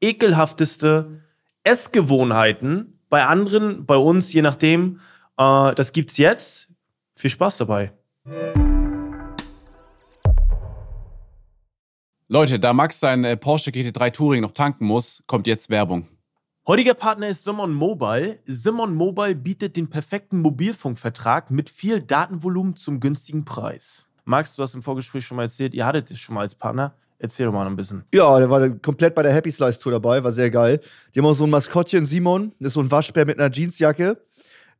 Ekelhafteste 0.00 1.20
Essgewohnheiten. 1.64 2.98
Bei 3.08 3.26
anderen, 3.26 3.86
bei 3.86 3.96
uns, 3.96 4.32
je 4.32 4.42
nachdem. 4.42 5.00
Äh, 5.36 5.74
das 5.74 5.92
gibt's 5.92 6.16
jetzt. 6.16 6.72
Viel 7.12 7.30
Spaß 7.30 7.58
dabei. 7.58 7.92
Leute, 12.28 12.60
da 12.60 12.72
Max 12.72 13.00
sein 13.00 13.24
äh, 13.24 13.36
Porsche 13.36 13.72
GT3 13.72 14.12
Touring 14.12 14.42
noch 14.42 14.52
tanken 14.52 14.86
muss, 14.86 15.22
kommt 15.26 15.46
jetzt 15.46 15.68
Werbung. 15.68 16.06
Heutiger 16.66 16.94
Partner 16.94 17.28
ist 17.28 17.42
Simon 17.42 17.74
Mobile. 17.74 18.38
Simon 18.46 18.94
Mobile 18.94 19.34
bietet 19.34 19.76
den 19.76 19.90
perfekten 19.90 20.40
Mobilfunkvertrag 20.40 21.50
mit 21.50 21.68
viel 21.68 22.00
Datenvolumen 22.00 22.76
zum 22.76 23.00
günstigen 23.00 23.44
Preis. 23.44 24.06
Max, 24.24 24.54
du 24.54 24.62
hast 24.62 24.74
im 24.76 24.82
Vorgespräch 24.82 25.26
schon 25.26 25.36
mal 25.36 25.42
erzählt, 25.42 25.74
ihr 25.74 25.84
hattet 25.84 26.10
es 26.12 26.20
schon 26.20 26.36
mal 26.36 26.42
als 26.42 26.54
Partner. 26.54 26.94
Erzähl 27.22 27.46
doch 27.46 27.52
mal 27.52 27.64
noch 27.64 27.70
ein 27.70 27.76
bisschen. 27.76 28.04
Ja, 28.14 28.38
der 28.38 28.48
war 28.48 28.68
komplett 28.70 29.14
bei 29.14 29.22
der 29.22 29.32
Happy 29.32 29.50
Slice 29.50 29.78
Tour 29.78 29.92
dabei, 29.92 30.24
war 30.24 30.32
sehr 30.32 30.50
geil. 30.50 30.80
Die 31.14 31.18
haben 31.18 31.26
auch 31.26 31.34
so 31.34 31.44
ein 31.44 31.50
Maskottchen, 31.50 32.04
Simon, 32.06 32.52
das 32.58 32.68
ist 32.68 32.74
so 32.74 32.80
ein 32.80 32.90
Waschbär 32.90 33.26
mit 33.26 33.38
einer 33.38 33.54
Jeansjacke. 33.54 34.16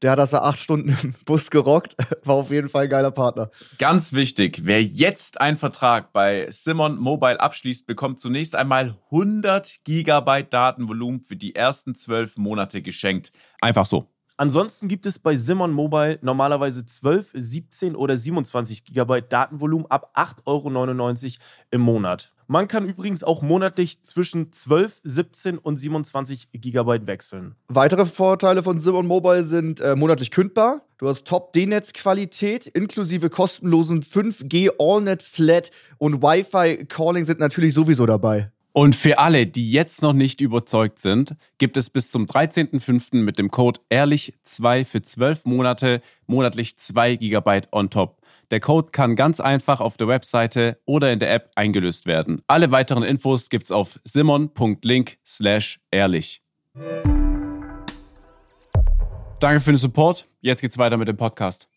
Der 0.00 0.12
hat 0.12 0.18
das 0.18 0.30
da 0.30 0.38
acht 0.38 0.58
Stunden 0.58 0.88
im 1.02 1.14
Bus 1.26 1.50
gerockt. 1.50 1.94
War 2.24 2.36
auf 2.36 2.50
jeden 2.50 2.70
Fall 2.70 2.84
ein 2.84 2.88
geiler 2.88 3.10
Partner. 3.10 3.50
Ganz 3.78 4.14
wichtig, 4.14 4.62
wer 4.64 4.82
jetzt 4.82 5.38
einen 5.38 5.58
Vertrag 5.58 6.14
bei 6.14 6.46
Simon 6.48 6.98
Mobile 6.98 7.38
abschließt, 7.38 7.86
bekommt 7.86 8.18
zunächst 8.18 8.56
einmal 8.56 8.96
100 9.10 9.84
Gigabyte 9.84 10.50
Datenvolumen 10.50 11.20
für 11.20 11.36
die 11.36 11.54
ersten 11.54 11.94
zwölf 11.94 12.38
Monate 12.38 12.80
geschenkt. 12.80 13.32
Einfach 13.60 13.84
so. 13.84 14.08
Ansonsten 14.40 14.88
gibt 14.88 15.04
es 15.04 15.18
bei 15.18 15.36
Simon 15.36 15.70
Mobile 15.70 16.18
normalerweise 16.22 16.86
12, 16.86 17.32
17 17.34 17.94
oder 17.94 18.16
27 18.16 18.86
GB 18.86 19.20
Datenvolumen 19.28 19.84
ab 19.90 20.12
8,99 20.14 20.46
Euro 20.46 21.44
im 21.70 21.82
Monat. 21.82 22.32
Man 22.46 22.66
kann 22.66 22.86
übrigens 22.86 23.22
auch 23.22 23.42
monatlich 23.42 24.02
zwischen 24.02 24.50
12, 24.50 25.02
17 25.04 25.58
und 25.58 25.76
27 25.76 26.52
GB 26.52 27.06
wechseln. 27.06 27.54
Weitere 27.68 28.06
Vorteile 28.06 28.62
von 28.62 28.80
Simon 28.80 29.06
Mobile 29.06 29.44
sind 29.44 29.78
äh, 29.80 29.94
monatlich 29.94 30.30
kündbar. 30.30 30.86
Du 30.96 31.06
hast 31.06 31.26
Top-D-Netz-Qualität 31.26 32.66
inklusive 32.66 33.28
kostenlosen 33.28 34.02
5G 34.02 34.70
AllNet 34.78 35.22
Flat 35.22 35.70
und 35.98 36.22
Wi-Fi 36.22 36.86
Calling 36.86 37.26
sind 37.26 37.40
natürlich 37.40 37.74
sowieso 37.74 38.06
dabei. 38.06 38.50
Und 38.72 38.94
für 38.94 39.18
alle, 39.18 39.46
die 39.46 39.70
jetzt 39.70 40.02
noch 40.02 40.12
nicht 40.12 40.40
überzeugt 40.40 41.00
sind, 41.00 41.34
gibt 41.58 41.76
es 41.76 41.90
bis 41.90 42.10
zum 42.10 42.26
13.05. 42.26 43.16
mit 43.16 43.38
dem 43.38 43.50
Code 43.50 43.80
ehrlich2 43.90 44.84
für 44.84 45.02
12 45.02 45.44
Monate 45.44 46.00
monatlich 46.26 46.78
2 46.78 47.16
GB 47.16 47.62
on 47.72 47.90
top. 47.90 48.20
Der 48.50 48.60
Code 48.60 48.90
kann 48.90 49.16
ganz 49.16 49.40
einfach 49.40 49.80
auf 49.80 49.96
der 49.96 50.08
Webseite 50.08 50.78
oder 50.84 51.12
in 51.12 51.18
der 51.18 51.32
App 51.32 51.50
eingelöst 51.54 52.06
werden. 52.06 52.42
Alle 52.46 52.70
weiteren 52.70 53.02
Infos 53.02 53.48
gibt's 53.48 53.70
auf 53.70 53.98
simon.link 54.04 55.18
slash 55.24 55.80
ehrlich. 55.90 56.42
Danke 59.40 59.60
für 59.60 59.72
den 59.72 59.78
Support. 59.78 60.26
Jetzt 60.40 60.60
geht's 60.60 60.78
weiter 60.78 60.96
mit 60.96 61.08
dem 61.08 61.16
Podcast. 61.16 61.69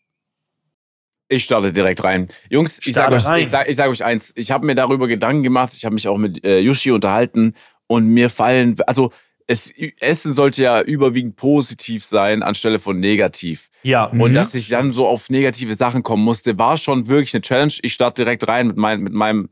Ich 1.34 1.44
starte 1.44 1.72
direkt 1.72 2.04
rein. 2.04 2.28
Jungs, 2.48 2.80
ich 2.84 2.94
sage 2.94 3.16
euch, 3.16 3.28
ich 3.38 3.48
sag, 3.48 3.68
ich 3.68 3.76
sag 3.76 3.90
euch 3.90 4.04
eins. 4.04 4.32
Ich 4.36 4.50
habe 4.50 4.64
mir 4.64 4.74
darüber 4.74 5.08
Gedanken 5.08 5.42
gemacht. 5.42 5.72
Ich 5.74 5.84
habe 5.84 5.94
mich 5.94 6.06
auch 6.06 6.18
mit 6.18 6.44
äh, 6.44 6.60
Yushi 6.60 6.92
unterhalten 6.92 7.54
und 7.86 8.06
mir 8.06 8.30
fallen, 8.30 8.76
also 8.86 9.10
es, 9.46 9.72
Essen 10.00 10.32
sollte 10.32 10.62
ja 10.62 10.80
überwiegend 10.80 11.36
positiv 11.36 12.04
sein 12.04 12.42
anstelle 12.42 12.78
von 12.78 12.98
negativ. 12.98 13.68
Ja. 13.82 14.06
Und 14.06 14.30
mhm. 14.30 14.32
dass 14.32 14.54
ich 14.54 14.68
dann 14.68 14.90
so 14.90 15.06
auf 15.06 15.28
negative 15.28 15.74
Sachen 15.74 16.02
kommen 16.02 16.24
musste, 16.24 16.58
war 16.58 16.78
schon 16.78 17.08
wirklich 17.08 17.34
eine 17.34 17.42
Challenge. 17.42 17.74
Ich 17.82 17.92
starte 17.92 18.24
direkt 18.24 18.48
rein 18.48 18.68
mit, 18.68 18.76
mein, 18.76 19.00
mit 19.00 19.12
meinem. 19.12 19.48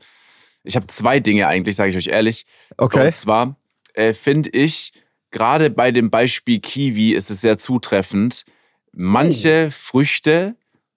Ich 0.63 0.75
habe 0.75 0.87
zwei 0.87 1.19
Dinge 1.19 1.47
eigentlich, 1.47 1.75
sage 1.75 1.91
ich 1.91 1.97
euch 1.97 2.07
ehrlich. 2.07 2.45
Okay. 2.77 3.05
Und 3.05 3.13
zwar 3.13 3.57
äh, 3.93 4.13
finde 4.13 4.49
ich, 4.49 4.93
gerade 5.31 5.69
bei 5.69 5.91
dem 5.91 6.09
Beispiel 6.09 6.59
Kiwi 6.59 7.13
ist 7.13 7.29
es 7.29 7.41
sehr 7.41 7.57
zutreffend. 7.57 8.45
Manche 8.93 9.65
oh. 9.67 9.71
Früchte 9.71 10.55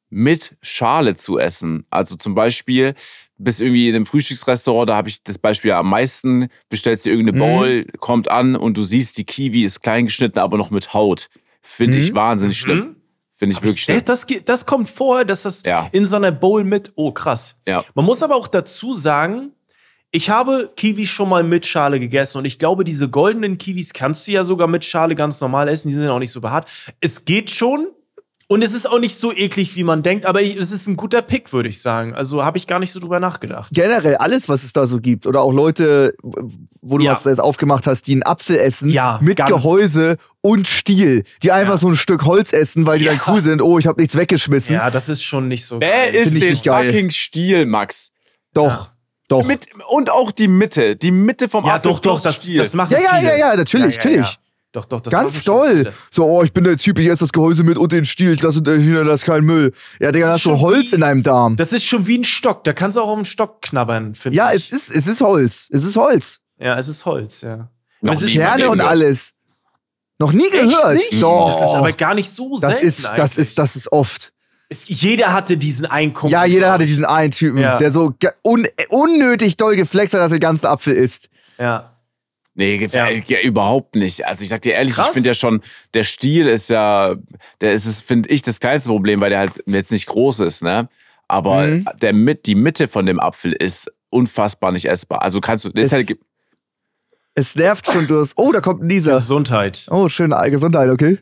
mit 0.09 0.57
Schale 0.63 1.15
zu 1.15 1.39
essen. 1.39 1.85
Also 1.91 2.17
zum 2.17 2.35
Beispiel, 2.35 2.95
bis 3.39 3.61
irgendwie 3.61 3.89
in 3.89 3.97
einem 3.97 4.07
Frühstücksrestaurant, 4.07 4.89
da 4.89 4.97
habe 4.97 5.09
ich 5.09 5.23
das 5.23 5.39
Beispiel 5.39 5.73
am 5.73 5.91
meisten, 5.91 6.49
bestellst 6.69 7.05
dir 7.05 7.11
irgendeine 7.11 7.37
mhm. 7.37 7.41
Bowl, 7.41 7.79
mhm. 7.79 8.01
kommt 8.01 8.31
an 8.31 8.57
und 8.57 8.77
du 8.77 8.85
siehst, 8.85 9.19
die 9.19 9.25
Kiwi 9.25 9.65
ist 9.65 9.83
klein 9.83 10.07
geschnitten, 10.07 10.39
aber 10.39 10.57
noch 10.57 10.71
mit 10.71 10.95
Haut. 10.95 11.29
Finde 11.61 11.99
mhm. 11.99 12.05
ich 12.05 12.15
wahnsinnig 12.15 12.59
schlimm. 12.59 12.79
Mhm. 12.79 12.97
Finde 13.39 13.53
ich 13.53 13.59
aber 13.59 13.67
wirklich 13.67 13.85
schlimm. 13.85 14.03
Das, 14.05 14.27
das 14.47 14.65
kommt 14.65 14.89
vor, 14.89 15.25
dass 15.25 15.43
das 15.43 15.63
ja. 15.65 15.89
in 15.93 16.07
so 16.07 16.17
einer 16.17 16.33
Bowl 16.33 16.65
mit, 16.65 16.93
oh 16.95 17.13
krass. 17.13 17.57
Ja. 17.67 17.85
Man 17.95 18.07
muss 18.07 18.23
aber 18.23 18.35
auch 18.35 18.49
dazu 18.49 18.95
sagen, 18.95 19.53
ich 20.11 20.31
habe 20.31 20.73
Kiwis 20.77 21.11
schon 21.11 21.29
mal 21.29 21.43
mit 21.43 21.67
Schale 21.67 22.01
gegessen 22.01 22.39
und 22.39 22.47
ich 22.47 22.59
glaube, 22.59 22.85
diese 22.85 23.11
goldenen 23.11 23.59
Kiwis 23.59 23.93
kannst 23.93 24.27
du 24.27 24.33
ja 24.33 24.45
sogar 24.45 24.69
mit 24.69 24.85
Schale 24.85 25.15
ganz 25.15 25.41
normal 25.41 25.69
essen. 25.69 25.89
Die 25.89 25.95
sind 25.95 26.05
ja 26.05 26.13
auch 26.13 26.19
nicht 26.19 26.31
so 26.31 26.41
behaart. 26.41 26.71
Es 27.01 27.27
geht 27.27 27.51
schon, 27.51 27.89
und 28.49 28.63
es 28.63 28.73
ist 28.73 28.89
auch 28.89 29.01
nicht 29.01 29.19
so 29.19 29.33
eklig, 29.33 29.75
wie 29.75 29.83
man 29.83 30.05
denkt, 30.05 30.25
aber 30.25 30.41
es 30.41 30.71
ist 30.71 30.87
ein 30.87 30.97
guter 30.97 31.21
Pick, 31.21 31.53
würde 31.53 31.69
ich 31.69 31.83
sagen. 31.83 32.15
Also 32.15 32.45
habe 32.45 32.59
ich 32.59 32.69
gar 32.69 32.79
nicht 32.79 32.93
so 32.93 33.01
drüber 33.01 33.19
nachgedacht. 33.19 33.71
Generell 33.73 34.17
alles, 34.17 34.49
was 34.49 34.63
es 34.63 34.73
da 34.73 34.87
so 34.87 35.01
gibt. 35.01 35.27
Oder 35.27 35.41
auch 35.41 35.53
Leute, 35.53 36.15
wo 36.81 36.99
du 36.99 37.05
ja. 37.05 37.17
was 37.17 37.25
jetzt 37.25 37.41
aufgemacht 37.41 37.89
hast, 37.89 38.07
die 38.07 38.13
einen 38.13 38.23
Apfel 38.23 38.57
essen 38.57 38.91
ja, 38.91 39.19
mit 39.21 39.39
ganz. 39.39 39.51
Gehäuse 39.51 40.17
und 40.43 40.69
Stiel. 40.69 41.25
Die 41.43 41.51
einfach 41.51 41.75
ja. 41.75 41.79
so 41.79 41.89
ein 41.89 41.97
Stück 41.97 42.25
Holz 42.25 42.53
essen, 42.53 42.87
weil 42.87 43.01
die 43.01 43.07
dann 43.07 43.21
cool 43.27 43.41
sind. 43.41 43.61
Oh, 43.61 43.81
ich 43.81 43.89
habe 43.89 44.01
nichts 44.01 44.17
weggeschmissen. 44.17 44.77
Ja, 44.77 44.91
das 44.91 45.09
ist 45.09 45.25
schon 45.25 45.49
nicht 45.49 45.67
so 45.67 45.81
Wer 45.81 46.13
geil. 46.13 46.15
ist 46.15 46.41
den 46.41 46.57
fucking 46.57 47.11
Stiel, 47.11 47.67
Max? 47.67 48.13
Doch. 48.55 48.91
Doch. 49.27 49.45
Mit, 49.45 49.67
und 49.89 50.09
auch 50.11 50.31
die 50.31 50.47
Mitte. 50.47 50.95
Die 50.95 51.11
Mitte 51.11 51.49
vom 51.49 51.65
ja, 51.65 51.75
Apfel. 51.75 51.91
Ja, 51.91 51.97
doch, 51.97 52.01
doch, 52.01 52.21
das, 52.21 52.47
das 52.47 52.75
machen 52.75 52.93
ja, 52.93 53.01
ja, 53.01 53.11
viele. 53.17 53.23
Ja, 53.23 53.37
ja, 53.37 53.49
ja, 53.51 53.57
natürlich, 53.57 53.97
natürlich. 53.97 54.39
Doch, 54.77 54.85
doch, 54.85 55.01
das 55.01 55.11
Ganz 55.11 55.43
toll. 55.43 55.91
So, 56.11 56.27
oh, 56.27 56.43
ich 56.43 56.53
bin 56.53 56.65
der 56.65 56.77
Typ, 56.77 56.99
ich 56.99 57.07
esse 57.07 57.21
das 57.21 57.33
Gehäuse 57.33 57.65
mit 57.65 57.79
und 57.79 57.93
den 57.93 58.05
Stiel, 58.05 58.35
ich 58.35 58.43
lasse 58.43 58.61
das 58.61 59.23
kein 59.23 59.43
Müll. 59.43 59.73
Ja, 60.01 60.13
Digga, 60.13 60.27
da 60.27 60.33
hast 60.35 60.45
du 60.45 60.61
Holz 60.61 60.91
wie, 60.91 60.97
in 60.97 61.01
deinem 61.01 61.23
Darm. 61.23 61.57
Das 61.57 61.73
ist 61.73 61.85
schon 61.85 62.07
wie 62.07 62.19
ein 62.19 62.25
Stock, 62.25 62.63
da 62.65 62.75
kannst 62.75 62.99
du 62.99 63.01
auch 63.01 63.09
auf 63.09 63.17
einen 63.17 63.25
Stock 63.25 63.63
knabbern, 63.63 64.15
finde 64.15 64.37
ja, 64.37 64.53
ich. 64.53 64.71
Ja, 64.71 64.77
es 64.77 64.89
ist, 64.89 64.95
es 64.95 65.07
ist 65.07 65.23
Holz. 65.23 65.71
Es 65.73 65.83
ist 65.83 65.97
Holz. 65.97 66.41
Ja, 66.59 66.77
es 66.77 66.89
ist 66.89 67.07
Holz, 67.07 67.41
ja. 67.41 67.71
Noch 68.03 68.13
es 68.13 68.21
ist 68.21 68.35
Kerne 68.35 68.69
und 68.69 68.83
alles. 68.83 69.33
Noch 70.19 70.33
nie 70.33 70.51
gehört. 70.51 70.97
Nicht? 70.97 71.23
Doch. 71.23 71.59
Das 71.59 71.71
ist 71.71 71.75
aber 71.75 71.93
gar 71.93 72.15
nicht 72.15 72.31
so 72.31 72.59
das 72.61 72.73
selten 72.73 72.87
ist, 72.87 73.05
Das 73.17 73.39
ist, 73.39 73.59
das 73.59 73.77
ist 73.77 73.91
oft. 73.91 74.35
Es, 74.69 74.87
jeder 74.89 75.33
hatte 75.33 75.57
diesen 75.57 75.87
einen 75.87 76.13
Kumpel. 76.13 76.33
Ja, 76.35 76.45
jeder 76.45 76.71
hatte 76.71 76.85
diesen 76.85 77.07
einen 77.07 77.31
Typen, 77.31 77.61
ja. 77.61 77.79
der 77.79 77.93
so 77.93 78.13
un 78.43 78.69
unnötig 78.91 79.57
doll 79.57 79.75
geflext 79.75 80.13
hat, 80.13 80.21
dass 80.21 80.33
er 80.33 80.37
den 80.37 80.41
ganzen 80.41 80.67
Apfel 80.67 80.93
isst. 80.93 81.31
Ja. 81.59 81.96
Nee, 82.59 82.79
gefällt 82.79 83.29
ja. 83.29 83.41
überhaupt 83.41 83.97
nicht. 83.97 84.27
Also 84.27 84.43
ich 84.43 84.49
sag 84.49 84.63
dir 84.63 84.73
ehrlich, 84.73 84.95
Krass. 84.95 85.09
ich 85.09 85.13
finde 85.13 85.29
ja 85.29 85.35
schon, 85.35 85.61
der 85.93 86.05
Stiel 86.05 86.47
ist 86.49 86.71
ja, 86.71 87.15
der 87.61 87.75
ist 87.75 87.85
es, 87.85 88.01
finde 88.01 88.31
ich, 88.31 88.41
das 88.41 88.61
kleinste 88.61 88.89
Problem, 88.89 89.21
weil 89.21 89.29
der 89.29 89.41
halt 89.41 89.63
jetzt 89.67 89.93
nicht 89.93 90.07
groß 90.07 90.41
ist, 90.41 90.63
ne? 90.63 90.89
Aber 91.29 91.67
mhm. 91.67 91.87
der 92.01 92.15
mit, 92.15 92.47
die 92.47 92.55
Mitte 92.55 92.89
von 92.89 93.05
dem 93.05 93.21
Apfel 93.21 93.53
ist 93.53 93.93
unfassbar 94.09 94.73
nicht 94.73 94.87
essbar. 94.87 95.21
Also 95.21 95.41
kannst 95.41 95.67
du, 95.67 95.69
das 95.69 95.87
ist 95.87 95.93
halt, 95.93 96.19
es 97.37 97.55
nervt 97.55 97.87
schon 97.87 98.07
durchs. 98.07 98.33
Oh, 98.37 98.51
da 98.51 98.61
kommt 98.61 98.83
ein 98.83 98.87
Nieser. 98.87 99.13
Gesundheit. 99.13 99.87
Oh, 99.91 100.09
schön, 100.09 100.35
Gesundheit, 100.51 100.91
okay. 100.91 101.19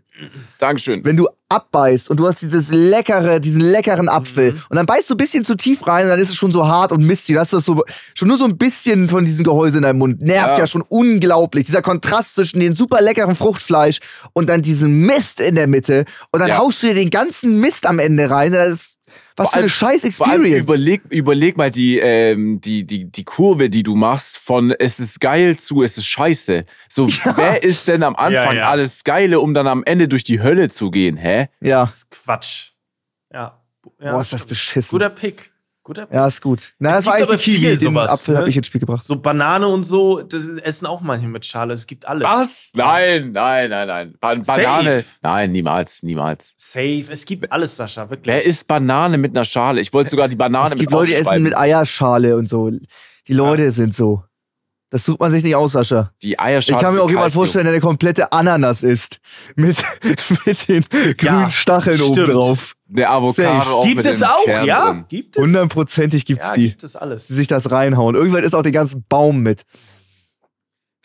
Dankeschön. 0.58 1.04
Wenn 1.04 1.16
du 1.16 1.28
abbeißt 1.48 2.08
und 2.08 2.20
du 2.20 2.28
hast 2.28 2.40
dieses 2.40 2.70
leckere, 2.70 3.40
diesen 3.40 3.60
leckeren 3.60 4.08
Apfel 4.08 4.52
mhm. 4.52 4.62
und 4.68 4.76
dann 4.76 4.86
beißt 4.86 5.10
du 5.10 5.14
ein 5.14 5.16
bisschen 5.16 5.44
zu 5.44 5.56
tief 5.56 5.84
rein 5.88 6.04
und 6.04 6.10
dann 6.10 6.20
ist 6.20 6.30
es 6.30 6.36
schon 6.36 6.52
so 6.52 6.68
hart 6.68 6.92
und 6.92 7.04
mistig. 7.04 7.34
Du 7.34 7.40
hast 7.40 7.52
das 7.52 7.64
so, 7.64 7.82
schon 8.14 8.28
nur 8.28 8.38
so 8.38 8.44
ein 8.44 8.56
bisschen 8.56 9.08
von 9.08 9.24
diesem 9.24 9.42
Gehäuse 9.42 9.78
in 9.78 9.82
deinem 9.82 9.98
Mund. 9.98 10.22
Nervt 10.22 10.52
ja. 10.52 10.58
ja 10.60 10.66
schon 10.68 10.82
unglaublich. 10.82 11.66
Dieser 11.66 11.82
Kontrast 11.82 12.36
zwischen 12.36 12.60
dem 12.60 12.74
super 12.74 13.00
leckeren 13.00 13.34
Fruchtfleisch 13.34 13.98
und 14.32 14.48
dann 14.48 14.62
diesem 14.62 15.04
Mist 15.04 15.40
in 15.40 15.56
der 15.56 15.66
Mitte 15.66 16.04
und 16.30 16.38
dann 16.38 16.48
ja. 16.48 16.58
haust 16.58 16.80
du 16.84 16.86
dir 16.86 16.94
den 16.94 17.10
ganzen 17.10 17.58
Mist 17.58 17.86
am 17.86 17.98
Ende 17.98 18.30
rein. 18.30 18.52
Das 18.52 18.68
ist 18.68 18.98
was 19.36 19.50
für 19.50 19.58
eine 19.58 19.68
scheiß 19.68 20.04
Experience. 20.04 20.60
Überleg, 20.60 21.02
überleg 21.10 21.56
mal 21.56 21.70
die, 21.70 21.98
ähm, 21.98 22.60
die, 22.60 22.86
die, 22.86 23.10
die 23.10 23.24
Kurve, 23.24 23.68
die 23.68 23.82
du 23.82 23.96
machst 23.96 24.38
von 24.38 24.70
es 24.70 25.00
ist 25.00 25.20
geil 25.20 25.56
zu 25.56 25.82
es 25.82 25.98
ist 25.98 26.06
scheiße. 26.06 26.64
So, 26.88 27.08
ja. 27.24 27.36
wer 27.36 27.62
ist 27.62 27.88
denn 27.88 28.02
am 28.02 28.14
Anfang 28.14 28.32
ja, 28.32 28.62
ja. 28.62 28.70
alles 28.70 29.02
Geile, 29.04 29.40
um 29.40 29.54
dann 29.54 29.66
am 29.66 29.82
Ende 29.84 30.08
durch 30.08 30.24
die 30.24 30.40
Hölle 30.40 30.70
zu 30.70 30.90
gehen, 30.90 31.16
hä? 31.16 31.48
Ja. 31.60 31.84
Das 31.84 31.96
ist 31.96 32.10
Quatsch. 32.10 32.70
Ja. 33.32 33.60
Boah, 33.98 34.20
ist 34.20 34.32
das 34.32 34.46
beschissen. 34.46 34.90
Guter 34.90 35.10
Pick. 35.10 35.53
Guter 35.84 36.08
Ja, 36.10 36.26
ist 36.26 36.40
gut. 36.40 36.72
Na, 36.78 36.90
es 36.90 36.96
das 36.96 37.06
war 37.06 37.14
eigentlich 37.16 37.44
die 37.44 37.56
Kiwi, 37.58 37.76
den 37.76 37.96
Apfel 37.98 38.32
ne? 38.32 38.40
habe 38.40 38.48
ich 38.48 38.56
ins 38.56 38.68
Spiel 38.68 38.80
gebracht. 38.80 39.04
So 39.04 39.16
Banane 39.16 39.68
und 39.68 39.84
so, 39.84 40.22
das 40.22 40.42
essen 40.42 40.86
auch 40.86 41.02
manche 41.02 41.28
mit 41.28 41.44
Schale. 41.44 41.74
Es 41.74 41.86
gibt 41.86 42.08
alles. 42.08 42.26
Was? 42.26 42.72
Nein, 42.74 43.32
nein, 43.32 43.68
nein, 43.68 43.86
nein. 43.86 44.14
Ban 44.18 44.40
Banane. 44.40 45.02
Safe. 45.02 45.04
Nein, 45.20 45.52
niemals, 45.52 46.02
niemals. 46.02 46.54
Safe. 46.56 47.04
Es 47.10 47.26
gibt 47.26 47.52
alles, 47.52 47.76
Sascha, 47.76 48.08
wirklich. 48.08 48.34
Wer 48.34 48.44
isst 48.44 48.66
Banane 48.66 49.18
mit 49.18 49.36
einer 49.36 49.44
Schale? 49.44 49.78
Ich 49.82 49.92
wollte 49.92 50.08
sogar 50.08 50.26
die 50.26 50.36
Banane 50.36 50.68
es 50.68 50.72
mit 50.72 50.80
gibt 50.80 50.92
Leute, 50.92 51.10
die 51.10 51.16
essen 51.16 51.42
mit 51.42 51.54
Eierschale 51.54 52.34
und 52.34 52.48
so. 52.48 52.70
Die 53.28 53.34
Leute 53.34 53.64
ja. 53.64 53.70
sind 53.70 53.94
so. 53.94 54.24
Das 54.94 55.06
sucht 55.06 55.18
man 55.18 55.32
sich 55.32 55.42
nicht 55.42 55.56
aus, 55.56 55.72
Sascha. 55.72 56.12
Die 56.22 56.38
Eierschale. 56.38 56.78
Ich 56.78 56.80
kann 56.80 56.94
mir 56.94 57.02
auch 57.02 57.10
jemand 57.10 57.34
vorstellen, 57.34 57.64
der 57.64 57.72
eine 57.72 57.80
komplette 57.80 58.30
Ananas 58.30 58.84
isst. 58.84 59.18
Mit, 59.56 59.76
mit 60.46 60.68
den 60.68 60.84
grünen 60.84 61.16
ja, 61.20 61.50
Stacheln 61.50 62.00
oben 62.00 62.24
drauf. 62.24 62.74
Der 62.86 63.10
Avocado 63.10 63.80
auch 63.80 63.84
Gibt 63.84 63.96
mit 63.96 64.06
es 64.06 64.22
auch, 64.22 64.44
Kern 64.44 64.64
ja? 64.64 64.92
Drin. 64.92 65.04
Gibt 65.08 65.36
es? 65.36 65.42
Hundertprozentig 65.42 66.24
gibt's 66.24 66.46
ja, 66.46 66.54
die. 66.54 66.68
Gibt 66.68 66.84
es 66.84 66.94
alles. 66.94 67.26
Die 67.26 67.34
sich 67.34 67.48
das 67.48 67.72
reinhauen. 67.72 68.14
Irgendwann 68.14 68.44
ist 68.44 68.54
auch 68.54 68.62
der 68.62 68.70
ganze 68.70 69.02
Baum 69.08 69.40
mit. 69.42 69.62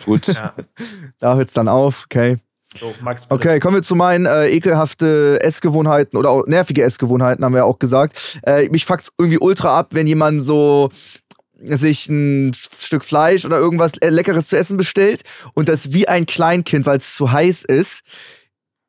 Gut. 0.06 0.28
Ja. 0.28 0.54
Da 1.18 1.36
hört's 1.36 1.54
dann 1.54 1.68
auf, 1.68 2.06
okay. 2.06 2.38
So, 2.80 2.94
Max, 3.02 3.26
okay, 3.30 3.60
kommen 3.60 3.78
wir 3.78 3.82
zu 3.82 3.96
meinen 3.96 4.28
äh, 4.28 4.50
ekelhafte 4.50 5.40
Essgewohnheiten 5.42 6.20
oder 6.20 6.30
auch 6.30 6.46
nervige 6.46 6.84
Essgewohnheiten, 6.84 7.44
haben 7.44 7.54
wir 7.54 7.60
ja 7.60 7.64
auch 7.64 7.80
gesagt. 7.80 8.40
Äh, 8.44 8.70
mich 8.70 8.86
fuckt's 8.86 9.12
irgendwie 9.18 9.40
ultra 9.40 9.80
ab, 9.80 9.88
wenn 9.94 10.06
jemand 10.06 10.46
so 10.46 10.90
sich 11.64 12.08
ein 12.10 12.54
Stück 12.54 13.04
Fleisch 13.04 13.46
oder 13.46 13.58
irgendwas 13.58 13.94
Leckeres 14.02 14.48
zu 14.48 14.58
essen 14.58 14.78
bestellt 14.78 15.24
und 15.54 15.70
das 15.70 15.94
wie 15.94 16.08
ein 16.08 16.26
Kleinkind, 16.26 16.86
weil 16.86 16.98
es 16.98 17.16
zu 17.16 17.32
heiß 17.32 17.66
ist, 17.66 18.02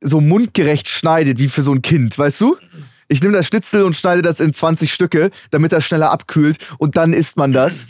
so 0.00 0.20
mundgerecht 0.20 0.88
schneidet, 0.88 1.38
wie 1.38 1.48
für 1.48 1.62
so 1.62 1.72
ein 1.72 1.82
Kind, 1.82 2.16
weißt 2.18 2.40
du? 2.40 2.56
Ich 3.08 3.20
nehme 3.22 3.34
das 3.34 3.46
Schnitzel 3.46 3.82
und 3.82 3.96
schneide 3.96 4.22
das 4.22 4.40
in 4.40 4.54
20 4.54 4.92
Stücke, 4.92 5.30
damit 5.50 5.72
das 5.72 5.84
schneller 5.84 6.10
abkühlt 6.10 6.58
und 6.78 6.96
dann 6.96 7.12
isst 7.12 7.36
man 7.36 7.52
das. 7.52 7.86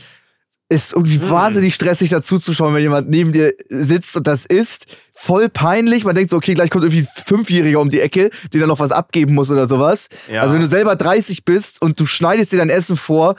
Ist 0.71 0.93
irgendwie 0.93 1.19
mm. 1.19 1.31
wahnsinnig 1.31 1.75
stressig 1.75 2.11
dazu 2.11 2.39
zu 2.39 2.55
schauen, 2.55 2.75
wenn 2.75 2.83
jemand 2.83 3.11
neben 3.11 3.33
dir 3.33 3.53
sitzt 3.69 4.17
und 4.17 4.27
das 4.27 4.47
isst. 4.47 4.87
Voll 5.13 5.49
peinlich. 5.49 6.05
Man 6.05 6.15
denkt 6.15 6.31
so, 6.31 6.37
okay, 6.37 6.55
gleich 6.55 6.71
kommt 6.71 6.85
irgendwie 6.85 7.03
ein 7.03 7.25
Fünfjähriger 7.27 7.81
um 7.81 7.91
die 7.91 8.01
Ecke, 8.01 8.31
der 8.53 8.61
dann 8.61 8.69
noch 8.69 8.79
was 8.79 8.93
abgeben 8.93 9.35
muss 9.35 9.51
oder 9.51 9.67
sowas. 9.67 10.09
Ja. 10.31 10.43
Also 10.43 10.55
wenn 10.55 10.63
du 10.63 10.69
selber 10.69 10.95
30 10.95 11.45
bist 11.45 11.83
und 11.83 11.99
du 11.99 12.07
schneidest 12.07 12.53
dir 12.53 12.59
dein 12.59 12.71
Essen 12.71 12.97
vor, 12.97 13.35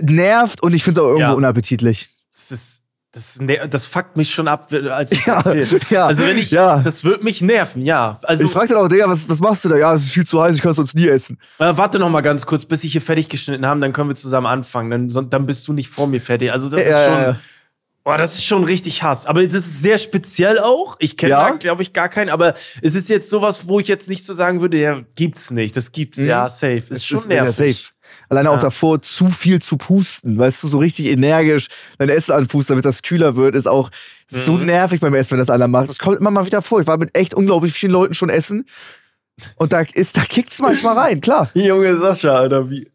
nervt 0.00 0.62
und 0.62 0.74
ich 0.74 0.84
finde 0.84 1.00
es 1.00 1.04
auch 1.04 1.08
irgendwo 1.08 1.30
ja. 1.30 1.32
unappetitlich. 1.32 2.08
Das 2.36 2.50
ist, 2.50 2.82
das, 3.12 3.40
das 3.70 3.86
fuckt 3.86 4.16
mich 4.16 4.32
schon 4.32 4.48
ab, 4.48 4.72
als 4.72 5.12
ich 5.12 5.26
ja, 5.26 5.38
erzähle. 5.38 5.80
Ja, 5.90 6.06
also 6.06 6.24
wenn 6.24 6.38
ich, 6.38 6.50
ja. 6.50 6.78
das 6.80 7.04
wird 7.04 7.24
mich 7.24 7.42
nerven, 7.42 7.82
ja. 7.82 8.18
Also, 8.22 8.44
ich 8.44 8.50
frage 8.50 8.68
dann 8.68 8.78
auch, 8.78 8.88
Digga, 8.88 9.08
was, 9.08 9.28
was 9.28 9.40
machst 9.40 9.64
du 9.64 9.68
da? 9.68 9.76
Ja, 9.76 9.94
es 9.94 10.04
ist 10.04 10.12
viel 10.12 10.26
zu 10.26 10.40
heiß, 10.40 10.54
ich 10.54 10.62
kann 10.62 10.70
es 10.70 10.76
sonst 10.76 10.94
nie 10.94 11.08
essen. 11.08 11.38
Äh, 11.58 11.76
warte 11.76 11.98
noch 11.98 12.10
mal 12.10 12.20
ganz 12.20 12.46
kurz, 12.46 12.64
bis 12.64 12.84
ich 12.84 12.92
hier 12.92 13.02
fertig 13.02 13.28
geschnitten 13.28 13.66
haben, 13.66 13.80
dann 13.80 13.92
können 13.92 14.08
wir 14.08 14.16
zusammen 14.16 14.46
anfangen. 14.46 15.08
Dann, 15.08 15.28
dann 15.28 15.46
bist 15.46 15.66
du 15.66 15.72
nicht 15.72 15.88
vor 15.88 16.06
mir 16.06 16.20
fertig. 16.20 16.52
Also 16.52 16.68
das 16.68 16.86
ja, 16.86 17.04
ist 17.04 17.10
schon... 17.10 17.36
Boah, 18.02 18.16
das 18.16 18.34
ist 18.34 18.44
schon 18.44 18.64
richtig 18.64 19.02
Hass. 19.02 19.26
Aber 19.26 19.44
das 19.44 19.54
ist 19.54 19.82
sehr 19.82 19.98
speziell 19.98 20.58
auch. 20.58 20.96
Ich 21.00 21.18
kenne 21.18 21.32
ja? 21.32 21.50
da, 21.50 21.56
glaube 21.56 21.82
ich, 21.82 21.92
gar 21.92 22.08
keinen. 22.08 22.30
Aber 22.30 22.54
es 22.80 22.94
ist 22.94 23.10
jetzt 23.10 23.28
sowas, 23.28 23.68
wo 23.68 23.78
ich 23.78 23.88
jetzt 23.88 24.08
nicht 24.08 24.24
so 24.24 24.32
sagen 24.32 24.62
würde, 24.62 24.78
ja, 24.78 25.02
gibt's 25.16 25.50
nicht. 25.50 25.76
Das 25.76 25.92
gibt's, 25.92 26.16
mhm. 26.16 26.28
ja, 26.28 26.48
safe. 26.48 26.78
Ist 26.78 26.90
es 26.90 27.06
schon 27.06 27.18
ist 27.18 27.28
nervig. 27.28 27.58
Ja, 27.58 27.72
safe. 27.74 27.92
Alleine 28.28 28.48
Ja. 28.48 28.54
auch 28.54 28.58
davor 28.60 29.02
zu 29.02 29.30
viel 29.30 29.60
zu 29.60 29.76
pusten, 29.76 30.38
weißt 30.38 30.62
du, 30.62 30.68
so 30.68 30.78
richtig 30.78 31.06
energisch 31.06 31.68
dein 31.98 32.08
Essen 32.08 32.32
anpusten, 32.32 32.74
damit 32.74 32.84
das 32.84 33.02
kühler 33.02 33.36
wird, 33.36 33.54
ist 33.54 33.66
auch 33.68 33.90
so 34.28 34.52
Mhm. 34.54 34.66
nervig 34.66 35.00
beim 35.00 35.14
Essen, 35.14 35.32
wenn 35.32 35.38
das 35.38 35.50
einer 35.50 35.68
macht. 35.68 35.88
Das 35.88 35.98
kommt 35.98 36.18
immer 36.18 36.30
mal 36.30 36.46
wieder 36.46 36.62
vor. 36.62 36.80
Ich 36.80 36.86
war 36.86 36.98
mit 36.98 37.16
echt 37.16 37.34
unglaublich 37.34 37.72
vielen 37.72 37.92
Leuten 37.92 38.14
schon 38.14 38.28
essen 38.30 38.66
und 39.56 39.72
da 39.72 39.80
ist, 39.94 40.16
da 40.16 40.22
kickt's 40.22 40.58
manchmal 40.60 40.96
rein, 40.98 41.20
klar. 41.20 41.50
Junge 41.54 41.96
Sascha, 41.96 42.36
Alter, 42.36 42.70
wie. 42.70 42.88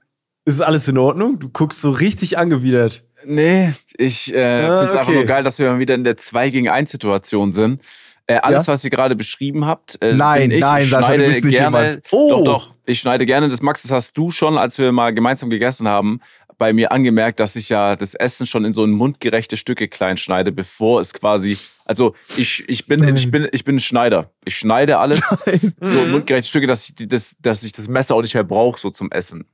Ist 0.48 0.62
alles 0.62 0.88
in 0.88 0.98
Ordnung? 1.00 1.40
Du 1.40 1.50
guckst 1.50 1.82
so 1.82 1.90
richtig 1.90 2.38
angewidert. 2.38 3.04
Nee, 3.26 3.74
ich 3.98 4.32
äh, 4.32 4.38
Ah, 4.44 4.60
finde 4.68 4.84
es 4.84 4.92
einfach 4.92 5.08
okay. 5.08 5.14
nur 5.16 5.26
geil, 5.26 5.44
dass 5.44 5.58
wir 5.58 5.72
mal 5.72 5.80
wieder 5.80 5.96
in 5.96 6.04
der 6.04 6.18
2 6.18 6.52
gegen 6.52 6.70
1 6.70 6.92
Situation 6.92 7.52
sind. 7.52 7.82
Äh, 8.28 8.36
alles, 8.38 8.68
Ja? 8.68 8.74
was 8.74 8.84
ihr 8.84 8.92
gerade 8.92 9.16
beschrieben 9.16 9.66
habt, 9.66 9.98
äh, 10.04 10.14
Nein, 10.14 10.42
bin 10.50 10.52
ich. 10.52 10.62
nein, 10.62 10.84
ich 10.84 10.90
Sascha, 10.92 11.02
du 11.02 11.06
schneide 11.16 11.28
bist 11.32 11.46
nicht 11.46 11.58
gerne. 11.58 11.78
jemand. 11.88 12.02
Oh. 12.12 12.30
Doch, 12.30 12.44
doch. 12.44 12.75
Ich 12.86 13.00
schneide 13.00 13.26
gerne. 13.26 13.50
Das 13.50 13.62
Max, 13.62 13.82
das 13.82 13.92
hast 13.92 14.18
du 14.18 14.32
schon, 14.32 14.58
als 14.58 14.78
wir 14.78 14.92
mal 14.92 15.14
gemeinsam 15.14 15.50
gegessen 15.50 15.88
haben, 15.88 16.20
bei 16.58 16.74
mir 16.74 16.92
angemerkt, 16.92 17.40
dass 17.40 17.56
ich 17.56 17.70
ja 17.70 17.96
das 17.96 18.14
Essen 18.14 18.46
schon 18.46 18.66
in 18.66 18.74
so 18.74 18.84
ein 18.84 18.92
mundgerechte 18.92 19.58
Stücke 19.58 19.88
klein 19.88 20.18
schneide, 20.18 20.52
bevor 20.52 21.02
es 21.02 21.14
quasi. 21.14 21.58
Also 21.86 22.16
ich, 22.38 22.64
ich 22.68 22.86
bin 22.86 23.16
ich 23.16 23.30
bin 23.30 23.48
ich 23.52 23.64
bin 23.64 23.76
ein 23.76 23.80
Schneider. 23.80 24.32
Ich 24.46 24.56
schneide 24.56 24.98
alles 24.98 25.20
so 25.82 26.04
in 26.04 26.12
mundgerechte 26.12 26.50
Stücke, 26.50 26.68
dass 26.68 26.90
ich 26.90 26.96
das, 27.08 27.38
dass 27.40 27.64
ich 27.64 27.72
das 27.72 27.88
Messer 27.88 28.16
auch 28.16 28.22
nicht 28.22 28.34
mehr 28.34 28.44
brauche 28.44 28.80
so 28.80 28.90
zum 28.90 29.12
Essen. 29.12 29.46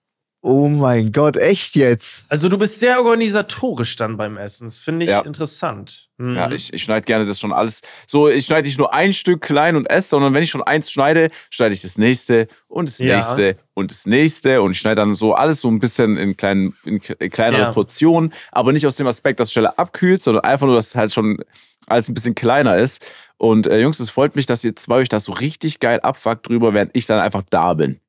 Oh 0.44 0.68
mein 0.68 1.12
Gott, 1.12 1.38
echt 1.38 1.76
jetzt? 1.76 2.26
Also 2.28 2.50
du 2.50 2.58
bist 2.58 2.80
sehr 2.80 2.98
organisatorisch 2.98 3.96
dann 3.96 4.18
beim 4.18 4.38
Essen. 4.38 4.66
Das 4.66 4.80
finde 4.80 5.06
ich 5.06 5.12
Ja. 5.12 5.20
interessant. 5.22 6.10
Mhm. 6.18 6.36
Ja, 6.36 6.52
ich, 6.52 6.74
ich 6.74 6.82
schneide 6.82 7.06
gerne 7.06 7.28
das 7.28 7.40
schon 7.40 7.54
alles. 7.54 7.82
So, 8.08 8.28
ich 8.28 8.48
schneide 8.48 8.68
nicht 8.68 8.80
nur 8.80 8.92
ein 8.92 9.14
Stück 9.14 9.42
klein 9.42 9.76
und 9.76 9.88
esse, 9.88 10.10
sondern 10.10 10.34
wenn 10.34 10.42
ich 10.42 10.50
schon 10.50 10.64
eins 10.64 10.92
schneide, 10.92 11.30
schneide 11.52 11.76
ich 11.76 11.82
das 11.84 12.00
nächste 12.00 12.48
und 12.68 12.90
das 12.90 12.98
Ja. 12.98 13.16
nächste 13.18 13.56
und 13.76 13.92
das 13.92 14.08
nächste. 14.08 14.64
Und 14.64 14.72
ich 14.72 14.80
schneide 14.80 14.96
dann 14.96 15.14
so 15.14 15.36
alles 15.36 15.62
so 15.62 15.68
ein 15.70 15.78
bisschen 15.80 16.18
in, 16.18 16.36
kleinen, 16.36 16.76
in, 16.86 17.00
kleinere 17.00 17.62
Ja. 17.62 17.72
Portionen, 17.72 18.34
aber 18.52 18.74
nicht 18.74 18.88
aus 18.88 18.96
dem 18.96 19.06
Aspekt, 19.06 19.40
dass 19.40 19.50
es 19.50 19.54
schneller 19.54 19.78
abkühlt, 19.78 20.24
sondern 20.24 20.44
einfach 20.44 20.66
nur, 20.66 20.76
dass 20.76 20.88
es 20.88 20.96
halt 20.96 21.14
schon 21.14 21.38
alles 21.86 22.10
ein 22.10 22.16
bisschen 22.16 22.34
kleiner 22.34 22.78
ist. 22.78 23.06
Und 23.38 23.68
äh, 23.68 23.80
Jungs, 23.80 24.00
es 24.00 24.10
freut 24.10 24.36
mich, 24.36 24.48
dass 24.48 24.64
ihr 24.64 24.76
zwei 24.76 24.96
euch 24.96 25.10
das 25.10 25.26
so 25.26 25.34
richtig 25.34 25.80
geil 25.80 26.00
abfuckt 26.00 26.50
drüber, 26.50 26.74
während 26.74 26.92
ich 26.96 27.06
dann 27.06 27.20
einfach 27.20 27.44
da 27.48 27.76
bin. 27.76 28.00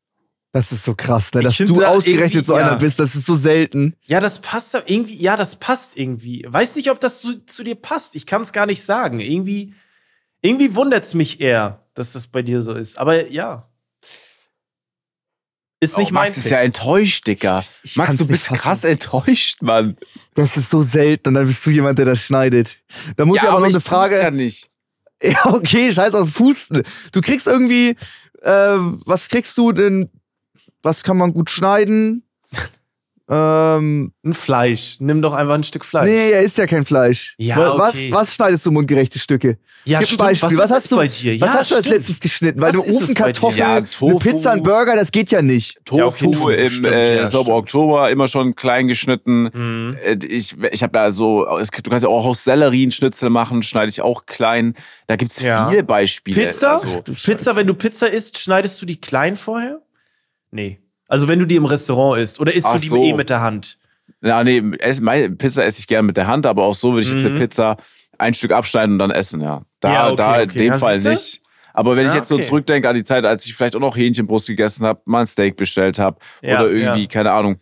Das 0.52 0.70
ist 0.70 0.84
so 0.84 0.94
krass, 0.94 1.32
ne? 1.32 1.40
Dass 1.40 1.56
du 1.56 1.80
da 1.80 1.88
ausgerechnet 1.88 2.44
so 2.44 2.54
einer 2.54 2.72
ja. 2.72 2.74
bist. 2.74 2.98
Das 2.98 3.14
ist 3.14 3.24
so 3.24 3.34
selten. 3.34 3.96
Ja, 4.02 4.20
das 4.20 4.40
passt 4.42 4.74
da 4.74 4.82
irgendwie. 4.84 5.16
Ja, 5.16 5.36
das 5.36 5.56
passt 5.56 5.96
irgendwie. 5.96 6.44
Weiß 6.46 6.76
nicht, 6.76 6.90
ob 6.90 7.00
das 7.00 7.22
zu, 7.22 7.44
zu 7.46 7.64
dir 7.64 7.74
passt. 7.74 8.14
Ich 8.16 8.26
kann 8.26 8.42
es 8.42 8.52
gar 8.52 8.66
nicht 8.66 8.84
sagen. 8.84 9.20
Irgendwie, 9.20 9.72
irgendwie 10.42 10.74
wundert 10.74 11.04
es 11.04 11.14
mich 11.14 11.40
eher, 11.40 11.86
dass 11.94 12.12
das 12.12 12.26
bei 12.26 12.42
dir 12.42 12.60
so 12.60 12.74
ist. 12.74 12.98
Aber 12.98 13.28
ja. 13.28 13.70
Ist 15.80 15.96
nicht 15.96 16.10
oh, 16.10 16.14
mein 16.14 16.26
Max 16.26 16.36
ist 16.36 16.44
Pick. 16.44 16.52
ja 16.52 16.58
enttäuscht, 16.58 17.26
Dicker. 17.26 17.64
Ich 17.82 17.96
Max, 17.96 18.16
du 18.16 18.26
bist 18.26 18.48
krass 18.48 18.84
enttäuscht, 18.84 19.62
Mann. 19.62 19.96
Das 20.34 20.56
ist 20.56 20.70
so 20.70 20.82
selten 20.82 21.30
und 21.30 21.34
dann 21.34 21.46
bist 21.46 21.64
du 21.64 21.70
jemand, 21.70 21.98
der 21.98 22.04
das 22.04 22.24
schneidet. 22.24 22.76
Da 23.16 23.24
muss 23.24 23.38
ich 23.38 23.42
aber 23.42 23.58
noch 23.58 23.66
eine 23.66 23.78
ich 23.78 23.82
Frage. 23.82 24.14
tu's 24.14 24.22
ja 24.22 24.30
nicht. 24.30 24.68
Ja, 25.24 25.46
okay, 25.46 25.92
scheiß 25.92 26.14
aus 26.14 26.32
Pusten. 26.32 26.82
Du 27.12 27.20
kriegst 27.20 27.46
irgendwie, 27.46 27.90
äh, 28.42 28.76
was 29.06 29.28
kriegst 29.28 29.56
du 29.56 29.70
denn? 29.70 30.10
Was 30.82 31.02
kann 31.02 31.16
man 31.16 31.32
gut 31.32 31.48
schneiden? 31.50 32.24
ähm, 33.28 34.12
Ein 34.24 34.34
Fleisch. 34.34 34.96
Nimm 34.98 35.22
doch 35.22 35.32
einfach 35.32 35.54
ein 35.54 35.64
Stück 35.64 35.84
Fleisch. 35.84 36.06
nee, 36.08 36.30
er 36.32 36.40
isst 36.42 36.58
ja 36.58 36.66
kein 36.66 36.84
Fleisch. 36.84 37.34
Ja, 37.38 37.56
Wa- 37.56 37.78
was, 37.78 37.90
okay. 37.94 38.08
was 38.12 38.34
schneidest 38.34 38.66
du 38.66 38.70
mundgerechte 38.72 39.18
Stücke? 39.18 39.58
ja, 39.84 39.98
Gib 40.00 40.02
ein 40.02 40.06
stimmt. 40.06 40.18
Beispiel. 40.20 40.58
Was, 40.58 40.64
ist 40.66 40.76
hast 40.76 40.92
du 40.92 40.96
bei 40.96 41.06
dir? 41.08 41.40
Was 41.40 41.52
ja, 41.54 41.58
hast 41.60 41.70
du 41.70 41.74
als 41.76 41.86
stimmt. 41.86 41.98
letztes 42.00 42.20
geschnitten? 42.20 42.60
Weil 42.60 42.74
Was 42.74 42.84
eine? 42.84 42.94
Ofenkartoffel, 42.96 43.58
Ja, 43.58 43.74
eine. 43.76 44.18
Pizza, 44.18 44.50
ein 44.52 44.62
Burger, 44.62 44.96
das 44.96 45.12
geht 45.12 45.30
ja 45.30 45.40
nicht. 45.40 45.78
Tofu, 45.84 45.98
Ja, 45.98 46.06
okay, 46.06 46.24
Tofu, 46.26 46.48
im 46.50 46.68
stimmt, 46.70 46.86
äh, 46.88 47.26
Sauber 47.26 47.44
stimmt. 47.44 47.56
Oktober 47.58 48.10
immer 48.10 48.28
schon 48.28 48.54
klein 48.54 48.86
geschnitten. 48.88 49.50
Mhm. 49.52 49.96
Äh, 50.04 50.18
Ich, 50.26 50.56
ich 50.72 50.82
habe 50.82 50.98
ja 50.98 51.10
so, 51.10 51.44
du 51.46 51.90
kannst 51.90 52.02
ja 52.02 52.08
auch 52.10 52.26
aus 52.26 52.44
Sellerie 52.44 52.82
einen 52.82 52.92
Schnitzel 52.92 53.30
machen, 53.30 53.62
schneide 53.62 53.88
ich 53.88 54.00
auch 54.02 54.26
klein. 54.26 54.74
Da 55.06 55.16
gibt's 55.16 55.40
Ja. 55.40 55.68
viele 55.70 55.84
Beispiele. 55.84 56.46
Pizza? 56.48 56.72
Also, 56.72 57.02
Pizza, 57.02 57.56
wenn 57.56 57.66
du 57.68 57.74
Pizza 57.74 58.08
isst, 58.10 58.38
schneidest 58.38 58.82
du 58.82 58.86
die 58.86 59.00
klein 59.00 59.36
vorher? 59.36 59.80
Nee. 60.52 60.78
Also 61.08 61.26
wenn 61.28 61.38
du 61.40 61.46
die 61.46 61.56
im 61.56 61.64
Restaurant 61.64 62.20
isst 62.22 62.38
oder 62.40 62.54
isst 62.54 62.66
Ach 62.66 62.74
du 62.74 62.80
die 62.80 62.88
so. 62.88 63.02
eh 63.02 63.12
mit 63.14 63.28
der 63.30 63.40
Hand? 63.40 63.78
ja, 64.22 64.44
nee, 64.44 64.60
Pizza 64.62 65.64
esse 65.64 65.80
ich 65.80 65.86
gerne 65.88 66.06
mit 66.06 66.16
der 66.16 66.26
Hand, 66.28 66.46
aber 66.46 66.62
auch 66.64 66.74
so 66.74 66.92
würde 66.92 67.02
ich 67.02 67.12
jetzt 67.12 67.24
eine 67.26 67.34
Mhm. 67.34 67.38
Pizza 67.38 67.76
ein 68.18 68.34
Stück 68.34 68.52
abschneiden 68.52 68.92
und 68.94 68.98
dann 69.00 69.10
essen, 69.10 69.40
ja. 69.40 69.62
Da, 69.80 69.92
Ja, 69.92 70.06
okay, 70.06 70.16
da 70.16 70.40
in 70.42 70.50
okay. 70.50 70.58
dem 70.58 70.72
Ja, 70.74 70.78
Fall 70.78 71.00
nicht. 71.00 71.42
Aber 71.74 71.96
wenn 71.96 72.06
ich 72.06 72.12
Ja, 72.12 72.18
jetzt 72.18 72.28
so 72.28 72.36
okay. 72.36 72.44
zurückdenke 72.44 72.88
an 72.88 72.94
die 72.94 73.02
Zeit, 73.02 73.24
als 73.24 73.44
ich 73.46 73.54
vielleicht 73.54 73.74
auch 73.74 73.80
noch 73.80 73.96
Hähnchenbrust 73.96 74.46
gegessen 74.46 74.86
habe, 74.86 75.00
mal 75.06 75.22
ein 75.22 75.26
Steak 75.26 75.56
bestellt 75.56 75.98
habe 75.98 76.18
Ja, 76.42 76.60
oder 76.60 76.70
irgendwie, 76.70 77.02
ja. 77.02 77.08
keine 77.08 77.32
Ahnung. 77.32 77.56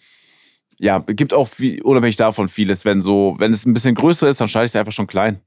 Ja, 0.78 0.99
gibt 0.99 1.32
auch 1.32 1.47
viel, 1.49 1.80
unabhängig 1.82 2.16
davon 2.16 2.49
vieles, 2.49 2.84
wenn 2.84 3.01
so, 3.01 3.36
wenn 3.38 3.53
es 3.53 3.64
ein 3.66 3.72
bisschen 3.74 3.95
größer 3.95 4.28
ist, 4.28 4.41
dann 4.41 4.49
schneide 4.49 4.66
ich 4.66 4.70
es 4.72 4.76
einfach 4.76 4.93
schon 4.93 5.07
klein. 5.07 5.41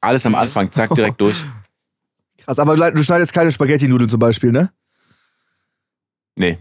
Alles 0.00 0.24
Mhm. 0.24 0.34
am 0.34 0.40
Anfang, 0.42 0.70
zack, 0.70 0.94
direkt 0.94 1.20
durch. 1.20 1.44
Krass, 2.38 2.58
aber 2.58 2.76
du 2.76 2.92
du 2.92 3.02
schneidest 3.02 3.32
keine 3.32 3.50
Spaghetti-Nudeln 3.52 4.08
zum 4.10 4.18
Beispiel, 4.20 4.52
ne? 4.52 4.70
Nee. 6.36 6.58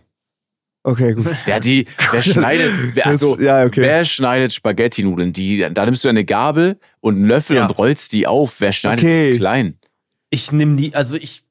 Okay, 0.84 1.14
gut. 1.14 1.26
Ja, 1.46 1.60
die, 1.60 1.86
wer 2.12 2.24
schneidet, 2.24 2.72
wer, 2.96 3.08
also, 3.08 3.36
Das- 3.36 3.46
ja, 3.46 3.66
okay. 3.66 3.82
wer 3.82 4.06
schneidet 4.06 4.54
Spaghetti-Nudeln? 4.54 5.34
Die, 5.34 5.68
da 5.72 5.86
nimmst 5.86 6.04
du 6.06 6.10
eine 6.10 6.24
Gabel 6.26 6.80
und 7.02 7.16
einen 7.16 7.26
Löffel 7.26 7.58
Ja. 7.58 7.66
und 7.66 7.72
rollst 7.78 8.14
die 8.14 8.28
auf. 8.28 8.60
Wer 8.62 8.72
schneidet 8.72 9.04
Okay. 9.06 9.30
das 9.32 9.40
klein? 9.40 9.78
Ich 10.30 10.52
nehme 10.52 10.78
die, 10.78 10.96
also 10.96 11.16
ich, 11.18 11.44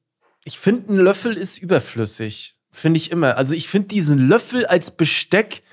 ich 0.45 0.57
finde, 0.57 0.93
ein 0.93 0.97
Löffel 0.97 1.33
ist 1.37 1.57
überflüssig. 1.59 2.55
Finde 2.71 2.97
ich 2.97 3.11
immer. 3.11 3.37
Also 3.37 3.53
ich 3.53 3.67
finde 3.67 3.87
diesen 3.89 4.27
Löffel 4.29 4.65
als 4.65 4.91
Besteck, 4.91 5.63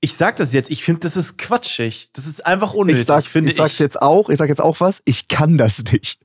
ich 0.00 0.14
sag 0.14 0.36
das 0.36 0.52
jetzt, 0.52 0.70
ich 0.70 0.82
finde, 0.84 1.00
das 1.00 1.16
ist 1.16 1.38
quatschig. 1.38 2.08
Das 2.14 2.26
ist 2.26 2.44
einfach 2.46 2.72
unnötig, 2.74 3.02
Ich, 3.02 3.06
sag, 3.06 3.24
finde 3.26 3.50
ich 3.50 3.56
sag's 3.56 3.78
jetzt 3.78 4.00
auch, 4.00 4.28
ich 4.30 4.38
sag 4.38 4.48
jetzt 4.48 4.60
auch 4.60 4.80
was, 4.80 5.02
ich 5.04 5.28
kann 5.28 5.58
das 5.58 5.82
nicht. 5.92 6.18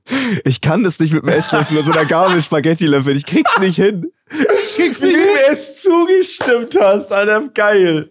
Ich 0.44 0.60
kann 0.60 0.84
das 0.84 0.98
nicht 0.98 1.12
mit 1.12 1.22
einem 1.24 1.32
Esslöffel 1.38 1.76
oder 1.78 1.86
so 1.86 1.92
einer 1.92 2.04
Gabel 2.06 2.40
Spaghetti-Löffel. 2.42 3.16
Ich 3.16 3.26
krieg's 3.26 3.56
nicht 3.58 3.76
hin. 3.76 4.10
Ich 4.30 4.74
krieg's 4.76 5.00
Wie 5.02 5.12
du 5.12 5.18
es 5.50 5.82
zugestimmt 5.82 6.76
hast, 6.80 7.12
Alter, 7.12 7.48
geil. 7.54 8.10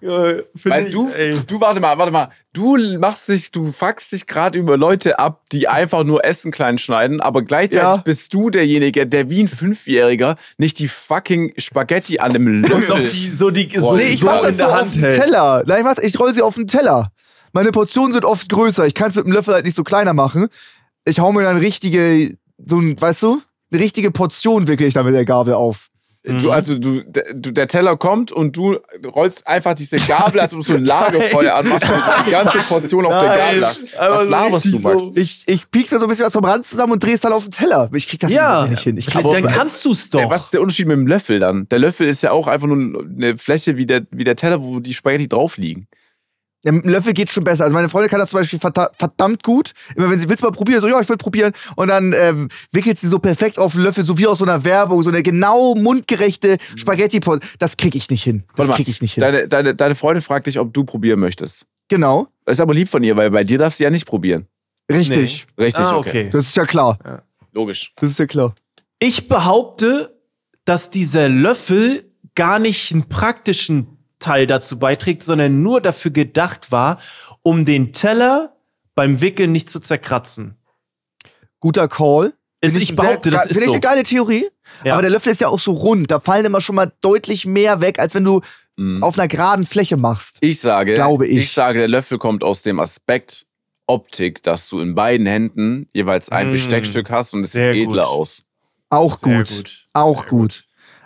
Ja, 0.00 0.24
find 0.54 0.66
Weil 0.66 0.86
ich, 0.86 0.92
du, 0.92 1.08
ey. 1.16 1.38
du, 1.46 1.60
warte 1.60 1.80
mal, 1.80 1.96
warte 1.96 2.12
mal. 2.12 2.28
Du 2.52 2.76
machst 2.98 3.28
dich, 3.28 3.50
du 3.50 3.72
fuckst 3.72 4.12
dich 4.12 4.26
gerade 4.26 4.58
über 4.58 4.76
Leute 4.76 5.18
ab, 5.18 5.42
die 5.52 5.66
einfach 5.68 6.04
nur 6.04 6.24
Essen 6.24 6.50
klein 6.52 6.76
schneiden, 6.78 7.20
aber 7.20 7.42
gleichzeitig 7.42 7.82
Ja. 7.88 7.96
bist 7.98 8.34
du 8.34 8.50
derjenige, 8.50 9.06
der 9.06 9.30
wie 9.30 9.42
ein 9.42 9.48
Fünfjähriger 9.48 10.36
nicht 10.58 10.78
die 10.78 10.88
fucking 10.88 11.54
Spaghetti 11.56 12.18
an 12.18 12.36
Und 12.36 12.62
Löffel. 12.68 12.88
noch 12.88 12.98
die, 12.98 13.30
so 13.30 13.50
die, 13.50 13.70
so, 13.74 13.80
Boah, 13.90 13.96
Nee, 13.96 14.08
ich 14.08 14.20
so 14.20 14.26
mach 14.26 14.40
das 14.42 14.50
in 14.50 14.52
so 14.52 14.56
der 14.58 14.68
auf 14.68 14.74
Hand 14.74 14.94
den 14.96 15.00
hält. 15.02 15.20
Teller. 15.22 15.62
Nein, 15.66 15.78
ich, 15.78 15.84
mach's, 15.84 16.02
ich 16.02 16.18
roll 16.20 16.34
sie 16.34 16.42
auf 16.42 16.54
den 16.56 16.66
Teller. 16.66 17.10
Meine 17.52 17.70
Portionen 17.70 18.12
sind 18.12 18.24
oft 18.24 18.48
größer. 18.50 18.86
Ich 18.86 18.94
kann 18.94 19.08
es 19.10 19.16
mit 19.16 19.24
dem 19.26 19.32
Löffel 19.32 19.54
halt 19.54 19.64
nicht 19.64 19.76
so 19.76 19.84
kleiner 19.84 20.12
machen. 20.12 20.48
Ich 21.06 21.20
hau 21.20 21.32
mir 21.32 21.44
dann 21.44 21.56
richtige, 21.56 22.36
so 22.58 22.78
ein, 22.78 23.00
weißt 23.00 23.22
du, 23.22 23.40
eine 23.70 23.80
richtige 23.80 24.10
Portion 24.10 24.68
wickel 24.68 24.86
ich 24.86 24.94
dann 24.94 25.06
mit 25.06 25.14
der 25.14 25.24
Gabel 25.24 25.54
auf. 25.54 25.90
Du, 26.26 26.50
also 26.50 26.78
du, 26.78 27.02
der, 27.02 27.34
du, 27.34 27.50
der 27.50 27.68
Teller 27.68 27.98
kommt 27.98 28.32
und 28.32 28.56
du 28.56 28.78
rollst 29.14 29.46
einfach 29.46 29.74
diese 29.74 29.98
Gabel, 29.98 30.40
als 30.40 30.54
ob 30.54 30.60
du 30.60 30.64
so 30.64 30.74
ein 30.74 30.84
Lagerfeuer 30.86 31.54
anmachst 31.54 31.84
und 31.86 32.00
die 32.26 32.30
ganze 32.30 32.58
Portion 32.60 33.04
auf 33.04 33.12
der 33.12 33.28
Nein, 33.28 33.38
Gabel 33.38 33.66
hast. 33.66 33.86
Was 33.98 34.28
laberst 34.30 34.72
du, 34.72 34.78
Max? 34.78 35.04
so. 35.04 35.12
Ich, 35.16 35.42
ich 35.46 35.70
piek's 35.70 35.90
mir 35.90 35.98
so 35.98 36.06
ein 36.06 36.08
bisschen 36.08 36.24
was 36.24 36.32
vom 36.32 36.44
Rand 36.46 36.64
zusammen 36.64 36.94
und 36.94 37.02
dreh's 37.02 37.20
dann 37.20 37.34
auf 37.34 37.44
den 37.44 37.50
Teller. 37.50 37.90
Ich 37.92 38.08
krieg 38.08 38.20
das 38.20 38.32
Ja, 38.32 38.66
nicht 38.66 38.82
hin. 38.82 38.96
Ich 38.96 39.06
krieg 39.06 39.22
dann 39.22 39.46
kannst 39.48 39.84
du 39.84 39.92
es 39.92 40.08
doch. 40.08 40.18
Der, 40.18 40.30
was 40.30 40.44
ist 40.44 40.54
der 40.54 40.62
Unterschied 40.62 40.86
mit 40.86 40.96
dem 40.96 41.06
Löffel 41.06 41.40
dann? 41.40 41.68
Der 41.68 41.78
Löffel 41.78 42.08
ist 42.08 42.22
ja 42.22 42.30
auch 42.30 42.46
einfach 42.46 42.68
nur 42.68 43.04
eine 43.04 43.36
Fläche 43.36 43.76
wie 43.76 43.84
der, 43.84 44.06
wie 44.10 44.24
der 44.24 44.36
Teller, 44.36 44.64
wo 44.64 44.80
die 44.80 44.94
Spaghetti 44.94 45.28
drauf 45.28 45.58
liegen. 45.58 45.88
Ja, 46.64 46.72
mit 46.72 46.84
dem 46.84 46.90
Löffel 46.90 47.12
geht 47.12 47.30
schon 47.30 47.44
besser. 47.44 47.64
Also 47.64 47.74
meine 47.74 47.88
Freundin 47.88 48.10
kann 48.10 48.18
das 48.20 48.30
zum 48.30 48.40
Beispiel 48.40 48.58
verda- 48.58 48.90
verdammt 48.94 49.42
gut. 49.42 49.72
Immer 49.96 50.10
wenn 50.10 50.18
sie 50.18 50.28
willst 50.28 50.42
mal 50.42 50.50
probieren, 50.50 50.80
so 50.80 50.88
ja, 50.88 50.98
ich 51.00 51.08
will 51.08 51.16
probieren. 51.18 51.52
Und 51.76 51.88
dann 51.88 52.14
ähm, 52.16 52.48
wickelt 52.72 52.98
sie 52.98 53.06
so 53.08 53.18
perfekt 53.18 53.58
auf 53.58 53.74
den 53.74 53.82
Löffel, 53.82 54.02
so 54.02 54.16
wie 54.18 54.26
aus 54.26 54.38
so 54.38 54.44
einer 54.44 54.64
Werbung, 54.64 55.02
so 55.02 55.10
eine 55.10 55.22
genau 55.22 55.74
mundgerechte 55.74 56.56
spaghetti 56.76 57.18
-Pot. 57.18 57.42
Das 57.58 57.76
krieg 57.76 57.94
ich 57.94 58.08
nicht 58.10 58.22
hin. 58.24 58.44
Das 58.56 58.68
krieg 58.70 58.88
ich 58.88 59.02
nicht 59.02 59.14
hin. 59.14 59.20
Deine, 59.20 59.46
deine, 59.46 59.74
deine 59.74 59.94
Freundin 59.94 60.22
fragt 60.22 60.46
dich, 60.46 60.58
ob 60.58 60.72
du 60.72 60.84
probieren 60.84 61.20
möchtest. 61.20 61.66
genau, 61.88 62.28
Das 62.46 62.54
ist 62.54 62.60
aber 62.60 62.72
lieb 62.74 62.88
von 62.88 63.04
ihr, 63.04 63.16
weil 63.16 63.30
bei 63.30 63.44
dir 63.44 63.58
darfst 63.58 63.78
du 63.80 63.84
ja 63.84 63.90
nicht 63.90 64.06
probieren. 64.06 64.46
richtig. 64.90 65.46
Richtig, 65.58 65.84
ah, 65.84 65.96
okay. 65.98 66.08
okay. 66.08 66.28
Das 66.32 66.46
ist 66.46 66.56
ja 66.56 66.64
klar. 66.64 66.98
Logisch. 67.52 67.92
Das 67.96 68.10
ist 68.10 68.18
ja 68.18 68.26
klar. 68.26 68.54
Ich 68.98 69.28
behaupte, 69.28 70.18
dass 70.64 70.88
dieser 70.90 71.28
Löffel 71.28 72.10
gar 72.34 72.58
nicht 72.58 72.90
einen 72.92 73.08
praktischen 73.08 73.86
Teil 74.24 74.46
dazu 74.46 74.78
beiträgt, 74.78 75.22
sondern 75.22 75.62
nur 75.62 75.80
dafür 75.80 76.10
gedacht 76.10 76.72
war, 76.72 76.98
um 77.42 77.64
den 77.64 77.92
Teller 77.92 78.56
beim 78.94 79.20
Wickeln 79.20 79.52
nicht 79.52 79.68
zu 79.70 79.80
zerkratzen. 79.80 80.56
Guter 81.60 81.88
Call. 81.88 82.34
Also 82.62 82.78
ich 82.78 82.94
behaupte, 82.96 83.30
sehr- 83.30 83.38
das 83.38 83.46
ist 83.46 83.52
Finde 83.52 83.64
ich 83.64 83.66
so. 83.68 83.72
eine 83.74 83.80
geile 83.80 84.02
Theorie. 84.04 84.48
Ja. 84.84 84.94
Aber 84.94 85.02
der 85.02 85.10
Löffel 85.10 85.32
ist 85.32 85.40
ja 85.40 85.48
auch 85.48 85.58
so 85.58 85.72
rund. 85.72 86.10
Da 86.10 86.20
fallen 86.20 86.44
immer 86.46 86.60
schon 86.60 86.76
mal 86.76 86.92
deutlich 87.02 87.44
mehr 87.46 87.80
weg, 87.80 87.98
als 87.98 88.14
wenn 88.14 88.24
du 88.24 88.40
Mhm. 88.76 89.02
auf 89.04 89.18
einer 89.18 89.28
geraden 89.28 89.66
Fläche 89.66 89.96
machst. 89.96 90.38
Ich 90.40 90.60
sage, 90.60 90.94
Glaube 90.94 91.26
ich. 91.26 91.38
ich 91.38 91.52
sage, 91.52 91.78
der 91.80 91.88
Löffel 91.88 92.18
kommt 92.18 92.42
aus 92.42 92.62
dem 92.62 92.80
Aspekt 92.80 93.46
Optik, 93.86 94.42
dass 94.42 94.68
du 94.70 94.80
in 94.80 94.94
beiden 94.94 95.26
Händen 95.26 95.88
jeweils 95.92 96.30
ein 96.30 96.48
Mm. 96.48 96.52
Besteckstück 96.52 97.10
hast 97.10 97.34
und 97.34 97.40
es 97.42 97.52
Sehr 97.52 97.74
sieht 97.74 97.84
edler 97.88 98.04
gut. 98.04 98.12
aus. 98.12 98.44
Auch 98.88 99.18
Sehr 99.18 99.38
gut. 99.40 99.48
gut. 99.48 99.86
Auch 99.92 100.20
Sehr 100.22 100.28
gut. 100.30 100.64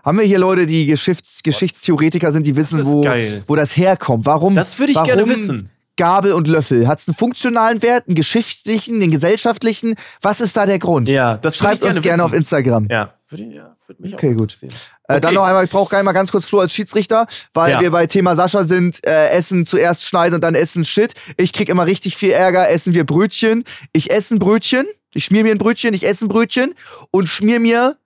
Haben 0.08 0.20
wir 0.20 0.24
hier 0.24 0.38
Leute, 0.38 0.64
die 0.64 0.86
Geschichts 0.86 1.42
Geschichtstheoretiker 1.42 2.32
sind, 2.32 2.46
die 2.46 2.56
wissen, 2.56 2.82
wo, 2.86 3.04
wo 3.46 3.56
das 3.56 3.76
herkommt? 3.76 4.24
Warum? 4.24 4.54
Das 4.54 4.78
würde 4.78 4.92
ich 4.92 4.96
warum 4.96 5.06
gerne 5.06 5.28
wissen. 5.28 5.68
Gabel 5.98 6.32
und 6.32 6.48
Löffel? 6.48 6.88
Hat 6.88 6.98
es 7.00 7.08
einen 7.08 7.14
funktionalen 7.14 7.82
Wert, 7.82 8.08
einen 8.08 8.14
geschichtlichen, 8.14 9.02
einen 9.02 9.10
gesellschaftlichen? 9.10 9.96
Was 10.22 10.40
ist 10.40 10.56
da 10.56 10.64
der 10.64 10.78
Grund? 10.78 11.08
Ja, 11.10 11.36
das 11.36 11.58
Schreibt 11.58 11.82
gerne 11.82 11.96
uns 11.96 12.02
gerne 12.02 12.22
wissen. 12.22 12.24
auf 12.24 12.32
Instagram. 12.32 12.86
Ja, 12.88 13.12
würde, 13.28 13.44
ja, 13.54 13.76
würde 13.86 14.00
mich 14.02 14.14
Okay, 14.14 14.32
auch 14.32 14.38
gut. 14.38 14.56
Äh, 14.62 14.68
dann 15.08 15.24
Okay. 15.26 15.34
noch 15.34 15.42
einmal, 15.42 15.66
ich 15.66 15.70
brauche 15.70 15.90
gleich 15.90 16.02
mal 16.02 16.12
ganz 16.12 16.30
kurz 16.30 16.46
Flo 16.46 16.60
als 16.60 16.72
Schiedsrichter, 16.72 17.26
weil 17.52 17.72
Ja. 17.72 17.80
wir 17.82 17.90
bei 17.90 18.06
Thema 18.06 18.34
Sascha 18.34 18.64
sind, 18.64 19.06
äh, 19.06 19.28
Essen 19.28 19.66
zuerst 19.66 20.04
schneiden 20.06 20.36
und 20.36 20.40
dann 20.40 20.54
essen 20.54 20.86
Shit. 20.86 21.12
Ich 21.36 21.52
krieg 21.52 21.68
immer 21.68 21.84
richtig 21.84 22.16
viel 22.16 22.30
Ärger, 22.30 22.70
essen 22.70 22.94
wir 22.94 23.04
Brötchen. 23.04 23.64
Ich 23.92 24.10
esse 24.10 24.36
ein 24.36 24.38
Brötchen, 24.38 24.86
ich 25.12 25.26
schmier 25.26 25.44
mir 25.44 25.52
ein 25.52 25.58
Brötchen, 25.58 25.92
ich 25.92 26.06
esse 26.06 26.24
ein 26.24 26.28
Brötchen 26.28 26.74
und 27.10 27.26
schmier 27.28 27.60
mir 27.60 27.98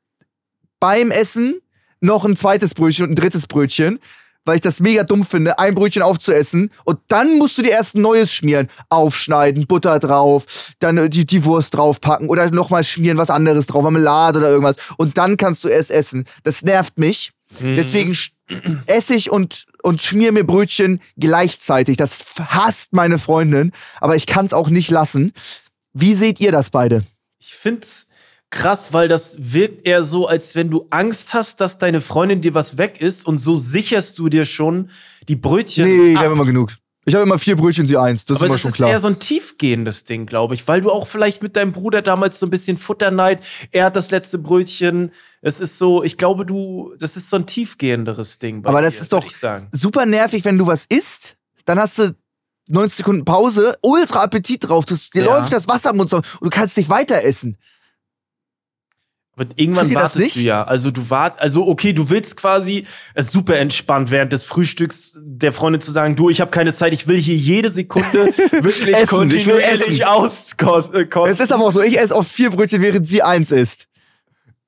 beim 0.81 1.13
Essen 1.13 1.61
noch 2.03 2.25
ein 2.25 2.37
zweites 2.37 2.75
Brötchen 2.75 3.07
und 3.07 3.13
ein 3.13 3.17
drittes 3.17 3.47
Brötchen, 3.47 3.99
weil 4.45 4.57
ich 4.57 4.63
das 4.63 4.81
mega 4.81 5.05
dumm 5.05 5.25
finde, 5.25 5.59
ein 5.59 5.75
Brötchen 5.75 6.03
aufzuessen 6.03 6.71
und 6.85 6.99
dann 7.09 7.39
musst 7.39 7.57
du 7.59 7.63
dir 7.63 7.71
erst 7.71 7.95
ein 7.95 8.03
neues 8.03 8.33
schmieren. 8.33 8.69
Aufschneiden, 8.89 9.67
Butter 9.67 9.99
drauf, 9.99 10.75
dann 10.81 10.99
äh, 10.99 11.09
die, 11.09 11.25
die 11.25 11.45
Wurst 11.45 11.75
draufpacken 11.75 12.29
oder 12.29 12.51
nochmal 12.51 12.85
schmieren, 12.85 13.19
was 13.19 13.31
anderes 13.31 13.67
drauf, 13.67 13.85
Marmelade 13.85 14.41
oder 14.41 14.51
irgendwas. 14.51 14.77
Und 14.97 15.17
dann 15.17 15.37
kannst 15.37 15.65
du 15.65 15.69
es 15.69 15.91
essen. 15.91 16.25
Das 16.43 16.63
nervt 16.63 16.99
mich. 16.99 17.33
Mhm. 17.61 17.77
Deswegen 17.77 18.17
esse 18.87 19.15
ich 19.15 19.31
und, 19.31 19.67
und 19.83 20.03
schmier 20.03 20.33
mir 20.33 20.45
Brötchen 20.45 21.01
gleichzeitig. 21.17 21.97
Das 21.97 22.25
hasst 22.39 22.93
meine 22.93 23.19
Freundin, 23.19 23.73
aber 24.01 24.17
ich 24.17 24.27
kann 24.27 24.47
es 24.47 24.53
auch 24.53 24.71
nicht 24.71 24.91
lassen. 24.91 25.33
Wie 25.93 26.15
seht 26.15 26.41
ihr 26.41 26.53
das 26.53 26.71
beide? 26.71 27.05
Ich 27.39 27.55
find's 27.55 28.09
krass, 28.53 28.93
weil 28.93 29.09
das 29.09 29.37
wirkt 29.53 29.85
eher 29.87 30.05
so, 30.05 30.29
als 30.29 30.55
wenn 30.55 30.71
du 30.71 30.87
Angst 30.91 31.35
hast, 31.35 31.61
dass 31.61 31.79
deine 31.79 32.01
Freundin 32.01 32.41
dir 32.43 32.55
was 32.55 32.79
weg 32.79 33.01
ist 33.01 33.27
und 33.27 33.39
so 33.39 33.57
sicherst 33.57 34.19
du 34.19 34.29
dir 34.29 34.45
schon 34.45 34.91
die 35.29 35.37
Brötchen. 35.37 35.85
Nee, 35.89 36.11
wir 36.13 36.19
ab. 36.19 36.27
haben 36.27 36.33
immer 36.35 36.45
genug. 36.45 36.73
Ich 37.05 37.15
habe 37.15 37.25
immer 37.25 37.39
vier 37.39 37.57
Brötchen, 37.57 37.85
sie 37.89 37.97
eins. 37.97 38.25
Das 38.27 38.37
Aber 38.37 38.45
ist 38.45 38.47
immer 38.47 38.55
das 38.55 38.61
schon 38.61 38.69
ist 38.71 38.77
klar. 38.77 38.91
eher 38.91 39.01
so 39.01 39.09
ein 39.09 39.19
tiefgehendes 39.19 40.05
Ding, 40.05 40.27
glaube 40.27 40.55
ich, 40.55 40.69
weil 40.69 40.83
du 40.83 40.91
auch 40.93 41.09
vielleicht 41.09 41.43
mit 41.43 41.57
deinem 41.57 41.73
Bruder 41.73 42.01
damals 42.01 42.39
so 42.39 42.47
ein 42.47 42.51
bisschen 42.51 42.79
Futterneid, 42.79 43.45
er 43.73 43.87
hat 43.87 43.97
das 43.97 44.13
letzte 44.13 44.39
Brötchen. 44.39 45.11
Es 45.41 45.59
ist 45.61 45.79
so, 45.79 46.05
ich 46.05 46.17
glaube, 46.17 46.47
du, 46.47 46.95
das 47.01 47.17
ist 47.17 47.29
so 47.29 47.37
ein 47.37 47.47
tiefgehenderes 47.47 48.39
Ding. 48.39 48.63
Bei 48.63 48.69
Aber 48.71 48.83
das 48.83 48.95
dir, 48.95 49.01
ist 49.01 49.13
doch 49.13 49.27
super 49.73 50.07
nervig, 50.07 50.45
wenn 50.45 50.59
du 50.59 50.67
was 50.69 50.85
isst, 50.87 51.37
dann 51.65 51.81
hast 51.81 51.99
du 51.99 52.15
90 52.69 52.99
Sekunden 52.99 53.25
Pause, 53.25 53.77
ultra 53.83 54.23
Appetit 54.23 54.69
drauf, 54.69 54.87
du, 54.87 54.95
dir 54.95 55.25
Ja. 55.25 55.39
läuft 55.39 55.53
das 55.53 55.67
Wasser 55.67 55.91
im 55.91 55.97
Mund 55.97 56.13
und 56.13 56.25
du 56.41 56.51
kannst 56.51 56.77
nicht 56.77 56.89
weiter 56.89 57.23
essen. 57.25 57.57
Aber 59.35 59.47
irgendwann 59.57 59.87
das 59.91 60.15
wartest 60.15 60.37
du 60.37 60.41
ja. 60.41 60.63
Also 60.63 60.91
du 60.91 61.09
wart, 61.09 61.41
also 61.41 61.67
okay, 61.67 61.95
du 61.95 62.11
willst 62.11 62.37
quasi 62.37 62.85
es 63.15 63.31
super 63.33 63.57
entspannt 63.57 64.11
während 64.11 64.33
des 64.33 64.45
Frühstücks 64.45 65.17
der 65.23 65.53
Freundin 65.55 65.81
zu 65.81 65.91
sagen, 65.91 66.17
du, 66.17 66.29
ich 66.29 66.41
habe 66.43 66.51
keine 66.51 66.75
Zeit, 66.75 66.93
ich 66.93 67.09
will 67.09 67.19
hier 67.19 67.35
jede 67.37 67.73
Sekunde 67.73 68.27
wirklich 68.61 68.95
Essen, 68.95 69.07
kontinuierlich 69.07 69.89
ich 69.89 69.99
will 70.01 70.05
auskosten. 70.05 71.09
Es 71.29 71.41
ist 71.41 71.51
aber 71.51 71.65
auch 71.65 71.73
so, 71.73 71.81
ich 71.81 71.99
esse 71.99 72.15
oft 72.15 72.31
vier 72.31 72.51
Brötchen, 72.51 72.83
während 72.83 73.07
sie 73.07 73.23
eins 73.23 73.51
isst. 73.51 73.89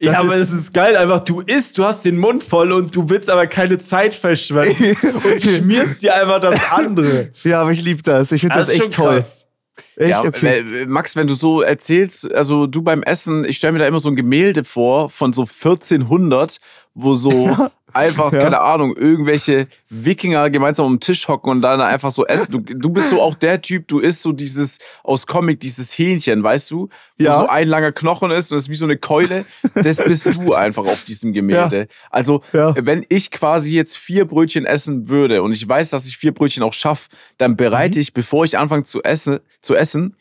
ja, 0.00 0.12
das 0.12 0.20
aber 0.22 0.34
ist- 0.36 0.50
es 0.50 0.58
ist 0.60 0.72
geil, 0.72 0.96
einfach 0.96 1.20
du 1.20 1.40
isst, 1.40 1.76
du 1.76 1.84
hast 1.84 2.04
den 2.06 2.16
Mund 2.16 2.42
voll 2.42 2.72
und 2.72 2.96
du 2.96 3.10
willst 3.10 3.28
aber 3.28 3.46
keine 3.46 3.76
Zeit 3.76 4.14
verschwenden 4.14 4.96
und 5.24 5.42
schmierst 5.42 6.02
dir 6.02 6.14
einfach 6.14 6.40
das 6.40 6.58
andere. 6.72 7.32
Ja, 7.44 7.60
aber 7.60 7.72
ich 7.72 7.82
liebe 7.82 8.00
das. 8.02 8.32
Ich 8.32 8.40
finde 8.40 8.56
das, 8.56 8.70
ist 8.70 8.80
echt 8.80 8.92
toll. 8.94 9.08
krass. 9.16 9.48
Echt 9.96 10.10
Ja, 10.10 10.24
okay. 10.24 10.82
äh, 10.82 10.86
Max, 10.86 11.16
wenn 11.16 11.26
du 11.26 11.34
so 11.34 11.62
erzählst, 11.62 12.32
also 12.32 12.66
du 12.66 12.82
beim 12.82 13.02
Essen, 13.02 13.44
ich 13.44 13.58
stelle 13.58 13.74
mir 13.74 13.78
da 13.80 13.86
immer 13.86 14.00
so 14.00 14.08
ein 14.08 14.16
Gemälde 14.16 14.64
vor 14.64 15.10
von 15.10 15.32
so 15.32 15.42
1400, 15.42 16.58
wo 16.94 17.14
so 17.14 17.56
einfach, 17.94 18.32
Ja. 18.32 18.40
keine 18.40 18.60
Ahnung, 18.60 18.96
irgendwelche 18.96 19.66
Wikinger 19.88 20.50
gemeinsam 20.50 20.86
um 20.86 20.94
den 20.94 21.00
Tisch 21.00 21.28
hocken 21.28 21.50
und 21.50 21.60
dann 21.60 21.80
einfach 21.80 22.10
so 22.10 22.26
essen. 22.26 22.52
Du, 22.52 22.60
du 22.74 22.90
bist 22.90 23.10
so 23.10 23.22
auch 23.22 23.34
der 23.34 23.60
Typ, 23.62 23.88
du 23.88 23.98
isst 24.00 24.22
so 24.22 24.32
dieses 24.32 24.78
aus 25.02 25.26
Comic, 25.26 25.60
dieses 25.60 25.96
Hähnchen, 25.96 26.42
weißt 26.42 26.70
du? 26.70 26.88
Wo 27.18 27.24
Ja. 27.24 27.40
so 27.40 27.46
ein 27.48 27.68
langer 27.68 27.92
Knochen 27.92 28.30
ist 28.30 28.50
und 28.52 28.58
es 28.58 28.64
ist 28.64 28.68
wie 28.70 28.74
so 28.74 28.84
eine 28.84 28.96
Keule. 28.96 29.44
Das 29.74 29.96
bist 30.04 30.26
du 30.34 30.54
einfach 30.54 30.84
auf 30.84 31.04
diesem 31.04 31.32
Gemälde. 31.32 31.86
Also, 32.10 32.42
Ja. 32.52 32.74
wenn 32.76 33.06
ich 33.08 33.30
quasi 33.30 33.70
jetzt 33.74 33.96
vier 33.96 34.24
Brötchen 34.26 34.66
essen 34.66 35.08
würde 35.08 35.42
und 35.42 35.52
ich 35.52 35.66
weiß, 35.68 35.90
dass 35.90 36.06
ich 36.06 36.16
vier 36.16 36.32
Brötchen 36.34 36.62
auch 36.62 36.72
schaffe, 36.74 37.08
dann 37.38 37.52
Mhm. 37.52 37.56
bereite 37.56 38.00
ich, 38.00 38.12
bevor 38.12 38.44
ich 38.44 38.58
anfange 38.58 38.82
zu 38.82 39.02
essen, 39.02 39.38
zu 39.60 39.74
essen 39.74 40.16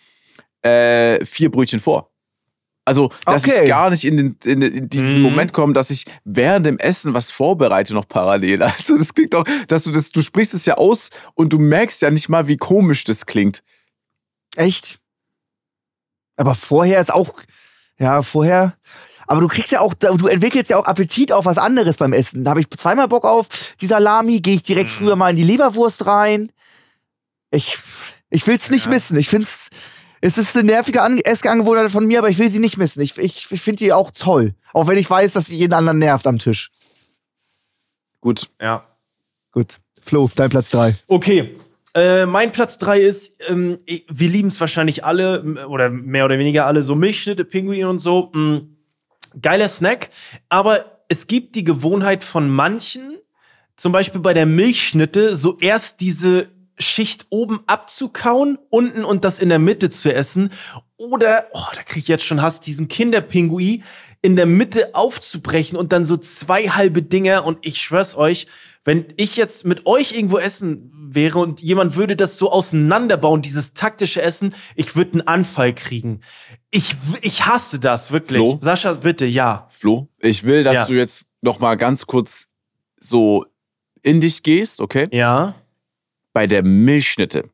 äh, 0.62 1.26
vier 1.26 1.52
Brötchen 1.52 1.80
vor. 1.82 2.10
Also, 2.86 3.12
dass 3.26 3.46
Okay. 3.46 3.62
ich 3.64 3.68
gar 3.70 3.90
nicht 3.90 4.04
in, 4.04 4.18
den, 4.18 4.38
in, 4.46 4.62
in 4.62 4.90
diesen 4.90 5.18
Mhm. 5.18 5.30
Moment 5.30 5.54
komme, 5.54 5.72
dass 5.74 5.90
ich 5.90 6.06
während 6.26 6.66
dem 6.66 6.78
Essen 6.80 7.14
was 7.14 7.32
vorbereite 7.32 7.94
noch 7.94 8.08
parallel. 8.08 8.62
Also, 8.64 8.98
das 8.98 9.14
klingt 9.14 9.34
doch, 9.34 9.46
dass 9.68 9.84
du 9.84 9.92
das, 9.92 10.12
du 10.12 10.22
sprichst 10.22 10.54
es 10.54 10.66
ja 10.66 10.76
aus 10.76 11.10
und 11.34 11.54
du 11.54 11.60
merkst 11.60 12.02
ja 12.02 12.12
nicht 12.12 12.28
mal, 12.30 12.48
wie 12.48 12.58
komisch 12.58 13.04
das 13.06 13.26
klingt. 13.26 13.64
Echt? 14.56 15.00
Aber 16.36 16.56
vorher 16.56 17.00
ist 17.00 17.14
auch, 17.14 17.34
ja, 18.00 18.22
vorher. 18.22 18.76
Aber 19.28 19.40
du 19.40 19.48
kriegst 19.48 19.72
ja 19.72 19.80
auch, 19.80 19.94
du 19.94 20.28
entwickelst 20.28 20.70
ja 20.70 20.78
auch 20.78 20.86
Appetit 20.86 21.32
auf 21.32 21.46
was 21.46 21.58
anderes 21.58 21.96
beim 21.98 22.12
Essen. 22.12 22.44
Da 22.44 22.50
habe 22.52 22.60
ich 22.60 22.70
zweimal 22.72 23.08
Bock 23.08 23.24
auf 23.24 23.48
die 23.80 23.88
Salami, 23.88 24.42
gehe 24.42 24.56
ich 24.56 24.64
direkt 24.64 24.90
früher 24.90 25.16
mal 25.16 25.30
in 25.30 25.36
die 25.38 25.44
Leberwurst 25.44 26.06
rein. 26.06 26.52
Ich, 27.50 27.78
ich 28.30 28.46
will's 28.46 28.70
nicht 28.70 28.86
Ja. 28.86 28.92
missen. 28.92 29.16
Ich 29.18 29.30
find's, 29.30 29.70
es 30.26 30.38
ist 30.38 30.56
eine 30.56 30.64
nervige 30.64 31.02
An 31.02 31.18
Essangewohnheit 31.18 31.92
von 31.92 32.08
mir, 32.08 32.20
aber 32.20 32.30
ich 32.30 32.40
will 32.40 32.50
sie 32.50 32.60
nicht 32.60 32.78
missen. 32.78 33.02
Ich, 33.02 33.18
ich, 33.18 33.52
ich 33.52 33.62
finde 33.62 33.80
die 33.80 33.92
auch 33.92 34.10
toll. 34.10 34.56
Auch 34.72 34.88
wenn 34.88 34.98
ich 34.98 35.10
weiß, 35.10 35.34
dass 35.34 35.48
sie 35.48 35.58
jeden 35.58 35.74
anderen 35.74 36.00
nervt 36.00 36.26
am 36.28 36.40
Tisch. 36.40 36.70
Gut. 38.22 38.50
Ja. 38.62 38.86
Gut. 39.52 39.80
Flo, 40.02 40.32
dein 40.34 40.50
Platz 40.50 40.70
drei. 40.70 40.96
Okay. 41.08 41.58
Äh, 41.94 42.26
mein 42.26 42.54
Platz 42.54 42.80
3 42.80 43.00
ist, 43.02 43.40
ähm, 43.50 43.80
wir 43.86 44.30
lieben 44.30 44.48
es 44.48 44.60
wahrscheinlich 44.60 45.04
alle, 45.06 45.68
oder 45.68 45.90
mehr 45.92 46.26
oder 46.26 46.40
weniger 46.40 46.66
alle, 46.66 46.82
so 46.82 46.96
Milchschnitte, 46.96 47.46
Pinguin 47.46 47.86
und 47.86 48.00
so. 48.00 48.32
Mh, 48.34 48.62
geiler 49.42 49.68
Snack. 49.68 50.10
Aber 50.50 51.04
es 51.10 51.28
gibt 51.28 51.54
die 51.54 51.64
Gewohnheit 51.64 52.24
von 52.24 52.50
manchen, 52.50 53.18
zum 53.76 53.92
Beispiel 53.92 54.22
bei 54.22 54.34
der 54.34 54.46
Milchschnitte, 54.46 55.36
so 55.36 55.60
erst 55.60 56.00
diese 56.00 56.48
Schicht 56.80 57.28
oben 57.30 57.60
abzukauen, 57.68 58.58
unten 58.70 59.04
und 59.06 59.24
das 59.26 59.40
in 59.40 59.50
der 59.50 59.60
Mitte 59.60 59.90
zu 59.90 60.14
essen. 60.14 60.52
Oder, 60.98 61.46
oh, 61.54 61.60
da 61.76 61.84
krieg 61.84 62.04
ich 62.04 62.08
jetzt 62.08 62.24
schon 62.26 62.42
Hass, 62.42 62.62
diesen 62.62 62.88
Kinderpingui 62.88 63.84
in 64.22 64.36
der 64.36 64.46
Mitte 64.46 64.96
aufzubrechen 64.96 65.78
und 65.78 65.92
dann 65.92 66.06
so 66.06 66.18
zwei 66.18 66.70
halbe 66.70 67.02
Dinger. 67.02 67.46
Und 67.46 67.60
ich 67.62 67.82
schwör's 67.82 68.16
euch, 68.16 68.48
wenn 68.86 69.06
ich 69.18 69.36
jetzt 69.36 69.66
mit 69.66 69.86
euch 69.86 70.14
irgendwo 70.16 70.38
essen 70.38 70.92
wäre 71.10 71.40
und 71.40 71.62
jemand 71.62 71.96
würde 71.96 72.16
das 72.16 72.38
so 72.38 72.52
auseinanderbauen, 72.52 73.42
dieses 73.42 73.74
taktische 73.74 74.22
Essen, 74.22 74.56
ich 74.76 74.96
würde 74.96 75.14
einen 75.14 75.28
Anfall 75.28 75.74
kriegen. 75.76 76.22
Ich, 76.72 76.96
ich 77.22 77.46
hasse 77.46 77.80
das, 77.80 78.12
wirklich. 78.12 78.38
Flo? 78.38 78.58
Sascha, 78.62 78.94
bitte, 78.94 79.26
ja. 79.26 79.68
Flo, 79.70 80.08
ich 80.20 80.44
will, 80.44 80.64
dass 80.64 80.76
Ja. 80.76 80.86
du 80.86 80.94
jetzt 80.96 81.28
noch 81.42 81.60
mal 81.60 81.76
ganz 81.76 82.08
kurz 82.08 82.48
so 83.00 83.46
in 84.02 84.22
dich 84.22 84.42
gehst, 84.44 84.82
okay? 84.82 85.08
Ja. 85.12 85.56
Bei 86.34 86.48
der 86.48 86.64
Milchschnitte 86.64 87.50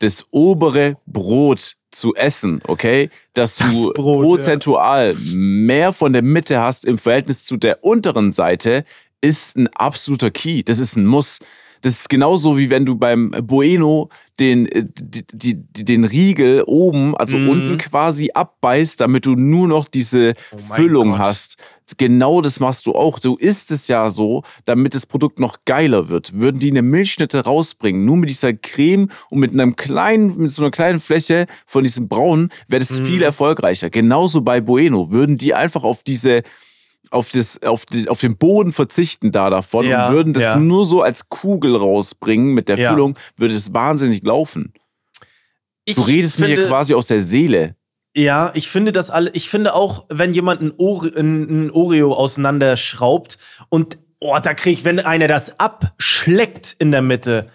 das 0.00 0.26
obere 0.30 0.96
Brot 1.06 1.76
zu 1.90 2.14
essen, 2.14 2.62
okay? 2.66 3.10
Dass 3.34 3.56
du 3.56 3.64
Das 3.64 3.94
Brot, 3.94 4.22
prozentual 4.22 5.14
mehr 5.14 5.92
von 5.92 6.12
der 6.12 6.22
Mitte 6.22 6.60
hast 6.60 6.86
im 6.86 6.98
Verhältnis 6.98 7.44
zu 7.44 7.56
der 7.56 7.84
unteren 7.84 8.32
Seite, 8.32 8.84
ist 9.20 9.56
ein 9.56 9.68
absoluter 9.68 10.30
Key. 10.30 10.62
Das 10.62 10.78
ist 10.78 10.96
ein 10.96 11.06
Muss. 11.06 11.40
Das 11.82 11.94
ist 11.94 12.08
genauso 12.08 12.58
wie 12.58 12.68
wenn 12.70 12.84
du 12.84 12.94
beim 12.96 13.30
Bueno 13.42 14.10
den, 14.38 14.66
äh, 14.66 14.84
die, 15.00 15.24
die, 15.54 15.84
den 15.84 16.04
Riegel 16.04 16.64
oben, 16.66 17.16
also 17.16 17.38
Mhm. 17.38 17.48
unten 17.48 17.78
quasi 17.78 18.30
abbeißt, 18.34 19.00
damit 19.00 19.24
du 19.26 19.34
nur 19.34 19.66
noch 19.68 19.88
diese 19.88 20.34
Oh 20.52 20.58
Füllung 20.74 21.10
Gott. 21.12 21.18
hast. 21.20 21.56
Genau 21.96 22.40
das 22.40 22.60
machst 22.60 22.86
du 22.86 22.92
auch. 22.94 23.18
Du 23.18 23.34
isst 23.36 23.72
es 23.72 23.88
ja 23.88 24.10
so, 24.10 24.44
damit 24.64 24.94
das 24.94 25.06
Produkt 25.06 25.40
noch 25.40 25.56
geiler 25.64 26.08
wird. 26.08 26.32
Würden 26.38 26.60
die 26.60 26.70
eine 26.70 26.82
Milchschnitte 26.82 27.44
rausbringen, 27.44 28.04
nur 28.04 28.16
mit 28.16 28.28
dieser 28.30 28.52
Creme 28.52 29.08
und 29.28 29.40
mit 29.40 29.52
einem 29.52 29.74
kleinen, 29.74 30.36
mit 30.38 30.52
so 30.52 30.62
einer 30.62 30.70
kleinen 30.70 31.00
Fläche 31.00 31.46
von 31.66 31.82
diesem 31.82 32.08
Braunen, 32.08 32.50
wäre 32.68 32.78
das 32.78 33.00
Mhm. 33.00 33.06
viel 33.06 33.22
erfolgreicher. 33.22 33.90
Genauso 33.90 34.42
bei 34.42 34.60
Bueno. 34.60 35.10
Würden 35.10 35.36
die 35.36 35.52
einfach 35.54 35.82
auf 35.82 36.04
diese, 36.04 36.42
auf, 37.10 37.30
das, 37.30 37.62
auf, 37.62 37.84
den, 37.86 38.08
auf 38.08 38.20
den 38.20 38.36
Boden 38.36 38.72
verzichten 38.72 39.32
da 39.32 39.50
davon 39.50 39.86
Ja, 39.86 40.08
und 40.08 40.14
würden 40.14 40.32
das 40.32 40.42
ja. 40.44 40.56
nur 40.56 40.86
so 40.86 41.02
als 41.02 41.28
Kugel 41.28 41.76
rausbringen 41.76 42.54
mit 42.54 42.68
der 42.68 42.78
Ja. 42.78 42.90
Füllung, 42.90 43.18
würde 43.36 43.54
es 43.54 43.74
wahnsinnig 43.74 44.22
laufen. 44.24 44.72
Ich 45.84 45.96
Du 45.96 46.02
redest 46.02 46.38
mir 46.38 46.46
hier 46.46 46.56
finde- 46.56 46.68
quasi 46.70 46.94
aus 46.94 47.06
der 47.08 47.20
Seele. 47.20 47.74
Ja, 48.16 48.50
ich 48.54 48.68
finde 48.68 48.90
das 48.92 49.10
alle, 49.10 49.30
ich 49.34 49.48
finde 49.48 49.72
auch, 49.74 50.06
wenn 50.08 50.34
jemand 50.34 50.60
ein, 50.62 50.72
Ore, 50.78 51.08
ein, 51.16 51.66
ein 51.66 51.70
Oreo 51.70 52.12
auseinanderschraubt 52.12 53.38
und, 53.68 53.98
oh, 54.18 54.36
da 54.42 54.52
krieg 54.54 54.78
ich, 54.78 54.84
wenn 54.84 54.98
einer 54.98 55.28
das 55.28 55.60
abschleckt 55.60 56.74
in 56.80 56.90
der 56.90 57.02
Mitte, 57.02 57.48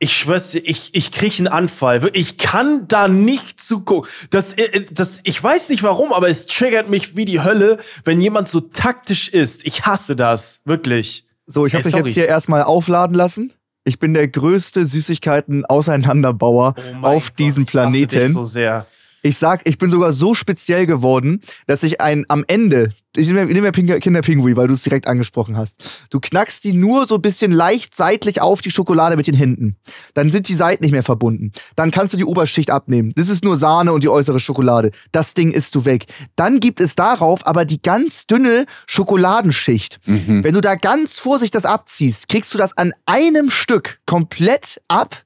Ich 0.00 0.16
schwör's 0.16 0.52
dir, 0.52 0.60
ich, 0.60 0.90
ich 0.94 1.10
krieg 1.10 1.38
einen 1.38 1.48
Anfall. 1.48 2.08
Ich 2.12 2.38
kann 2.38 2.86
da 2.86 3.08
nicht 3.08 3.60
zugucken. 3.60 4.08
Das, 4.30 4.52
äh, 4.54 4.84
das, 4.92 5.20
ich 5.24 5.42
weiß 5.42 5.70
nicht 5.70 5.82
warum, 5.82 6.12
aber 6.12 6.28
es 6.28 6.46
triggert 6.46 6.88
mich 6.88 7.16
wie 7.16 7.24
die 7.24 7.40
Hölle, 7.42 7.78
wenn 8.04 8.20
jemand 8.20 8.48
so 8.48 8.60
taktisch 8.60 9.28
ist. 9.28 9.66
Ich 9.66 9.86
hasse 9.86 10.14
das. 10.14 10.60
Wirklich. 10.64 11.26
So, 11.46 11.66
ich 11.66 11.74
habe 11.74 11.82
dich 11.82 11.92
sorry. 11.92 12.04
jetzt 12.06 12.14
hier 12.14 12.26
erstmal 12.26 12.62
aufladen 12.62 13.16
lassen. 13.16 13.52
Ich 13.84 13.98
bin 13.98 14.14
der 14.14 14.28
größte 14.28 14.86
Süßigkeiten-Auseinanderbauer 14.86 16.74
Oh 17.02 17.06
auf 17.06 17.28
Gott, 17.30 17.38
diesem 17.38 17.64
ich 17.64 17.74
hasse 17.74 17.92
dich 17.92 18.08
Planeten. 18.08 18.32
so 18.32 18.42
sehr. 18.44 18.86
Ich 19.22 19.38
sag, 19.38 19.66
ich 19.68 19.78
bin 19.78 19.90
sogar 19.90 20.12
so 20.12 20.34
speziell 20.34 20.86
geworden, 20.86 21.40
dass 21.66 21.82
ich 21.82 22.00
ein 22.00 22.24
am 22.28 22.44
Ende, 22.46 22.92
ich 23.16 23.26
nehme 23.26 23.46
nehm 23.46 23.64
ja 23.64 23.72
Ping- 23.72 23.98
Kinderpingui, 23.98 24.56
weil 24.56 24.68
du 24.68 24.74
es 24.74 24.82
direkt 24.84 25.08
angesprochen 25.08 25.56
hast. 25.56 26.06
Du 26.10 26.20
knackst 26.20 26.62
die 26.62 26.72
nur 26.72 27.06
so 27.06 27.16
ein 27.16 27.22
bisschen 27.22 27.50
leicht 27.50 27.94
seitlich 27.96 28.40
auf 28.40 28.60
die 28.60 28.70
Schokolade 28.70 29.16
mit 29.16 29.26
den 29.26 29.34
Händen. 29.34 29.76
Dann 30.14 30.30
sind 30.30 30.48
die 30.48 30.54
Seiten 30.54 30.84
nicht 30.84 30.92
mehr 30.92 31.02
verbunden. 31.02 31.50
Dann 31.74 31.90
kannst 31.90 32.12
du 32.12 32.16
die 32.16 32.24
Oberschicht 32.24 32.70
abnehmen. 32.70 33.12
Das 33.16 33.28
ist 33.28 33.42
nur 33.42 33.56
Sahne 33.56 33.92
und 33.92 34.04
die 34.04 34.08
äußere 34.08 34.38
Schokolade. 34.38 34.92
Das 35.10 35.34
Ding 35.34 35.50
isst 35.50 35.74
du 35.74 35.84
weg. 35.84 36.06
Dann 36.36 36.60
gibt 36.60 36.80
es 36.80 36.94
darauf 36.94 37.46
aber 37.46 37.64
die 37.64 37.82
ganz 37.82 38.26
dünne 38.26 38.66
Schokoladenschicht. 38.86 39.98
Wenn 40.04 40.54
du 40.54 40.60
da 40.60 40.76
ganz 40.76 41.18
vorsichtig 41.18 41.50
das 41.52 41.64
abziehst, 41.64 42.28
kriegst 42.28 42.54
du 42.54 42.58
das 42.58 42.76
an 42.76 42.92
einem 43.06 43.50
Stück 43.50 43.98
komplett 44.06 44.80
ab 44.86 45.24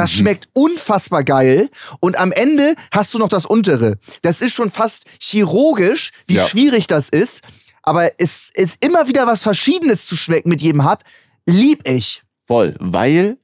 das 0.00 0.10
schmeckt 0.12 0.48
unfassbar 0.52 1.24
geil. 1.24 1.68
Und 2.00 2.18
am 2.18 2.32
Ende 2.32 2.74
hast 2.92 3.12
du 3.14 3.18
noch 3.18 3.28
das 3.28 3.46
untere. 3.46 3.98
Das 4.22 4.40
ist 4.40 4.52
schon 4.54 4.70
fast 4.70 5.04
chirurgisch, 5.20 6.12
wie 6.26 6.34
Ja. 6.34 6.46
schwierig 6.48 6.86
das 6.86 7.08
ist. 7.08 7.42
Aber 7.82 8.10
es 8.18 8.50
ist 8.54 8.84
immer 8.84 9.08
wieder 9.08 9.26
was 9.26 9.42
Verschiedenes 9.42 10.06
zu 10.06 10.16
schmecken 10.16 10.48
mit 10.50 10.60
jedem 10.62 10.88
Hub. 10.88 11.00
Lieb 11.46 11.86
ich. 11.88 12.22
Voll, 12.46 12.74
weil 12.80 13.38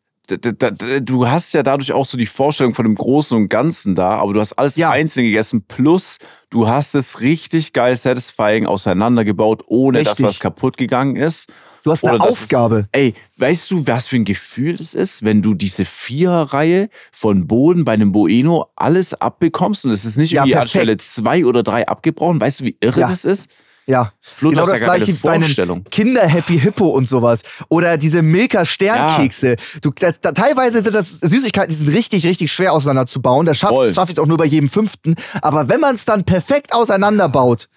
du 1.02 1.28
hast 1.28 1.54
ja 1.54 1.62
dadurch 1.62 1.92
auch 1.92 2.04
so 2.04 2.18
die 2.18 2.26
Vorstellung 2.26 2.74
von 2.74 2.84
dem 2.84 2.96
Großen 2.96 3.36
und 3.36 3.48
Ganzen 3.48 3.94
da, 3.94 4.16
aber 4.18 4.32
du 4.32 4.40
hast 4.40 4.54
alles 4.54 4.74
Ja. 4.76 4.90
einzeln 4.90 5.24
gegessen, 5.24 5.64
plus 5.66 6.18
du 6.50 6.68
hast 6.68 6.94
es 6.96 7.20
richtig 7.20 7.72
geil 7.72 7.96
satisfying 7.96 8.66
auseinandergebaut, 8.66 9.62
ohne 9.68 9.98
dass 10.02 10.12
Richtig. 10.18 10.26
was 10.26 10.40
kaputt 10.40 10.76
gegangen 10.76 11.14
ist. 11.16 11.48
Du 11.86 11.92
hast 11.92 12.04
eine 12.04 12.20
Aufgabe. 12.20 12.78
Ist, 12.78 12.88
ey, 12.90 13.14
weißt 13.36 13.70
du, 13.70 13.86
was 13.86 14.08
für 14.08 14.16
ein 14.16 14.24
Gefühl 14.24 14.74
das 14.76 14.92
ist, 14.92 15.24
wenn 15.24 15.40
du 15.40 15.54
diese 15.54 15.84
Viererreihe 15.84 16.88
von 17.12 17.46
Boden 17.46 17.84
bei 17.84 17.92
einem 17.92 18.10
Bueno 18.10 18.66
alles 18.74 19.14
abbekommst 19.14 19.84
und 19.84 19.92
es 19.92 20.04
ist 20.04 20.16
nicht 20.16 20.32
Ja, 20.32 20.42
irgendwie 20.42 20.54
perfekt. 20.54 20.74
anstelle 20.76 20.96
zwei 20.96 21.44
oder 21.46 21.62
drei 21.62 21.86
abgebrochen. 21.86 22.40
Weißt 22.40 22.58
du, 22.60 22.64
wie 22.64 22.76
irre 22.80 23.00
Ja. 23.00 23.08
das 23.08 23.24
ist? 23.24 23.48
Ja. 23.86 24.12
Flo, 24.20 24.50
genau 24.50 24.62
das 24.62 24.70
das 24.70 24.80
ja 24.80 24.84
gleiche 24.84 25.14
bei 25.22 25.30
einem 25.30 25.42
Vorstellung. 25.44 25.84
Kinder 25.92 26.26
Happy 26.26 26.58
Hippo 26.58 26.88
und 26.88 27.06
sowas. 27.06 27.42
Oder 27.68 27.96
diese 27.98 28.20
Milka 28.20 28.64
Sternkekse. 28.64 29.54
Du, 29.80 29.92
das, 29.92 30.20
da, 30.20 30.32
teilweise 30.32 30.82
sind 30.82 30.92
das 30.92 31.20
Süßigkeiten, 31.20 31.70
die 31.70 31.76
sind 31.76 31.88
richtig, 31.94 32.26
richtig 32.26 32.50
schwer 32.50 32.72
auseinanderzubauen. 32.72 33.46
Das 33.46 33.58
schafft 33.58 33.74
Voll. 33.76 33.94
schaff 33.94 34.10
ich 34.10 34.18
auch 34.18 34.26
nur 34.26 34.38
bei 34.38 34.44
jedem 34.46 34.68
fünften. 34.68 35.14
Aber 35.40 35.68
wenn 35.68 35.78
man 35.78 35.94
es 35.94 36.04
dann 36.04 36.24
perfekt 36.24 36.74
auseinanderbaut, 36.74 37.68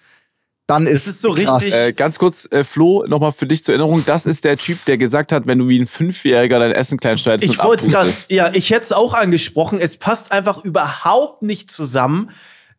dann 0.70 0.86
ist 0.86 1.06
Es 1.06 1.20
so 1.20 1.32
krass. 1.32 1.62
richtig- 1.62 1.74
Äh, 1.74 1.92
ganz 1.92 2.18
kurz, 2.18 2.48
äh, 2.50 2.64
Flo, 2.64 3.04
nochmal 3.06 3.32
für 3.32 3.46
dich 3.46 3.64
zur 3.64 3.74
Erinnerung. 3.74 4.02
Das 4.06 4.24
ist 4.26 4.44
der 4.44 4.56
Typ, 4.56 4.84
der 4.86 4.96
gesagt 4.98 5.32
hat, 5.32 5.46
wenn 5.46 5.58
du 5.58 5.68
wie 5.68 5.78
ein 5.80 5.86
Fünfjähriger 5.86 6.58
dein 6.58 6.72
Essen 6.72 6.98
klein 6.98 7.18
schneidest 7.18 7.44
Ich 7.52 7.58
und 7.58 7.66
wollte 7.66 7.86
es 7.86 7.92
gerade, 7.92 8.10
ja, 8.28 8.50
ich 8.54 8.70
hätte 8.70 8.84
es 8.84 8.92
auch 8.92 9.14
angesprochen. 9.14 9.78
Es 9.80 9.96
passt 9.96 10.32
einfach 10.32 10.64
überhaupt 10.64 11.42
nicht 11.42 11.70
zusammen, 11.70 12.30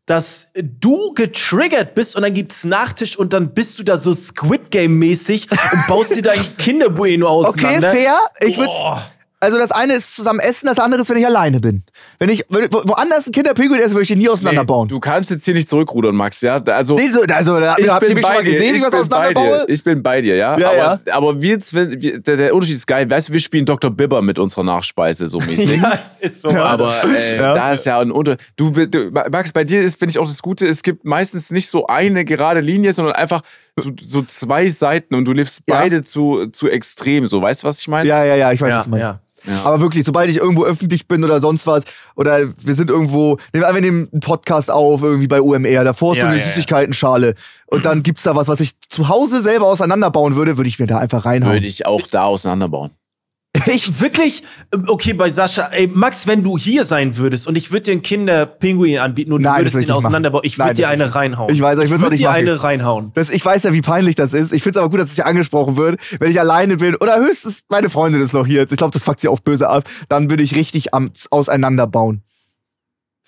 dass 0.07 0.49
du 0.55 1.13
getriggert 1.13 1.93
bist 1.93 2.15
und 2.15 2.23
dann 2.23 2.33
gibt's 2.33 2.63
Nachtisch 2.63 3.15
und 3.17 3.33
dann 3.33 3.53
bist 3.53 3.77
du 3.79 3.83
da 3.83 3.97
so 3.97 4.13
Squid 4.13 4.71
Game 4.71 4.97
mäßig 4.97 5.49
und 5.51 5.87
baust 5.87 6.15
dir 6.15 6.23
dein 6.23 6.39
Kinderbueno 6.57 7.27
Okay, 7.27 7.47
auseinander. 7.49 7.91
fair. 7.91 8.17
Ich 8.41 8.57
würde. 8.57 8.71
Also 9.43 9.57
das 9.57 9.71
eine 9.71 9.93
ist 9.95 10.15
zusammen 10.15 10.39
essen, 10.39 10.67
das 10.67 10.77
andere 10.79 11.01
ist, 11.01 11.09
wenn 11.09 11.17
ich 11.17 11.25
alleine 11.25 11.59
bin. 11.59 11.83
Wenn 12.19 12.29
ich 12.29 12.45
wenn, 12.49 12.71
wo- 12.71 12.83
woanders 12.85 13.25
ein 13.25 13.31
Kinderpinguin 13.31 13.79
esse, 13.81 13.91
würde 13.95 14.03
ich 14.03 14.07
den 14.09 14.19
nie 14.19 14.29
auseinanderbauen. 14.29 14.87
du 14.87 14.99
kannst 14.99 15.31
jetzt 15.31 15.43
hier 15.45 15.55
nicht 15.55 15.67
zurückrudern, 15.67 16.15
Max, 16.15 16.41
ja? 16.41 16.61
Also, 16.63 16.93
Nee, 16.93 17.07
so, 17.07 17.21
also, 17.21 17.59
da, 17.59 17.75
ich 17.79 17.89
habt 17.89 18.03
ihr 18.03 18.09
bin 18.09 18.17
mich 18.17 18.23
schon 18.25 18.31
bei 18.35 18.37
mal 18.37 18.43
dir. 18.43 18.51
gesehen, 18.51 18.73
wie 18.73 18.77
ich 18.77 18.83
was 18.83 18.91
bin 18.91 19.09
bei 19.09 19.33
dir. 19.33 19.39
auseinanderbaue? 19.39 19.65
Ich 19.73 19.83
bin 19.83 20.03
bei 20.03 20.21
dir, 20.21 20.35
ja? 20.35 20.57
Ja, 20.59 20.67
aber, 20.69 20.77
ja. 21.07 21.13
aber 21.15 21.41
wir, 21.41 21.57
wir, 21.71 22.19
der, 22.19 22.37
der 22.37 22.53
Unterschied 22.53 22.75
ist 22.75 22.85
geil. 22.85 23.09
Weißt 23.09 23.29
du, 23.29 23.33
wir 23.33 23.39
spielen 23.39 23.65
Dr. 23.65 23.89
Bibber 23.89 24.21
mit 24.21 24.37
unserer 24.37 24.63
Nachspeise 24.63 25.27
so 25.27 25.39
mäßig. 25.39 25.71
Ja, 25.81 25.97
es 26.03 26.19
ist 26.33 26.41
so. 26.43 26.49
Aber 26.51 26.93
äh, 27.05 27.37
Ja. 27.37 27.53
da 27.55 27.71
ist 27.71 27.85
ja 27.87 27.99
ein 27.99 28.11
Unter. 28.11 28.37
Du, 28.55 28.69
du, 28.69 29.09
Max, 29.09 29.51
bei 29.51 29.63
dir 29.63 29.81
ist, 29.81 29.97
finde 29.97 30.11
ich 30.11 30.19
auch 30.19 30.27
das 30.27 30.43
Gute, 30.43 30.67
es 30.67 30.83
gibt 30.83 31.03
meistens 31.03 31.49
nicht 31.49 31.67
so 31.67 31.87
eine 31.87 32.25
gerade 32.25 32.59
Linie, 32.59 32.93
sondern 32.93 33.15
einfach 33.15 33.41
so, 33.75 33.89
so 34.07 34.21
zwei 34.21 34.67
Seiten 34.67 35.15
und 35.15 35.25
du 35.25 35.31
lebst 35.33 35.63
Ja. 35.67 35.79
beide 35.79 36.03
zu, 36.03 36.45
zu 36.51 36.69
extrem. 36.69 37.25
So, 37.25 37.41
weißt 37.41 37.63
du, 37.63 37.67
was 37.67 37.79
ich 37.79 37.87
meine? 37.87 38.07
Ja, 38.07 38.23
ja, 38.23 38.35
ja, 38.35 38.51
ich 38.51 38.61
weiß, 38.61 38.69
Ja, 38.69 38.77
was 38.77 38.83
du 38.85 38.89
meinst. 38.91 39.09
Ja. 39.45 39.63
Aber 39.63 39.81
wirklich, 39.81 40.05
sobald 40.05 40.29
ich 40.29 40.37
irgendwo 40.37 40.63
öffentlich 40.63 41.07
bin 41.07 41.23
oder 41.23 41.41
sonst 41.41 41.67
was, 41.67 41.83
oder 42.15 42.47
wir 42.57 42.75
sind 42.75 42.89
irgendwo, 42.89 43.37
nehmen 43.53 43.65
wir 43.65 43.73
wir 43.73 43.81
nehmen 43.81 44.09
einen 44.11 44.21
Podcast 44.21 44.69
auf, 44.69 45.01
irgendwie 45.01 45.27
bei 45.27 45.41
UMR, 45.41 45.83
davor 45.83 46.13
ist 46.13 46.19
Ja, 46.19 46.25
so 46.25 46.29
eine 46.29 46.39
ja. 46.39 46.43
Süßigkeitenschale. 46.45 47.35
Und 47.67 47.85
dann 47.85 48.03
gibt's 48.03 48.23
da 48.23 48.35
was, 48.35 48.47
was 48.47 48.59
ich 48.59 48.79
zu 48.81 49.07
Hause 49.07 49.41
selber 49.41 49.67
auseinanderbauen 49.67 50.35
würde, 50.35 50.57
würde 50.57 50.67
ich 50.67 50.79
mir 50.79 50.87
da 50.87 50.97
einfach 50.97 51.25
reinhauen. 51.25 51.53
Würde 51.53 51.65
ich 51.67 51.85
auch 51.85 52.01
da 52.07 52.23
auseinanderbauen. 52.23 52.91
Ich 53.68 53.99
wirklich, 54.01 54.43
okay, 54.88 55.14
bei 55.14 55.30
Sascha, 55.30 55.68
ey, 55.72 55.88
Max, 55.88 56.28
wenn 56.28 56.43
du 56.43 56.57
hier 56.57 56.86
sein 56.86 57.18
würdest 57.18 57.47
und 57.47 57.55
ich 57.55 57.72
würde 57.72 57.84
dir 57.84 57.91
einen 57.93 58.01
Kinderpinguin 58.01 58.99
anbieten 58.99 59.34
und 59.34 59.41
Nein, 59.41 59.53
du 59.53 59.59
würdest 59.62 59.76
ich 59.76 59.82
nicht 59.88 59.91
auseinanderbauen, 59.91 60.43
ich 60.45 60.57
würde 60.57 60.74
dir 60.74 60.89
eine 60.89 61.05
ich 61.05 61.16
reinhauen. 61.16 61.53
Ich 61.53 61.62
weiß, 61.62 61.80
ich 61.80 61.93
auch 61.93 61.99
würde 61.99 62.16
dir 62.16 62.30
machen. 62.30 62.39
eine 62.39 62.64
reinhauen. 62.64 63.12
Das, 63.14 63.30
ich 63.30 63.43
weiß 63.43 63.64
ja, 63.64 63.74
wie 63.74 63.82
peinlich 63.82 64.16
das 64.16 64.34
ist. 64.34 64.53
Ich 64.53 64.64
find's 64.64 64.78
aber 64.78 64.89
gut, 64.89 64.99
dass 64.99 65.12
es 65.12 65.18
ja 65.18 65.26
angesprochen 65.26 65.78
wird. 65.78 65.99
Wenn 66.20 66.32
ich 66.32 66.39
alleine 66.39 66.78
bin, 66.78 66.95
oder 66.95 67.18
höchstens 67.18 67.64
meine 67.70 67.89
Freundin 67.89 68.22
ist 68.22 68.34
noch 68.34 68.45
hier, 68.45 68.64
ich 68.70 68.78
glaube, 68.78 68.91
das 68.91 69.03
fuckt 69.03 69.20
sie 69.20 69.28
auch 69.28 69.39
böse 69.39 69.70
ab, 69.70 69.84
dann 70.09 70.30
würde 70.30 70.43
ich 70.43 70.55
richtig 70.55 70.93
am 70.93 71.12
auseinanderbauen. 71.30 72.24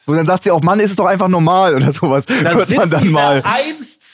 Und 0.05 0.17
dann 0.17 0.25
sagt 0.25 0.43
sie 0.43 0.51
auch, 0.51 0.61
Mann, 0.61 0.79
ist 0.79 0.91
es 0.91 0.95
doch 0.97 1.05
einfach 1.05 1.29
normal 1.29 1.75
oder 1.75 1.93
sowas. 1.93 2.25
Da 2.25 2.33
Hört 2.33 2.75
man 2.75 2.89
dann 2.89 3.09
mal. 3.11 3.41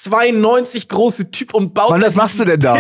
1,92 0.08 0.88
große 0.88 1.32
Typ 1.32 1.54
und 1.54 1.74
baut. 1.74 1.90
Mann, 1.92 2.02
was 2.02 2.16
machst 2.16 2.40
du 2.40 2.46
denn 2.46 2.60
da? 2.60 2.78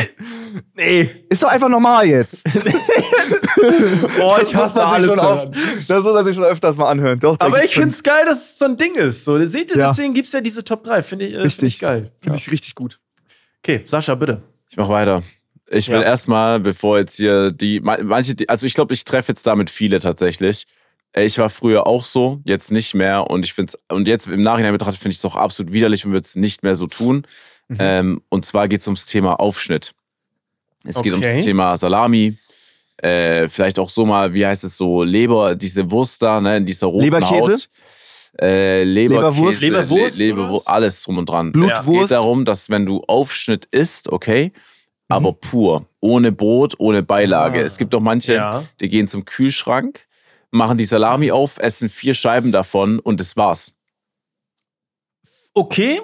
Nee. 0.76 1.10
Ist 1.30 1.44
doch 1.44 1.50
einfach 1.50 1.70
normal 1.70 2.08
jetzt. 2.08 2.44
Boah, 4.18 4.42
ich 4.42 4.56
hasse 4.56 4.84
alles. 4.86 5.08
schon 5.10 5.20
oft, 5.20 5.50
Das 5.88 6.04
muss 6.04 6.14
man 6.14 6.26
sich 6.26 6.36
schon 6.36 6.44
öfters 6.46 6.78
mal 6.78 6.90
anhören. 6.90 7.20
Doch, 7.20 7.38
Aber 7.40 7.64
ich 7.64 7.72
schon. 7.74 7.84
find's 7.84 8.04
geil, 8.04 8.26
dass 8.26 8.38
es 8.52 8.58
so 8.60 8.66
ein 8.66 8.78
Ding 8.78 8.96
ist. 8.96 9.26
So, 9.26 9.42
seht 9.44 9.72
ihr, 9.72 9.78
Ja. 9.78 9.90
deswegen 9.90 10.14
gibt's 10.14 10.32
ja 10.32 10.42
diese 10.42 10.64
Top 10.64 10.84
3. 10.84 11.04
Finde 11.04 11.26
ich, 11.26 11.32
äh, 11.34 11.36
find 11.38 11.46
Richtig. 11.46 11.74
ich 11.76 11.80
geil. 11.80 12.12
Finde 12.22 12.38
ich 12.38 12.52
richtig 12.52 12.76
gut. 12.76 13.00
Okay, 13.64 13.82
Sascha, 13.86 14.16
bitte. 14.16 14.42
Ich 14.70 14.78
mach 14.78 14.90
weiter. 14.90 15.24
Ich 15.72 15.90
will 15.90 15.98
Ja. 15.98 16.04
erstmal, 16.04 16.60
bevor 16.60 16.98
jetzt 16.98 17.18
hier 17.18 17.52
die, 17.52 17.80
ma- 17.80 18.00
manche, 18.02 18.34
die- 18.36 18.50
also 18.50 18.66
ich 18.66 18.74
glaube, 18.74 18.94
ich 18.94 19.04
treffe 19.04 19.32
jetzt 19.32 19.46
damit 19.46 19.70
viele 19.70 20.00
tatsächlich. 20.00 20.66
Ich 21.16 21.38
war 21.40 21.50
früher 21.50 21.88
auch 21.88 22.06
so, 22.06 22.40
jetzt 22.46 22.72
nicht 22.72 22.94
mehr 22.94 23.30
und 23.30 23.44
ich 23.44 23.54
finde 23.54 23.74
und 23.90 24.08
jetzt 24.08 24.28
im 24.28 24.44
Nachhinein 24.44 24.74
betrachtet 24.74 25.02
finde 25.02 25.14
ich 25.14 25.18
es 25.18 25.26
auch 25.26 25.36
absolut 25.36 25.74
widerlich 25.74 26.06
und 26.06 26.12
würde 26.12 26.26
es 26.26 26.36
nicht 26.36 26.62
mehr 26.62 26.76
so 26.76 26.86
tun. 26.88 27.26
Mhm. 27.68 27.78
Ähm, 27.80 28.22
und 28.30 28.46
zwar 28.46 28.68
geht 28.68 28.82
es 28.82 28.88
ums 28.88 29.06
Thema 29.08 29.40
Aufschnitt. 29.40 29.94
Es 30.86 31.02
geht 31.02 31.14
Okay. 31.14 31.32
ums 31.32 31.46
Thema 31.46 31.76
Salami. 31.78 32.38
Äh, 32.98 33.48
vielleicht 33.48 33.80
auch 33.80 33.90
so 33.90 34.06
mal, 34.06 34.34
wie 34.34 34.46
heißt 34.46 34.64
es 34.64 34.78
so, 34.78 35.04
Leber, 35.04 35.56
diese 35.56 35.90
Wurst 35.90 36.22
da, 36.22 36.42
ne, 36.42 36.58
in 36.58 36.66
dieser 36.66 36.88
roten 36.88 37.06
Leberkäse? 37.06 37.54
Haut. 37.54 37.70
Äh, 38.42 38.84
Leberkäse, 38.84 39.42
Leberwurst? 39.42 39.62
Leberwurst 39.62 40.18
Le 40.18 40.26
Leberwurst, 40.26 40.68
alles 40.68 41.02
drum 41.04 41.18
und 41.18 41.28
dran. 41.30 41.52
Blutwurst? 41.52 41.88
Es 41.88 41.88
geht 41.88 42.12
darum, 42.12 42.46
dass 42.46 42.70
wenn 42.70 42.86
du 42.86 43.02
Aufschnitt 43.08 43.66
isst, 43.72 44.10
okay, 44.12 44.52
Mhm. 44.54 45.16
aber 45.16 45.34
pur, 45.34 45.86
ohne 46.02 46.32
Brot, 46.32 46.76
ohne 46.78 47.02
Beilage. 47.02 47.60
Ah. 47.60 47.64
Es 47.64 47.78
gibt 47.78 47.96
auch 47.96 48.00
manche, 48.02 48.34
Ja. 48.36 48.64
die 48.80 48.90
gehen 48.90 49.08
zum 49.08 49.26
Kühlschrank, 49.26 50.06
machen 50.52 50.78
die 50.78 50.86
Salami 50.86 51.32
auf, 51.32 51.58
essen 51.60 51.90
vier 51.90 52.14
Scheiben 52.14 52.52
davon 52.52 53.00
und 53.00 53.20
das 53.20 53.38
war's. 53.38 53.74
Okay. 55.54 56.02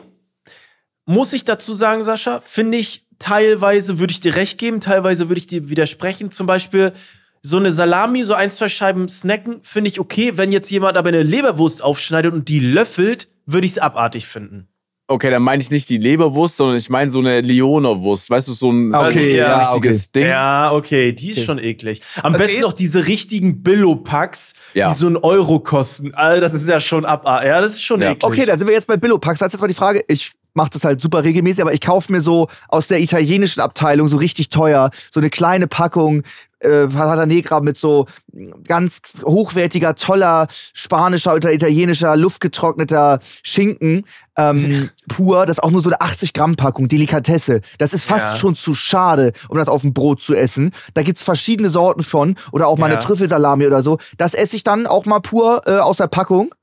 Muss 1.05 1.33
ich 1.33 1.45
dazu 1.45 1.73
sagen, 1.73 2.03
Sascha, 2.03 2.41
finde 2.41 2.77
ich, 2.77 3.05
teilweise 3.19 3.99
würde 3.99 4.11
ich 4.11 4.19
dir 4.19 4.35
recht 4.35 4.57
geben, 4.57 4.81
teilweise 4.81 5.29
würde 5.29 5.39
ich 5.39 5.47
dir 5.47 5.69
widersprechen. 5.69 6.31
Zum 6.31 6.47
Beispiel 6.47 6.93
so 7.41 7.57
eine 7.57 7.71
Salami, 7.71 8.23
so 8.23 8.33
ein, 8.33 8.49
zwei 8.49 8.69
Scheiben 8.69 9.07
snacken, 9.07 9.63
finde 9.63 9.89
ich 9.89 9.99
okay. 9.99 10.37
Wenn 10.37 10.51
jetzt 10.51 10.69
jemand 10.71 10.97
aber 10.97 11.09
eine 11.09 11.23
Leberwurst 11.23 11.83
aufschneidet 11.83 12.33
und 12.33 12.49
die 12.49 12.59
löffelt, 12.59 13.27
würde 13.45 13.65
ich 13.65 13.73
es 13.73 13.77
abartig 13.77 14.25
finden. 14.25 14.67
Okay, 15.07 15.29
dann 15.29 15.43
meine 15.43 15.61
ich 15.61 15.69
nicht 15.69 15.87
die 15.89 15.99
Leberwurst, 15.99 16.57
sondern 16.57 16.77
ich 16.77 16.89
meine 16.89 17.11
so 17.11 17.19
eine 17.19 17.41
Leonerwurst. 17.41 18.27
Weißt 18.29 18.47
du, 18.47 18.53
so 18.53 18.71
ein, 18.71 18.91
so 18.91 18.99
ein 19.01 19.11
Okay, 19.11 19.37
ja, 19.37 19.59
richtiges 19.59 20.11
Ding. 20.11 20.25
Ja, 20.25 20.71
okay, 20.73 21.11
die 21.13 21.29
ist 21.31 21.37
Okay. 21.37 21.45
schon 21.45 21.59
eklig. 21.59 22.01
Am 22.23 22.33
Okay. 22.33 22.43
besten 22.43 22.61
noch 22.61 22.73
diese 22.73 23.05
richtigen 23.05 23.61
Billo-Packs, 23.61 24.53
Ja. 24.73 24.89
die 24.89 24.95
so 24.97 25.05
einen 25.05 25.17
Euro 25.17 25.59
kosten. 25.59 26.15
Alter, 26.15 26.41
das 26.41 26.53
ist 26.55 26.67
ja 26.67 26.79
schon 26.79 27.05
abartig. 27.05 27.49
Ja, 27.49 27.61
das 27.61 27.73
ist 27.73 27.83
schon 27.83 28.01
Ja. 28.01 28.11
eklig. 28.11 28.23
Okay, 28.23 28.45
dann 28.47 28.57
sind 28.57 28.67
wir 28.67 28.73
jetzt 28.73 28.87
bei 28.87 28.97
Billo 28.97 29.19
Packs. 29.19 29.39
Das 29.39 29.47
ist 29.49 29.53
jetzt 29.53 29.61
mal 29.61 29.67
die 29.67 29.75
Frage. 29.75 30.03
Ich 30.07 30.31
mache 30.55 30.69
das 30.71 30.83
halt 30.85 31.01
super 31.01 31.23
regelmäßig, 31.23 31.61
aber 31.61 31.73
ich 31.73 31.81
kaufe 31.81 32.11
mir 32.11 32.21
so 32.21 32.47
aus 32.69 32.87
der 32.87 32.99
italienischen 32.99 33.59
Abteilung 33.59 34.07
so 34.07 34.17
richtig 34.17 34.49
teuer 34.49 34.89
so 35.11 35.19
eine 35.19 35.29
kleine 35.29 35.67
Packung 35.67 36.23
äh, 36.65 36.87
Pata 36.87 37.25
Negra 37.25 37.59
mit 37.61 37.77
so 37.77 38.07
ganz 38.67 39.01
hochwertiger, 39.23 39.95
toller 39.95 40.47
spanischer 40.73 41.33
oder 41.35 41.53
italienischer, 41.53 42.15
luftgetrockneter 42.17 43.19
Schinken. 43.43 44.05
Ähm, 44.37 44.89
pur, 45.07 45.45
das 45.45 45.57
ist 45.57 45.63
auch 45.63 45.71
nur 45.71 45.81
so 45.81 45.89
eine 45.89 46.01
80 46.01 46.33
Gramm 46.33 46.55
Packung, 46.55 46.87
Delikatesse. 46.87 47.61
Das 47.77 47.93
ist 47.93 48.03
fast 48.05 48.33
Ja. 48.33 48.35
schon 48.37 48.55
zu 48.55 48.73
schade, 48.73 49.31
um 49.49 49.57
das 49.57 49.67
auf 49.69 49.81
dem 49.81 49.93
Brot 49.93 50.21
zu 50.21 50.33
essen. 50.35 50.71
Da 50.93 51.03
gibt's 51.03 51.21
verschiedene 51.21 51.69
Sorten 51.69 52.03
von 52.03 52.35
oder 52.51 52.67
auch 52.67 52.77
mal 52.77 52.89
Ja. 52.89 52.95
eine 52.97 53.03
Trüffelsalami 53.03 53.65
oder 53.67 53.83
so. 53.83 53.97
Das 54.17 54.33
esse 54.33 54.55
ich 54.55 54.63
dann 54.63 54.87
auch 54.87 55.05
mal 55.05 55.19
pur 55.19 55.61
äh, 55.65 55.77
aus 55.79 55.97
der 55.97 56.07
Packung. 56.07 56.53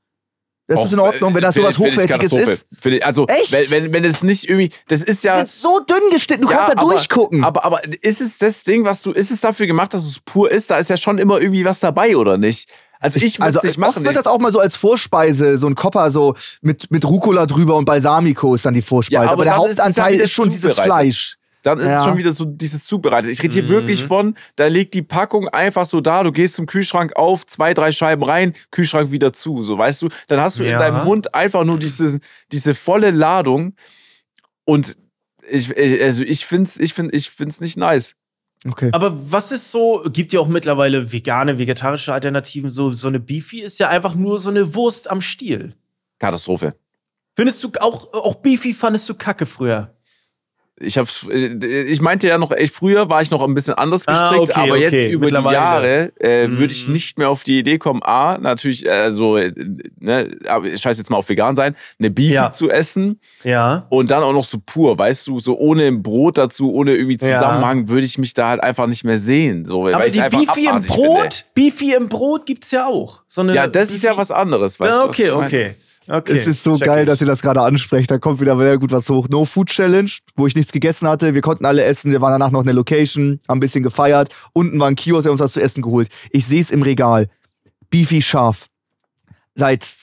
Das 0.73 0.81
Auch, 0.81 0.87
ist 0.87 0.93
in 0.93 0.99
Ordnung, 0.99 1.35
wenn 1.35 1.43
das 1.43 1.55
äh, 1.57 1.61
sowas 1.61 1.79
Hochwertiges 1.79 2.33
ist. 2.33 2.67
Finde 2.81 2.99
ich- 2.99 3.07
Also, 3.07 3.27
Echt? 3.27 3.53
wenn, 3.53 3.71
wenn, 3.71 3.93
wenn 3.93 4.05
es 4.05 4.23
nicht 4.23 4.49
irgendwie, 4.49 4.71
das 4.89 5.03
ist 5.03 5.23
ja. 5.25 5.41
Das 5.41 5.51
ist 5.51 5.63
so 5.63 5.81
dünn 5.81 5.99
geschnitten, 6.11 6.43
du 6.43 6.51
ja, 6.51 6.57
kannst 6.59 6.75
da 6.77 6.81
aber, 6.81 6.93
durchgucken. 6.93 7.45
Aber, 7.45 7.65
aber 7.65 7.81
ist 8.01 8.21
es 8.21 8.39
das 8.39 8.65
Ding, 8.65 8.85
was 8.85 9.03
du, 9.03 9.13
ist 9.13 9.31
es 9.31 9.41
dafür 9.41 9.67
gemacht, 9.67 9.93
dass 9.95 10.05
es 10.05 10.21
pur 10.21 10.51
ist? 10.51 10.71
Da 10.71 10.79
ist 10.79 10.91
ja 10.91 10.97
schon 10.97 11.19
immer 11.19 11.41
irgendwie 11.41 11.65
was 11.65 11.81
dabei, 11.81 12.17
oder 12.17 12.39
nicht? 12.39 12.69
Also 13.01 13.17
ich 13.19 13.39
würde 13.39 13.47
also 13.47 13.61
nicht 13.63 13.71
oft 13.71 13.79
machen. 13.79 14.05
wird 14.05 14.15
das 14.17 14.27
auch 14.27 14.39
mal 14.39 14.53
so 14.53 14.61
als 14.61 14.77
Vorspeise, 14.77 15.59
so 15.59 15.67
ein 15.67 15.75
Kopper 15.75 16.11
so 16.13 16.37
mit, 16.61 16.91
mit 16.93 17.05
Rucola 17.05 17.47
drüber 17.47 17.75
und 17.77 17.85
Balsamico 17.85 18.55
ist 18.55 18.65
dann 18.65 18.75
die 18.75 18.83
Vorspeise. 18.83 19.15
Ja, 19.15 19.23
aber 19.23 19.33
aber, 19.33 19.45
der 19.45 19.55
dann 19.57 19.67
ist 19.71 19.79
ja 19.79 19.85
Hauptanteil 19.87 20.21
ist 20.21 20.31
schon 20.31 20.49
dieses. 20.51 20.79
Fleisch. 20.79 21.37
Dann 21.63 21.79
ist 21.79 21.85
es 21.85 21.91
Ja. 21.91 22.05
schon 22.05 22.17
wieder 22.17 22.33
so 22.33 22.45
dieses 22.45 22.85
zubereitet. 22.85 23.31
Ich 23.31 23.43
rede 23.43 23.55
hier 23.55 23.63
Mhm. 23.63 23.69
wirklich 23.69 24.05
von, 24.05 24.35
da 24.57 24.67
liegt 24.67 24.95
die 24.95 25.03
Packung 25.03 25.49
einfach 25.49 25.87
so 25.87 26.01
da, 26.01 26.23
du 26.25 26.33
gehst 26.33 26.55
zum 26.55 26.67
Kühlschrank 26.67 27.15
auf, 27.17 27.47
zwei, 27.47 27.73
drei 27.73 27.93
Scheiben 27.93 28.25
rein, 28.25 28.53
Kühlschrank 28.73 29.11
wieder 29.13 29.33
zu, 29.33 29.63
so 29.63 29.79
weißt 29.79 30.03
du. 30.03 30.09
Dann 30.27 30.41
hast 30.41 30.59
du 30.59 30.65
Ja. 30.65 30.73
in 30.73 30.79
deinem 30.79 31.05
Mund 31.05 31.35
einfach 31.35 31.65
nur 31.65 31.79
diese, 31.79 32.19
diese 32.51 32.75
volle 32.75 33.11
Ladung 33.13 33.75
und 34.65 34.97
ich, 35.51 35.71
ich- 35.71 36.03
also 36.03 36.23
ich 36.23 36.45
find's, 36.47 36.79
ich 36.79 36.95
find, 36.95 37.15
ich 37.15 37.31
find's 37.31 37.61
nicht 37.61 37.77
nice. 37.77 38.15
Okay. 38.69 38.91
Aber 38.93 39.13
was 39.33 39.51
ist 39.51 39.73
so, 39.73 40.05
gibt 40.13 40.33
ja 40.33 40.39
auch 40.41 40.47
mittlerweile 40.49 41.11
vegane, 41.13 41.59
vegetarische 41.59 42.13
Alternativen, 42.13 42.71
so, 42.71 42.93
so 42.93 43.09
eine 43.09 43.19
Beefy 43.19 43.61
ist 43.61 43.79
ja 43.81 43.89
einfach 43.89 44.15
nur 44.15 44.39
so 44.39 44.51
eine 44.51 44.75
Wurst 44.75 45.11
am 45.11 45.21
Stiel. 45.21 45.75
Katastrophe. 46.21 46.77
Findest 47.35 47.65
du 47.65 47.71
auch, 47.81 48.13
auch 48.13 48.37
Beefy 48.37 48.73
fandest 48.73 49.09
du 49.09 49.15
kacke 49.15 49.47
früher? 49.47 49.97
Ich 50.83 50.99
hab, 50.99 51.07
ich 51.33 52.01
meinte 52.01 52.29
ja 52.29 52.39
noch, 52.39 52.51
ey, 52.51 52.67
früher 52.67 53.09
war 53.09 53.23
ich 53.23 53.31
noch 53.31 53.43
ein 53.43 53.55
bisschen 53.55 53.75
anders 53.75 54.07
Ah, 54.09 54.13
gestrickt, 54.13 54.51
okay, 54.51 54.61
aber 54.61 54.73
okay, 54.73 55.03
jetzt 55.05 55.13
über 55.13 55.29
die. 55.29 55.35
Jahre 55.35 56.13
äh, 56.21 56.49
Mhm. 56.49 56.59
würde 56.59 56.73
ich 56.73 56.89
nicht 56.89 57.19
mehr 57.19 57.31
auf 57.31 57.43
die 57.45 57.59
Idee 57.59 57.79
kommen, 57.79 58.03
A, 58.03 58.39
natürlich, 58.39 58.87
äh, 58.87 59.11
so, 59.11 59.37
äh, 59.37 59.53
ne, 60.01 60.29
ich 60.73 60.81
scheiß 60.81 60.99
jetzt 60.99 61.11
mal 61.11 61.17
auf 61.19 61.29
vegan 61.29 61.55
sein, 61.57 61.77
eine 61.99 62.11
Beefy 62.11 62.35
Ja. 62.35 62.53
zu 62.53 62.71
essen 62.71 63.21
Ja. 63.45 63.87
und 63.91 64.11
dann 64.11 64.23
auch 64.23 64.33
noch 64.33 64.45
so 64.45 64.59
pur, 64.65 64.99
weißt 64.99 65.27
du, 65.27 65.39
so 65.39 65.57
ohne 65.59 65.91
Brot 65.93 66.39
dazu, 66.39 66.73
ohne 66.73 66.95
irgendwie 66.97 67.19
Ja. 67.25 67.35
Zusammenhang, 67.35 67.89
würde 67.89 68.05
ich 68.07 68.19
mich 68.19 68.35
da 68.35 68.49
halt 68.49 68.63
einfach 68.63 68.87
nicht 68.87 69.05
mehr 69.05 69.19
sehen. 69.19 69.65
So, 69.65 69.87
Aber 69.89 70.09
die 70.09 70.21
Beefy 70.21 70.67
im 70.69 70.81
Brot, 70.81 71.35
finde. 71.35 71.37
Beefy 71.55 71.95
im 71.95 72.09
Brot 72.09 72.47
gibt's 72.47 72.71
ja 72.71 72.87
auch. 72.87 73.23
So 73.29 73.43
Ja, 73.45 73.67
das 73.67 73.91
ist 73.91 74.03
ja 74.05 74.13
Beefy- 74.13 74.17
was 74.19 74.31
anderes, 74.31 74.81
weißt 74.81 74.91
Ja, 74.93 75.03
du? 75.03 75.09
was 75.09 75.17
okay, 75.19 75.29
ich 75.29 75.35
meine? 75.35 75.47
okay. 75.47 75.75
Okay. 76.09 76.39
Es 76.39 76.47
ist 76.47 76.63
so 76.63 76.79
geil, 76.79 77.03
ich. 77.03 77.07
dass 77.07 77.21
ihr 77.21 77.27
das 77.27 77.43
gerade 77.43 77.61
ansprecht. 77.63 78.11
Da 78.11 78.19
kommt 78.19 78.41
wieder 78.41 78.57
sehr 78.57 78.79
gut 78.79 78.93
was 78.93 79.09
hoch. 79.09 79.29
No 79.29 79.45
Food 79.45 79.69
Challenge, 79.69 80.11
wo 80.37 80.47
ich 80.47 80.55
nichts 80.55 80.73
gegessen 80.73 81.09
hatte. 81.09 81.35
Wir 81.35 81.41
konnten 81.41 81.65
alle 81.65 81.85
essen. 81.85 82.11
Wir 82.11 82.21
waren 82.21 82.33
danach 82.33 82.51
noch 82.51 82.61
in 82.61 82.67
der 82.67 82.75
Location, 82.75 83.41
haben 83.49 83.59
ein 83.59 83.61
bisschen 83.61 83.83
gefeiert. 83.83 84.35
Unten 84.53 84.79
war 84.81 84.89
ein 84.89 84.97
Kiosk, 84.97 85.25
der 85.25 85.33
uns 85.33 85.41
was 85.41 85.53
zu 85.53 85.63
essen 85.63 85.83
geholt. 85.83 86.09
Ich 86.31 86.47
sehe 86.47 86.61
es 86.61 86.71
im 86.71 86.83
Regal. 86.83 87.29
Beefy 87.91 88.23
scharf. 88.23 88.69
Seit 89.55 89.95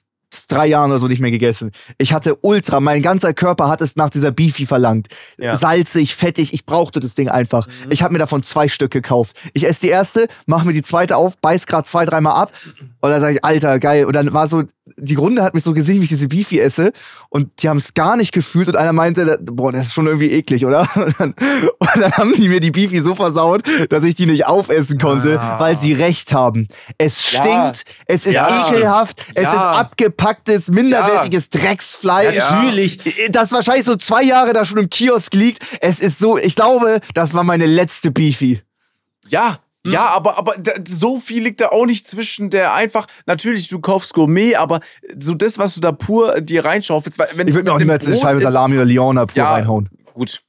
drei 0.47 0.67
Jahren 0.67 0.91
oder 0.91 0.99
so 0.99 1.07
nicht 1.07 1.21
mehr 1.21 1.31
gegessen. 1.31 1.71
Ich 1.97 2.13
hatte 2.13 2.37
ultra, 2.41 2.79
mein 2.79 3.01
ganzer 3.01 3.33
Körper 3.33 3.67
hat 3.67 3.81
es 3.81 3.95
nach 3.95 4.09
dieser 4.09 4.31
Beefy 4.31 4.65
verlangt. 4.65 5.07
Ja. 5.37 5.57
Salzig, 5.57 6.15
fettig, 6.15 6.53
ich 6.53 6.65
brauchte 6.65 6.99
das 6.99 7.15
Ding 7.15 7.29
einfach. 7.29 7.67
Ich 7.89 8.03
habe 8.03 8.13
mir 8.13 8.19
davon 8.19 8.43
zwei 8.43 8.67
Stück 8.67 8.91
gekauft. 8.91 9.35
Ich 9.53 9.67
esse 9.67 9.81
die 9.81 9.89
erste, 9.89 10.27
mache 10.45 10.67
mir 10.67 10.73
die 10.73 10.83
zweite 10.83 11.17
auf, 11.17 11.37
beiß 11.37 11.65
grad 11.67 11.87
zwei, 11.87 12.05
dreimal 12.05 12.35
ab 12.35 12.53
und 13.01 13.09
dann 13.09 13.21
sage 13.21 13.35
ich, 13.35 13.45
Alter, 13.45 13.79
geil. 13.79 14.05
Und 14.05 14.15
dann 14.15 14.33
war 14.33 14.47
so, 14.47 14.63
die 15.01 15.15
Runde 15.15 15.41
hat 15.43 15.53
mich 15.53 15.63
so 15.63 15.73
gesehen, 15.73 15.99
wie 15.99 16.03
ich 16.03 16.09
diese 16.09 16.27
Beefy 16.27 16.59
esse 16.59 16.91
und 17.29 17.49
die 17.63 17.69
haben 17.69 17.77
es 17.77 17.93
gar 17.93 18.15
nicht 18.15 18.31
gefühlt 18.31 18.67
und 18.67 18.75
einer 18.75 18.93
meinte, 18.93 19.39
boah, 19.41 19.71
das 19.71 19.87
ist 19.87 19.93
schon 19.93 20.07
irgendwie 20.07 20.31
eklig, 20.31 20.65
oder? 20.65 20.87
Und 20.95 21.19
dann, 21.19 21.33
und 21.79 21.89
dann 22.01 22.11
haben 22.13 22.33
die 22.33 22.49
mir 22.49 22.59
die 22.59 22.71
Beefy 22.71 22.99
so 23.01 23.15
versaut, 23.15 23.63
dass 23.89 24.03
ich 24.03 24.15
die 24.15 24.25
nicht 24.25 24.45
aufessen 24.45 24.99
konnte, 24.99 25.39
Ah. 25.39 25.59
weil 25.59 25.77
sie 25.77 25.93
recht 25.93 26.33
haben. 26.33 26.67
Es 26.97 27.31
Ja. 27.31 27.41
stinkt, 27.43 27.83
es 28.05 28.25
ist 28.25 28.33
Ja. 28.33 28.67
ekelhaft, 28.69 29.25
es 29.35 29.43
Ja. 29.43 29.51
ist 29.51 29.57
abgepacktes, 29.79 30.67
minderwertiges 30.69 31.49
Drecksfleisch. 31.49 32.35
Ja. 32.35 32.55
Natürlich. 32.61 32.99
Das 33.31 33.51
wahrscheinlich 33.51 33.85
so 33.85 33.95
zwei 33.95 34.23
Jahre 34.23 34.53
da 34.53 34.65
schon 34.65 34.77
im 34.77 34.89
Kiosk 34.89 35.33
liegt. 35.33 35.63
Es 35.81 35.99
ist 35.99 36.19
so, 36.19 36.37
ich 36.37 36.55
glaube, 36.55 36.99
das 37.13 37.33
war 37.33 37.43
meine 37.43 37.65
letzte 37.65 38.11
Beefy. 38.11 38.61
Ja? 39.27 39.59
Ja, 39.85 40.07
aber, 40.07 40.37
aber 40.37 40.55
da, 40.59 40.73
so 40.87 41.19
viel 41.19 41.43
liegt 41.43 41.61
da 41.61 41.69
auch 41.69 41.85
nicht 41.85 42.05
zwischen 42.05 42.49
der 42.49 42.73
einfach, 42.73 43.07
natürlich, 43.25 43.67
du 43.69 43.79
kaufst 43.79 44.13
Gourmet, 44.13 44.55
aber 44.55 44.81
so 45.19 45.33
das, 45.35 45.57
was 45.57 45.73
du 45.75 45.79
da 45.79 45.91
pur 45.91 46.41
dir 46.41 46.65
reinschaufelst, 46.65 47.17
weil 47.17 47.27
wenn 47.35 47.47
Ich 47.47 47.53
würde 47.53 47.69
mir 47.69 47.75
auch 47.75 47.79
niemals 47.79 48.05
eine 48.05 48.17
Scheibe 48.17 48.37
ist- 48.37 48.43
Salami 48.43 48.75
oder 48.75 48.85
Liona 48.85 49.25
pur 49.25 49.35
Ja. 49.37 49.53
reinhauen. 49.53 49.89
Gut. 50.13 50.41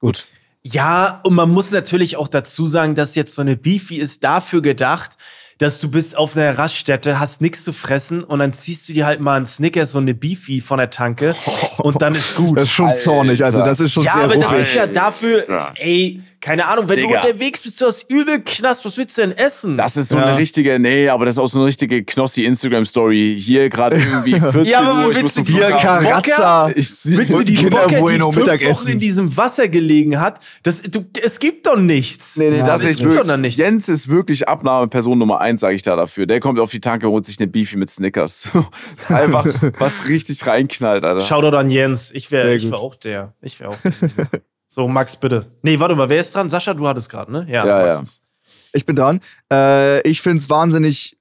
Gut. 0.00 0.26
Ja, 0.62 1.20
und 1.24 1.34
man 1.34 1.50
muss 1.50 1.70
natürlich 1.70 2.16
auch 2.16 2.28
dazu 2.28 2.66
sagen, 2.66 2.94
dass 2.94 3.14
jetzt 3.14 3.34
so 3.34 3.42
eine 3.42 3.56
Beefy 3.56 3.96
ist 3.96 4.24
dafür 4.24 4.62
gedacht, 4.62 5.12
dass 5.58 5.78
du 5.78 5.90
bist 5.90 6.16
auf 6.16 6.36
einer 6.36 6.58
Raststätte, 6.58 7.20
hast 7.20 7.40
nichts 7.40 7.62
zu 7.64 7.72
fressen 7.72 8.24
und 8.24 8.38
dann 8.40 8.52
ziehst 8.52 8.88
du 8.88 8.92
dir 8.92 9.06
halt 9.06 9.20
mal 9.20 9.36
einen 9.36 9.46
Snickers, 9.46 9.92
so 9.92 9.98
eine 9.98 10.14
Beefy 10.14 10.60
von 10.60 10.78
der 10.78 10.90
Tanke 10.90 11.36
und 11.78 12.00
dann 12.02 12.14
ist 12.14 12.34
gut. 12.36 12.56
Das 12.56 12.64
ist 12.64 12.70
schon 12.72 12.88
Alter. 12.88 12.98
zornig, 13.00 13.44
also 13.44 13.58
das 13.58 13.78
ist 13.78 13.92
schon 13.92 14.04
ja, 14.04 14.14
sehr 14.14 14.22
aber 14.24 14.36
das 14.36 14.46
ruppig. 14.50 14.62
ist 14.62 14.74
ja 14.74 14.86
dafür, 14.86 15.48
Ja. 15.48 15.72
ey, 15.76 16.22
keine 16.44 16.66
Ahnung, 16.66 16.86
wenn 16.90 16.96
Digga. 16.96 17.22
du 17.22 17.28
unterwegs 17.28 17.62
bist, 17.62 17.80
du 17.80 17.86
hast 17.86 18.02
übel 18.10 18.42
Knast, 18.44 18.84
was 18.84 18.98
willst 18.98 19.16
du 19.16 19.22
denn 19.22 19.32
essen? 19.32 19.78
Das 19.78 19.96
ist 19.96 20.10
so 20.10 20.18
Ja. 20.18 20.26
eine 20.26 20.36
richtige, 20.38 20.78
nee, 20.78 21.08
aber 21.08 21.24
das 21.24 21.36
ist 21.36 21.38
auch 21.38 21.46
so 21.48 21.58
eine 21.58 21.66
richtige 21.66 22.04
Knossi-Instagram-Story. 22.04 23.36
Hier 23.40 23.70
gerade 23.70 23.96
irgendwie 23.96 24.38
14 24.38 24.64
Ja, 24.66 24.80
aber 24.80 25.06
Uhr, 25.06 25.10
ich 25.12 25.16
willst 25.16 25.22
muss 25.22 25.34
du 25.34 25.44
zum 25.44 25.54
dir 25.54 25.64
Flughafen. 25.66 26.06
Karazza. 26.06 26.68
Ich, 26.76 26.90
Willst 27.04 27.32
du 27.32 27.42
die 27.42 27.54
Kinder 27.54 27.78
Bocke, 27.78 27.94
die 27.94 28.00
Bueno 28.00 28.30
fünf 28.30 28.44
Mittagessen. 28.44 28.74
Wochen 28.74 28.88
in 28.92 28.98
diesem 29.00 29.34
Wasser 29.38 29.68
gelegen 29.68 30.20
hat, 30.20 30.40
das, 30.62 30.82
du, 30.82 31.06
es 31.22 31.38
gibt 31.38 31.66
doch 31.66 31.78
nichts. 31.78 32.36
Nee, 32.36 32.50
nee, 32.50 32.58
Ja, 32.58 32.66
das 32.66 32.82
es 32.82 32.90
ist 32.90 32.96
gibt 32.98 33.10
doch 33.12 33.16
wirklich. 33.16 33.28
noch 33.30 33.36
nichts. 33.38 33.58
Jens 33.58 33.88
ist 33.88 34.08
wirklich 34.08 34.46
Abnahmeperson 34.46 35.18
Nummer 35.18 35.40
eins, 35.40 35.62
sage 35.62 35.74
ich 35.76 35.82
da 35.82 35.96
dafür. 35.96 36.26
Der 36.26 36.40
kommt 36.40 36.60
auf 36.60 36.70
die 36.70 36.80
Tanke, 36.80 37.08
holt 37.08 37.24
sich 37.24 37.38
eine 37.40 37.46
Beefy 37.46 37.78
mit 37.78 37.88
Snickers. 37.88 38.50
Einfach 39.08 39.46
was 39.78 40.08
richtig 40.08 40.46
reinknallt, 40.46 41.04
Alter. 41.04 41.24
Shoutout 41.24 41.56
an 41.56 41.70
Jens. 41.70 42.10
Ich 42.12 42.30
wäre 42.30 42.54
ich 42.54 42.70
wär 42.70 42.78
auch 42.78 42.96
der. 43.04 43.32
Ich 43.40 43.58
wäre 43.60 43.70
auch 43.70 43.76
der. 43.82 44.40
So, 44.74 44.88
Max, 44.88 45.14
bitte. 45.16 45.46
Nee, 45.62 45.78
warte 45.78 45.94
mal, 45.94 46.08
wer 46.08 46.18
ist 46.18 46.34
dran? 46.34 46.50
Sascha, 46.50 46.74
du 46.74 46.88
hattest 46.88 47.08
gerade, 47.08 47.30
ne? 47.30 47.46
Ja, 47.48 47.64
ja. 47.64 48.00
ist- 48.00 48.24
Ich 48.72 48.84
bin 48.84 48.96
dran. 48.96 49.20
Äh, 49.52 50.00
ich 50.08 50.20
finde 50.20 50.38
es 50.38 50.50
wahnsinnig 50.50 51.16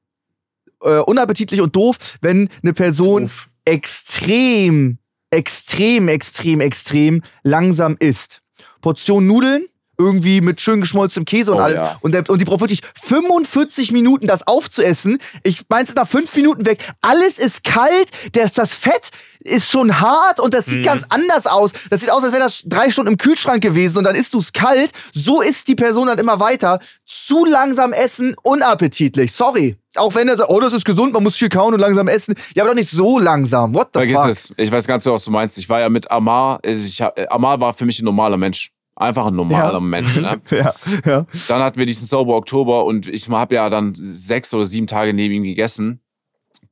äh, 0.82 0.98
unappetitlich 1.02 1.62
und 1.62 1.76
doof, 1.76 1.98
wenn 2.22 2.50
eine 2.64 2.74
Person 2.74 3.24
Doof. 3.24 3.50
extrem, 3.64 4.98
extrem, 5.30 6.08
extrem, 6.08 6.62
extrem 6.62 7.22
langsam 7.44 7.96
isst. 8.00 8.42
Portion 8.82 9.28
Nudeln, 9.28 9.68
irgendwie 9.98 10.42
mit 10.42 10.60
schön 10.62 10.82
geschmolzenem 10.82 11.26
Käse 11.26 11.52
und 11.52 11.58
Oh, 11.60 11.62
alles. 11.62 11.80
ja. 11.80 11.98
Und, 12.02 12.14
der, 12.14 12.30
und 12.30 12.40
die 12.40 12.46
braucht 12.46 12.62
wirklich 12.62 12.82
45 13.02 13.92
Minuten, 13.92 14.28
das 14.28 14.46
aufzuessen. 14.48 15.18
Ich 15.44 15.62
meinte 15.70 15.94
nach 15.94 16.08
fünf 16.08 16.36
Minuten 16.36 16.66
weg. 16.66 16.88
Alles 17.02 17.38
ist 17.40 17.64
kalt, 17.64 18.10
das, 18.34 18.54
das 18.54 18.74
Fett 18.74 19.10
ist 19.42 19.70
schon 19.70 20.00
hart 20.00 20.40
und 20.40 20.54
das 20.54 20.66
sieht 20.68 20.80
Mhm. 20.80 20.84
ganz 20.84 21.04
anders 21.10 21.46
aus. 21.48 21.72
Das 21.90 22.00
sieht 22.00 22.10
aus, 22.12 22.24
als 22.24 22.32
wäre 22.32 22.44
das 22.44 22.64
drei 22.66 22.90
Stunden 22.90 23.12
im 23.12 23.18
Kühlschrank 23.18 23.62
gewesen 23.62 23.98
und 24.00 24.04
dann 24.06 24.16
isst 24.16 24.34
du 24.34 24.40
es 24.40 24.54
kalt. 24.54 24.92
So 25.14 25.42
isst 25.42 25.68
die 25.68 25.76
Person 25.76 26.08
dann 26.08 26.18
immer 26.18 26.40
weiter. 26.40 26.80
Zu 27.06 27.46
langsam 27.46 27.92
essen, 27.94 28.36
unappetitlich. 28.44 29.34
Sorry. 29.34 29.78
Auch 29.96 30.16
wenn 30.16 30.28
er 30.28 30.38
sagt, 30.38 30.50
oh, 30.50 30.60
das 30.60 30.74
ist 30.74 30.86
gesund, 30.86 31.14
man 31.14 31.22
muss 31.22 31.36
viel 31.36 31.50
kauen 31.50 31.74
und 31.74 31.80
langsam 31.80 32.08
essen. 32.08 32.34
Ja, 32.56 32.64
aber 32.64 32.72
doch 32.72 32.76
nicht 32.76 32.90
so 32.90 33.20
langsam. 33.20 33.76
What 33.76 33.90
the 33.94 34.00
Vergiss 34.00 34.18
fuck? 34.20 34.28
es. 34.30 34.54
Ich 34.58 34.72
weiß 34.72 34.88
ganz 34.88 35.04
genau, 35.04 35.14
was 35.16 35.26
du 35.26 35.30
meinst. 35.32 35.58
Ich 35.60 35.70
war 35.70 35.80
ja 35.82 35.90
mit 35.90 36.10
Amar. 36.10 36.60
Ich, 36.66 37.00
Amar 37.30 37.60
war 37.62 37.74
für 37.74 37.86
mich 37.86 38.00
ein 38.02 38.06
normaler 38.06 38.38
Mensch. 38.38 38.72
Einfach 38.96 39.26
ein 39.28 39.36
normaler 39.36 39.74
Ja. 39.74 39.80
Mensch. 39.80 40.18
Ne? 40.18 40.40
Ja, 40.52 40.74
ja. 41.06 41.26
Dann 41.48 41.62
hatten 41.62 41.80
wir 41.80 41.86
diesen 41.86 42.06
Sober 42.08 42.36
Oktober 42.36 42.86
und 42.86 43.08
ich 43.08 43.28
habe 43.30 43.56
ja 43.56 43.70
dann 43.70 43.94
sechs 43.96 44.54
oder 44.54 44.66
sieben 44.66 44.88
Tage 44.88 45.14
neben 45.14 45.34
ihm 45.34 45.44
gegessen. 45.44 46.00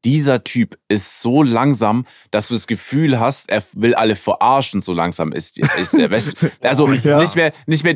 Dieser 0.03 0.43
Typ 0.43 0.80
ist 0.88 1.22
so 1.22 1.43
langsam, 1.43 2.06
dass 2.31 2.48
du 2.48 2.56
das 2.56 2.65
Gefühl 2.65 3.19
hast, 3.19 3.52
er 3.52 3.61
will 3.73 3.93
alle 3.93 4.15
verarschen, 4.15 4.81
so 4.81 4.93
langsam 4.93 5.31
ist, 5.31 5.60
ist 5.60 5.93
er. 5.93 6.10
Weißt 6.10 6.41
du? 6.41 6.52
Also 6.61 6.91
Ja. 6.91 7.19
nicht 7.19 7.35
mehr, 7.35 7.52
nicht 7.68 7.84
mehr, 7.84 7.95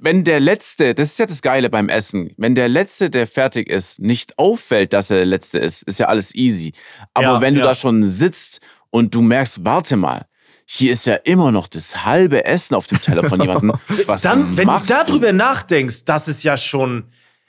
wenn 0.00 0.24
der 0.24 0.40
Letzte, 0.40 0.92
das 0.94 1.10
ist 1.10 1.18
ja 1.20 1.26
das 1.26 1.42
Geile 1.42 1.70
beim 1.70 1.88
Essen, 1.88 2.32
wenn 2.36 2.56
der 2.56 2.68
Letzte, 2.68 3.10
der 3.10 3.28
fertig 3.28 3.68
ist, 3.70 4.00
nicht 4.00 4.36
auffällt, 4.40 4.92
dass 4.92 5.10
er 5.12 5.18
der 5.18 5.26
Letzte 5.26 5.60
ist, 5.60 5.82
ist 5.84 6.00
ja 6.00 6.06
alles 6.06 6.34
easy. 6.34 6.72
Aber 7.14 7.26
Ja, 7.34 7.40
wenn 7.40 7.54
du 7.54 7.62
da 7.62 7.76
schon 7.76 8.02
sitzt 8.02 8.60
und 8.90 9.14
du 9.14 9.22
merkst, 9.22 9.64
warte 9.64 9.96
mal, 9.96 10.26
hier 10.68 10.92
ist 10.92 11.06
ja 11.06 11.14
immer 11.14 11.52
noch 11.52 11.68
das 11.68 12.04
halbe 12.04 12.44
Essen 12.44 12.74
auf 12.74 12.86
dem 12.88 13.00
Teller 13.00 13.22
von 13.22 13.40
jemandem. 13.40 13.72
Was 14.06 14.22
Dann, 14.22 14.56
wenn 14.56 14.66
du 14.66 14.80
darüber 14.86 15.32
nachdenkst, 15.32 16.04
das 16.04 16.26
ist 16.28 16.42
ja 16.42 16.58
schon. 16.58 17.04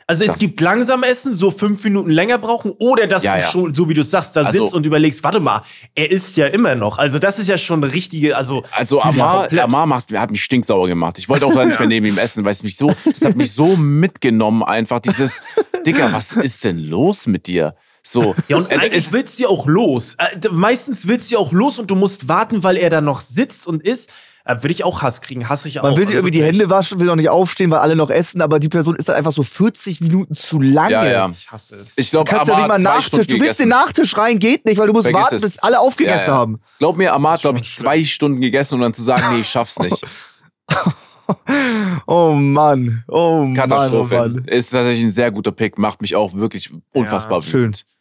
Also 0.09 0.23
es 0.23 0.31
Das- 0.33 0.39
gibt 0.39 0.61
langsam 0.61 1.03
Essen, 1.03 1.33
so 1.33 1.51
fünf 1.51 1.83
Minuten 1.83 2.11
länger 2.11 2.37
brauchen, 2.37 2.71
oder 2.79 3.07
dass 3.07 3.23
Ja, 3.23 3.35
du 3.35 3.41
ja. 3.41 3.49
schon, 3.49 3.73
so 3.73 3.89
wie 3.89 3.93
du 3.93 4.03
sagst, 4.03 4.35
da 4.37 4.43
Also- 4.43 4.63
sitzt 4.63 4.73
und 4.75 4.85
überlegst, 4.85 5.21
warte 5.23 5.39
mal, 5.41 5.63
er 5.95 6.11
isst 6.11 6.37
ja 6.37 6.45
immer 6.47 6.75
noch. 6.75 6.97
Also 6.99 7.19
das 7.19 7.39
ist 7.39 7.47
ja 7.49 7.57
schon 7.57 7.83
eine 7.83 7.91
richtige, 7.91 8.37
also 8.37 8.63
Also 8.71 9.01
Amar. 9.01 9.51
Amar 9.51 9.85
macht, 9.87 10.13
hat 10.17 10.31
mich 10.31 10.43
stinksauer 10.43 10.87
gemacht. 10.87 11.17
Ich 11.17 11.27
wollte 11.27 11.45
auch 11.45 11.53
dann 11.53 11.67
nicht 11.67 11.79
mehr 11.79 11.89
neben 11.89 12.05
ihm 12.05 12.17
essen, 12.19 12.45
weil 12.45 12.51
es 12.51 12.63
mich 12.63 12.77
so, 12.77 12.89
das 13.03 13.21
hat 13.25 13.35
mich 13.35 13.51
so 13.51 13.75
mitgenommen 13.75 14.63
einfach. 14.63 14.99
Dieses, 14.99 15.41
Digga, 15.85 16.13
was 16.13 16.33
ist 16.33 16.63
denn 16.63 16.77
los 16.79 17.27
mit 17.27 17.47
dir? 17.47 17.75
So. 18.09 18.35
Ja, 18.47 18.57
und 18.57 18.71
Äh, 18.71 18.75
eigentlich 18.75 18.93
es- 19.07 19.13
willst 19.13 19.37
du 19.37 19.43
ja 19.43 19.49
auch 19.49 19.67
los. 19.67 20.15
Äh, 20.17 20.47
meistens 20.51 21.07
willst 21.07 21.29
du 21.29 21.35
ja 21.35 21.39
auch 21.39 21.51
los 21.51 21.77
und 21.79 21.91
du 21.91 21.95
musst 21.95 22.27
warten, 22.29 22.63
weil 22.63 22.77
er 22.77 22.89
da 22.89 23.01
noch 23.01 23.19
sitzt 23.19 23.67
und 23.67 23.83
isst. 23.83 24.11
Äh, 24.45 24.55
Würde 24.63 24.71
ich 24.71 24.85
auch 24.85 25.01
Hass 25.01 25.19
kriegen, 25.19 25.49
hasse 25.49 25.67
ich 25.67 25.79
auch. 25.81 25.83
Man 25.83 25.97
will 25.97 26.05
sich 26.07 26.15
Also 26.15 26.25
irgendwie 26.25 26.39
die. 26.39 26.41
Hände 26.45 26.69
waschen, 26.69 27.01
will 27.01 27.07
noch 27.07 27.17
nicht 27.17 27.27
aufstehen, 27.27 27.69
weil 27.69 27.79
alle 27.79 27.97
noch 27.97 28.09
essen, 28.09 28.41
aber 28.41 28.59
die 28.59 28.69
Person 28.69 28.95
ist 28.95 29.09
dann 29.09 29.17
einfach 29.17 29.33
so 29.33 29.43
40 29.43 29.99
Minuten 29.99 30.35
zu 30.35 30.61
lange. 30.61 30.91
Ja, 30.91 31.05
ja. 31.05 31.29
Ich 31.37 31.51
hasse 31.51 31.75
es. 31.75 31.97
Ich 31.97 32.11
Du 32.11 32.23
glaube, 32.23 32.29
kannst 32.29 32.47
ja 32.47 32.55
nicht 32.59 32.67
mal 32.69 32.79
Nachtisch. 32.79 33.07
Stunden 33.07 33.27
Du 33.27 33.33
willst 33.41 33.59
den 33.59 33.65
gegessen. 33.65 33.85
Nachtisch 33.85 34.17
rein, 34.17 34.39
geht 34.39 34.63
nicht, 34.65 34.77
weil 34.77 34.87
du 34.87 34.93
musst 34.93 35.03
Vergiss 35.07 35.21
warten, 35.23 35.35
es. 35.35 35.41
bis 35.41 35.59
alle 35.59 35.81
aufgegessen 35.81 36.19
Ja, 36.27 36.27
ja. 36.27 36.33
haben. 36.33 36.61
Glaub 36.79 36.95
mir, 36.95 37.11
Amar 37.13 37.37
glaube 37.39 37.59
ich, 37.59 37.75
zwei 37.75 38.01
Stunden 38.05 38.39
gegessen 38.39 38.75
und 38.75 38.81
dann 38.81 38.93
zu 38.93 39.03
sagen, 39.03 39.33
nee, 39.33 39.41
ich 39.41 39.49
schaff's 39.49 39.79
nicht. 39.79 40.01
Oh 42.05 42.31
Mann. 42.31 43.03
Oh 43.09 43.41
Mann. 43.43 43.49
Oh 43.49 43.53
Katastrophe. 43.53 44.15
Mann. 44.15 44.45
Ist 44.45 44.69
tatsächlich 44.69 45.03
ein 45.03 45.11
sehr 45.11 45.29
guter 45.31 45.51
Pick, 45.51 45.77
macht 45.77 46.01
mich 46.01 46.15
auch 46.15 46.33
wirklich 46.33 46.71
unfassbar 46.93 47.41
Schön. 47.41 47.61
wütend. 47.63 47.77
Schön. 47.79 47.96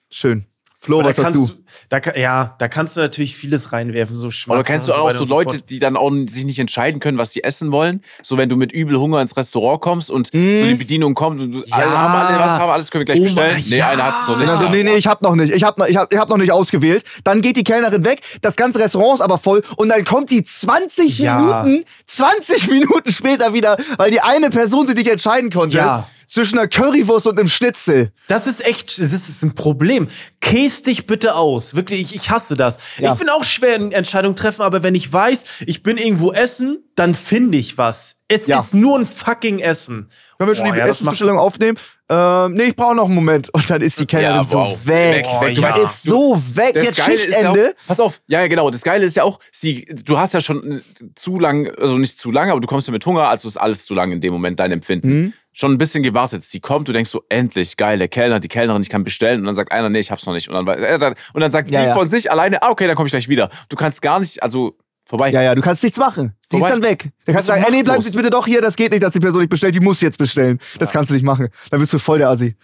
Flo, 0.79 1.01
Aber 1.01 1.09
was 1.09 1.17
da 1.17 1.25
hast 1.25 1.33
kannst 1.35 1.51
du? 1.51 1.55
da, 1.89 1.99
kann- 2.01 2.21
ja, 2.21 2.55
da 2.61 2.69
kannst 2.69 2.97
du 2.97 3.01
natürlich 3.01 3.35
vieles 3.35 3.73
reinwerfen, 3.73 4.17
so 4.17 4.31
Schmatzer 4.31 4.55
Oder 4.61 4.63
kennst 4.65 4.87
du 4.87 4.93
auch 4.93 5.11
so 5.11 5.23
und 5.23 5.31
Leute, 5.31 5.61
die 5.61 5.81
dann 5.81 5.97
auch 5.97 6.13
sich 6.29 6.45
nicht 6.45 6.61
entscheiden 6.61 7.01
können, 7.01 7.19
was 7.19 7.33
sie 7.33 7.43
essen 7.43 7.73
wollen? 7.73 8.03
So, 8.23 8.37
wenn 8.37 8.49
du 8.49 8.55
mit 8.57 8.71
übel 8.71 8.97
Hunger 8.97 9.21
ins 9.21 9.37
Restaurant 9.37 9.81
kommst 9.81 10.13
und 10.13 10.29
so 10.29 10.33
die 10.39 10.75
Bedienung 10.75 11.15
kommt 11.15 11.41
und 11.41 11.51
du, 11.53 11.65
alle 11.71 11.87
haben 11.99 12.15
alle 12.15 12.39
was, 12.39 12.53
haben 12.59 12.71
alles, 12.71 12.91
können 12.93 13.01
wir 13.01 13.07
gleich 13.07 13.19
Oh 13.19 13.25
bestellen? 13.25 13.65
nee, 13.69 13.79
ja. 13.79 13.89
einer 13.91 14.05
hat 14.05 14.23
es 14.23 14.29
noch 14.29 14.39
nicht. 14.39 14.49
Also, 14.49 14.69
nee, 14.69 14.85
nee, 14.85 14.95
ich 14.95 15.09
hab 15.09 15.23
noch 15.23 15.35
nicht. 15.35 15.53
Ich 15.53 15.65
hab, 15.65 15.77
noch- 15.77 15.87
ich, 15.89 15.97
hab, 15.97 16.13
ich 16.13 16.19
hab 16.21 16.29
noch 16.29 16.37
nicht 16.37 16.53
ausgewählt. 16.53 17.03
Dann 17.25 17.41
geht 17.41 17.57
die 17.57 17.65
Kellnerin 17.65 18.05
weg, 18.05 18.21
das 18.43 18.55
ganze 18.55 18.79
Restaurant 18.79 19.15
ist 19.17 19.23
aber 19.23 19.39
voll 19.39 19.63
und 19.77 19.89
dann 19.89 20.05
kommt 20.05 20.31
die 20.31 20.45
20 20.45 21.19
Ja. 21.19 21.63
Minuten, 21.65 21.85
20 22.07 22.69
Minuten 22.71 23.11
später 23.13 23.53
wieder, 23.55 23.77
weil 23.97 24.13
die 24.13 24.21
eine 24.21 24.51
Person 24.51 24.87
sich 24.87 24.95
nicht 24.95 25.09
entscheiden 25.09 25.51
konnte. 25.51 25.79
Ja. 25.79 26.09
Zwischen 26.27 26.59
einer 26.59 26.69
Currywurst 26.69 27.27
und 27.27 27.39
einem 27.39 27.49
Schnitzel. 27.49 28.13
Das 28.29 28.47
ist 28.47 28.65
echt, 28.65 28.99
das 28.99 29.13
ist 29.13 29.43
ein 29.43 29.55
Problem. 29.55 30.09
Käse 30.41 30.83
dich 30.83 31.07
bitte 31.07 31.35
aus. 31.35 31.75
Wirklich, 31.75 32.01
ich, 32.01 32.17
ich 32.17 32.31
hasse 32.31 32.57
das. 32.57 32.79
Ja. 32.99 33.13
Ich 33.13 33.19
bin 33.19 33.29
auch 33.29 33.45
schwer 33.45 33.77
in 33.77 33.93
Entscheidungen 33.93 34.37
treffen, 34.37 34.63
aber 34.63 34.83
wenn 34.83 34.95
ich 34.95 35.13
weiß, 35.13 35.45
ich 35.67 35.83
bin 35.83 35.99
irgendwo 35.99 36.33
essen, 36.33 36.85
dann 36.95 37.15
finde 37.15 37.59
ich 37.59 37.79
was. 37.79 38.16
Es 38.29 38.47
Ja. 38.49 38.59
ist 38.59 38.75
nur 38.75 38.99
ein 38.99 39.07
fucking 39.07 39.61
Essen. 39.61 40.11
Können 40.37 40.51
wir 40.51 40.55
schon 40.57 40.65
Boah, 40.67 40.73
die 40.73 40.79
ja, 40.81 40.87
Essensbestellung 40.87 41.39
aufnehmen? 41.39 41.79
Ähm, 42.09 42.55
nee, 42.55 42.65
ich 42.65 42.77
brauche 42.77 42.95
noch 42.95 43.07
einen 43.07 43.15
Moment. 43.15 43.49
Und 43.55 43.71
dann 43.71 43.81
ist 43.83 43.99
die 44.01 44.07
Kellnerin 44.07 44.37
Ja, 44.51 44.53
wow. 44.53 44.77
so 44.83 44.89
weg. 44.89 45.25
Weg, 45.27 45.41
weg. 45.41 45.55
Du 45.55 45.63
weißt- 45.63 45.85
ist 45.85 46.03
so 46.03 46.43
weg. 46.55 46.75
Das 46.75 46.85
Jetzt 46.85 46.97
Geile 46.97 47.15
ist 47.15 47.29
ja 47.41 47.51
auch, 47.51 47.55
Schichtende. 47.55 47.75
pass 47.87 48.01
auf, 48.01 48.21
ja, 48.27 48.41
ja, 48.41 48.47
genau. 48.49 48.69
Das 48.71 48.83
Geile 48.83 49.05
ist 49.05 49.17
ja 49.17 49.23
auch, 49.23 49.39
sie, 49.53 49.85
du 50.05 50.19
hast 50.19 50.35
ja 50.35 50.41
schon 50.41 50.83
zu 51.15 51.39
lang, 51.39 51.71
also 51.81 51.99
nicht 51.99 52.19
zu 52.19 52.31
lange, 52.33 52.51
aber 52.53 52.61
du 52.61 52.67
kommst 52.67 52.89
ja 52.89 52.93
mit 52.93 53.07
Hunger, 53.07 53.29
also 53.29 53.47
ist 53.49 53.57
alles 53.57 53.85
zu 53.87 53.95
lang 53.95 54.11
in 54.13 54.21
dem 54.21 54.33
Moment 54.33 54.59
dein 54.59 54.73
Empfinden. 54.73 55.09
Mhm. 55.21 55.33
Schon 55.53 55.73
ein 55.73 55.79
bisschen 55.79 56.03
gewartet. 56.03 56.43
Sie 56.45 56.61
kommt, 56.61 56.87
du 56.89 56.93
denkst 56.93 57.11
so, 57.11 57.23
endlich, 57.29 57.77
geil, 57.77 57.97
der 57.99 58.09
Kellner, 58.09 58.41
die 58.41 58.49
Kellnerin, 58.49 58.83
ich 58.83 58.91
kann 58.91 59.05
bestellen. 59.05 59.41
Und 59.41 59.47
dann 59.47 59.55
sagt 59.55 59.73
einer, 59.73 59.89
nee, 59.89 60.01
ich 60.01 60.11
hab's 60.11 60.27
noch 60.27 60.35
nicht. 60.35 60.49
Und 60.51 60.55
dann, 60.67 60.67
äh, 60.79 60.99
dann, 60.99 61.15
und 61.33 61.41
dann 61.41 61.51
sagt 61.53 61.71
Ja, 61.71 61.81
sie 61.81 61.87
ja. 61.87 61.95
von 61.95 62.09
sich 62.09 62.31
alleine, 62.31 62.63
ah, 62.63 62.71
okay, 62.71 62.87
dann 62.89 62.95
komme 62.97 63.07
ich 63.07 63.13
gleich 63.13 63.29
wieder. 63.29 63.49
Du 63.69 63.77
kannst 63.77 64.03
gar 64.03 64.19
nicht, 64.21 64.43
also 64.43 64.77
vorbei. 65.07 65.31
Ja, 65.31 65.43
ja, 65.43 65.55
du 65.55 65.63
kannst 65.63 65.83
nichts 65.83 65.99
machen. 65.99 66.37
Die 66.53 66.59
Vorbei. 66.59 66.67
ist 66.67 66.73
dann 66.73 66.83
weg. 66.83 67.11
Dann 67.25 67.35
kannst 67.35 67.49
du 67.49 67.53
sagen, 67.53 67.65
ey, 67.65 67.83
nee. 67.83 68.01
Sie 68.01 68.17
bitte 68.17 68.31
doch 68.31 68.47
hier, 68.47 68.61
das 68.61 68.77
geht 68.77 68.93
nicht, 68.93 69.03
dass 69.03 69.13
die 69.13 69.21
Person 69.21 69.41
nicht 69.41 69.51
bestellt, 69.51 69.75
die 69.75 69.81
muss 69.81 70.01
jetzt 70.01 70.19
bestellen. 70.19 70.61
Das 70.79 70.91
kannst 70.91 71.11
du 71.11 71.15
nicht 71.15 71.25
machen. 71.25 71.49
Dann 71.71 71.81
bist 71.81 71.93
du 71.93 71.99
voll 71.99 72.19
der 72.19 72.29
Assi. 72.29 72.57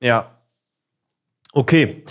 Ja. 0.00 0.30
Okay. 1.52 2.04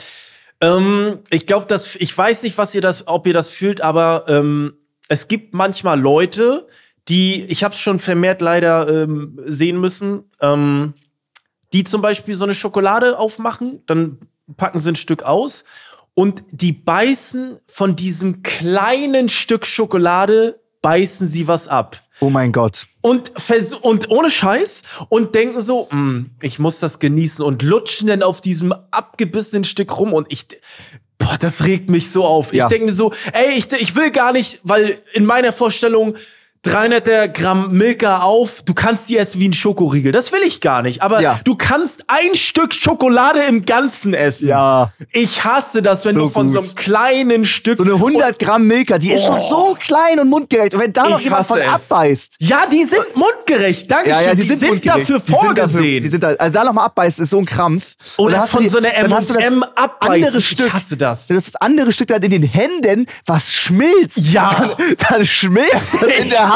Ähm, 0.61 1.20
ich 1.30 1.45
glaube, 1.45 1.66
dass 1.66 1.95
ich 1.95 2.16
weiß 2.18 2.44
nicht, 2.44 2.57
was 2.57 2.76
ihr 2.76 2.82
das, 2.82 3.07
ob 3.07 3.26
ihr 3.28 3.34
das 3.34 3.49
fühlt, 3.49 3.82
aber 3.82 4.26
ähm, 4.28 4.74
es 5.07 5.28
gibt 5.28 5.53
manchmal 5.53 5.99
Leute, 5.99 6.68
die, 7.07 7.44
ich 7.45 7.64
habe 7.64 7.74
es 7.74 7.80
schon 7.80 7.99
vermehrt 7.99 8.41
leider 8.41 8.88
ähm, 8.88 9.40
sehen 9.45 9.80
müssen, 9.80 10.30
ähm, 10.41 10.94
die 11.74 11.84
zum 11.84 12.02
Beispiel 12.02 12.36
so 12.36 12.44
eine 12.44 12.53
Schokolade 12.53 13.18
aufmachen, 13.18 13.84
dann 13.86 14.20
packen 14.57 14.80
sie 14.80 14.91
ein 14.91 14.95
Stück 14.95 15.24
aus 15.24 15.64
und 16.20 16.44
die 16.52 16.74
beißen 16.74 17.60
von 17.66 17.96
diesem 17.96 18.44
kleinen 18.44 19.30
Stück 19.30 19.66
Schokolade, 19.66 20.60
beißen 20.82 21.30
sie 21.30 21.48
was 21.48 21.70
ab 21.70 22.02
Oh 22.20 22.30
mein 22.30 22.52
Gott. 22.52 22.88
und, 23.00 23.32
und 23.82 24.10
ohne 24.10 24.30
Scheiß 24.30 24.82
und 25.08 25.34
denken 25.34 25.62
so, 25.62 25.88
"Mm, 25.90 26.32
ich 26.41 26.60
muss 26.60 26.80
das 26.82 27.00
genießen 27.00 27.46
und 27.46 27.62
lutschen 27.64 28.10
dann 28.10 28.22
auf 28.22 28.41
diesem 28.41 28.74
abgebissenen 28.91 29.64
Stück 29.64 29.98
rum 29.98 30.12
und 30.12 30.28
ich, 30.30 30.46
boah, 31.20 31.38
das 31.40 31.64
regt 31.64 31.90
mich 31.90 32.12
so 32.12 32.26
auf. 32.26 32.54
Ja. 32.54 32.66
Ich 32.66 32.70
denke 32.70 32.88
mir 32.88 32.91
so, 32.91 33.14
ey, 33.32 33.58
ich, 33.58 33.72
ich 33.72 33.96
will 33.96 34.12
gar 34.12 34.34
nicht, 34.34 34.60
weil 34.64 35.02
in 35.14 35.24
meiner 35.24 35.54
Vorstellung 35.54 36.18
300 36.64 37.34
Gramm 37.34 37.72
Milka 37.72 38.19
auf, 38.19 38.64
du 38.65 38.73
kannst 38.73 39.07
die 39.07 39.18
essen 39.18 39.40
wie 39.40 39.48
ein 39.48 39.53
Schokoriegel. 39.53 40.11
Das 40.11 40.34
will 40.34 40.41
ich 40.45 40.60
gar 40.60 40.81
nicht. 40.81 41.02
Aber 41.02 41.22
Ja. 41.22 41.40
du 41.45 41.56
kannst 41.56 42.03
ein 42.07 42.36
Stück 42.36 42.73
Schokolade 42.73 43.40
im 43.44 43.61
Ganzen 43.65 44.14
essen. 44.14 44.49
Ja. 44.49 44.91
Ich 45.14 45.45
hasse 45.45 45.81
das, 45.81 46.03
wenn 46.03 46.15
So 46.15 46.22
du 46.23 46.30
von 46.30 46.48
gut. 46.48 46.53
so 46.56 46.60
einem 46.61 46.76
kleinen 46.76 47.45
Stück. 47.45 47.77
So 47.77 47.84
eine 47.84 47.94
100 47.94 48.38
Gramm 48.40 48.68
Milka, 48.68 48.98
die 48.98 49.11
ist 49.14 49.26
schon 49.26 49.40
so 49.49 49.77
klein 49.80 50.19
und 50.19 50.30
mundgerecht. 50.30 50.73
Und 50.73 50.81
wenn 50.81 50.91
da 50.91 51.07
noch 51.07 51.19
Ich 51.19 51.23
jemand 51.26 51.48
von 51.48 51.60
es. 51.60 51.91
abbeißt. 51.91 52.36
ja, 52.40 52.64
die 52.69 52.84
sind 52.84 53.06
mundgerecht. 53.15 53.90
Danke 53.90 54.10
Ja, 54.10 54.22
ja, 54.22 54.36
die, 54.36 54.41
sind, 54.41 54.61
dafür 54.86 54.99
Die 54.99 55.06
sind 55.06 55.22
vorgesehen. 55.38 55.56
dafür- 55.56 55.99
Die 56.02 56.07
sind 56.10 56.23
da, 56.23 56.27
also 56.34 56.53
da 56.60 56.65
nochmal 56.65 56.86
abbeißt, 56.88 57.19
ist 57.22 57.30
so 57.30 57.38
ein 57.40 57.45
Krampf. 57.45 57.94
Oder 58.18 58.45
von 58.48 58.64
die- 58.64 58.69
so 58.69 58.80
einer 58.80 58.90
dann 58.90 59.14
hast 59.14 59.30
du 59.30 59.34
das 59.34 59.44
M&M 59.44 59.64
abbeißen. 59.64 60.23
andere 60.26 60.38
Ich 60.40 60.49
Stück. 60.49 60.73
hasse 60.73 60.98
das. 60.98 61.27
Das 61.27 61.56
andere 61.56 61.94
Stück 61.94 62.10
dann 62.10 62.22
in 62.22 62.31
den 62.31 62.44
Händen, 62.44 63.06
was 63.26 63.49
schmilzt. 63.53 64.18
Ja. 64.18 64.76
Dann, 64.77 64.95
dann 65.10 65.26
schmilzt 65.26 65.94
das 66.02 66.03
in 66.19 66.30
der 66.30 66.41
Hand. 66.41 66.48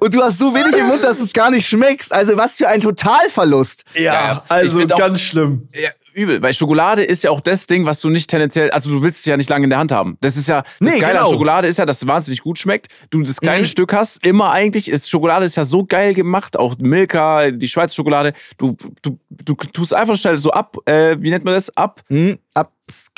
Und 0.00 0.14
du 0.14 0.22
hast 0.22 0.38
so 0.38 0.54
wenig 0.54 0.74
im 0.76 0.86
Mund, 0.86 1.02
dass 1.04 1.18
du 1.18 1.24
es 1.24 1.32
gar 1.32 1.50
nicht 1.50 1.66
schmeckst. 1.68 2.12
Also 2.12 2.36
was 2.36 2.56
für 2.56 2.68
ein 2.68 2.80
Totalverlust. 2.80 3.84
Ja, 3.94 4.00
ja. 4.02 4.42
Ich 4.46 4.50
also 4.50 4.82
auch- 4.82 4.98
ganz 4.98 5.20
schlimm. 5.20 5.68
Ja, 5.74 5.90
übel, 6.14 6.42
weil 6.42 6.52
Schokolade 6.52 7.04
ist 7.04 7.22
ja 7.22 7.30
auch 7.30 7.40
das 7.40 7.66
Ding, 7.66 7.86
was 7.86 8.00
du 8.00 8.08
nicht 8.10 8.28
tendenziell, 8.28 8.70
also 8.72 8.90
du 8.90 9.02
willst 9.02 9.20
es 9.20 9.24
ja 9.26 9.36
nicht 9.36 9.48
lange 9.50 9.64
in 9.64 9.70
der 9.70 9.78
Hand 9.78 9.92
haben. 9.92 10.16
Das 10.20 10.36
ist 10.36 10.48
ja, 10.48 10.62
das 10.62 10.72
Nee, 10.80 10.98
Geile 10.98 11.18
an 11.20 11.24
genau. 11.26 11.30
Schokolade 11.30 11.68
ist 11.68 11.78
ja, 11.78 11.86
dass 11.86 11.98
es 12.02 12.08
wahnsinnig 12.08 12.40
gut 12.42 12.58
schmeckt. 12.58 12.88
Du 13.10 13.22
das 13.22 13.40
kleine 13.40 13.60
Mhm. 13.62 13.66
Stück 13.66 13.92
hast, 13.92 14.24
immer 14.26 14.50
eigentlich, 14.50 14.90
ist 14.90 15.08
Schokolade 15.08 15.44
ist 15.44 15.56
ja 15.56 15.64
so 15.64 15.84
geil 15.84 16.14
gemacht, 16.14 16.58
auch 16.58 16.74
Milka, 16.78 17.50
die 17.52 17.68
Schweizer 17.68 17.94
Schokolade. 17.94 18.32
Du, 18.56 18.76
du, 19.02 19.18
du 19.30 19.54
tust 19.54 19.94
einfach 19.94 20.16
schnell 20.16 20.38
so 20.38 20.50
ab, 20.50 20.76
äh, 20.86 21.16
wie 21.20 21.30
nennt 21.30 21.44
man 21.44 21.54
das? 21.54 21.74
Ab, 21.76 22.00
Hm, 22.08 22.38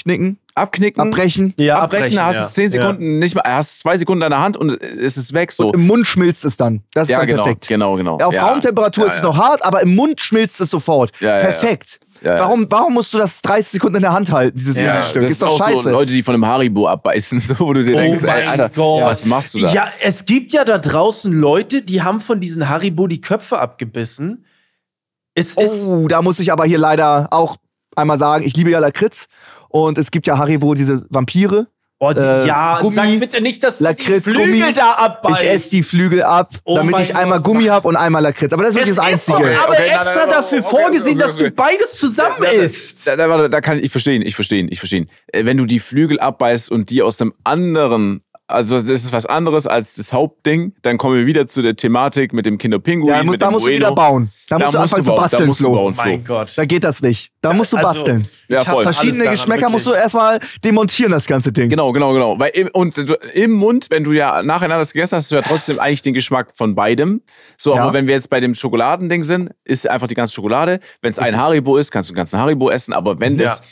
abknicken, 0.01 0.39
abknicken. 0.55 1.01
abbrechen. 1.01 1.55
Ja, 1.59 1.79
abbrechen, 1.79 2.19
abbrechen, 2.19 2.25
hast 2.25 2.37
ja. 2.37 2.43
es 2.47 2.53
zehn 2.53 2.71
Sekunden 2.71 3.19
nicht 3.19 3.35
mal, 3.35 3.43
hast 3.47 3.81
zwei 3.81 3.97
Sekunden 3.97 4.23
in 4.25 4.31
der 4.31 4.41
Hand 4.41 4.57
und 4.57 4.83
es 4.83 5.17
ist 5.17 5.33
weg 5.33 5.53
so. 5.53 5.73
Im 5.73 5.87
Mund 5.87 6.07
schmilzt 6.07 6.45
es 6.45 6.57
dann. 6.57 6.83
Das 6.95 7.05
ist 7.09 7.13
ja, 7.13 7.19
dann 7.19 7.27
genau, 7.29 7.43
perfekt. 7.45 7.69
genau, 7.69 7.97
genau. 7.97 8.19
Ja, 8.19 8.27
auf 8.27 8.35
ja. 8.35 8.47
Raumtemperatur 8.47 9.05
Ja, 9.05 9.09
ist 9.11 9.17
es 9.17 9.23
ja. 9.23 9.27
noch 9.29 9.39
hart, 9.39 9.65
aber 9.65 9.83
im 9.83 9.95
Mund 9.95 10.21
schmilzt 10.21 10.61
es 10.61 10.71
sofort. 10.71 11.13
Ja, 11.21 11.29
ja, 11.29 11.37
ja. 11.37 11.41
Perfekt. 11.45 12.01
Ja, 12.23 12.35
ja. 12.35 12.41
Warum, 12.41 12.67
warum 12.69 12.93
musst 12.95 13.15
du 13.15 13.19
das 13.19 13.41
30 13.41 13.73
Sekunden 13.73 13.97
in 13.97 14.03
der 14.03 14.13
Hand 14.13 14.31
halten, 14.31 14.57
dieses 14.57 14.77
Ja, 14.77 14.93
Ministück? 14.95 15.23
das 15.23 15.25
Ist 15.25 15.31
ist 15.33 15.43
doch 15.43 15.49
auch 15.53 15.59
scheiße. 15.67 15.83
so 15.85 15.91
Leute, 15.91 16.13
die 16.13 16.23
von 16.23 16.35
einem 16.35 16.47
Haribo 16.47 16.87
abbeißen, 16.87 17.39
so, 17.39 17.59
wo 17.61 17.73
du 17.73 17.83
dir 17.83 17.97
denkst, 17.97 18.23
ey, 18.25 18.27
mein 18.27 18.49
Alter, 18.49 18.69
Gott. 18.69 19.05
was 19.05 19.25
machst 19.25 19.55
du 19.55 19.61
da? 19.61 19.73
Ja, 19.73 19.89
es 20.03 20.27
gibt 20.27 20.53
ja 20.53 20.65
da 20.65 20.79
draußen 20.79 21.33
Leute, 21.33 21.81
die 21.83 22.03
haben 22.03 22.21
von 22.21 22.41
diesen 22.41 22.69
Haribo 22.69 23.07
die 23.07 23.21
Köpfe 23.23 23.59
abgebissen. 23.59 24.45
Es 25.35 25.55
ist. 25.55 25.87
Oh, 25.87 26.09
da 26.09 26.21
muss 26.21 26.39
ich 26.41 26.53
aber 26.53 26.67
hier 26.67 26.79
leider 26.79 27.29
auch 27.31 27.57
einmal 27.97 28.19
sagen, 28.19 28.45
ich 28.45 28.55
liebe 28.57 28.71
ja 28.71 28.79
Lakritz. 28.81 29.27
Und 29.71 29.99
es 29.99 30.11
gibt 30.11 30.27
ja 30.27 30.37
Haribo, 30.39 30.75
diese 30.75 31.07
Vampire. 31.11 31.67
Oh, 32.03 32.15
die, 32.15 32.21
äh, 32.21 32.47
ja, 32.47 32.81
Gummi, 32.81 32.95
sag 32.95 33.21
bitte 33.21 33.43
nicht, 33.43 33.63
dass 33.63 33.77
du 33.77 33.85
die 33.85 33.91
Lakritz, 33.91 34.25
Flügel 34.25 34.59
Gummi. 34.61 34.73
da 34.73 34.93
abbeißt. 34.93 35.43
Ich 35.43 35.49
esse 35.51 35.71
die 35.71 35.83
Flügel 35.83 36.23
ab, 36.23 36.55
Oh 36.65 36.77
damit 36.77 36.99
ich 36.99 37.15
einmal 37.15 37.41
Gott. 37.41 37.53
Gummi 37.53 37.65
habe 37.67 37.87
und 37.87 37.97
einmal 37.97 38.23
Lakritz. 38.23 38.55
Aber 38.55 38.63
das 38.63 38.71
ist 38.71 38.77
wirklich 38.81 38.97
das 38.97 39.05
ist 39.19 39.29
doch 39.29 39.37
Einzige. 39.37 39.61
aber 39.61 39.73
Okay, 39.75 39.89
extra 39.89 40.05
nein, 40.05 40.15
nein, 40.17 40.31
dafür 40.31 40.59
okay, 40.61 40.67
okay, 40.67 40.83
vorgesehen, 40.83 41.19
okay, 41.19 41.27
dass 41.27 41.37
du 41.37 41.51
beides 41.51 41.93
zusammen 41.99 42.43
isst. 42.43 43.07
Da, 43.07 43.17
da, 43.17 43.29
warte, 43.29 43.51
da 43.51 43.61
kann 43.61 43.77
ich, 43.77 43.85
ich 43.85 43.93
verstehen, 43.93 44.23
ich 44.23 44.35
verstehen, 44.35 44.69
ich 44.71 44.79
verstehen. 44.79 45.11
Äh, 45.27 45.45
Wenn 45.45 45.59
du 45.59 45.67
die 45.67 45.79
Flügel 45.79 46.19
abbeißt 46.19 46.71
und 46.71 46.89
die 46.89 47.03
aus 47.03 47.21
einem 47.21 47.35
anderen, 47.45 48.23
also 48.51 48.77
das 48.77 48.87
ist 49.05 49.13
was 49.13 49.27
anderes 49.27 49.67
als 49.67 49.95
das 49.95 50.13
Hauptding, 50.13 50.75
dann 50.83 50.99
kommen 50.99 51.17
wir 51.17 51.27
wieder 51.27 51.47
zu 51.47 51.63
der 51.63 51.77
Thematik 51.77 52.33
mit 52.33 52.47
dem 52.47 52.59
Kinderpinguin, 52.59 53.15
Ja, 53.15 53.23
mit 53.23 53.41
da 53.41 53.47
dem 53.49 53.53
musst 53.53 53.65
du 53.67 53.71
Bueno. 53.71 53.77
wieder 53.87 53.95
bauen. 53.95 54.31
Da, 54.49 54.59
musst 54.59 54.75
du 54.75 54.79
anfangen 54.79 55.05
zu 55.05 55.09
bauen, 55.11 55.17
da 55.17 55.23
basteln, 55.23 55.47
musst 55.47 55.61
du 55.61 55.65
Flo. 55.65 55.75
bauen, 55.75 55.95
Flo. 55.95 56.05
Mein 56.05 56.25
Gott. 56.25 56.53
Da 56.57 56.65
geht 56.65 56.83
das 56.85 57.01
nicht. 57.03 57.31
Da 57.41 57.53
musst 57.53 57.73
du 57.73 57.77
Also, 57.77 57.89
basteln. 57.89 58.29
Ja, 58.49 58.63
ich 58.63 58.67
hasse 58.67 58.75
voll. 58.75 58.83
Verschiedene 58.85 59.31
Geschmäcker 59.31 59.61
wirklich. 59.63 59.73
musst 59.73 59.87
du 59.87 59.93
erstmal 59.93 60.41
demontieren, 60.65 61.13
das 61.13 61.27
ganze 61.27 61.53
Ding. 61.53 61.71
Genau, 61.71 61.93
genau, 61.93 62.13
genau. 62.13 62.39
Weil 62.39 62.51
im, 62.55 62.69
und 62.73 62.97
du- 62.99 63.15
im 63.35 63.53
Mund, 63.53 63.87
wenn 63.91 64.03
du 64.05 64.13
ja 64.13 64.43
nacheinander 64.43 64.79
das 64.81 64.93
gegessen 64.93 65.17
hast, 65.17 65.25
hast 65.25 65.31
du 65.31 65.37
ja 65.37 65.43
trotzdem 65.43 65.79
eigentlich 65.81 66.03
den 66.03 66.15
Geschmack 66.15 66.49
von 66.57 66.75
beidem. 66.75 67.23
So, 67.57 67.75
Ja. 67.77 67.83
aber 67.85 67.93
wenn 67.93 68.07
wir 68.09 68.15
jetzt 68.15 68.29
bei 68.31 68.41
dem 68.41 68.55
Schokoladending 68.55 69.23
sind, 69.23 69.51
ist 69.65 69.89
einfach 69.89 70.09
die 70.09 70.15
ganze 70.15 70.35
Schokolade. 70.35 70.81
Wenn 71.01 71.11
es 71.11 71.19
ein 71.21 71.37
Haribo 71.37 71.77
ist, 71.77 71.91
kannst 71.93 72.11
du 72.11 72.13
den 72.15 72.17
ganzen 72.19 72.41
Haribo 72.41 72.71
essen. 72.71 72.93
Aber 72.93 73.21
wenn 73.21 73.39
das 73.39 73.63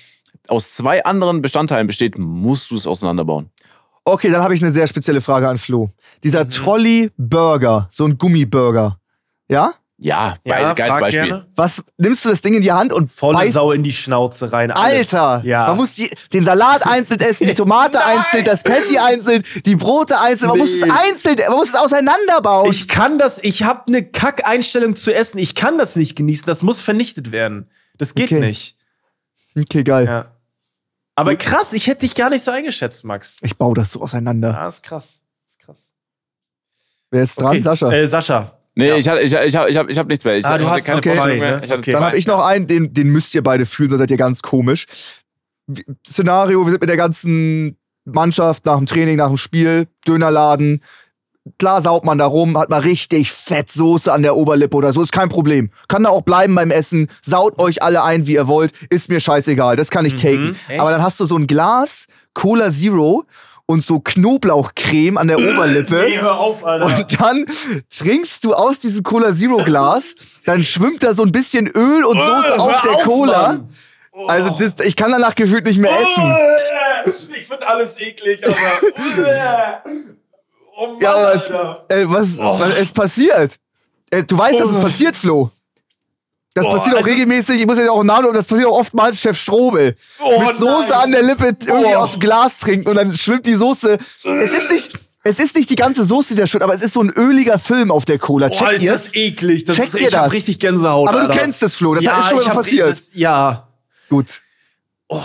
aus 0.47 0.73
zwei 0.73 1.05
anderen 1.05 1.43
Bestandteilen 1.43 1.87
besteht, 1.89 2.17
musst 2.19 2.71
du 2.71 2.77
es 2.77 2.87
auseinanderbauen. 2.87 3.51
Okay, 4.09 4.31
dann 4.31 4.43
habe 4.43 4.55
ich 4.55 4.63
eine 4.63 4.73
sehr 4.73 4.87
spezielle 4.87 5.21
Frage 5.21 5.49
an 5.49 5.59
Flo. 5.59 5.91
Dieser 6.25 6.45
Mhm. 6.45 6.51
Trolley-Burger, 6.51 7.89
so 7.91 8.05
ein 8.05 8.19
Gummiburger. 8.19 8.99
Ja? 9.49 9.75
Ja, 10.01 10.35
Ja, 10.45 10.75
geiles 10.75 10.93
frag 10.93 11.01
Beispiel. 11.01 11.27
gerne. 11.27 11.47
Was 11.57 11.83
nimmst 11.97 12.25
du 12.25 12.29
das 12.29 12.41
Ding 12.41 12.55
in 12.55 12.63
die 12.63 12.71
Hand 12.71 12.93
und 12.93 13.11
Volle 13.13 13.39
beißt 13.39 13.55
Sau 13.55 13.73
in 13.73 13.83
die 13.83 13.91
Schnauze 13.93 14.53
rein. 14.53 14.71
Alles. 14.71 15.13
Alter, 15.13 15.45
Ja. 15.45 15.67
man 15.67 15.77
muss 15.79 15.97
die, 15.97 16.09
den 16.33 16.45
Salat 16.45 16.87
einzeln 16.87 17.19
essen, 17.21 17.49
die 17.49 17.55
Tomate 17.55 18.05
einzeln, 18.05 18.45
das 18.45 18.63
Patty 18.63 18.99
einzeln, 18.99 19.43
die 19.67 19.75
Brote 19.75 20.21
einzeln. 20.21 20.51
Man 20.51 20.59
muss 20.59 20.73
es 20.73 20.85
Nee. 20.85 20.91
einzeln, 20.93 21.37
man 21.49 21.57
muss 21.59 21.71
es 21.71 21.75
auseinanderbauen. 21.75 22.71
Ich 22.71 22.87
kann 22.87 23.19
das, 23.19 23.43
ich 23.43 23.65
habe 23.65 23.83
eine 23.89 24.05
Kack-Einstellung 24.05 24.95
zu 24.95 25.13
essen. 25.13 25.39
Ich 25.39 25.57
kann 25.57 25.79
das 25.79 25.97
nicht 25.97 26.15
genießen. 26.15 26.47
Das 26.47 26.63
muss 26.63 26.81
vernichtet 26.81 27.33
werden. 27.33 27.69
Das 27.99 28.15
geht 28.15 28.31
Okay. 28.31 28.39
nicht. 28.41 28.77
okay, 29.59 29.83
geil. 29.83 30.07
Ja. 30.07 30.27
Aber 31.19 31.36
krass, 31.36 31.73
ich 31.73 31.86
hätte 31.86 32.01
dich 32.01 32.15
gar 32.15 32.31
nicht 32.31 32.43
so 32.45 32.51
eingeschätzt, 32.51 33.05
Max. 33.05 33.39
Ich 33.43 33.57
baue 33.57 33.74
das 33.74 33.93
so 33.93 34.01
auseinander. 34.03 34.51
Ja, 34.51 34.69
ist 34.69 34.82
krass. 34.82 35.20
Ist 35.47 35.59
krass. 35.59 35.93
Wer 37.11 37.23
ist 37.24 37.40
dran? 37.40 37.49
Okay. 37.49 37.62
Sascha. 37.62 37.93
Äh, 37.93 38.07
Sascha. 38.07 38.53
Nee, 38.74 38.89
Ja. 38.89 38.97
ich, 38.97 39.09
hatte- 39.09 39.20
ich, 39.23 39.32
ich, 39.32 39.39
ich, 39.40 39.55
ich, 39.55 39.77
ich 39.89 39.99
habe 39.99 40.09
nichts 40.09 40.24
mehr. 40.24 40.36
Ich, 40.36 40.47
Ah, 40.47 40.57
du 40.59 40.69
hast 40.70 40.85
keine 40.85 40.99
okay. 40.99 41.16
Zwei, 41.16 41.36
mehr. 41.39 41.62
Ich 41.65 41.73
Okay. 41.73 41.90
Dann 41.93 42.05
habe 42.05 42.16
ich 42.16 42.27
noch 42.28 42.45
einen, 42.45 42.66
den, 42.69 42.95
den 42.95 43.09
müsst 43.09 43.35
ihr 43.35 43.43
beide 43.43 43.66
fühlen, 43.66 43.90
sonst 43.90 43.99
seid 44.01 44.11
ihr 44.12 44.16
ganz 44.16 44.43
komisch. 44.43 44.86
Szenario, 46.07 46.65
wir 46.65 46.70
sind 46.70 46.81
mit 46.81 46.89
der 46.89 46.97
ganzen 46.97 47.77
Mannschaft 48.05 48.65
nach 48.66 48.77
dem 48.78 48.86
Training, 48.86 49.16
nach 49.16 49.28
dem 49.28 49.36
Spiel, 49.36 49.86
Dönerladen. 50.07 50.82
Klar 51.59 51.83
saut 51.83 52.05
man 52.05 52.19
da 52.19 52.27
rum, 52.27 52.59
hat 52.59 52.69
mal 52.69 52.81
richtig 52.81 53.33
fett 53.33 53.70
Soße 53.70 54.12
an 54.12 54.23
der 54.23 54.37
Oberlippe 54.37 54.77
oder 54.77 54.93
so, 54.93 55.03
ist 55.03 55.12
kein 55.12 55.29
Problem. 55.29 55.70
Kann 55.89 56.05
da 56.05 56.11
auch 56.11 56.23
bleiben 56.23 56.55
beim 56.55 56.70
Essen, 56.70 57.09
saut 57.23 57.59
euch 57.59 57.83
alle 57.83 58.03
ein, 58.03 58.27
wie 58.27 58.35
ihr 58.35 58.49
wollt, 58.49 58.73
ist 58.91 59.09
mir 59.09 59.20
scheißegal, 59.20 59.77
das 59.77 59.91
kann 59.91 60.05
ich 60.05 60.16
taken. 60.16 60.49
Mhm, 60.49 60.57
echt? 60.69 60.81
Aber 60.81 60.91
dann 60.91 61.03
hast 61.03 61.20
du 61.20 61.27
so 61.27 61.37
ein 61.37 61.47
Glas 61.47 62.07
Cola 62.35 62.70
Zero 62.70 63.25
und 63.66 63.85
so 63.85 64.01
Knoblauchcreme 64.01 65.19
an 65.19 65.29
der 65.29 65.39
Oberlippe. 65.39 66.07
hör 66.20 66.39
auf, 66.39 66.65
Alter. 66.65 66.87
Und 66.87 67.20
dann 67.20 67.47
trinkst 67.97 68.43
du 68.45 68.55
aus 68.55 68.79
diesem 68.79 69.03
Cola 69.03 69.35
Zero 69.35 69.59
Glas, 69.59 70.15
dann 70.47 70.65
schwimmt 70.65 71.03
da 71.03 71.12
so 71.15 71.23
ein 71.23 71.33
bisschen 71.33 71.66
Öl 71.66 72.05
und 72.05 72.19
Soße 72.19 72.59
auf 72.59 72.81
der 72.81 73.05
Cola. 73.05 73.61
Also 74.27 74.51
das, 74.59 74.85
ich 74.85 74.97
kann 74.97 75.12
danach 75.12 75.35
gefühlt 75.35 75.66
nicht 75.66 75.79
mehr 75.79 75.93
essen. 76.01 76.35
Ich 77.35 77.47
finde 77.47 77.69
alles 77.69 78.01
eklig, 78.01 78.41
aber. 78.45 79.83
Oh 80.81 80.87
Mann, 80.93 81.01
Ja, 81.01 81.15
aber 81.15 81.35
es, 81.35 81.49
äh, 81.51 82.09
was, 82.09 82.39
was 82.39 82.79
es 82.79 82.93
passiert. 82.93 83.57
Äh, 84.11 84.23
du 84.23 84.39
weißt, 84.39 84.61
dass 84.61 84.71
es 84.71 84.79
passiert, 84.81 85.17
Flo. 85.17 85.51
Das 86.55 86.65
Oh, 86.67 86.71
passiert 86.71 86.95
auch 86.95 86.99
also- 87.01 87.11
regelmäßig, 87.11 87.61
ich 87.61 87.67
muss 87.67 87.79
jetzt 87.79 87.89
auch 87.89 87.99
einen 88.01 88.07
Namen, 88.07 88.33
das 88.33 88.47
passiert 88.47 88.69
auch 88.69 88.79
oftmals 88.79 89.21
Chef 89.21 89.39
Strobel. 89.39 89.97
Oh, 90.21 90.41
Mit 90.41 90.57
Soße 90.57 90.89
nein. 90.91 91.01
an 91.01 91.13
der 91.13 91.23
Lippe 91.23 91.47
irgendwie 91.67 91.95
Oh. 91.95 91.99
aus 91.99 92.13
dem 92.13 92.21
Glas 92.21 92.59
trinken 92.59 92.89
und 92.89 92.97
dann 92.97 93.15
schwimmt 93.17 93.47
die 93.47 93.55
Soße. 93.55 93.99
Es 94.25 94.53
ist 94.53 94.71
nicht, 94.71 94.99
es 95.25 95.39
ist 95.41 95.55
nicht 95.57 95.69
die 95.71 95.77
ganze 95.77 96.05
Soße, 96.05 96.35
die 96.35 96.41
da 96.41 96.47
schwimmt, 96.47 96.63
aber 96.63 96.75
es 96.75 96.83
ist 96.83 96.95
so 96.95 97.03
ein 97.03 97.11
öliger 97.11 97.59
Film 97.59 97.91
auf 97.91 98.05
der 98.05 98.19
Cola. 98.19 98.49
Checkt 98.51 98.73
ist 98.73 98.83
ihr's? 98.83 99.03
das 99.05 99.15
eklig. 99.15 99.65
Das 99.65 99.77
Checkt 99.77 99.89
ist, 99.95 100.01
ihr 100.01 100.09
ich 100.09 100.15
hab 100.17 100.25
das? 100.25 100.33
richtig 100.33 100.59
Gänsehaut. 100.59 101.09
Aber 101.09 101.19
du 101.21 101.27
Alter. 101.27 101.39
kennst 101.39 101.61
das, 101.63 101.75
Flo. 101.75 101.95
Das 101.95 102.03
ja, 102.05 102.19
ist 102.21 102.29
schon 102.29 102.39
mal 102.39 102.47
hab- 102.47 102.55
passiert. 102.55 102.89
Das, 102.89 103.11
ja. 103.15 103.69
Gut. 104.09 104.41
Oh, 105.09 105.21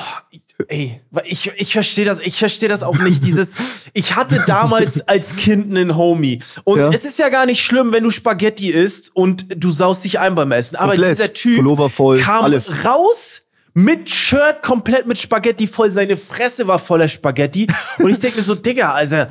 ey, 0.67 1.01
ich, 1.25 1.51
ich 1.57 1.73
verstehe 1.73 2.05
das, 2.05 2.19
ich 2.19 2.37
verstehe 2.39 2.69
das 2.69 2.83
auch 2.83 2.97
nicht. 2.99 3.23
Dieses, 3.25 3.53
ich 3.93 4.15
hatte 4.15 4.43
damals 4.47 5.01
als 5.07 5.35
Kind 5.35 5.69
einen 5.69 5.95
Homie. 5.97 6.39
Und 6.63 6.79
Ja. 6.79 6.89
es 6.89 7.05
ist 7.05 7.19
ja 7.19 7.29
gar 7.29 7.45
nicht 7.45 7.61
schlimm, 7.63 7.91
wenn 7.91 8.03
du 8.03 8.11
Spaghetti 8.11 8.69
isst 8.69 9.15
und 9.15 9.45
du 9.55 9.71
saust 9.71 10.03
dich 10.03 10.19
ein 10.19 10.35
beim 10.35 10.51
Essen. 10.51 10.75
Aber 10.75 10.93
Komplett. 10.93 11.17
dieser 11.17 11.33
Typ 11.33 11.91
voll, 11.91 12.19
kam 12.19 12.43
alles. 12.45 12.85
raus 12.85 13.42
mit 13.75 14.07
Shirt 14.09 14.61
komplett 14.61 15.07
mit 15.07 15.17
Spaghetti 15.17 15.65
voll. 15.67 15.89
Seine 15.89 16.15
Fresse 16.15 16.67
war 16.67 16.77
voller 16.77 17.07
Spaghetti. 17.07 17.65
Und 17.99 18.09
ich 18.11 18.19
denke 18.19 18.37
mir 18.37 18.43
so, 18.43 18.53
Digga, 18.53 18.93
also, 18.93 19.25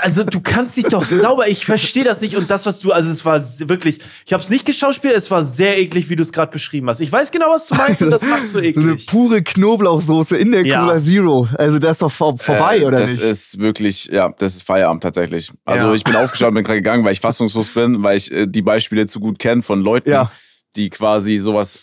also 0.00 0.24
du 0.24 0.40
kannst 0.40 0.76
dich 0.78 0.86
doch 0.86 1.04
sauber, 1.04 1.48
ich 1.48 1.66
verstehe 1.66 2.02
das 2.04 2.22
nicht. 2.22 2.34
Und 2.36 2.50
das, 2.50 2.64
was 2.64 2.80
du, 2.80 2.92
also 2.92 3.10
es 3.10 3.24
war 3.26 3.42
wirklich, 3.68 3.98
ich 4.24 4.32
habe 4.32 4.42
es 4.42 4.48
nicht 4.48 4.64
geschauspielt, 4.64 5.14
es 5.14 5.30
war 5.30 5.44
sehr 5.44 5.78
eklig, 5.78 6.08
wie 6.08 6.16
du 6.16 6.22
es 6.22 6.32
gerade 6.32 6.50
beschrieben 6.50 6.88
hast. 6.88 7.00
Ich 7.00 7.12
weiß 7.12 7.30
genau, 7.30 7.50
was 7.50 7.66
du 7.66 7.74
meinst 7.74 8.00
und 8.02 8.10
das 8.10 8.22
macht 8.22 8.42
so 8.46 8.52
So 8.54 8.58
eine 8.60 8.68
eklig. 8.68 9.06
pure 9.06 9.42
Knoblauchsoße 9.42 10.36
in 10.36 10.52
der 10.52 10.64
Ja. 10.64 10.80
Cola 10.80 11.00
Zero. 11.00 11.48
Also 11.58 11.78
das 11.78 11.92
ist 11.92 12.02
doch 12.02 12.10
vor, 12.12 12.38
vorbei, 12.38 12.78
Äh, 12.78 12.84
oder 12.84 12.98
das 13.00 13.10
nicht? 13.10 13.22
ist 13.22 13.58
wirklich, 13.58 14.06
ja, 14.06 14.32
das 14.38 14.54
ist 14.54 14.62
Feierabend 14.62 15.02
tatsächlich. 15.02 15.50
Also 15.66 15.88
Ja. 15.88 15.94
ich 15.94 16.04
bin 16.04 16.16
aufgestanden, 16.16 16.54
bin 16.54 16.64
gerade 16.64 16.78
gegangen, 16.80 17.04
weil 17.04 17.12
ich 17.12 17.20
fassungslos 17.20 17.68
bin, 17.74 18.02
weil 18.02 18.16
ich 18.16 18.32
äh, 18.32 18.46
die 18.46 18.62
Beispiele 18.62 19.06
zu 19.06 19.20
gut 19.20 19.38
kenne 19.38 19.62
von 19.62 19.80
Leuten, 19.82 20.08
Ja. 20.10 20.30
die 20.76 20.88
quasi 20.90 21.36
sowas 21.38 21.80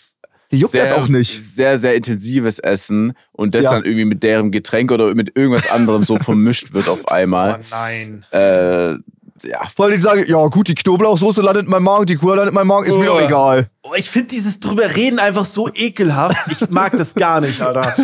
Die 0.52 0.58
juckt 0.58 0.72
sehr, 0.72 0.84
das 0.84 0.92
auch 0.92 1.08
nicht. 1.08 1.40
sehr, 1.42 1.78
sehr 1.78 1.94
intensives 1.94 2.58
Essen 2.58 3.14
und 3.32 3.54
das 3.54 3.64
Ja. 3.64 3.70
dann 3.72 3.84
irgendwie 3.84 4.04
mit 4.04 4.22
deren 4.22 4.50
Getränk 4.50 4.92
oder 4.92 5.14
mit 5.14 5.36
irgendwas 5.36 5.70
anderem 5.70 6.04
so 6.04 6.16
vermischt 6.18 6.72
wird 6.74 6.88
auf 6.88 7.08
einmal. 7.08 7.60
Oh 7.60 7.64
nein. 7.70 8.24
Äh, 8.32 8.96
ja, 9.44 9.60
Vor 9.74 9.86
allem 9.86 9.96
die 9.96 10.00
sagen, 10.00 10.24
ja 10.28 10.46
gut, 10.46 10.68
die 10.68 10.74
Knoblauchsoße 10.76 11.42
landet 11.42 11.64
in 11.64 11.70
meinem 11.70 11.82
Magen, 11.82 12.06
die 12.06 12.14
Cola 12.14 12.34
landet 12.36 12.50
in 12.50 12.54
meinem 12.54 12.68
Magen, 12.68 12.86
ist 12.86 12.96
mir 12.96 13.10
Oh. 13.12 13.18
doch 13.18 13.26
egal. 13.26 13.66
Oh, 13.82 13.90
ich 13.96 14.08
finde 14.08 14.28
dieses 14.28 14.60
drüber 14.60 14.94
reden 14.94 15.18
einfach 15.18 15.44
so 15.46 15.68
ekelhaft. 15.74 16.36
Ich 16.52 16.70
mag 16.70 16.96
das 16.96 17.14
gar 17.14 17.40
nicht, 17.40 17.60
Alter. 17.60 17.96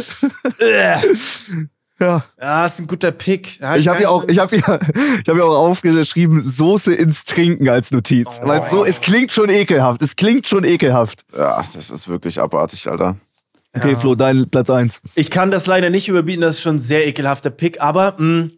Ja. 2.01 2.25
ja, 2.41 2.67
ist 2.67 2.79
ein 2.79 2.87
guter 2.87 3.11
Pick. 3.11 3.59
Ja, 3.61 3.77
Ich 3.77 3.89
habe 3.89 4.03
ja 4.03 4.09
auch, 4.09 4.25
ich 4.29 4.39
habe 4.39 4.57
ja, 4.57 4.79
ich 5.23 5.29
habe 5.29 5.39
ja 5.39 5.45
auch 5.45 5.57
aufgeschrieben, 5.69 6.41
Soße 6.41 6.95
ins 6.95 7.25
Trinken 7.25 7.69
als 7.69 7.91
Notiz. 7.91 8.29
Oh. 8.43 8.47
Weil 8.47 8.61
es 8.61 8.71
so, 8.71 8.85
es 8.85 9.01
klingt 9.01 9.33
schon 9.33 9.49
ekelhaft. 9.51 10.01
Es 10.03 10.15
klingt 10.15 10.47
schon 10.47 10.65
ekelhaft. 10.65 11.25
ja, 11.37 11.59
das 11.59 11.75
ist 11.91 12.07
wirklich 12.09 12.41
abartig, 12.41 12.89
Alter. 12.89 13.17
Okay, 13.75 13.97
Flo, 13.97 14.15
dein 14.15 14.49
Platz 14.49 14.71
eins. 14.71 15.01
Ich 15.15 15.31
kann 15.31 15.51
das 15.51 15.67
leider 15.67 15.91
nicht 15.91 16.09
überbieten, 16.09 16.41
das 16.41 16.55
ist 16.57 16.63
schon 16.63 16.77
ein 16.77 16.81
sehr 16.81 17.07
ekelhafter 17.07 17.51
Pick, 17.51 17.81
aber 17.81 18.15
mh, 18.19 18.51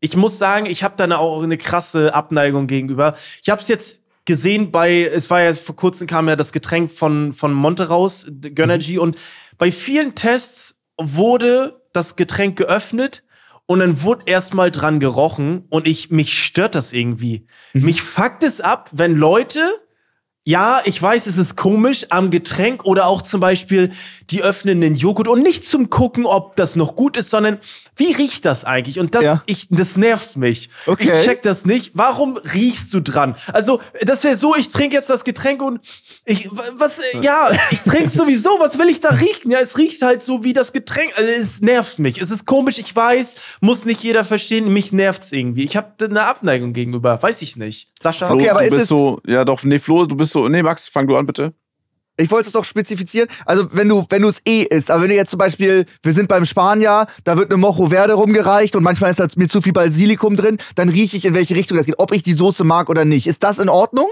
ich 0.00 0.16
muss 0.16 0.38
sagen, 0.38 0.66
ich 0.66 0.82
habe 0.84 0.94
da 0.96 1.04
eine- 1.04 1.18
auch 1.18 1.42
eine 1.42 1.56
krasse 1.58 2.14
Abneigung 2.14 2.66
gegenüber. 2.66 3.16
Ich 3.42 3.48
habe 3.50 3.60
es 3.60 3.68
jetzt 3.68 3.98
gesehen 4.24 4.70
bei, 4.70 5.02
es 5.02 5.30
war 5.30 5.40
ja 5.42 5.54
vor 5.54 5.76
kurzem 5.76 6.06
kam 6.06 6.28
ja 6.28 6.36
das 6.36 6.52
Getränk 6.52 6.90
von, 6.92 7.32
von 7.32 7.52
Monte 7.52 7.88
raus, 7.88 8.26
Gönnergy, 8.54 8.98
und 8.98 9.16
bei 9.58 9.72
vielen 9.72 10.14
Tests 10.14 10.74
wurde 10.98 11.82
das 11.92 12.16
Getränk 12.16 12.56
geöffnet 12.56 13.24
und 13.66 13.80
dann 13.80 14.02
wurde 14.02 14.24
erstmal 14.26 14.70
dran 14.70 15.00
gerochen 15.00 15.64
und 15.70 15.86
ich, 15.86 16.10
mich 16.10 16.42
stört 16.42 16.74
das 16.74 16.92
irgendwie. 16.92 17.46
Mich 17.72 18.02
fuckt 18.02 18.42
es 18.42 18.60
ab, 18.60 18.90
wenn 18.92 19.14
Leute 19.14 19.60
ja, 20.48 20.80
ich 20.84 21.02
weiß, 21.02 21.26
es 21.26 21.38
ist 21.38 21.56
komisch 21.56 22.06
am 22.10 22.30
Getränk 22.30 22.84
oder 22.84 23.06
auch 23.08 23.20
zum 23.20 23.40
Beispiel, 23.40 23.90
die 24.30 24.44
öffnen 24.44 24.80
den 24.80 24.94
Joghurt 24.94 25.26
und 25.26 25.42
nicht 25.42 25.64
zum 25.64 25.90
Gucken, 25.90 26.24
ob 26.24 26.54
das 26.54 26.76
noch 26.76 26.94
gut 26.94 27.16
ist, 27.16 27.30
sondern 27.30 27.58
wie 27.96 28.12
riecht 28.12 28.44
das 28.44 28.64
eigentlich? 28.64 28.98
Und 28.98 29.14
das, 29.14 29.22
Ja. 29.24 29.42
ich, 29.46 29.68
das 29.70 29.96
nervt 29.96 30.36
mich. 30.36 30.68
Okay. 30.86 31.10
Ich 31.12 31.24
check 31.24 31.42
das 31.42 31.64
nicht. 31.66 31.92
Warum 31.94 32.36
riechst 32.36 32.92
du 32.94 33.00
dran? 33.00 33.36
Also, 33.52 33.80
das 34.02 34.22
wäre 34.24 34.36
so, 34.36 34.54
ich 34.54 34.68
trinke 34.68 34.94
jetzt 34.94 35.08
das 35.10 35.24
Getränk 35.24 35.62
und 35.62 35.80
ich, 36.24 36.50
wa- 36.50 36.62
was, 36.76 36.98
äh, 36.98 37.20
ja, 37.22 37.50
ich 37.70 37.80
trinke 37.80 38.08
sowieso, 38.10 38.50
was 38.60 38.78
will 38.78 38.88
ich 38.88 39.00
da 39.00 39.08
riechen? 39.10 39.50
Ja, 39.50 39.60
es 39.60 39.78
riecht 39.78 40.02
halt 40.02 40.22
so 40.22 40.44
wie 40.44 40.52
das 40.52 40.72
Getränk. 40.72 41.12
Also, 41.16 41.30
es 41.30 41.60
nervt 41.60 41.98
mich. 41.98 42.20
Es 42.20 42.30
ist 42.30 42.44
komisch, 42.46 42.78
ich 42.78 42.94
weiß, 42.94 43.58
muss 43.60 43.84
nicht 43.84 44.02
jeder 44.02 44.24
verstehen, 44.24 44.72
mich 44.72 44.92
nervt's 44.92 45.32
irgendwie. 45.32 45.64
Ich 45.64 45.76
habe 45.76 45.92
eine 46.04 46.24
Abneigung 46.24 46.72
gegenüber, 46.72 47.22
weiß 47.22 47.40
ich 47.42 47.56
nicht. 47.56 47.88
Sascha? 48.02 48.30
Okay, 48.30 48.42
Flo, 48.42 48.50
aber 48.50 48.60
du 48.60 48.66
ist 48.66 48.70
bist 48.72 48.82
es- 48.82 48.88
so, 48.88 49.20
ja 49.26 49.44
doch, 49.44 49.62
nee, 49.64 49.78
Flo, 49.78 50.04
du 50.06 50.16
bist 50.16 50.32
so, 50.32 50.48
nee, 50.48 50.62
Max, 50.62 50.88
fang 50.88 51.06
du 51.08 51.16
an, 51.16 51.26
bitte. 51.26 51.54
Ich 52.18 52.30
wollte 52.30 52.46
es 52.48 52.52
doch 52.52 52.64
spezifizieren. 52.64 53.28
Also, 53.44 53.68
wenn 53.72 53.88
du, 53.88 54.04
wenn 54.08 54.22
du 54.22 54.28
es 54.28 54.40
eh 54.46 54.62
isst, 54.62 54.90
aber 54.90 55.02
wenn 55.02 55.10
du 55.10 55.16
jetzt 55.16 55.30
zum 55.30 55.38
Beispiel, 55.38 55.84
wir 56.02 56.12
sind 56.12 56.28
beim 56.28 56.44
Spanier, 56.46 57.06
da 57.24 57.36
wird 57.36 57.50
eine 57.50 57.58
Mojo 57.58 57.88
Verde 57.88 58.14
rumgereicht 58.14 58.74
und 58.74 58.82
manchmal 58.82 59.10
ist 59.10 59.20
da 59.20 59.26
mir 59.36 59.48
zu 59.48 59.60
viel 59.60 59.72
Basilikum 59.72 60.36
drin, 60.36 60.56
dann 60.76 60.88
rieche 60.88 61.16
ich, 61.16 61.24
in 61.26 61.34
welche 61.34 61.54
Richtung 61.54 61.76
das 61.76 61.86
geht, 61.86 61.98
ob 61.98 62.12
ich 62.12 62.22
die 62.22 62.32
Soße 62.34 62.64
mag 62.64 62.88
oder 62.88 63.04
nicht. 63.04 63.26
Ist 63.26 63.42
das 63.44 63.58
in 63.58 63.68
Ordnung? 63.68 64.08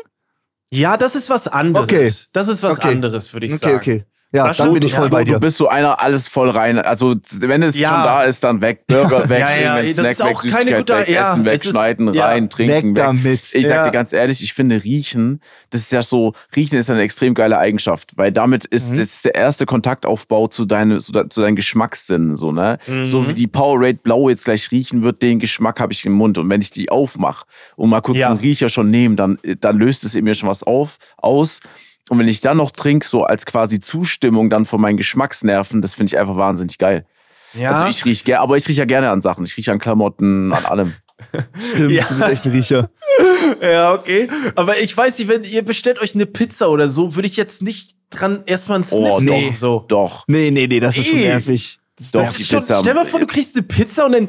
Ja, 0.70 0.96
das 0.96 1.14
ist 1.14 1.30
was 1.30 1.48
anderes. 1.48 1.84
Okay. 1.84 2.12
Das 2.32 2.48
ist 2.48 2.62
was 2.62 2.78
Okay. 2.78 2.88
anderes, 2.88 3.32
würde 3.32 3.46
ich 3.46 3.52
Okay, 3.54 3.64
sagen. 3.64 3.76
okay. 3.76 4.04
Ja, 4.34 4.46
Sascha, 4.46 4.64
dann 4.64 4.74
bin 4.74 4.82
ich 4.82 4.92
ja. 4.92 4.98
voll 5.00 5.10
bei 5.10 5.22
dir. 5.22 5.34
Du 5.34 5.40
bist 5.40 5.56
so 5.58 5.68
einer, 5.68 6.00
alles 6.02 6.26
voll 6.26 6.50
rein. 6.50 6.78
Also, 6.78 7.14
wenn 7.38 7.62
es 7.62 7.76
Ja. 7.78 7.90
schon 7.90 8.02
da 8.02 8.22
ist, 8.24 8.42
dann 8.42 8.60
weg. 8.60 8.86
Burger 8.88 9.28
weg, 9.28 9.40
Ja, 9.40 9.78
ja, 9.80 9.86
Snack 9.92 10.10
ist 10.18 10.24
weg, 10.24 10.36
Süßigkeit 10.42 10.76
gute- 10.78 10.98
weg, 10.98 11.08
ja, 11.08 11.30
Essen 11.30 11.44
weg, 11.44 11.54
ist- 11.54 11.70
schneiden, 11.70 12.12
ja. 12.14 12.26
rein, 12.26 12.50
trinken 12.50 12.72
Weg 12.74 12.84
weg. 12.86 12.94
damit. 12.96 13.40
Ich 13.54 13.66
sag 13.68 13.84
dir 13.84 13.90
ganz 13.92 14.12
ehrlich, 14.12 14.42
ich 14.42 14.52
finde 14.52 14.82
Riechen, 14.82 15.40
das 15.70 15.82
ist 15.82 15.92
ja 15.92 16.02
so, 16.02 16.32
Riechen 16.56 16.76
ist 16.78 16.90
eine 16.90 17.02
extrem 17.02 17.34
geile 17.34 17.58
Eigenschaft, 17.58 18.10
weil 18.16 18.32
damit 18.32 18.64
ist 18.64 18.90
Mhm. 18.90 18.96
das 18.96 19.04
ist 19.04 19.24
der 19.24 19.36
erste 19.36 19.66
Kontaktaufbau 19.66 20.48
zu, 20.48 20.64
deine, 20.64 20.98
zu, 20.98 21.12
de- 21.12 21.28
zu 21.28 21.40
deinen 21.40 21.54
Geschmackssinnen. 21.56 22.36
So, 22.36 22.50
ne? 22.50 22.78
Mhm. 22.88 23.04
so 23.04 23.28
wie 23.28 23.34
die 23.34 23.46
Powerade 23.46 23.98
Blau 24.02 24.28
jetzt 24.28 24.46
gleich 24.46 24.70
riechen 24.72 25.04
wird, 25.04 25.22
den 25.22 25.38
Geschmack 25.38 25.78
habe 25.78 25.92
ich 25.92 26.04
im 26.06 26.12
Mund. 26.12 26.38
Und 26.38 26.50
wenn 26.50 26.60
ich 26.60 26.70
die 26.70 26.90
aufmache 26.90 27.46
und 27.76 27.88
mal 27.90 28.00
kurz 28.00 28.18
Ja. 28.18 28.30
einen 28.30 28.40
Riecher 28.40 28.68
schon 28.68 28.90
nehme, 28.90 29.14
dann, 29.14 29.38
dann 29.60 29.78
löst 29.78 30.02
es 30.02 30.16
in 30.16 30.24
mir 30.24 30.34
schon 30.34 30.48
was 30.48 30.64
auf, 30.64 30.96
aus. 31.18 31.60
Und 32.10 32.18
wenn 32.18 32.28
ich 32.28 32.40
dann 32.40 32.56
noch 32.58 32.70
trinke, 32.70 33.06
so 33.06 33.24
als 33.24 33.46
quasi 33.46 33.80
Zustimmung 33.80 34.50
dann 34.50 34.66
von 34.66 34.80
meinen 34.80 34.96
Geschmacksnerven, 34.96 35.80
das 35.82 35.94
finde 35.94 36.10
ich 36.10 36.18
einfach 36.18 36.36
wahnsinnig 36.36 36.78
geil. 36.78 37.06
Ja. 37.54 37.70
Also 37.72 37.86
ich 37.90 38.04
rieche 38.04 38.24
gerne, 38.24 38.40
aber 38.42 38.56
ich 38.56 38.68
rieche 38.68 38.80
ja 38.80 38.84
gerne 38.84 39.10
an 39.10 39.22
Sachen. 39.22 39.44
Ich 39.44 39.56
rieche 39.56 39.72
an 39.72 39.78
Klamotten, 39.78 40.52
an 40.52 40.64
allem. 40.66 40.92
Stimmt, 41.72 41.92
Ja. 41.92 42.04
du 42.04 42.14
bist 42.18 42.28
echt 42.28 42.44
ein 42.44 42.50
Riecher. 42.52 42.90
ja, 43.62 43.94
okay. 43.94 44.28
Aber 44.56 44.78
ich 44.80 44.94
weiß 44.96 45.18
nicht, 45.18 45.28
wenn 45.28 45.44
ihr 45.44 45.62
bestellt 45.64 46.00
euch 46.00 46.14
eine 46.14 46.26
Pizza 46.26 46.68
oder 46.68 46.88
so, 46.88 47.14
würde 47.14 47.28
ich 47.28 47.36
jetzt 47.36 47.62
nicht 47.62 47.94
dran 48.10 48.42
erstmal 48.46 48.76
einen 48.76 48.84
Sniff 48.84 49.08
Oh, 49.10 49.20
nee. 49.20 49.48
doch. 49.50 49.56
so. 49.56 49.84
Doch. 49.88 50.24
Nee, 50.26 50.50
nee, 50.50 50.66
nee, 50.66 50.80
das 50.80 50.96
ist 50.96 51.06
schon 51.06 51.18
Ey. 51.20 51.24
nervig. 51.28 51.78
Das 51.96 52.06
ist 52.06 52.14
Doch, 52.14 52.20
nervig. 52.22 52.36
die 52.38 52.44
Schon, 52.44 52.60
Pizza. 52.60 52.80
stell 52.80 52.94
mal 52.94 53.06
vor, 53.06 53.20
du 53.20 53.26
kriegst 53.26 53.56
eine 53.56 53.62
Pizza 53.64 54.06
und 54.06 54.12
dann 54.12 54.28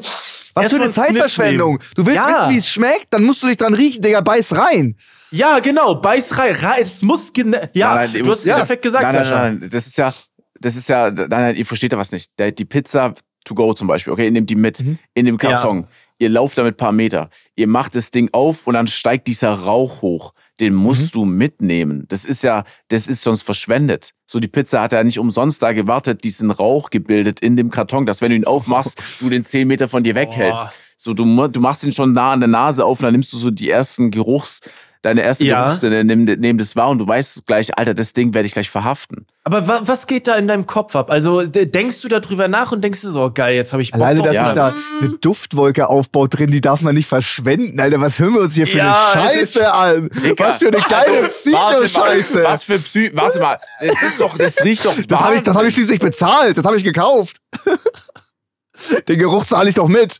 Was 0.56 0.64
Erst 0.64 0.74
für 0.76 0.82
eine 0.82 0.92
Zeitverschwendung. 0.92 1.72
nehmen. 1.76 1.84
Du 1.94 2.06
willst 2.06 2.16
Ja. 2.16 2.40
wissen, 2.40 2.50
wie 2.52 2.56
es 2.58 2.68
schmeckt? 2.68 3.06
Dann 3.10 3.22
musst 3.24 3.42
du 3.42 3.46
dich 3.46 3.56
dran 3.58 3.74
riechen, 3.74 4.02
Digga, 4.02 4.20
beiß 4.22 4.56
rein. 4.56 4.96
Ja, 5.30 5.58
genau, 5.58 5.96
beiß 5.96 6.38
rein. 6.38 6.56
Es 6.80 7.02
muss 7.02 7.32
genau. 7.32 7.58
Ja, 7.74 7.94
Nein, 7.96 8.10
nein, 8.14 8.22
du 8.24 8.30
hast 8.30 8.38
es 8.46 8.54
perfekt 8.54 8.82
gesagt, 8.82 9.04
nein, 9.04 9.14
nein, 9.14 9.24
Sascha. 9.24 9.42
nein, 9.42 9.58
nein, 9.60 9.70
das 9.70 9.86
ist 9.86 9.98
ja, 9.98 10.14
das 10.60 10.76
ist 10.76 10.88
ja, 10.88 11.10
nein, 11.10 11.28
nein, 11.28 11.56
ihr 11.56 11.66
versteht 11.66 11.92
da 11.92 11.98
was 11.98 12.10
nicht. 12.10 12.30
Der, 12.38 12.52
die 12.52 12.64
Pizza 12.64 13.14
to 13.44 13.54
go 13.54 13.72
zum 13.74 13.86
Beispiel, 13.86 14.12
okay, 14.12 14.24
ihr 14.24 14.30
nehmt 14.30 14.48
die 14.50 14.56
mit 14.56 14.80
Mhm. 14.82 14.98
in 15.14 15.26
dem 15.26 15.36
Karton. 15.38 15.86
Ihr 16.18 16.30
lauft 16.30 16.56
damit 16.56 16.74
ein 16.74 16.76
paar 16.78 16.92
Meter. 16.92 17.28
Ihr 17.54 17.66
macht 17.68 17.94
das 17.94 18.10
Ding 18.10 18.30
auf 18.32 18.66
und 18.66 18.72
dann 18.74 18.86
steigt 18.86 19.26
dieser 19.26 19.50
Rauch 19.52 20.00
hoch. 20.00 20.32
Den 20.60 20.74
musst 20.74 21.14
Mhm. 21.14 21.18
du 21.20 21.24
mitnehmen. 21.26 22.04
Das 22.08 22.24
ist 22.24 22.42
ja, 22.42 22.64
das 22.88 23.08
ist 23.08 23.22
sonst 23.22 23.42
verschwendet. 23.42 24.12
So, 24.26 24.40
die 24.40 24.48
Pizza 24.48 24.80
hat 24.82 24.92
ja 24.92 25.04
nicht 25.04 25.18
umsonst 25.18 25.62
da 25.62 25.72
gewartet, 25.72 26.24
diesen 26.24 26.50
Rauch 26.50 26.90
gebildet 26.90 27.40
in 27.40 27.56
dem 27.56 27.70
Karton, 27.70 28.06
dass 28.06 28.22
wenn 28.22 28.30
du 28.30 28.36
ihn 28.36 28.44
aufmachst, 28.46 28.98
du 29.20 29.28
den 29.28 29.44
10 29.44 29.68
Meter 29.68 29.88
von 29.88 30.02
dir 30.02 30.14
weghältst. 30.14 30.70
So, 30.96 31.12
du, 31.12 31.24
du 31.48 31.60
machst 31.60 31.84
ihn 31.84 31.92
schon 31.92 32.12
nah 32.12 32.32
an 32.32 32.40
der 32.40 32.48
Nase 32.48 32.84
auf 32.84 33.00
und 33.00 33.04
dann 33.04 33.12
nimmst 33.12 33.32
du 33.32 33.36
so 33.36 33.50
die 33.50 33.68
ersten 33.68 34.10
Geruchs, 34.10 34.60
deine 35.06 35.22
erste 35.22 35.46
Ja. 35.46 35.64
Geruchssinne, 35.64 36.04
nimm, 36.04 36.24
nimm 36.24 36.58
das 36.58 36.76
wahr 36.76 36.88
und 36.88 36.98
du 36.98 37.06
weißt 37.06 37.46
gleich, 37.46 37.78
Alter, 37.78 37.94
das 37.94 38.12
Ding 38.12 38.34
werde 38.34 38.46
ich 38.46 38.52
gleich 38.52 38.68
verhaften. 38.70 39.26
Aber 39.44 39.68
wa 39.68 39.80
was 39.84 40.06
geht 40.08 40.26
da 40.26 40.34
in 40.34 40.48
deinem 40.48 40.66
Kopf 40.66 40.96
ab? 40.96 41.10
Also 41.10 41.46
denkst 41.46 42.00
du 42.02 42.08
darüber 42.08 42.48
nach 42.48 42.72
und 42.72 42.82
denkst 42.82 43.00
du 43.02 43.10
so, 43.10 43.24
oh, 43.26 43.30
geil, 43.32 43.54
jetzt 43.54 43.72
habe 43.72 43.82
ich 43.82 43.92
Bock 43.92 44.00
Alleine, 44.02 44.18
drauf. 44.18 44.26
dass 44.26 44.34
Ja. 44.34 44.46
sich 44.46 44.54
da 44.54 44.74
eine 45.00 45.10
Duftwolke 45.18 45.88
aufbaut 45.88 46.36
drin, 46.38 46.50
die 46.50 46.60
darf 46.60 46.80
man 46.80 46.94
nicht 46.96 47.06
verschwenden. 47.06 47.78
Alter, 47.78 48.00
was 48.00 48.18
hören 48.18 48.34
wir 48.34 48.40
uns 48.40 48.54
hier 48.54 48.66
für 48.66 48.78
Ja, 48.78 49.12
eine 49.12 49.22
Scheiße 49.38 49.72
an? 49.72 50.10
Was 50.36 50.58
für 50.58 50.66
eine 50.68 50.78
geile 50.78 51.22
Also, 51.24 51.50
mal, 51.50 51.74
Psycho-Scheiße. 51.76 52.42
Was 52.44 52.62
für 52.64 52.78
Psy... 52.80 53.10
Warte 53.14 53.38
mal, 53.40 53.58
das 53.80 54.02
ist 54.02 54.20
doch, 54.20 54.36
das 54.36 54.62
riecht 54.64 54.84
doch 54.84 54.94
Das 55.08 55.20
habe 55.20 55.36
ich, 55.36 55.42
das 55.42 55.56
hab 55.56 55.64
ich 55.64 55.74
schließlich 55.74 56.00
bezahlt. 56.00 56.58
Das 56.58 56.64
habe 56.64 56.76
ich 56.76 56.84
gekauft. 56.84 57.36
Den 59.08 59.18
Geruch 59.18 59.44
zahle 59.44 59.68
ich 59.70 59.74
doch 59.76 59.88
mit. 59.88 60.18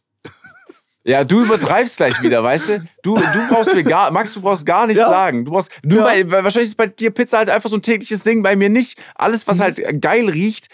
Ja, 1.09 1.23
du 1.23 1.41
übertreibst 1.41 1.99
gleich 1.99 2.21
wieder, 2.21 2.43
weißt 2.43 2.69
du? 2.69 2.79
Du, 3.03 3.15
du 3.15 3.49
brauchst 3.49 3.73
mir 3.73 3.85
gar, 3.85 4.11
Max, 4.11 4.35
du 4.35 4.41
brauchst 4.41 4.67
gar 4.67 4.89
nichts 4.89 5.01
Ja. 5.01 5.09
sagen. 5.09 5.45
Du 5.45 5.53
brauchst, 5.53 5.71
nur 5.85 6.01
Ja. 6.01 6.05
weil, 6.05 6.29
weil 6.33 6.43
wahrscheinlich 6.43 6.71
ist 6.71 6.77
bei 6.77 6.89
dir 6.89 7.11
Pizza 7.13 7.39
halt 7.39 7.49
einfach 7.49 7.71
so 7.71 7.77
ein 7.77 7.83
tägliches 7.83 8.25
Ding, 8.25 8.43
bei 8.43 8.57
mir 8.57 8.69
nicht. 8.71 8.99
Alles, 9.15 9.47
Mhm. 9.47 9.51
was 9.51 9.61
halt 9.61 10.01
geil 10.03 10.29
riecht, 10.29 10.69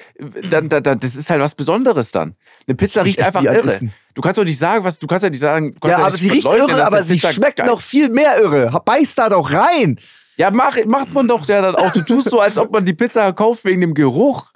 dann, 0.49 0.71
dann, 0.71 0.83
dann, 0.83 0.99
das 1.01 1.17
ist 1.17 1.29
halt 1.29 1.43
was 1.43 1.55
Besonderes 1.55 2.13
dann. 2.13 2.35
Eine 2.67 2.77
Pizza 2.77 3.05
riecht 3.05 3.19
echt 3.21 3.27
einfach 3.27 3.43
irre. 3.45 3.79
Du 4.15 4.23
kannst 4.23 4.39
doch 4.39 4.45
nicht 4.45 4.59
sagen, 4.59 4.85
was, 4.85 4.99
du 4.99 5.07
kannst 5.07 5.23
ja 5.25 5.29
nicht 5.29 5.39
sagen, 5.39 5.75
Ja, 5.85 5.99
aber 5.99 6.11
sie 6.11 6.31
riecht 6.31 6.47
irre, 6.47 6.87
aber 6.87 7.05
sie 7.05 7.19
schmeckt 7.19 7.57
geil- 7.59 7.67
noch 7.67 7.83
viel 7.83 8.09
mehr 8.09 8.41
irre. 8.41 8.81
Beiß 8.87 9.15
da 9.15 9.29
doch 9.29 9.53
rein. 9.53 9.99
Ja, 10.39 10.51
mach, 10.51 10.83
macht 10.87 11.13
man 11.13 11.29
doch 11.29 11.47
ja 11.47 11.61
dann 11.61 11.75
auch. 11.77 11.93
Du 11.93 12.01
tust 12.01 12.31
so, 12.31 12.41
als 12.41 12.57
ob 12.57 12.73
man 12.73 12.87
die 12.87 12.95
Pizza 12.95 13.35
kauft 13.35 13.67
wegen 13.67 13.83
dem 13.83 13.93
Geruch. 13.93 14.52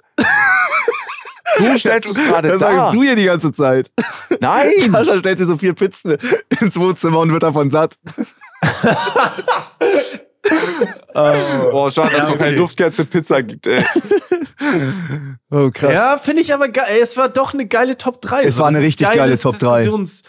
Du 1.57 1.77
stellst 1.77 2.09
es 2.09 2.15
gerade 2.17 2.49
Das 2.49 2.59
dar. 2.59 2.75
sagst 2.75 2.95
du 2.95 3.03
hier 3.03 3.15
die 3.15 3.25
ganze 3.25 3.51
Zeit. 3.51 3.89
Nein! 4.39 4.71
Sascha 4.91 5.19
stellt 5.19 5.37
sich 5.39 5.47
so 5.47 5.57
vier 5.57 5.73
Pizzen 5.73 6.17
ins 6.59 6.75
Wohnzimmer 6.77 7.19
und 7.19 7.31
wird 7.33 7.43
davon 7.43 7.71
satt. 7.71 7.95
Boah, 11.13 11.91
schade, 11.91 12.15
dass 12.15 12.29
es 12.29 12.37
keine 12.37 12.49
okay. 12.49 12.55
Duftkerze 12.55 13.05
Pizza 13.05 13.41
gibt, 13.43 13.67
ey. 13.67 13.83
Oh, 15.49 15.69
krass. 15.73 15.91
Ja, 15.93 16.17
finde 16.17 16.41
ich 16.41 16.53
aber 16.53 16.67
geil. 16.69 16.99
Es 17.01 17.17
war 17.17 17.29
doch 17.29 17.53
eine 17.53 17.67
geile 17.67 17.97
Top 17.97 18.21
3. 18.21 18.43
Es 18.43 18.55
So, 18.55 18.61
war 18.61 18.67
eine 18.69 18.77
das 18.79 18.85
richtig 18.87 19.09
geile 19.09 19.37
Top 19.37 19.57
3. 19.57 19.83
Diskussions- 19.83 20.23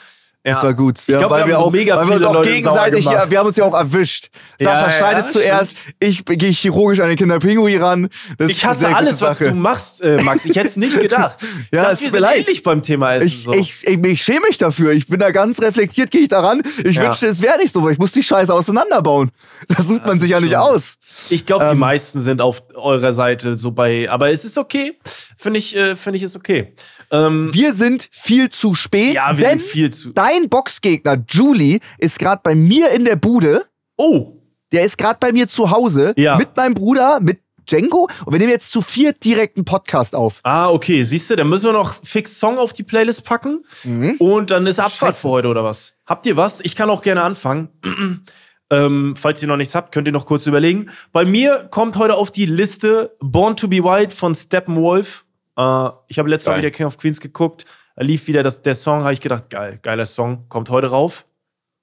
Ja. 0.48 0.54
Das 0.54 0.62
war 0.64 0.74
gut. 0.74 0.98
Ich 1.00 1.06
glaub, 1.06 1.30
weil 1.30 1.46
wir 1.46 1.54
haben 1.54 1.62
auch, 1.64 1.70
mega 1.72 1.96
weil 1.96 2.20
wir 2.20 2.28
auch 2.28 2.34
Leute 2.34 2.50
gegenseitig, 2.50 3.04
ja, 3.04 3.30
wir 3.30 3.38
haben 3.38 3.46
uns 3.46 3.56
ja 3.56 3.64
auch 3.64 3.74
erwischt. 3.74 4.30
Ja, 4.58 4.74
Sascha 4.74 4.86
ja, 4.86 4.90
schneidet 4.90 5.26
ja, 5.26 5.30
zuerst, 5.32 5.72
ich 6.00 6.24
gehe 6.24 6.50
chirurgisch 6.50 7.00
an 7.00 7.08
den 7.08 7.16
Kinderpingui 7.18 7.76
ran. 7.76 8.08
Das 8.38 8.50
Ich 8.50 8.64
hasse 8.64 8.94
alles, 8.94 9.20
was 9.20 9.38
du 9.38 9.54
machst, 9.54 10.02
äh, 10.02 10.22
Max. 10.22 10.44
Ich 10.44 10.56
hätte 10.56 10.68
es 10.68 10.76
nicht 10.76 10.98
gedacht. 11.00 11.38
Ich 11.40 11.48
Ja, 11.78 11.82
dachte, 11.90 12.00
wir 12.02 12.10
sind 12.10 12.24
ähnlich 12.24 12.62
beim 12.62 12.82
Thema 12.82 13.14
Essen. 13.14 13.26
Ich, 13.26 13.42
so. 13.44 13.52
ich, 13.52 13.86
ich, 13.86 14.04
ich 14.04 14.22
schäme 14.22 14.40
mich 14.48 14.58
dafür. 14.58 14.92
Ich 14.92 15.06
bin 15.06 15.20
da 15.20 15.30
ganz 15.30 15.60
reflektiert, 15.60 16.10
gehe 16.10 16.22
ich 16.22 16.28
da 16.28 16.40
ran. 16.40 16.62
Ich 16.84 16.96
Ja. 16.96 17.04
wünschte, 17.04 17.26
es 17.26 17.40
wäre 17.42 17.58
nicht 17.58 17.72
so, 17.72 17.82
weil 17.84 17.92
ich 17.92 17.98
muss 17.98 18.12
die 18.12 18.22
Scheiße 18.22 18.52
auseinanderbauen. 18.52 19.30
Das 19.68 19.86
sucht 19.86 20.06
man 20.06 20.18
sich 20.18 20.30
ja 20.30 20.40
nicht 20.40 20.56
aus. 20.56 20.94
Ich 21.30 21.44
glaube, 21.46 21.66
die 21.66 21.72
Ähm, 21.72 21.78
meisten 21.78 22.20
sind 22.20 22.40
auf 22.40 22.62
eurer 22.74 23.12
Seite 23.12 23.56
so 23.58 23.70
bei, 23.72 24.08
aber 24.10 24.30
es 24.30 24.44
ist 24.44 24.56
okay. 24.58 24.98
Finde 25.36 25.58
ich, 25.58 25.76
äh, 25.76 25.94
finde 25.96 26.16
ich 26.16 26.22
ist 26.22 26.36
okay. 26.36 26.72
Ähm, 27.10 27.50
Wir 27.52 27.72
sind 27.72 28.08
viel 28.12 28.50
zu 28.50 28.74
spät, 28.74 29.14
ja, 29.14 29.36
wir 29.36 29.44
denn 29.48 29.58
sind 29.58 29.68
viel 29.70 29.90
zu. 29.92 30.10
dein 30.12 30.48
Boxgegner 30.48 31.16
Julie 31.28 31.80
ist 31.98 32.18
gerade 32.18 32.40
bei 32.44 32.54
mir 32.54 32.90
in 32.90 33.04
der 33.04 33.16
Bude. 33.16 33.64
Oh, 33.96 34.34
Der 34.72 34.84
ist 34.84 34.98
gerade 34.98 35.18
bei 35.18 35.32
mir 35.32 35.48
zu 35.48 35.70
Hause 35.70 36.12
Ja. 36.16 36.36
mit 36.36 36.54
meinem 36.56 36.74
Bruder, 36.74 37.20
mit 37.20 37.40
Django. 37.70 38.08
Und 38.24 38.32
wir 38.32 38.38
nehmen 38.38 38.50
jetzt 38.52 38.70
zu 38.70 38.80
viert 38.82 39.24
direkt 39.24 39.56
einen 39.56 39.64
Podcast 39.64 40.14
auf. 40.14 40.40
ah, 40.42 40.68
okay. 40.70 41.04
Siehst 41.04 41.30
du, 41.30 41.36
dann 41.36 41.48
müssen 41.48 41.66
wir 41.66 41.72
noch 41.72 41.94
fix 42.04 42.38
Song 42.38 42.58
auf 42.58 42.72
die 42.72 42.82
Playlist 42.82 43.24
packen 43.24 43.64
Mhm. 43.84 44.16
und 44.18 44.50
dann 44.50 44.66
ist 44.66 44.78
Abfahrt 44.80 45.14
für 45.14 45.28
heute 45.28 45.48
oder 45.48 45.64
was? 45.64 45.94
Habt 46.06 46.26
ihr 46.26 46.36
was? 46.36 46.60
Ich 46.60 46.76
kann 46.76 46.88
auch 46.90 47.02
gerne 47.02 47.22
anfangen. 47.22 47.68
ähm, 48.70 49.14
falls 49.18 49.40
ihr 49.42 49.48
noch 49.48 49.56
nichts 49.56 49.74
habt, 49.74 49.92
könnt 49.92 50.06
ihr 50.08 50.12
noch 50.12 50.26
kurz 50.26 50.46
überlegen. 50.46 50.90
Bei 51.12 51.24
mir 51.24 51.66
kommt 51.70 51.96
heute 51.96 52.14
auf 52.14 52.30
die 52.30 52.46
Liste 52.46 53.16
Born 53.20 53.56
to 53.56 53.68
be 53.68 53.82
Wild 53.82 54.12
von 54.12 54.34
Steppenwolf. 54.34 55.24
Äh, 55.58 55.90
ich 56.06 56.18
habe 56.18 56.30
letztes 56.30 56.46
Mal 56.46 56.54
Geil. 56.54 56.62
wieder 56.62 56.70
King 56.70 56.86
of 56.86 56.96
Queens 56.96 57.20
geguckt. 57.20 57.66
Da 57.96 58.04
lief 58.04 58.28
wieder 58.28 58.42
das, 58.42 58.62
der 58.62 58.76
Song, 58.76 59.02
habe 59.02 59.12
ich 59.12 59.20
gedacht, 59.20 59.50
geil, 59.50 59.80
geiler 59.82 60.06
Song, 60.06 60.48
kommt 60.48 60.70
heute 60.70 60.86
rauf. 60.88 61.26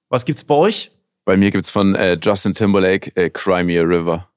Was 0.08 0.24
gibt's 0.24 0.44
bei 0.44 0.54
euch? 0.54 0.92
Bei 1.26 1.36
mir 1.36 1.50
gibt's 1.50 1.68
von 1.68 1.94
äh, 1.94 2.18
Justin 2.22 2.54
Timberlake 2.54 3.14
äh, 3.16 3.28
Cry 3.28 3.62
Me 3.62 3.78
a 3.78 3.82
River. 3.82 4.28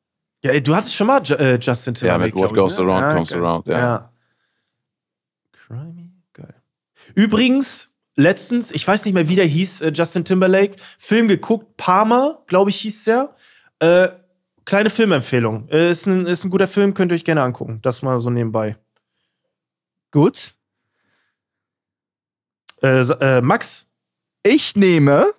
Ja, 0.43 0.51
ey, 0.51 0.61
du 0.61 0.75
hattest 0.75 0.93
schon 0.95 1.07
mal 1.07 1.21
Ju 1.23 1.35
äh, 1.35 1.57
Justin 1.59 1.93
Ja, 1.93 1.99
Timberlake. 2.17 2.35
mit 2.35 2.35
What 2.35 2.51
ich, 2.51 2.57
Goes 2.57 2.77
ne? 2.77 2.83
Around 2.85 3.15
Comes 3.15 3.29
geil. 3.29 3.45
Around, 3.45 3.67
ja. 3.67 4.11
Crimey, 5.53 6.11
geil. 6.33 6.55
Übrigens, 7.15 7.95
letztens, 8.15 8.71
ich 8.71 8.85
weiß 8.85 9.05
nicht 9.05 9.13
mehr, 9.13 9.29
wie 9.29 9.35
der 9.35 9.45
hieß, 9.45 9.81
äh, 9.81 9.91
Justin 9.93 10.25
Timberlake, 10.25 10.75
Film 10.97 11.27
geguckt, 11.27 11.77
Parma, 11.77 12.39
glaube 12.47 12.71
ich, 12.71 12.77
hieß 12.77 13.05
der. 13.05 13.35
Äh, 13.79 14.09
kleine 14.65 14.89
Filmempfehlung. 14.89 15.69
Äh, 15.69 15.91
ist, 15.91 16.07
ein, 16.07 16.25
ist 16.25 16.43
ein 16.43 16.49
guter 16.49 16.67
Film, 16.67 16.93
könnt 16.93 17.11
ihr 17.11 17.15
euch 17.15 17.25
gerne 17.25 17.41
angucken. 17.43 17.79
Das 17.81 18.01
mal 18.01 18.19
so 18.19 18.29
nebenbei. 18.29 18.75
Gut. 20.11 20.55
Äh, 22.81 23.01
äh, 23.01 23.41
Max? 23.41 23.87
Ich 24.43 24.75
nehme 24.75 25.33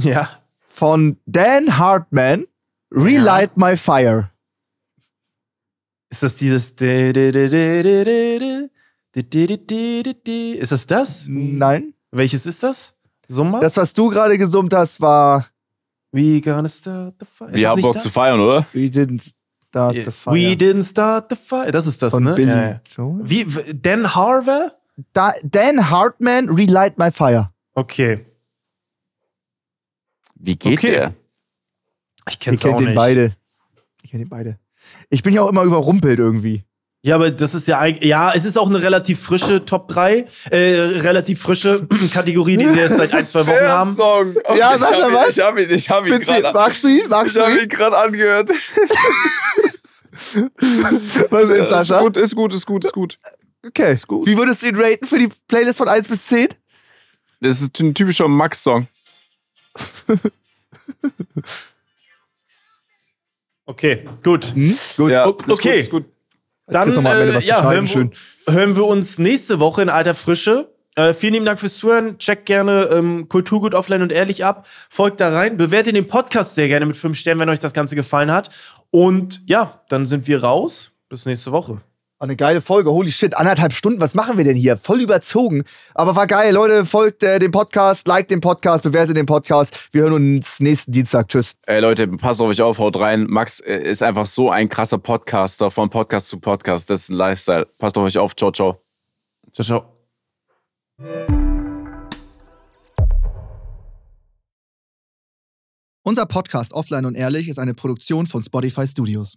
Ja. 0.00 0.42
von 0.68 1.18
Dan 1.26 1.78
Hartman 1.78 2.46
Relight 2.92 3.56
My 3.56 3.76
Fire. 3.76 4.30
Ist 6.10 6.22
das 6.22 6.36
dieses. 6.36 6.70
Ist 6.70 6.80
das 10.72 10.86
das? 10.86 11.26
Nein. 11.28 11.94
Welches 12.10 12.46
ist 12.46 12.62
das? 12.62 12.96
Summa? 13.26 13.60
Das, 13.60 13.76
was 13.76 13.92
du 13.92 14.08
gerade 14.08 14.38
gesummt 14.38 14.72
hast, 14.72 15.00
war 15.00 15.46
We 16.12 16.40
gonna 16.40 16.68
start 16.68 17.16
the 17.20 17.26
fire. 17.26 17.50
Ist 17.50 17.56
Wir 17.56 17.68
haben 17.68 17.82
Bock 17.82 17.92
das? 17.94 18.04
zu 18.04 18.08
feiern, 18.08 18.40
oder? 18.40 18.64
We 18.72 18.86
Didn't 18.88 19.34
Start 19.70 19.94
the 19.96 20.10
Fire. 20.10 20.34
We 20.34 20.52
didn't 20.56 20.82
start 20.84 21.26
the 21.30 21.36
fire. 21.36 21.70
Das 21.70 21.86
ist 21.86 22.02
das, 22.02 22.12
von 22.14 22.24
ne? 22.24 22.34
Billy 22.34 22.50
Ja, 22.50 22.68
ja. 22.70 22.80
Joel. 22.96 23.20
Wie, 23.28 23.46
Dan 23.74 24.14
Harver? 24.14 24.72
Da, 25.12 25.34
Dan 25.44 25.90
Hartman 25.90 26.48
Relight 26.48 26.98
My 26.98 27.10
Fire. 27.10 27.52
Okay. 27.74 28.24
Wie 30.34 30.56
geht 30.56 30.78
Okay. 30.78 30.90
der? 30.90 31.14
Ich 32.28 32.38
kennt 32.38 32.64
auch 32.64 32.76
den 32.76 32.86
nicht. 32.86 32.94
beide. 32.96 33.36
Ich 34.02 34.10
kenne 34.10 34.24
den 34.24 34.28
beide. 34.30 34.58
Ich 35.10 35.22
bin 35.22 35.34
ja 35.34 35.42
auch 35.42 35.48
immer 35.48 35.64
überrumpelt 35.64 36.18
irgendwie. 36.18 36.64
Ja, 37.02 37.14
aber 37.14 37.30
das 37.30 37.54
ist 37.54 37.68
ja 37.68 37.78
eigentlich, 37.78 38.08
ja, 38.08 38.32
es 38.34 38.44
ist 38.44 38.58
auch 38.58 38.68
eine 38.68 38.82
relativ 38.82 39.20
frische 39.22 39.64
Top 39.64 39.86
3, 39.88 40.26
äh, 40.50 40.56
relativ 40.56 41.40
frische 41.40 41.86
Kategorie, 42.12 42.56
die 42.56 42.66
wir 42.66 42.82
jetzt 42.82 42.96
seit 42.96 43.14
ein, 43.14 43.22
zwei 43.24 43.46
Wochen 43.46 43.68
haben. 43.68 43.94
Song. 43.94 44.34
Ja, 44.56 44.76
Sascha, 44.78 45.12
was? 45.12 45.36
Ich 45.36 45.42
habe 45.42 45.62
ihn, 45.62 45.70
ich 45.70 45.88
hab 45.88 46.04
ihn 46.06 46.18
gerade 46.18 46.52
Magst 46.52 46.82
du 46.82 46.88
ihn? 46.88 47.08
Magst 47.08 47.36
du 47.36 47.40
ihn? 47.44 47.68
gerade 47.68 47.96
angehört. 47.96 48.50
Was 51.30 51.50
ist, 51.50 51.68
Sascha? 51.70 51.98
Ist 51.98 52.02
gut, 52.04 52.16
ist 52.16 52.34
gut, 52.34 52.52
ist 52.54 52.66
gut, 52.66 52.84
ist 52.84 52.92
gut. 52.92 53.18
Okay. 53.64 53.96
Wie 54.24 54.36
würdest 54.36 54.62
du 54.62 54.66
ihn 54.66 54.76
raten 54.76 55.06
für 55.06 55.18
die 55.18 55.28
Playlist 55.46 55.78
von 55.78 55.88
1 55.88 56.08
bis 56.08 56.26
10? 56.26 56.48
Das 57.40 57.60
ist 57.60 57.78
ein 57.78 57.94
typischer 57.94 58.26
Max-Song. 58.26 58.88
Okay, 63.66 64.04
gut. 64.24 64.52
Hm? 64.54 64.76
Gut. 64.96 65.10
Ja, 65.10 65.24
ist 65.24 65.48
okay. 65.48 65.70
Gut, 65.70 65.80
ist 65.80 65.90
gut. 65.90 66.04
Dann 66.68 67.06
äh, 67.06 67.38
ja, 67.40 67.62
hören, 67.62 67.86
schön. 67.86 68.12
wir, 68.46 68.54
hören 68.54 68.76
wir 68.76 68.84
uns 68.84 69.18
nächste 69.18 69.60
Woche 69.60 69.82
in 69.82 69.88
alter 69.88 70.14
Frische. 70.14 70.72
Äh, 70.94 71.14
vielen 71.14 71.34
lieben 71.34 71.46
Dank 71.46 71.60
fürs 71.60 71.78
Zuhören. 71.78 72.18
Checkt 72.18 72.46
gerne 72.46 72.88
ähm, 72.92 73.28
Kulturgut 73.28 73.74
offline 73.74 74.02
und 74.02 74.12
ehrlich 74.12 74.44
ab. 74.44 74.66
Folgt 74.90 75.20
da 75.20 75.28
rein. 75.30 75.56
Bewertet 75.56 75.94
den 75.94 76.08
Podcast 76.08 76.54
sehr 76.54 76.68
gerne 76.68 76.86
mit 76.86 76.96
5 76.96 77.16
Sternen, 77.16 77.40
wenn 77.40 77.48
euch 77.48 77.60
das 77.60 77.72
Ganze 77.72 77.94
gefallen 77.94 78.32
hat. 78.32 78.50
Und 78.90 79.40
ja, 79.46 79.82
dann 79.88 80.06
sind 80.06 80.26
wir 80.26 80.42
raus. 80.42 80.92
Bis 81.08 81.24
nächste 81.24 81.52
Woche. 81.52 81.80
Eine 82.20 82.34
geile 82.34 82.60
Folge, 82.60 82.90
holy 82.90 83.12
shit, 83.12 83.36
anderthalb 83.36 83.72
Stunden, 83.72 84.00
was 84.00 84.14
machen 84.14 84.38
wir 84.38 84.44
denn 84.44 84.56
hier? 84.56 84.76
Voll 84.76 85.00
überzogen. 85.00 85.62
Aber 85.94 86.16
war 86.16 86.26
geil, 86.26 86.52
Leute, 86.52 86.84
folgt 86.84 87.22
äh, 87.22 87.38
dem 87.38 87.52
Podcast, 87.52 88.08
liked 88.08 88.32
den 88.32 88.40
Podcast, 88.40 88.82
bewertet 88.82 89.16
den 89.16 89.26
Podcast. 89.26 89.88
Wir 89.92 90.02
hören 90.02 90.14
uns 90.14 90.58
nächsten 90.58 90.90
Dienstag. 90.90 91.28
Tschüss. 91.28 91.54
Ey 91.66 91.80
Leute, 91.80 92.08
passt 92.08 92.40
auf 92.40 92.48
euch 92.48 92.60
auf, 92.60 92.80
haut 92.80 92.98
rein. 92.98 93.26
Max 93.28 93.60
äh, 93.60 93.78
ist 93.78 94.02
einfach 94.02 94.26
so 94.26 94.50
ein 94.50 94.68
krasser 94.68 94.98
Podcaster, 94.98 95.70
von 95.70 95.90
Podcast 95.90 96.26
zu 96.26 96.40
Podcast. 96.40 96.90
Das 96.90 97.02
ist 97.02 97.10
ein 97.10 97.14
Lifestyle. 97.14 97.68
Passt 97.78 97.96
auf 97.96 98.04
euch 98.04 98.18
auf. 98.18 98.34
Ciao, 98.34 98.50
ciao. 98.50 98.82
Ciao, 99.52 99.64
ciao. 99.64 99.94
Unser 106.02 106.26
Podcast 106.26 106.72
Offline 106.72 107.04
und 107.04 107.14
Ehrlich 107.14 107.46
ist 107.48 107.60
eine 107.60 107.74
Produktion 107.74 108.26
von 108.26 108.42
Spotify 108.42 108.88
Studios. 108.88 109.36